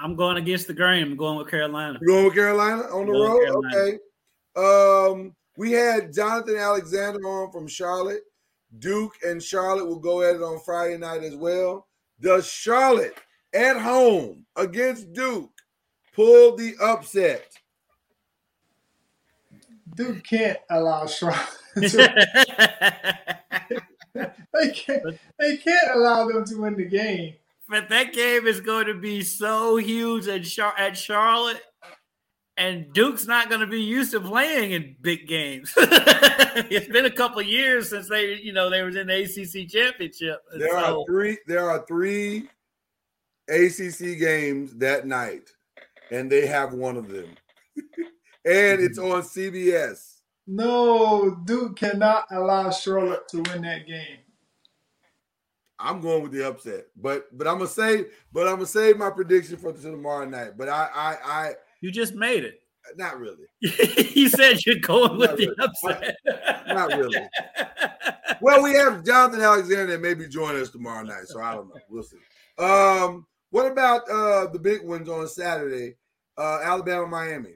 I'm 0.00 0.14
going 0.14 0.36
against 0.36 0.68
the 0.68 0.74
grain. 0.74 1.02
I'm 1.02 1.16
going 1.16 1.38
with 1.38 1.48
Carolina. 1.48 1.98
You 2.00 2.06
going 2.06 2.24
with 2.26 2.34
Carolina 2.34 2.82
on 2.82 3.06
the 3.06 3.12
road? 3.12 3.64
Okay. 3.74 3.98
Um, 4.54 5.34
we 5.56 5.72
had 5.72 6.12
Jonathan 6.12 6.56
Alexander 6.56 7.18
on 7.26 7.50
from 7.50 7.66
Charlotte. 7.66 8.20
Duke 8.78 9.14
and 9.26 9.42
Charlotte 9.42 9.86
will 9.86 9.98
go 9.98 10.22
at 10.22 10.36
it 10.36 10.42
on 10.42 10.60
Friday 10.64 10.98
night 10.98 11.24
as 11.24 11.34
well. 11.34 11.88
Does 12.20 12.46
Charlotte 12.46 13.18
at 13.54 13.80
home 13.80 14.44
against 14.56 15.12
Duke 15.12 15.50
pull 16.14 16.56
the 16.56 16.74
upset? 16.82 17.46
Duke 19.94 20.24
can't 20.24 20.58
allow 20.70 21.06
Charlotte. 21.06 21.46
they 24.14 24.70
can't. 24.72 25.18
They 25.38 25.56
can't 25.56 25.94
allow 25.94 26.28
them 26.28 26.44
to 26.44 26.60
win 26.60 26.76
the 26.76 26.84
game. 26.84 27.34
but 27.68 27.88
that 27.88 28.12
game 28.12 28.46
is 28.46 28.60
going 28.60 28.86
to 28.86 28.94
be 28.94 29.22
so 29.22 29.76
huge 29.76 30.26
at, 30.28 30.44
Char- 30.44 30.78
at 30.78 30.96
Charlotte, 30.96 31.62
and 32.56 32.92
Duke's 32.92 33.26
not 33.26 33.48
going 33.48 33.60
to 33.60 33.66
be 33.66 33.80
used 33.80 34.12
to 34.12 34.20
playing 34.20 34.72
in 34.72 34.96
big 35.00 35.28
games. 35.28 35.72
it's 35.76 36.88
been 36.88 37.06
a 37.06 37.10
couple 37.10 37.42
years 37.42 37.90
since 37.90 38.08
they, 38.08 38.34
you 38.34 38.52
know, 38.52 38.70
they 38.70 38.82
was 38.82 38.96
in 38.96 39.06
the 39.06 39.22
ACC 39.22 39.68
championship. 39.68 40.40
There 40.56 40.70
so- 40.70 41.00
are 41.00 41.06
three. 41.06 41.38
There 41.46 41.70
are 41.70 41.84
three 41.86 42.48
ACC 43.48 44.18
games 44.18 44.74
that 44.76 45.06
night, 45.06 45.50
and 46.10 46.30
they 46.30 46.46
have 46.46 46.72
one 46.74 46.96
of 46.96 47.08
them, 47.08 47.28
and 48.44 48.80
it's 48.80 48.98
on 48.98 49.22
CBS. 49.22 50.16
No, 50.46 51.36
Duke 51.44 51.76
cannot 51.76 52.24
allow 52.30 52.70
Charlotte 52.70 53.28
to 53.28 53.38
win 53.42 53.62
that 53.62 53.86
game. 53.86 54.18
I'm 55.78 56.00
going 56.00 56.22
with 56.22 56.32
the 56.32 56.48
upset, 56.48 56.86
but 56.96 57.26
but 57.36 57.46
I'm 57.46 57.58
gonna 57.58 57.68
say, 57.68 58.06
but 58.32 58.48
I'm 58.48 58.54
gonna 58.56 58.66
save 58.66 58.96
my 58.98 59.10
prediction 59.10 59.56
for 59.56 59.72
tomorrow 59.72 60.28
night. 60.28 60.52
But 60.56 60.68
I 60.68 60.88
I 60.94 61.16
I 61.24 61.52
you 61.80 61.90
just 61.92 62.14
made 62.14 62.44
it. 62.44 62.60
not 62.96 63.18
really, 63.20 63.44
you 63.60 64.28
said 64.28 64.64
you're 64.66 64.80
going 64.80 65.18
with 65.18 65.30
Not 65.30 65.36
the 65.38 65.46
really. 65.46 65.56
upset. 65.60 66.16
not 66.68 66.88
really. 66.98 67.28
Well, 68.40 68.62
we 68.62 68.72
have 68.74 69.04
Jonathan 69.04 69.40
Alexander 69.40 69.86
that 69.86 70.00
may 70.00 70.14
be 70.14 70.26
joining 70.28 70.62
us 70.62 70.70
tomorrow 70.70 71.02
night, 71.02 71.26
so 71.26 71.40
I 71.40 71.54
don't 71.54 71.68
know. 71.68 71.80
We'll 71.88 72.02
see. 72.02 72.16
Um, 72.58 73.26
what 73.50 73.70
about 73.70 74.08
uh 74.10 74.46
the 74.46 74.58
big 74.58 74.82
ones 74.84 75.08
on 75.08 75.26
Saturday? 75.28 75.96
Uh, 76.36 76.60
Alabama, 76.62 77.06
Miami. 77.06 77.54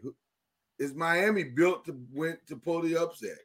Is 0.78 0.94
Miami 0.94 1.44
built 1.44 1.84
to 1.86 1.96
win 2.12 2.38
to 2.48 2.56
pull 2.56 2.82
the 2.82 2.96
upset? 2.96 3.38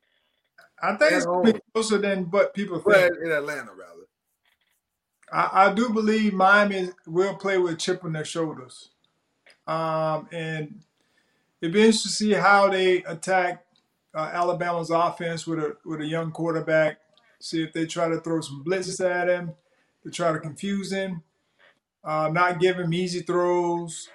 I 0.82 0.96
think 0.96 1.12
At 1.12 1.18
it's 1.18 1.26
gonna 1.26 1.44
be 1.44 1.52
home. 1.52 1.62
closer 1.74 1.98
than 2.00 2.26
what 2.32 2.54
people 2.54 2.80
think. 2.80 3.14
in 3.24 3.32
Atlanta, 3.32 3.72
rather. 3.74 4.08
I, 5.32 5.68
I 5.70 5.74
do 5.74 5.90
believe 5.90 6.34
Miami 6.34 6.90
will 7.06 7.36
play 7.36 7.58
with 7.58 7.74
a 7.74 7.78
chip 7.78 8.04
on 8.04 8.14
their 8.14 8.26
shoulders. 8.26 8.90
Um, 9.68 10.28
and 10.32 10.82
it'd 11.62 11.74
be 11.74 11.82
interesting 11.82 12.10
to 12.10 12.16
see 12.16 12.32
how 12.34 12.70
they 12.70 13.04
attack 13.04 13.66
uh, 14.16 14.30
Alabama's 14.34 14.90
offense 14.90 15.46
with 15.46 15.60
a 15.60 15.78
with 15.86 16.02
a 16.02 16.06
young 16.06 16.32
quarterback. 16.32 17.00
See 17.40 17.62
if 17.62 17.74
they 17.74 17.86
try 17.86 18.08
to 18.10 18.20
throw 18.22 18.42
some 18.42 18.64
blitzes 18.66 19.04
at 19.08 19.28
him 19.30 19.52
to 20.04 20.10
try 20.10 20.32
to 20.32 20.40
confuse 20.40 20.92
him. 20.92 21.22
Uh, 22.04 22.30
not 22.32 22.60
give 22.60 22.78
him 22.78 22.94
easy 22.94 23.22
throws 23.22 24.10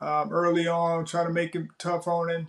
um, 0.00 0.32
early 0.32 0.66
on, 0.66 1.04
trying 1.04 1.26
to 1.26 1.32
make 1.32 1.54
him 1.54 1.68
tough 1.78 2.08
on 2.08 2.30
him. 2.30 2.48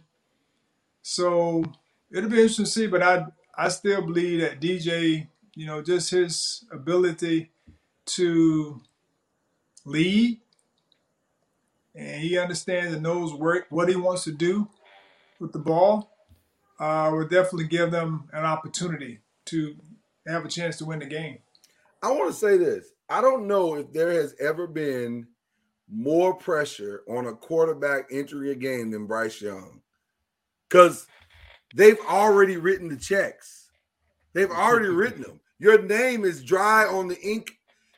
So 1.02 1.64
it'll 2.12 2.30
be 2.30 2.38
interesting 2.38 2.66
to 2.66 2.72
see. 2.72 2.88
But 2.88 3.04
I 3.04 3.26
I 3.58 3.70
still 3.70 4.02
believe 4.02 4.42
that 4.42 4.62
DJ, 4.62 5.28
you 5.56 5.66
know, 5.66 5.82
just 5.82 6.12
his 6.12 6.66
ability 6.72 7.52
to 8.08 8.82
lead 9.86 10.40
and 11.96 12.22
he 12.22 12.38
understands 12.38 12.94
and 12.94 13.04
knows 13.04 13.34
where, 13.34 13.66
what 13.70 13.90
he 13.90 13.96
wants 13.96 14.24
to 14.26 14.32
do 14.32 14.68
with 15.40 15.52
the 15.52 15.60
ball 15.60 16.12
uh, 16.80 17.10
will 17.12 17.28
definitely 17.28 17.68
give 17.68 17.92
them 17.92 18.30
an 18.34 18.46
opportunity 18.46 19.20
to 19.46 19.76
have 20.28 20.46
a 20.46 20.50
chance 20.50 20.78
to 20.78 20.86
win 20.86 21.00
the 21.00 21.06
game. 21.06 21.40
I 22.02 22.12
want 22.12 22.32
to 22.32 22.38
say 22.40 22.58
this. 22.58 22.88
I 23.12 23.20
don't 23.22 23.46
know 23.48 23.76
if 23.76 23.92
there 23.92 24.12
has 24.12 24.34
ever 24.40 24.68
been 24.68 25.28
more 25.90 26.34
pressure 26.34 27.02
on 27.10 27.28
a 27.28 27.34
quarterback 27.34 28.06
entering 28.12 28.50
a 28.52 28.56
game 28.56 28.92
than 28.92 29.06
Bryce 29.06 29.42
Young. 29.42 29.82
Because 30.70 31.08
they've 31.76 32.00
already 32.08 32.56
written 32.56 32.88
the 32.88 32.96
checks. 32.96 33.70
They've 34.34 34.50
already 34.50 34.88
written 35.02 35.24
them. 35.24 35.40
Your 35.60 35.82
name 35.82 36.24
is 36.24 36.42
dry 36.44 36.86
on 36.86 37.10
the 37.10 37.20
ink. 37.22 37.52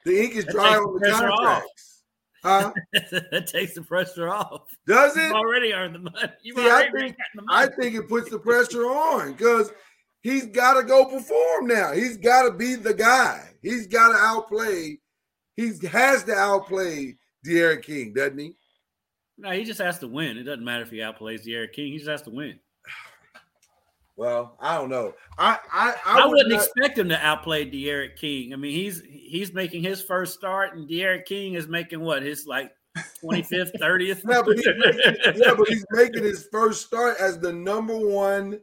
The 0.05 0.20
ink 0.20 0.36
is 0.36 0.45
That 0.45 0.53
dry 0.53 0.76
on 0.78 0.93
the 0.93 0.99
the 0.99 0.99
pressure 0.99 1.30
off. 1.32 1.39
contracts. 1.39 2.03
Huh? 2.43 2.74
that 3.32 3.47
takes 3.47 3.76
the 3.76 3.84
pressure 3.84 4.28
off. 4.30 4.64
Does 4.88 5.16
You've 5.16 5.32
already 5.32 5.74
earned 5.74 5.95
the 5.95 5.99
money. 5.99 6.34
You've 6.41 6.57
See, 6.57 6.70
I 6.70 6.89
think- 6.91 7.16
the 7.36 7.43
I 7.49 7.68
think 7.68 7.95
it 7.95 8.09
puts 8.09 8.30
the 8.32 8.39
pressure 8.39 8.86
on 8.88 9.34
because 9.34 9.72
he's 10.22 10.47
got 10.47 10.74
to 10.74 10.84
go 10.84 11.05
perform 11.05 11.68
now. 11.68 11.93
He's 11.93 12.18
got 12.18 12.43
to 12.43 12.51
be 12.51 12.76
the 12.76 12.93
guy. 12.95 13.51
He's 13.61 13.86
got 13.88 14.09
to 14.09 14.16
outplay. 14.18 14.97
He 15.56 15.72
has 15.88 16.24
to 16.24 16.34
outplay 16.34 17.16
D'Eriq 17.43 17.84
King, 17.84 18.14
doesn't 18.14 18.38
he? 18.38 18.56
No, 19.38 19.51
he 19.51 19.64
just 19.64 19.82
has 19.82 19.99
to 19.99 20.08
win. 20.08 20.38
It 20.38 20.43
doesn't 20.43 20.64
matter 20.64 20.84
if 20.84 20.91
he 20.91 20.97
outplays 20.97 21.43
D'Eriq 21.43 21.74
King. 21.74 21.91
He 21.91 21.97
just 21.97 22.10
has 22.10 22.22
to 22.24 22.30
win. 22.30 22.60
Well, 24.16 24.56
I 24.60 24.78
don't 24.78 24.89
know. 24.89 25.14
I 25.39 25.58
I, 25.72 25.95
I, 26.06 26.22
I, 26.22 26.26
would 26.26 26.34
wouldn't 26.34 26.49
not- 26.49 26.64
expect 26.64 26.97
him 26.97 27.10
to 27.10 27.26
outplay 27.26 27.66
D'Eriq 27.66 28.16
King. 28.16 28.54
I 28.54 28.58
mean, 28.58 28.72
he's 28.72 29.01
he's 29.01 29.54
making 29.54 29.84
his 29.84 30.04
first 30.04 30.36
start, 30.36 30.76
and 30.76 30.88
D'Eriq 30.88 31.26
King 31.26 31.56
is 31.56 31.68
making 31.68 31.99
what 31.99 32.22
his 32.22 32.45
like 32.45 32.72
twenty 33.20 33.41
fifth, 33.41 33.72
thirtieth. 33.80 34.24
Yeah, 34.28 34.43
but, 34.45 34.56
he's 34.56 34.68
making, 34.68 35.14
yeah, 35.36 35.56
but 35.56 35.68
he's 35.68 35.86
making 35.91 36.24
his 36.24 36.47
first 36.51 36.86
start 36.86 37.18
as 37.20 37.39
the 37.39 37.51
number 37.51 37.97
one 37.97 38.60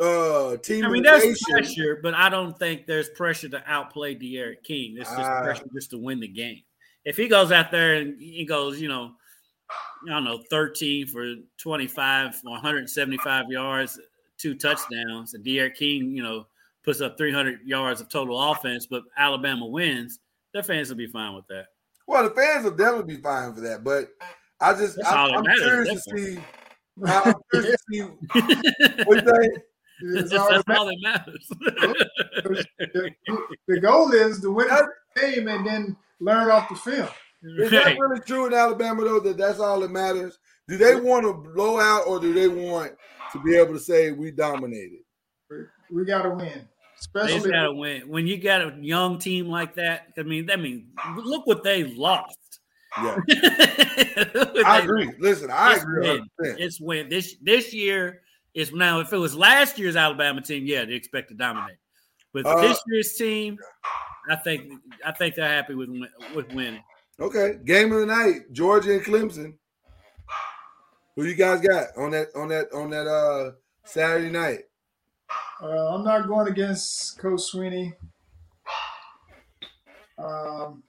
uh 0.00 0.56
team. 0.58 0.84
I 0.84 0.88
mean, 0.88 1.02
there's 1.02 1.24
nation. 1.24 1.36
pressure, 1.50 2.00
but 2.02 2.14
I 2.14 2.28
don't 2.28 2.58
think 2.58 2.86
there's 2.86 3.08
pressure 3.10 3.48
to 3.50 3.62
outplay 3.66 4.14
D'Eriq 4.14 4.62
King. 4.64 4.96
It's 4.98 5.10
just 5.10 5.20
Ah. 5.20 5.42
pressure 5.42 5.64
just 5.74 5.90
to 5.90 5.98
win 5.98 6.20
the 6.20 6.28
game. 6.28 6.62
If 7.04 7.16
he 7.16 7.28
goes 7.28 7.52
out 7.52 7.70
there 7.70 7.94
and 7.94 8.20
he 8.20 8.44
goes, 8.44 8.80
you 8.80 8.88
know, 8.88 9.12
I 10.06 10.10
don't 10.10 10.24
know, 10.24 10.42
13 10.50 11.06
for 11.06 11.34
25, 11.58 12.40
175 12.42 13.46
yards, 13.50 13.98
two 14.38 14.54
touchdowns, 14.54 15.34
and 15.34 15.44
D'Eriq 15.44 15.74
King, 15.74 16.14
you 16.16 16.22
know, 16.22 16.46
puts 16.82 17.00
up 17.00 17.18
300 17.18 17.60
yards 17.64 18.00
of 18.00 18.08
total 18.08 18.40
offense, 18.52 18.86
but 18.86 19.02
Alabama 19.16 19.66
wins, 19.66 20.18
their 20.52 20.62
fans 20.62 20.88
will 20.88 20.96
be 20.96 21.06
fine 21.06 21.34
with 21.34 21.46
that. 21.48 21.66
Well, 22.06 22.24
the 22.24 22.30
fans 22.34 22.64
will 22.64 22.72
definitely 22.72 23.16
be 23.16 23.22
fine 23.22 23.54
for 23.54 23.60
that, 23.60 23.84
but 23.84 24.08
I 24.60 24.72
just 24.74 24.96
That's 24.96 25.08
I, 25.08 25.28
I'm 25.28 25.44
curious 25.44 26.04
to 26.04 26.16
see. 26.16 26.40
I'm 27.06 27.34
curious 27.52 27.76
to 27.76 27.78
see 27.92 28.00
what 29.04 29.24
they. 29.24 29.48
It's 30.02 30.30
That's 30.30 30.42
all 30.42 30.50
that 30.50 30.78
all 30.78 30.86
that 30.86 30.98
matters. 31.02 31.46
the, 32.78 33.14
the 33.68 33.80
goal 33.80 34.12
is 34.12 34.40
to 34.40 34.50
win 34.50 34.68
the 34.68 34.88
game 35.20 35.48
and 35.48 35.66
then 35.66 35.96
learn 36.20 36.50
off 36.50 36.68
the 36.68 36.74
film. 36.74 37.08
Is 37.42 37.70
that 37.70 37.98
really 37.98 38.20
true 38.20 38.46
in 38.46 38.54
Alabama 38.54 39.04
though? 39.04 39.20
That 39.20 39.36
that's 39.38 39.60
all 39.60 39.80
that 39.80 39.90
matters. 39.90 40.38
Do 40.68 40.76
they 40.76 40.94
want 40.94 41.24
to 41.26 41.32
blow 41.32 41.80
out, 41.80 42.06
or 42.06 42.20
do 42.20 42.32
they 42.32 42.48
want 42.48 42.92
to 43.32 43.42
be 43.42 43.56
able 43.56 43.72
to 43.72 43.80
say 43.80 44.12
we 44.12 44.30
dominated? 44.30 45.00
We 45.90 46.04
got 46.04 46.22
to 46.22 46.30
win, 46.30 46.68
Especially 47.00 47.30
They 47.30 47.36
especially 47.36 47.50
gotta 47.50 47.74
win. 47.74 48.08
When 48.08 48.26
you 48.26 48.38
got 48.38 48.60
a 48.60 48.76
young 48.80 49.18
team 49.18 49.46
like 49.48 49.74
that, 49.74 50.08
I 50.18 50.22
mean, 50.22 50.50
I 50.50 50.56
mean, 50.56 50.88
look 51.16 51.46
what 51.46 51.64
they 51.64 51.84
lost. 51.84 52.36
Yeah, 53.02 53.18
I 53.30 54.62
I 54.66 54.78
agree. 54.80 55.10
Listen, 55.18 55.50
I 55.50 55.74
It's 55.74 55.82
agree. 55.82 56.08
win. 56.08 56.28
It's 56.38 56.80
win. 56.80 57.08
This 57.08 57.36
this 57.42 57.72
year 57.72 58.20
is 58.54 58.72
now. 58.72 59.00
If 59.00 59.12
it 59.12 59.18
was 59.18 59.34
last 59.34 59.78
year's 59.78 59.96
Alabama 59.96 60.40
team, 60.40 60.64
yeah, 60.66 60.84
they 60.84 60.94
expect 60.94 61.28
to 61.28 61.34
dominate. 61.34 61.76
But 62.32 62.46
Uh, 62.46 62.60
this 62.60 62.80
year's 62.86 63.12
team, 63.14 63.58
I 64.28 64.36
think 64.36 64.72
I 65.04 65.12
think 65.12 65.34
they're 65.34 65.48
happy 65.48 65.74
with 65.74 65.90
with 66.34 66.52
winning. 66.52 66.82
Okay, 67.18 67.58
game 67.64 67.92
of 67.92 68.00
the 68.00 68.06
night: 68.06 68.52
Georgia 68.52 68.92
and 68.92 69.02
Clemson. 69.02 69.54
Who 71.16 71.24
you 71.24 71.34
guys 71.34 71.60
got 71.60 71.88
on 71.96 72.12
that 72.12 72.28
on 72.34 72.48
that 72.48 72.72
on 72.72 72.90
that 72.90 73.06
uh 73.06 73.52
Saturday 73.84 74.30
night? 74.30 74.60
Uh, 75.62 75.94
I'm 75.94 76.04
not 76.04 76.26
going 76.26 76.48
against 76.48 77.18
Coach 77.18 77.40
Swinney. 77.52 77.94
Um, 80.16 80.82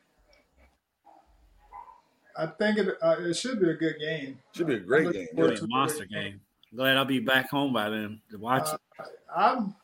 I 2.38 2.46
think 2.46 2.78
it 2.78 2.88
uh, 3.02 3.16
it 3.20 3.34
should 3.34 3.60
be 3.60 3.70
a 3.70 3.74
good 3.74 4.00
game. 4.00 4.40
Should 4.56 4.68
be 4.68 4.76
a 4.76 4.80
great 4.80 5.12
game. 5.12 5.28
looking 5.34 5.56
It'll 5.56 5.68
be 5.68 5.74
a 5.74 5.78
monster 5.78 6.06
game. 6.06 6.40
Glad 6.76 6.98
I'll 6.98 7.06
be 7.06 7.20
back 7.20 7.50
home 7.50 7.74
by 7.74 7.90
then 7.90 8.22
to 8.32 8.38
watch 8.38 8.68
Uh, 8.70 8.78
it. 9.00 9.06
I'm 9.36 9.76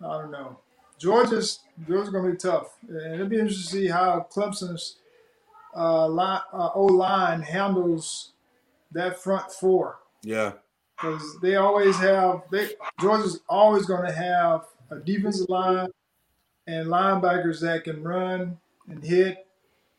I 0.00 0.18
don't 0.18 0.30
know. 0.30 0.58
Georgia's 0.98 1.60
Georgia's 1.86 2.10
gonna 2.10 2.30
be 2.30 2.36
tough, 2.36 2.76
and 2.88 3.14
it'll 3.14 3.28
be 3.28 3.38
interesting 3.38 3.80
to 3.80 3.86
see 3.86 3.88
how 3.88 4.26
Clemson's 4.30 4.96
uh, 5.74 6.08
line, 6.08 6.40
uh, 6.52 6.70
O 6.74 6.84
line 6.86 7.42
handles 7.42 8.32
that 8.92 9.18
front 9.18 9.50
four 9.52 9.98
Yeah, 10.22 10.52
because 10.96 11.38
they 11.40 11.56
always 11.56 11.96
have 11.96 12.42
they 12.50 12.70
Georgia's 13.00 13.40
always 13.48 13.84
going 13.86 14.06
to 14.06 14.12
have 14.12 14.66
a 14.90 14.96
defensive 14.96 15.48
line 15.50 15.88
and 16.66 16.88
linebackers 16.88 17.60
that 17.60 17.84
can 17.84 18.02
run 18.02 18.58
and 18.88 19.04
hit. 19.04 19.46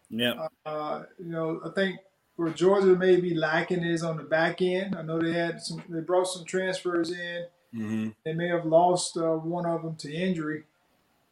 Yeah. 0.09 0.47
Uh, 0.65 1.03
you 1.19 1.31
know, 1.31 1.61
I 1.63 1.69
think 1.69 1.99
where 2.37 2.51
Georgia 2.51 2.95
may 2.95 3.19
be 3.19 3.33
lacking 3.35 3.83
is 3.83 4.03
on 4.03 4.17
the 4.17 4.23
back 4.23 4.61
end. 4.61 4.95
I 4.95 5.01
know 5.01 5.19
they 5.19 5.33
had 5.33 5.61
some, 5.61 5.83
they 5.89 5.99
brought 5.99 6.27
some 6.27 6.45
transfers 6.45 7.11
in. 7.11 7.45
Mm-hmm. 7.75 8.09
They 8.23 8.33
may 8.33 8.47
have 8.47 8.65
lost 8.65 9.17
uh, 9.17 9.35
one 9.35 9.65
of 9.65 9.81
them 9.83 9.95
to 9.97 10.13
injury, 10.13 10.63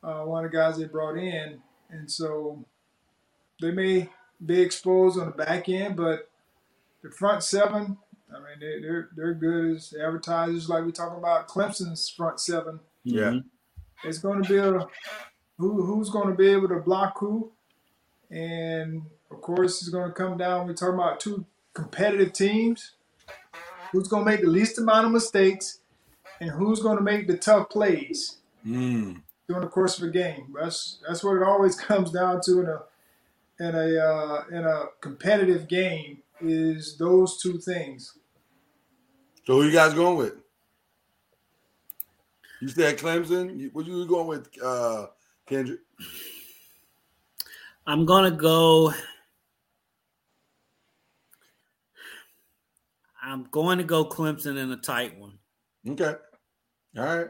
uh, 0.03 0.23
one 0.23 0.44
of 0.44 0.52
the 0.52 0.57
guys 0.57 0.77
they 0.77 0.86
brought 0.86 1.18
in, 1.18 1.61
and 1.90 2.11
so 2.11 2.65
they 3.61 3.72
may 3.72 4.10
be 4.45 4.60
exposed 4.61 5.18
on 5.19 5.27
the 5.27 5.32
back 5.45 5.69
end. 5.69 5.95
But 5.95 6.30
the 7.03 7.11
front 7.11 7.44
seven, 7.44 7.98
I 8.30 8.38
mean, 8.40 8.60
they, 8.60 8.82
they're 8.82 9.10
they're 9.15 9.34
good 9.34 9.77
as 9.77 9.94
advertisers. 9.94 10.68
Like 10.68 10.86
we 10.86 10.91
talk 10.91 11.18
about 11.18 11.48
Clemson's 11.48 12.10
front 12.10 12.40
seven. 12.40 12.80
Yeah. 13.03 13.22
Mhm. 13.32 13.44
It's 14.03 14.18
going 14.18 14.44
to 14.44 14.49
be 14.49 14.57
a 14.57 14.88
who 15.57 15.84
who's 15.84 16.10
going 16.10 16.27
to 16.27 16.36
be 16.36 16.49
able 16.49 16.68
to 16.68 16.80
block 16.80 17.18
who, 17.19 17.52
and 18.30 19.03
of 19.32 19.42
course 19.42 19.82
it's 19.82 19.90
going 19.90 20.08
to 20.08 20.14
come 20.14 20.38
down. 20.38 20.68
We're 20.68 20.74
talking 20.74 20.96
about 20.96 21.20
two 21.20 21.46
competitive 21.74 22.34
teams. 22.34 22.92
Who's 23.92 24.08
going 24.08 24.26
to 24.26 24.32
make 24.32 24.42
the 24.42 24.48
least 24.48 24.78
amount 24.78 25.06
of 25.06 25.12
mistakes, 25.14 25.80
and 26.42 26.50
who's 26.50 26.82
going 26.82 26.98
to 26.98 27.04
make 27.04 27.28
the 27.28 27.38
tough 27.38 27.70
plays 27.70 28.38
Mm. 28.66 29.22
during 29.48 29.62
the 29.62 29.68
course 29.70 29.98
of 30.00 30.08
a 30.10 30.12
game? 30.12 30.54
That's 30.60 31.00
that's 31.08 31.24
what 31.24 31.38
it 31.38 31.44
always 31.44 31.76
comes 31.80 32.12
down 32.12 32.42
to 32.46 32.60
in 32.62 32.68
a 32.68 32.82
in 33.60 33.76
a 33.76 33.98
uh, 34.04 34.44
in 34.52 34.66
a 34.66 34.86
competitive 35.02 35.68
game 35.68 36.20
is 36.42 36.98
those 36.98 37.42
two 37.42 37.58
things. 37.60 38.18
So 39.46 39.54
who 39.62 39.64
you 39.68 39.72
guys 39.72 39.94
going 39.94 40.18
with? 40.18 40.34
You 42.62 42.68
said 42.68 42.98
Clemson. 42.98 43.58
You- 43.60 43.70
What 43.72 43.86
you 43.86 44.06
going 44.08 44.28
with, 44.28 44.50
uh, 44.62 45.08
Kendrick? 45.46 45.80
I'm 47.88 48.06
gonna 48.06 48.32
go. 48.32 48.92
I'm 53.26 53.48
going 53.50 53.80
to 53.80 53.84
go 53.84 54.06
Clemson 54.06 54.58
in 54.58 54.72
a 54.72 54.78
tight 54.78 55.18
one. 55.18 55.40
Okay. 55.90 56.14
All 56.98 57.04
right. 57.04 57.28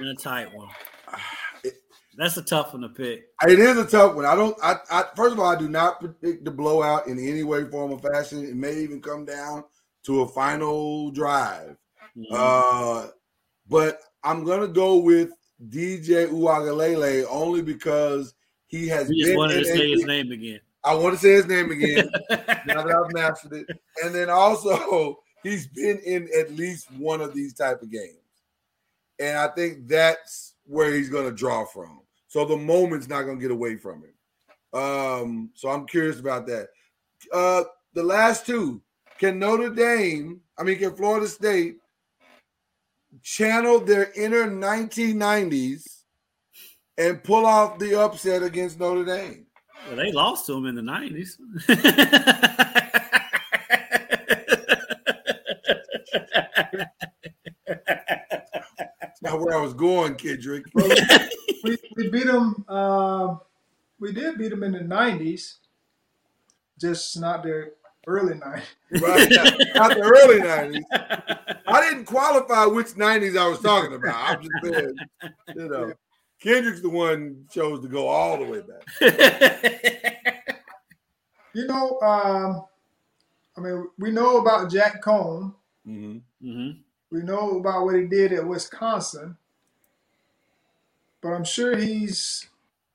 In 0.00 0.06
a 0.06 0.14
tight 0.14 0.54
one. 0.54 0.68
That's 2.16 2.36
a 2.36 2.42
tough 2.42 2.72
one 2.72 2.82
to 2.82 2.88
pick. 2.88 3.24
It 3.42 3.58
is 3.58 3.76
a 3.76 3.84
tough 3.84 4.14
one. 4.14 4.24
I 4.24 4.36
don't. 4.36 4.56
I, 4.62 4.76
I 4.88 5.04
first 5.16 5.32
of 5.32 5.40
all, 5.40 5.46
I 5.46 5.58
do 5.58 5.68
not 5.68 5.98
predict 5.98 6.44
the 6.44 6.50
blowout 6.52 7.08
in 7.08 7.18
any 7.18 7.42
way, 7.42 7.64
form, 7.64 7.90
or 7.90 7.98
fashion. 7.98 8.44
It 8.44 8.54
may 8.54 8.78
even 8.78 9.00
come 9.00 9.24
down 9.24 9.64
to 10.04 10.20
a 10.20 10.28
final 10.28 11.10
drive. 11.10 11.76
Mhm. 12.16 12.26
Uh, 12.30 13.08
but 13.68 13.98
I'm 14.22 14.44
gonna 14.44 14.68
go 14.68 14.98
with 14.98 15.32
DJ 15.68 16.28
Uiagalelei 16.28 17.26
only 17.28 17.62
because 17.62 18.34
he 18.68 18.86
has 18.86 19.08
we 19.08 19.20
just 19.20 19.36
wanted 19.36 19.58
to 19.58 19.64
say 19.64 19.90
his 19.90 20.04
name 20.04 20.30
again. 20.30 20.60
I 20.84 20.94
want 20.94 21.16
to 21.16 21.20
say 21.20 21.32
his 21.32 21.46
name 21.48 21.72
again 21.72 22.08
now 22.30 22.84
that 22.84 22.94
I've 22.94 23.12
mastered 23.12 23.54
it. 23.54 23.66
And 24.04 24.14
then 24.14 24.30
also 24.30 25.18
he's 25.44 25.68
been 25.68 25.98
in 26.00 26.28
at 26.36 26.50
least 26.56 26.90
one 26.92 27.20
of 27.20 27.34
these 27.34 27.54
type 27.54 27.82
of 27.82 27.90
games. 27.90 28.18
And 29.20 29.38
I 29.38 29.48
think 29.48 29.86
that's 29.86 30.54
where 30.66 30.92
he's 30.92 31.08
going 31.08 31.26
to 31.26 31.32
draw 31.32 31.64
from. 31.64 32.00
So 32.26 32.44
the 32.44 32.56
moment's 32.56 33.08
not 33.08 33.22
going 33.22 33.38
to 33.38 33.42
get 33.42 33.52
away 33.52 33.76
from 33.76 34.02
him. 34.02 34.80
Um, 34.80 35.50
so 35.54 35.68
I'm 35.68 35.86
curious 35.86 36.18
about 36.18 36.46
that. 36.48 36.70
Uh, 37.32 37.62
the 37.92 38.02
last 38.02 38.44
two, 38.44 38.82
can 39.18 39.38
Notre 39.38 39.70
Dame, 39.70 40.40
I 40.58 40.64
mean, 40.64 40.78
can 40.78 40.96
Florida 40.96 41.28
State 41.28 41.76
channel 43.22 43.78
their 43.78 44.10
inner 44.16 44.50
1990s 44.50 45.84
and 46.98 47.22
pull 47.22 47.46
off 47.46 47.78
the 47.78 48.00
upset 48.00 48.42
against 48.42 48.80
Notre 48.80 49.04
Dame? 49.04 49.46
Well, 49.86 49.96
they 49.96 50.10
lost 50.10 50.46
to 50.46 50.54
him 50.54 50.66
in 50.66 50.74
the 50.74 50.82
nineties. 50.82 51.38
That's 57.66 59.22
not 59.22 59.40
where 59.40 59.54
I 59.56 59.60
was 59.60 59.74
going, 59.74 60.16
Kendrick. 60.16 60.66
we, 60.74 61.76
we 61.96 62.10
beat 62.10 62.26
them. 62.26 62.64
Uh, 62.68 63.36
we 63.98 64.12
did 64.12 64.38
beat 64.38 64.50
them 64.50 64.62
in 64.62 64.72
the 64.72 64.80
'90s, 64.80 65.56
just 66.78 67.18
not 67.20 67.42
the 67.42 67.72
early 68.06 68.34
'90s. 68.34 68.62
Right, 69.00 69.30
not 69.74 69.94
the 69.94 70.02
early 70.02 70.40
90s. 70.40 70.82
I 71.66 71.80
didn't 71.88 72.04
qualify 72.04 72.66
which 72.66 72.88
90s 72.88 73.36
I 73.36 73.48
was 73.48 73.60
talking 73.60 73.94
about. 73.94 74.38
I'm 74.38 74.42
just 74.42 74.52
saying, 74.62 74.96
you 75.56 75.68
know, 75.68 75.92
Kendrick's 76.40 76.80
the 76.80 76.90
one 76.90 77.46
chose 77.50 77.80
to 77.80 77.88
go 77.88 78.06
all 78.06 78.38
the 78.38 78.44
way 78.44 78.60
back. 78.60 78.82
You 81.54 81.68
know, 81.68 82.00
um, 82.00 82.64
I 83.56 83.60
mean, 83.60 83.88
we 83.98 84.10
know 84.10 84.38
about 84.38 84.70
Jack 84.70 85.02
Coan. 85.02 85.54
Hmm 85.84 86.18
hmm 86.40 86.70
We 87.10 87.22
know 87.22 87.58
about 87.58 87.84
what 87.84 87.96
he 87.96 88.06
did 88.06 88.32
at 88.32 88.46
Wisconsin, 88.46 89.36
but 91.22 91.30
I'm 91.30 91.44
sure 91.44 91.76
he's 91.76 92.48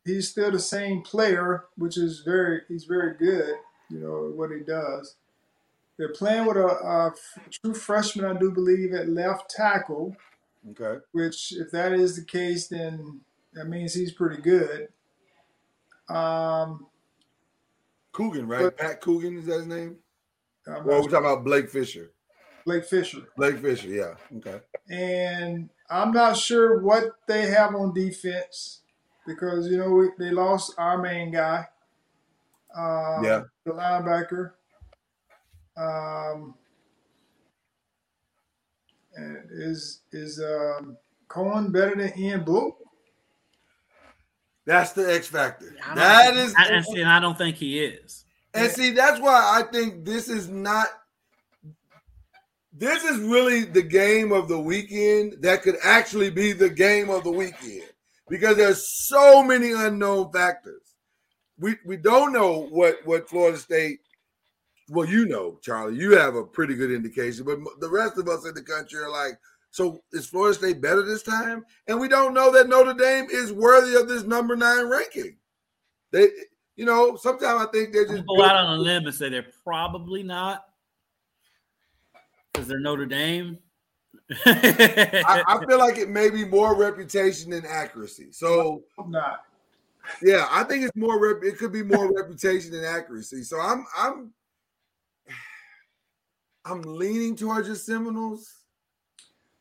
he's 0.05 0.29
still 0.29 0.51
the 0.51 0.59
same 0.59 1.01
player, 1.01 1.65
which 1.77 1.97
is 1.97 2.21
very 2.21 2.61
he's 2.67 2.85
very 2.85 3.15
good. 3.15 3.55
You 3.89 3.99
know 3.99 4.31
what 4.35 4.51
he 4.51 4.59
does. 4.59 5.15
They're 5.99 6.13
playing 6.13 6.45
with 6.45 6.55
a 6.55 7.11
true 7.51 7.73
freshman, 7.73 8.23
I 8.23 8.39
do 8.39 8.51
believe, 8.51 8.93
at 8.93 9.09
left 9.09 9.49
tackle. 9.49 10.15
Okay. 10.71 11.01
Which, 11.11 11.51
if 11.51 11.71
that 11.71 11.91
is 11.91 12.15
the 12.15 12.23
case, 12.23 12.69
then 12.69 13.19
that 13.53 13.65
means 13.65 13.93
he's 13.93 14.13
pretty 14.13 14.41
good. 14.41 14.87
Um, 16.07 16.87
Coogan, 18.13 18.47
right? 18.47 18.75
Pat 18.77 19.01
Coogan, 19.01 19.39
is 19.39 19.45
that 19.47 19.57
his 19.57 19.67
name? 19.67 19.97
I'm 20.67 20.85
Well, 20.85 21.01
we're 21.01 21.09
talking 21.09 21.17
about 21.17 21.43
Blake 21.43 21.69
Fisher. 21.69 22.11
Blake 22.69 22.85
Fisher. 22.85 23.21
Blake 23.35 23.57
Fisher, 23.57 23.87
yeah. 23.87 24.13
Okay. 24.37 24.59
and 24.91 25.69
I'm 25.89 26.11
not 26.11 26.37
sure 26.37 26.81
what 26.83 27.03
they 27.27 27.47
have 27.47 27.73
on 27.73 27.95
defense 27.95 28.81
because 29.25 29.67
you 29.67 29.77
know 29.77 29.89
we, 29.89 30.09
they 30.19 30.29
lost 30.29 30.75
our 30.77 30.99
main 31.01 31.31
guy, 31.31 31.65
uh, 32.77 33.21
Yeah. 33.23 33.41
the 33.65 33.71
linebacker. 33.71 34.51
Um, 35.77 36.53
and 39.15 39.37
is 39.51 40.01
is 40.11 40.39
um, 40.39 40.95
Coan 41.27 41.71
better 41.71 41.95
than 41.95 42.13
Ian 42.19 42.43
Book? 42.43 42.77
That's 44.67 44.91
the 44.91 45.11
X 45.11 45.25
factor. 45.25 45.75
I 45.83 45.87
don't 45.87 45.95
That 45.95 46.33
think- 46.35 46.47
is, 46.49 46.55
I, 46.55 46.65
and 46.67 46.85
see, 46.85 47.01
and 47.01 47.09
I 47.09 47.19
don't 47.19 47.35
think 47.37 47.55
he 47.55 47.79
is. 47.79 48.25
and 48.53 48.71
see, 48.71 48.91
that's 48.91 49.19
why 49.19 49.59
I 49.59 49.71
think 49.71 50.05
this 50.05 50.29
is 50.29 50.49
not. 50.49 50.87
This 52.79 53.03
is 53.03 53.19
really 53.19 53.65
the 53.65 53.81
game 53.81 54.31
of 54.31 54.47
the 54.47 54.57
weekend 54.57 55.41
that 55.41 55.63
could 55.63 55.75
actually 55.83 56.29
be 56.29 56.53
the 56.53 56.69
game 56.69 57.09
of 57.09 57.25
the 57.25 57.31
weekend 57.31 57.89
because 58.29 58.55
there's 58.55 59.05
so 59.05 59.43
many 59.43 59.73
unknown 59.73 60.31
factors. 60.31 60.95
We 61.59 61.75
we 61.85 61.97
don't 61.97 62.31
know 62.31 62.69
what 62.71 62.99
what 63.03 63.29
Florida 63.29 63.57
State. 63.57 63.99
Well, 64.87 65.05
you 65.05 65.25
know, 65.25 65.59
Charlie, 65.61 65.97
you 65.97 66.17
have 66.17 66.35
a 66.35 66.45
pretty 66.45 66.73
good 66.73 66.89
indication, 66.89 67.43
but 67.43 67.59
the 67.81 67.89
rest 67.89 68.17
of 68.17 68.29
us 68.29 68.45
in 68.45 68.53
the 68.53 68.63
country 68.63 68.99
are 68.99 69.11
like, 69.11 69.37
so 69.71 70.01
is 70.13 70.27
Florida 70.27 70.57
State 70.57 70.81
better 70.81 71.03
this 71.03 71.21
time? 71.21 71.65
And 71.87 71.99
we 71.99 72.07
don't 72.07 72.33
know 72.33 72.49
that 72.53 72.69
Notre 72.69 72.93
Dame 72.93 73.27
is 73.29 73.51
worthy 73.51 73.95
of 73.95 74.07
this 74.07 74.23
number 74.23 74.55
nine 74.55 74.87
ranking. 74.87 75.35
They, 76.11 76.29
you 76.77 76.85
know, 76.85 77.17
sometimes 77.17 77.67
I 77.67 77.71
think 77.73 77.91
they're 77.91 78.07
just 78.07 78.25
go 78.25 78.41
out 78.41 78.55
on 78.55 78.79
a 78.79 78.81
limb 78.81 79.05
and 79.05 79.13
say 79.13 79.27
they're 79.27 79.47
probably 79.65 80.23
not 80.23 80.63
because 82.53 82.67
they're 82.67 82.79
Notre 82.79 83.05
Dame. 83.05 83.57
I, 84.45 85.43
I 85.47 85.65
feel 85.67 85.79
like 85.79 85.97
it 85.97 86.09
may 86.09 86.29
be 86.29 86.45
more 86.45 86.75
reputation 86.75 87.51
than 87.51 87.65
accuracy. 87.65 88.31
So 88.31 88.83
I'm 88.97 89.11
not. 89.11 89.41
yeah, 90.21 90.47
I 90.49 90.63
think 90.63 90.83
it's 90.83 90.95
more. 90.95 91.19
Rep, 91.19 91.43
it 91.43 91.57
could 91.57 91.71
be 91.71 91.83
more 91.83 92.13
reputation 92.17 92.71
than 92.71 92.83
accuracy. 92.83 93.43
So 93.43 93.59
I'm 93.59 93.85
I'm 93.97 94.33
I'm 96.65 96.81
leaning 96.81 97.35
towards 97.35 97.67
your 97.67 97.75
Seminoles. 97.75 98.55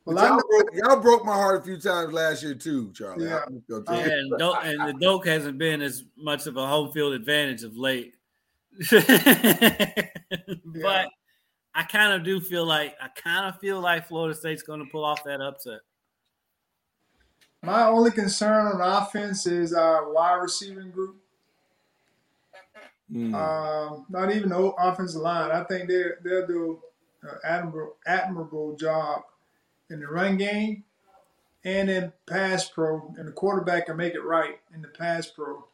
Well, 0.05 0.16
y'all, 0.27 0.40
broke, 0.48 0.70
y'all 0.73 1.01
broke 1.01 1.24
my 1.27 1.35
heart 1.35 1.60
a 1.60 1.65
few 1.65 1.77
times 1.78 2.15
last 2.15 2.43
year 2.43 2.55
too, 2.55 2.90
Charlie. 2.94 3.27
Yeah. 3.27 3.40
I'm 3.47 3.56
just 3.56 3.69
gonna 3.69 3.85
tell 3.85 4.06
you. 4.06 4.12
and, 4.12 4.39
Do- 4.39 4.55
and 4.55 4.89
the 4.89 4.94
Doak 4.98 5.27
hasn't 5.27 5.59
been 5.59 5.82
as 5.82 6.05
much 6.16 6.47
of 6.47 6.56
a 6.56 6.66
home 6.66 6.93
field 6.93 7.12
advantage 7.12 7.62
of 7.62 7.77
late. 7.77 8.15
but 8.90 9.02
I 11.79 11.85
kind 11.85 12.13
of 12.13 12.25
do 12.25 12.41
feel 12.41 12.67
like 12.67 12.97
I 13.01 13.07
kind 13.07 13.47
of 13.47 13.61
feel 13.61 13.81
like 13.81 14.09
Florida 14.09 14.35
State's 14.35 14.65
going 14.65 14.81
to 14.81 14.91
pull 14.91 15.05
off 15.05 15.23
that 15.23 15.41
upset. 15.41 15.79
my 17.63 17.87
only 17.87 18.11
concern 18.11 18.67
on 18.67 18.81
offense 18.81 19.47
is 19.47 19.73
our 19.73 20.13
wide 20.13 20.43
receiving 20.43 20.91
group. 20.91 21.23
Mm. 23.13 23.33
Um, 23.33 24.07
not 24.09 24.35
even 24.35 24.49
the 24.49 24.59
offensive 24.59 25.23
line. 25.23 25.53
I 25.53 25.63
think 25.63 25.89
they 25.89 26.03
they'll 26.25 26.49
do 26.49 26.81
an 27.23 27.39
admirable 27.45 27.95
admirable 28.05 28.75
job 28.75 29.23
in 29.89 30.01
the 30.01 30.09
run 30.09 30.37
game 30.37 30.83
and 31.65 31.89
in 31.89 32.13
pass 32.27 32.69
pro, 32.69 33.15
and 33.17 33.29
the 33.29 33.33
quarterback 33.33 33.87
can 33.87 33.97
make 33.97 34.15
it 34.15 34.25
right 34.25 34.59
in 34.75 34.83
the 34.83 34.89
pass 34.89 35.29
pro. 35.29 35.65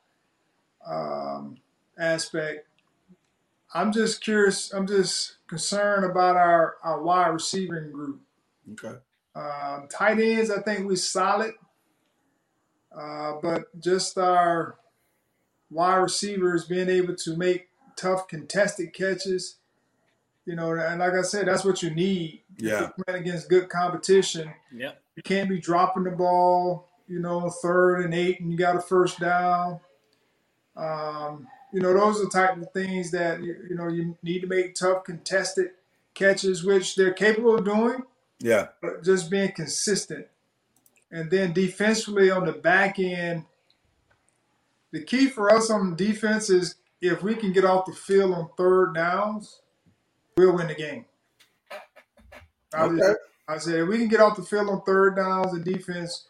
um, 0.87 1.57
aspect. 1.97 2.69
I'm 3.75 3.93
just 3.93 4.23
curious. 4.23 4.73
I'm 4.73 4.87
just 4.87 5.37
concerned 5.49 6.05
about 6.05 6.37
our, 6.37 6.77
our 6.83 7.03
wide 7.03 7.29
receiving 7.29 7.91
group. 7.91 8.21
Okay. 8.73 8.97
Um, 9.35 9.89
tight 9.91 10.21
ends, 10.21 10.51
I 10.51 10.63
think 10.63 10.87
we're 10.87 10.95
solid, 10.95 11.55
uh, 12.97 13.33
but 13.43 13.79
just 13.81 14.17
our 14.17 14.77
wide 15.71 15.97
receivers 15.97 16.67
being 16.67 16.89
able 16.89 17.17
to 17.17 17.37
make 17.37 17.69
tough 17.97 18.29
contested 18.29 18.95
catches. 18.95 19.57
You 20.47 20.55
know, 20.55 20.73
and 20.75 21.01
like 21.01 21.15
I 21.15 21.23
said, 21.23 21.49
that's 21.49 21.65
what 21.65 21.83
you 21.83 21.91
need. 21.91 22.43
Yeah. 22.59 22.91
Playing 23.05 23.23
against 23.23 23.49
good 23.49 23.69
competition. 23.69 24.53
Yep. 24.73 25.03
You 25.17 25.23
can't 25.23 25.49
be 25.49 25.59
dropping 25.59 26.05
the 26.05 26.11
ball, 26.11 26.89
you 27.09 27.19
know, 27.19 27.51
third 27.51 28.05
and 28.05 28.15
eight, 28.15 28.41
and 28.41 28.53
you 28.53 28.59
got 28.59 28.77
a 28.77 28.81
first 28.81 29.19
down. 29.19 29.81
Um, 30.77 31.49
you 31.75 31.81
know, 31.81 31.93
those 31.93 32.21
are 32.21 32.25
the 32.25 32.31
type 32.31 32.57
of 32.57 32.73
things 32.73 33.11
that 33.11 33.43
you, 33.43 33.57
you 33.69 33.77
know 33.77 33.89
you 33.89 34.17
need 34.23 34.41
to 34.41 34.47
make 34.47 34.75
tough 34.77 35.05
contested 35.05 35.73
catches, 36.15 36.65
which 36.65 36.97
they're 36.97 37.13
capable 37.13 37.57
of 37.59 37.65
doing, 37.65 38.05
Yeah. 38.41 38.69
but 38.81 39.05
just 39.05 39.31
being 39.31 39.53
consistent. 39.53 40.29
And 41.11 41.31
then 41.31 41.53
defensively 41.53 42.31
on 42.31 42.47
the 42.47 42.53
back 42.53 42.99
end, 43.01 43.45
the 44.93 45.03
key 45.03 45.27
for 45.29 45.51
us 45.53 45.71
on 45.71 45.97
defense 45.97 46.51
is 46.51 46.77
if 47.01 47.23
we 47.23 47.35
can 47.35 47.53
get 47.53 47.65
off 47.65 47.87
the 47.87 47.93
field 47.93 48.33
on 48.33 48.49
third 48.57 48.95
downs, 48.95 49.61
we'll 50.37 50.55
win 50.57 50.69
the 50.69 50.75
game. 50.75 51.07
I, 52.73 52.85
Okay. 52.87 53.15
I 53.49 53.59
said 53.59 53.81
if 53.81 53.89
we 53.89 53.99
can 53.99 54.09
get 54.09 54.21
off 54.21 54.37
the 54.37 54.43
field 54.45 54.71
on 54.71 54.83
third 54.83 55.17
downs 55.17 55.53
and 55.53 55.65
defense 55.65 56.29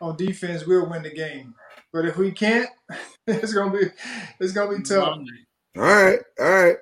on 0.00 0.16
defense, 0.16 0.66
we'll 0.66 0.88
win 0.88 1.02
the 1.02 1.10
game. 1.14 1.54
But 1.92 2.04
if 2.06 2.16
we 2.16 2.30
can't, 2.32 2.68
it's 3.26 3.52
gonna 3.52 3.76
be 3.76 3.86
it's 4.38 4.52
gonna 4.52 4.76
be 4.76 4.82
tough. 4.82 5.18
All 5.76 5.82
right. 5.82 6.18
All 6.38 6.50
right. 6.50 6.76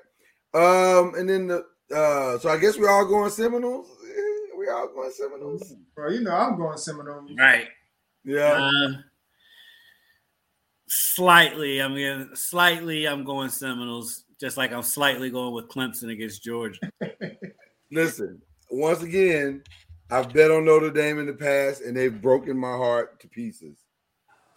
Um, 0.55 1.15
and 1.15 1.29
then 1.29 1.47
the 1.49 1.65
uh, 1.95 2.39
so 2.39 2.49
I 2.49 2.59
guess 2.59 2.79
we're 2.79 2.91
all 2.91 3.07
going 3.07 3.31
Seminoles. 3.31 3.89
Eh, 4.05 4.57
We 4.59 4.69
all 4.69 4.89
going 4.89 5.11
Seminoles. 5.11 5.75
Bro, 5.95 6.11
you 6.11 6.21
know 6.21 6.33
I'm 6.33 6.57
going 6.59 6.79
Seminoles. 6.79 7.31
Right. 7.39 7.69
Yeah. 8.25 8.71
Uh, 8.73 8.89
slightly, 10.89 11.81
I 11.81 11.89
mean, 11.89 12.31
slightly, 12.35 13.07
I'm 13.07 13.25
going 13.25 13.51
Seminoles, 13.51 14.25
just 14.41 14.57
like 14.57 14.73
I'm 14.73 14.83
slightly 14.83 15.31
going 15.31 15.55
with 15.55 15.69
Clemson 15.69 16.13
against 16.13 16.43
Georgia. 16.43 16.91
Listen, 17.91 18.41
once 18.71 19.03
again, 19.03 19.63
I've 20.11 20.33
bet 20.33 20.51
on 20.51 20.65
Notre 20.65 20.91
Dame 20.91 21.21
in 21.21 21.27
the 21.27 21.35
past, 21.35 21.83
and 21.83 21.97
they've 21.97 22.21
broken 22.21 22.59
my 22.59 22.77
heart 22.77 23.21
to 23.21 23.29
pieces. 23.29 23.79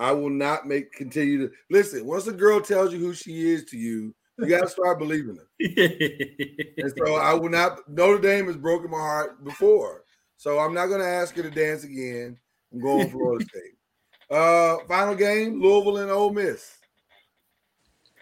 I 0.02 0.12
will 0.12 0.32
not 0.32 0.68
make 0.68 0.92
continue 0.94 1.48
to 1.48 1.54
listen. 1.70 2.08
Once 2.08 2.26
a 2.26 2.32
girl 2.32 2.60
tells 2.60 2.92
you 2.92 2.98
who 2.98 3.14
she 3.14 3.52
is 3.52 3.66
to 3.66 3.78
you, 3.78 4.16
you 4.40 4.48
got 4.48 4.62
to 4.62 4.68
start 4.68 4.98
believing 4.98 5.36
her. 5.38 5.48
And 6.78 6.92
so 6.98 7.16
I 7.18 7.36
will 7.36 7.50
not. 7.50 7.88
Notre 7.88 8.20
Dame 8.20 8.48
has 8.48 8.58
broken 8.58 8.90
my 8.90 8.98
heart 8.98 9.44
before, 9.44 10.04
so 10.38 10.58
I'm 10.58 10.74
not 10.74 10.88
going 10.88 11.02
to 11.02 11.08
ask 11.08 11.36
her 11.36 11.44
to 11.44 11.52
dance 11.52 11.84
again. 11.84 12.36
I'm 12.74 12.82
going 12.82 13.12
for 13.12 13.20
Florida 13.20 13.46
State. 13.50 14.36
Uh, 14.36 14.78
final 14.88 15.14
game: 15.14 15.62
Louisville 15.62 15.98
and 15.98 16.10
Ole 16.10 16.34
Miss. 16.34 16.80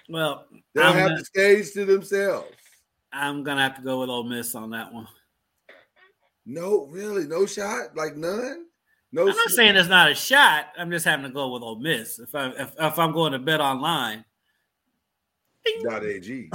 well, 0.10 0.48
They'll 0.76 0.84
I'm, 0.84 0.96
have 0.96 1.10
gonna, 1.12 1.20
the 1.20 1.26
stage 1.26 1.72
to 1.74 1.86
themselves. 1.86 2.58
I'm 3.14 3.42
gonna 3.46 3.62
have 3.62 3.78
to 3.78 3.82
go 3.82 4.02
with 4.02 4.10
Ole 4.10 4.24
Miss 4.24 4.54
on 4.54 4.70
that 4.72 4.92
one. 4.94 5.08
No, 6.46 6.88
really, 6.88 7.26
no 7.26 7.46
shot, 7.46 7.96
like 7.96 8.18
none. 8.18 8.66
No, 9.12 9.24
I'm 9.28 9.36
not 9.36 9.50
saying 9.50 9.76
it's 9.76 9.90
not 9.90 10.12
a 10.12 10.16
shot. 10.16 10.68
I'm 10.78 10.92
just 10.92 11.06
having 11.06 11.26
to 11.26 11.32
go 11.32 11.52
with 11.52 11.64
Ole 11.64 11.80
Miss 11.80 12.20
if 12.20 12.36
I 12.36 12.50
if, 12.50 12.76
if 12.80 13.00
I'm 13.00 13.12
going 13.12 13.32
to 13.32 13.40
bet 13.40 13.60
online. 13.60 14.24
dot 15.84 16.04
ag. 16.06 16.50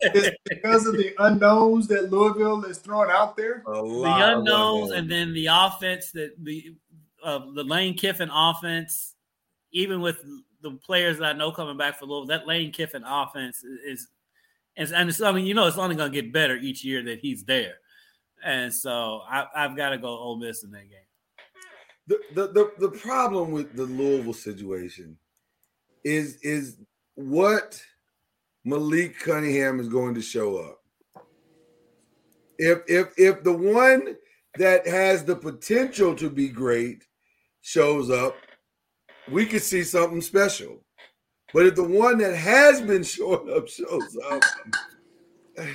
It's 0.00 0.36
because 0.48 0.86
of 0.86 0.94
the 0.94 1.12
unknowns 1.18 1.88
that 1.88 2.10
Louisville 2.10 2.64
is 2.64 2.78
throwing 2.78 3.10
out 3.10 3.36
there. 3.36 3.62
A 3.66 3.72
the 3.72 3.80
unknowns 3.82 4.38
unknowns. 4.38 4.92
and 4.92 5.10
then 5.10 5.34
the 5.34 5.48
offense 5.50 6.12
that 6.12 6.32
the 6.42 6.76
uh, 7.24 7.40
the 7.54 7.64
Lane 7.64 7.94
Kiffin 7.94 8.30
offense, 8.32 9.14
even 9.72 10.00
with 10.00 10.24
the 10.62 10.72
players 10.84 11.18
that 11.18 11.34
I 11.34 11.38
know 11.38 11.50
coming 11.50 11.76
back 11.76 11.98
for 11.98 12.06
Louisville, 12.06 12.26
that 12.28 12.46
Lane 12.46 12.70
Kiffin 12.72 13.02
offense 13.04 13.64
is 13.64 14.08
is 14.76 14.92
and 14.92 15.08
it's 15.08 15.20
I 15.20 15.32
mean 15.32 15.46
you 15.46 15.54
know 15.54 15.66
it's 15.66 15.78
only 15.78 15.96
going 15.96 16.12
to 16.12 16.22
get 16.22 16.32
better 16.32 16.56
each 16.56 16.84
year 16.84 17.02
that 17.02 17.18
he's 17.18 17.44
there, 17.44 17.74
and 18.44 18.72
so 18.72 19.22
I, 19.28 19.46
I've 19.54 19.76
got 19.76 19.90
to 19.90 19.98
go 19.98 20.08
Ole 20.08 20.36
Miss 20.36 20.64
in 20.64 20.70
that 20.72 20.88
game. 20.88 20.98
the, 22.06 22.18
the 22.34 22.46
the 22.48 22.88
the 22.88 22.98
problem 22.98 23.50
with 23.50 23.74
the 23.76 23.84
Louisville 23.84 24.32
situation 24.32 25.18
is 26.04 26.38
is 26.42 26.76
what 27.14 27.82
Malik 28.64 29.18
Cunningham 29.18 29.80
is 29.80 29.88
going 29.88 30.14
to 30.14 30.22
show 30.22 30.58
up. 30.58 30.78
If 32.58 32.80
if 32.86 33.08
if 33.16 33.42
the 33.42 33.52
one 33.52 34.16
that 34.58 34.86
has 34.86 35.24
the 35.24 35.36
potential 35.36 36.14
to 36.16 36.28
be 36.30 36.48
great 36.48 37.04
shows 37.60 38.10
up, 38.10 38.36
we 39.30 39.46
could 39.46 39.62
see 39.62 39.82
something 39.84 40.20
special. 40.20 40.84
But 41.54 41.66
if 41.66 41.74
the 41.76 41.84
one 41.84 42.18
that 42.18 42.34
has 42.34 42.80
been 42.82 43.02
showing 43.04 43.52
up 43.54 43.68
shows 43.68 44.18
up, 44.30 44.42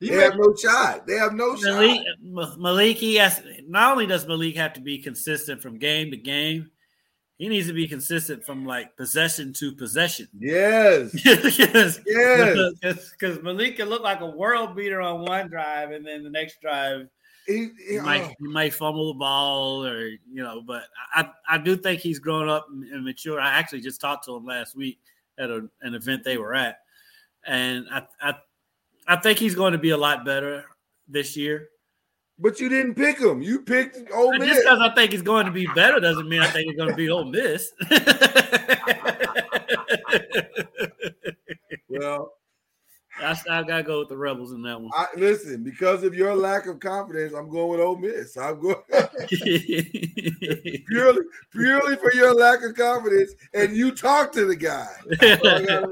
they 0.00 0.08
have 0.08 0.36
no 0.36 0.54
shot. 0.54 1.06
They 1.06 1.14
have 1.16 1.32
no 1.34 1.54
Malik, 1.56 1.96
shot. 1.96 2.06
Ma- 2.22 2.56
Malik, 2.56 2.96
he 2.98 3.14
has 3.16 3.40
not 3.66 3.92
only 3.92 4.06
does 4.06 4.26
Malik 4.26 4.56
have 4.56 4.72
to 4.74 4.80
be 4.80 4.98
consistent 4.98 5.62
from 5.62 5.78
game 5.78 6.10
to 6.10 6.16
game, 6.16 6.70
he 7.38 7.48
needs 7.48 7.66
to 7.66 7.72
be 7.74 7.86
consistent 7.88 8.44
from 8.44 8.64
like 8.64 8.96
possession 8.96 9.52
to 9.54 9.72
possession. 9.74 10.28
Yes. 10.38 11.10
because 11.12 12.00
Yes. 12.06 13.10
because 13.12 13.40
Malik 13.42 13.76
can 13.76 13.88
look 13.88 14.02
like 14.02 14.20
a 14.20 14.26
world 14.26 14.74
beater 14.76 15.00
on 15.00 15.22
one 15.22 15.48
drive, 15.48 15.90
and 15.90 16.06
then 16.06 16.22
the 16.24 16.30
next 16.30 16.60
drive 16.60 17.08
He, 17.46 17.68
he- 17.86 17.94
he 17.94 18.00
might 18.00 18.22
oh. 18.22 18.32
he 18.38 18.48
might 18.48 18.74
fumble 18.74 19.12
the 19.12 19.18
ball, 19.18 19.84
or 19.84 20.06
you 20.08 20.42
know. 20.42 20.62
But 20.66 20.84
I 21.14 21.28
I 21.48 21.58
do 21.58 21.76
think 21.76 22.00
he's 22.00 22.18
grown 22.18 22.48
up 22.48 22.66
and 22.70 23.04
mature. 23.04 23.40
I 23.40 23.50
actually 23.58 23.80
just 23.82 24.00
talked 24.00 24.24
to 24.26 24.34
him 24.36 24.44
last 24.46 24.74
week 24.76 24.98
at 25.38 25.50
a, 25.50 25.68
an 25.82 25.94
event 25.94 26.24
they 26.24 26.38
were 26.38 26.54
at, 26.54 26.78
and 27.46 27.86
I 27.90 28.02
I 28.20 28.34
I 29.06 29.16
think 29.16 29.38
he's 29.38 29.54
going 29.54 29.72
to 29.72 29.78
be 29.78 29.90
a 29.90 29.96
lot 29.96 30.24
better 30.24 30.64
this 31.08 31.36
year. 31.36 31.68
But 32.38 32.60
you 32.60 32.68
didn't 32.68 32.96
pick 32.96 33.18
him. 33.18 33.40
You 33.40 33.60
picked 33.60 34.10
Ole 34.12 34.36
Miss. 34.38 34.48
just 34.48 34.60
because 34.62 34.80
I 34.80 34.94
think 34.94 35.12
he's 35.12 35.22
going 35.22 35.46
to 35.46 35.52
be 35.52 35.66
better 35.74 36.00
doesn't 36.00 36.28
mean 36.28 36.42
I 36.42 36.48
think 36.48 36.68
he's 36.68 36.76
going 36.76 36.90
to 36.90 36.96
be 36.96 37.08
Ole 37.08 37.24
Miss. 37.24 37.72
Well, 41.98 42.32
I, 43.20 43.36
I 43.50 43.62
got 43.62 43.78
to 43.78 43.82
go 43.82 44.00
with 44.00 44.08
the 44.08 44.16
Rebels 44.16 44.52
in 44.52 44.62
that 44.62 44.80
one. 44.80 44.90
I, 44.94 45.06
listen, 45.16 45.64
because 45.64 46.02
of 46.02 46.14
your 46.14 46.34
lack 46.34 46.66
of 46.66 46.80
confidence, 46.80 47.32
I'm 47.32 47.48
going 47.48 47.70
with 47.70 47.80
Ole 47.80 47.96
Miss. 47.96 48.36
I'm 48.36 48.60
going 48.60 48.76
purely, 50.86 51.22
purely 51.52 51.96
for 51.96 52.12
your 52.12 52.34
lack 52.34 52.62
of 52.62 52.74
confidence, 52.74 53.32
and 53.54 53.74
you 53.74 53.92
talk 53.92 54.32
to 54.32 54.44
the 54.44 54.56
guy. 54.56 54.88
I 55.22 55.84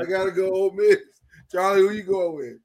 I 0.00 0.04
gotta 0.04 0.30
go 0.30 0.52
Ole 0.52 0.72
Miss. 0.72 0.98
Charlie, 1.50 1.80
who 1.80 1.90
you 1.90 2.02
going 2.02 2.36
with? 2.36 2.58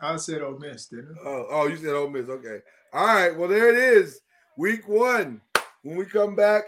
I 0.00 0.16
said 0.16 0.42
Ole 0.42 0.58
Miss, 0.58 0.86
didn't 0.86 1.16
I? 1.24 1.28
Oh, 1.28 1.46
oh, 1.50 1.66
you 1.66 1.76
said 1.76 1.94
Ole 1.94 2.10
Miss. 2.10 2.28
Okay. 2.28 2.58
All 2.92 3.06
right. 3.06 3.36
Well, 3.36 3.48
there 3.48 3.68
it 3.70 3.76
is. 3.76 4.20
Week 4.56 4.88
one. 4.88 5.40
When 5.82 5.96
we 5.96 6.04
come 6.04 6.34
back, 6.34 6.64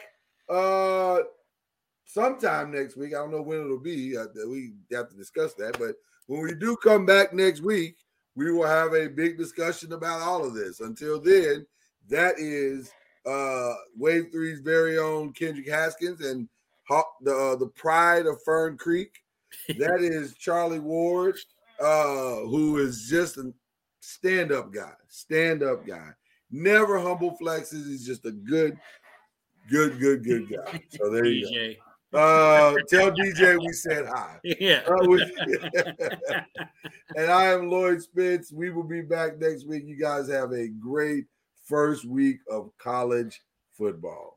uh, 0.48 1.18
sometime 2.12 2.70
next 2.70 2.96
week. 2.96 3.14
I 3.14 3.18
don't 3.18 3.30
know 3.30 3.42
when 3.42 3.60
it'll 3.60 3.78
be. 3.78 4.16
Uh, 4.16 4.26
we 4.48 4.72
have 4.92 5.08
to 5.08 5.16
discuss 5.16 5.54
that. 5.54 5.78
But 5.78 5.96
when 6.26 6.42
we 6.42 6.54
do 6.54 6.76
come 6.76 7.06
back 7.06 7.32
next 7.32 7.62
week, 7.62 7.96
we 8.34 8.52
will 8.52 8.66
have 8.66 8.94
a 8.94 9.08
big 9.08 9.38
discussion 9.38 9.92
about 9.92 10.20
all 10.20 10.44
of 10.44 10.54
this. 10.54 10.80
Until 10.80 11.20
then, 11.20 11.66
that 12.08 12.34
is 12.38 12.90
uh 13.24 13.74
Wave 13.96 14.26
Three's 14.32 14.60
very 14.60 14.98
own 14.98 15.32
Kendrick 15.32 15.68
Haskins 15.68 16.20
and 16.20 16.48
the 17.20 17.32
uh, 17.32 17.56
the 17.56 17.68
pride 17.68 18.26
of 18.26 18.42
Fern 18.42 18.76
Creek. 18.76 19.22
That 19.78 20.00
is 20.00 20.34
Charlie 20.34 20.78
Ward, 20.80 21.36
uh, 21.80 22.36
who 22.40 22.78
is 22.78 23.06
just 23.08 23.36
a 23.38 23.52
stand-up 24.00 24.72
guy, 24.72 24.92
stand-up 25.08 25.86
guy. 25.86 26.10
Never 26.50 26.98
humble 26.98 27.36
flexes. 27.40 27.86
He's 27.86 28.04
just 28.06 28.24
a 28.26 28.30
good, 28.32 28.76
good, 29.70 29.98
good, 29.98 30.24
good 30.24 30.48
guy. 30.50 30.82
So 30.90 31.10
there 31.10 31.24
you 31.26 31.46
DJ. 31.46 31.76
go. 31.76 31.82
Uh, 32.14 32.74
tell 32.90 33.10
DJ 33.10 33.58
we 33.58 33.72
said 33.72 34.04
hi. 34.04 34.38
Yeah. 34.60 34.82
Uh, 34.86 35.06
we- 35.06 35.22
and 37.16 37.30
I 37.32 37.46
am 37.46 37.70
Lloyd 37.70 38.02
Spitz. 38.02 38.52
We 38.52 38.68
will 38.68 38.82
be 38.82 39.00
back 39.00 39.38
next 39.38 39.66
week. 39.66 39.84
You 39.86 39.96
guys 39.98 40.28
have 40.28 40.52
a 40.52 40.68
great 40.68 41.24
first 41.64 42.04
week 42.04 42.40
of 42.50 42.70
college 42.76 43.40
football. 43.78 44.31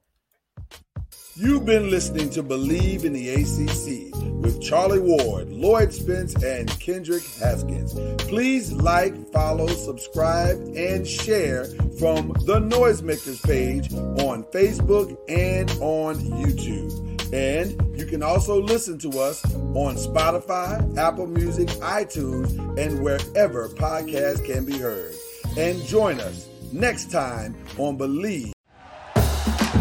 You've 1.38 1.66
been 1.66 1.90
listening 1.90 2.30
to 2.30 2.44
Bleav 2.44 3.04
in 3.04 3.12
the 3.12 3.28
ACC 3.32 4.16
with 4.42 4.62
Charlie 4.62 5.02
Ward, 5.02 5.50
Lloyd 5.52 5.94
Spence, 5.94 6.34
and 6.42 6.70
Kendrick 6.80 7.24
Haskins. 7.26 7.94
Please 8.24 8.72
like, 8.72 9.34
follow, 9.34 9.68
subscribe, 9.68 10.56
and 10.78 11.06
share 11.06 11.66
from 12.00 12.30
the 12.46 12.62
Noisemakers 12.62 13.46
page 13.46 13.92
on 14.24 14.46
Facebook 14.46 15.18
and 15.28 15.70
on 15.82 16.16
YouTube. 16.16 17.34
And 17.34 18.00
you 18.00 18.06
can 18.06 18.24
also 18.24 18.62
listen 18.62 18.98
to 19.00 19.20
us 19.20 19.44
on 19.54 19.96
Spotify, 19.98 20.98
Apple 20.98 21.28
Music, 21.28 21.68
iTunes, 21.82 22.58
and 22.82 23.04
wherever 23.04 23.68
podcasts 23.68 24.46
can 24.46 24.64
be 24.64 24.78
heard. 24.78 25.14
And 25.58 25.84
join 25.84 26.22
us 26.22 26.48
next 26.72 27.12
time 27.12 27.58
on 27.78 27.98
Bleav. 27.98 28.55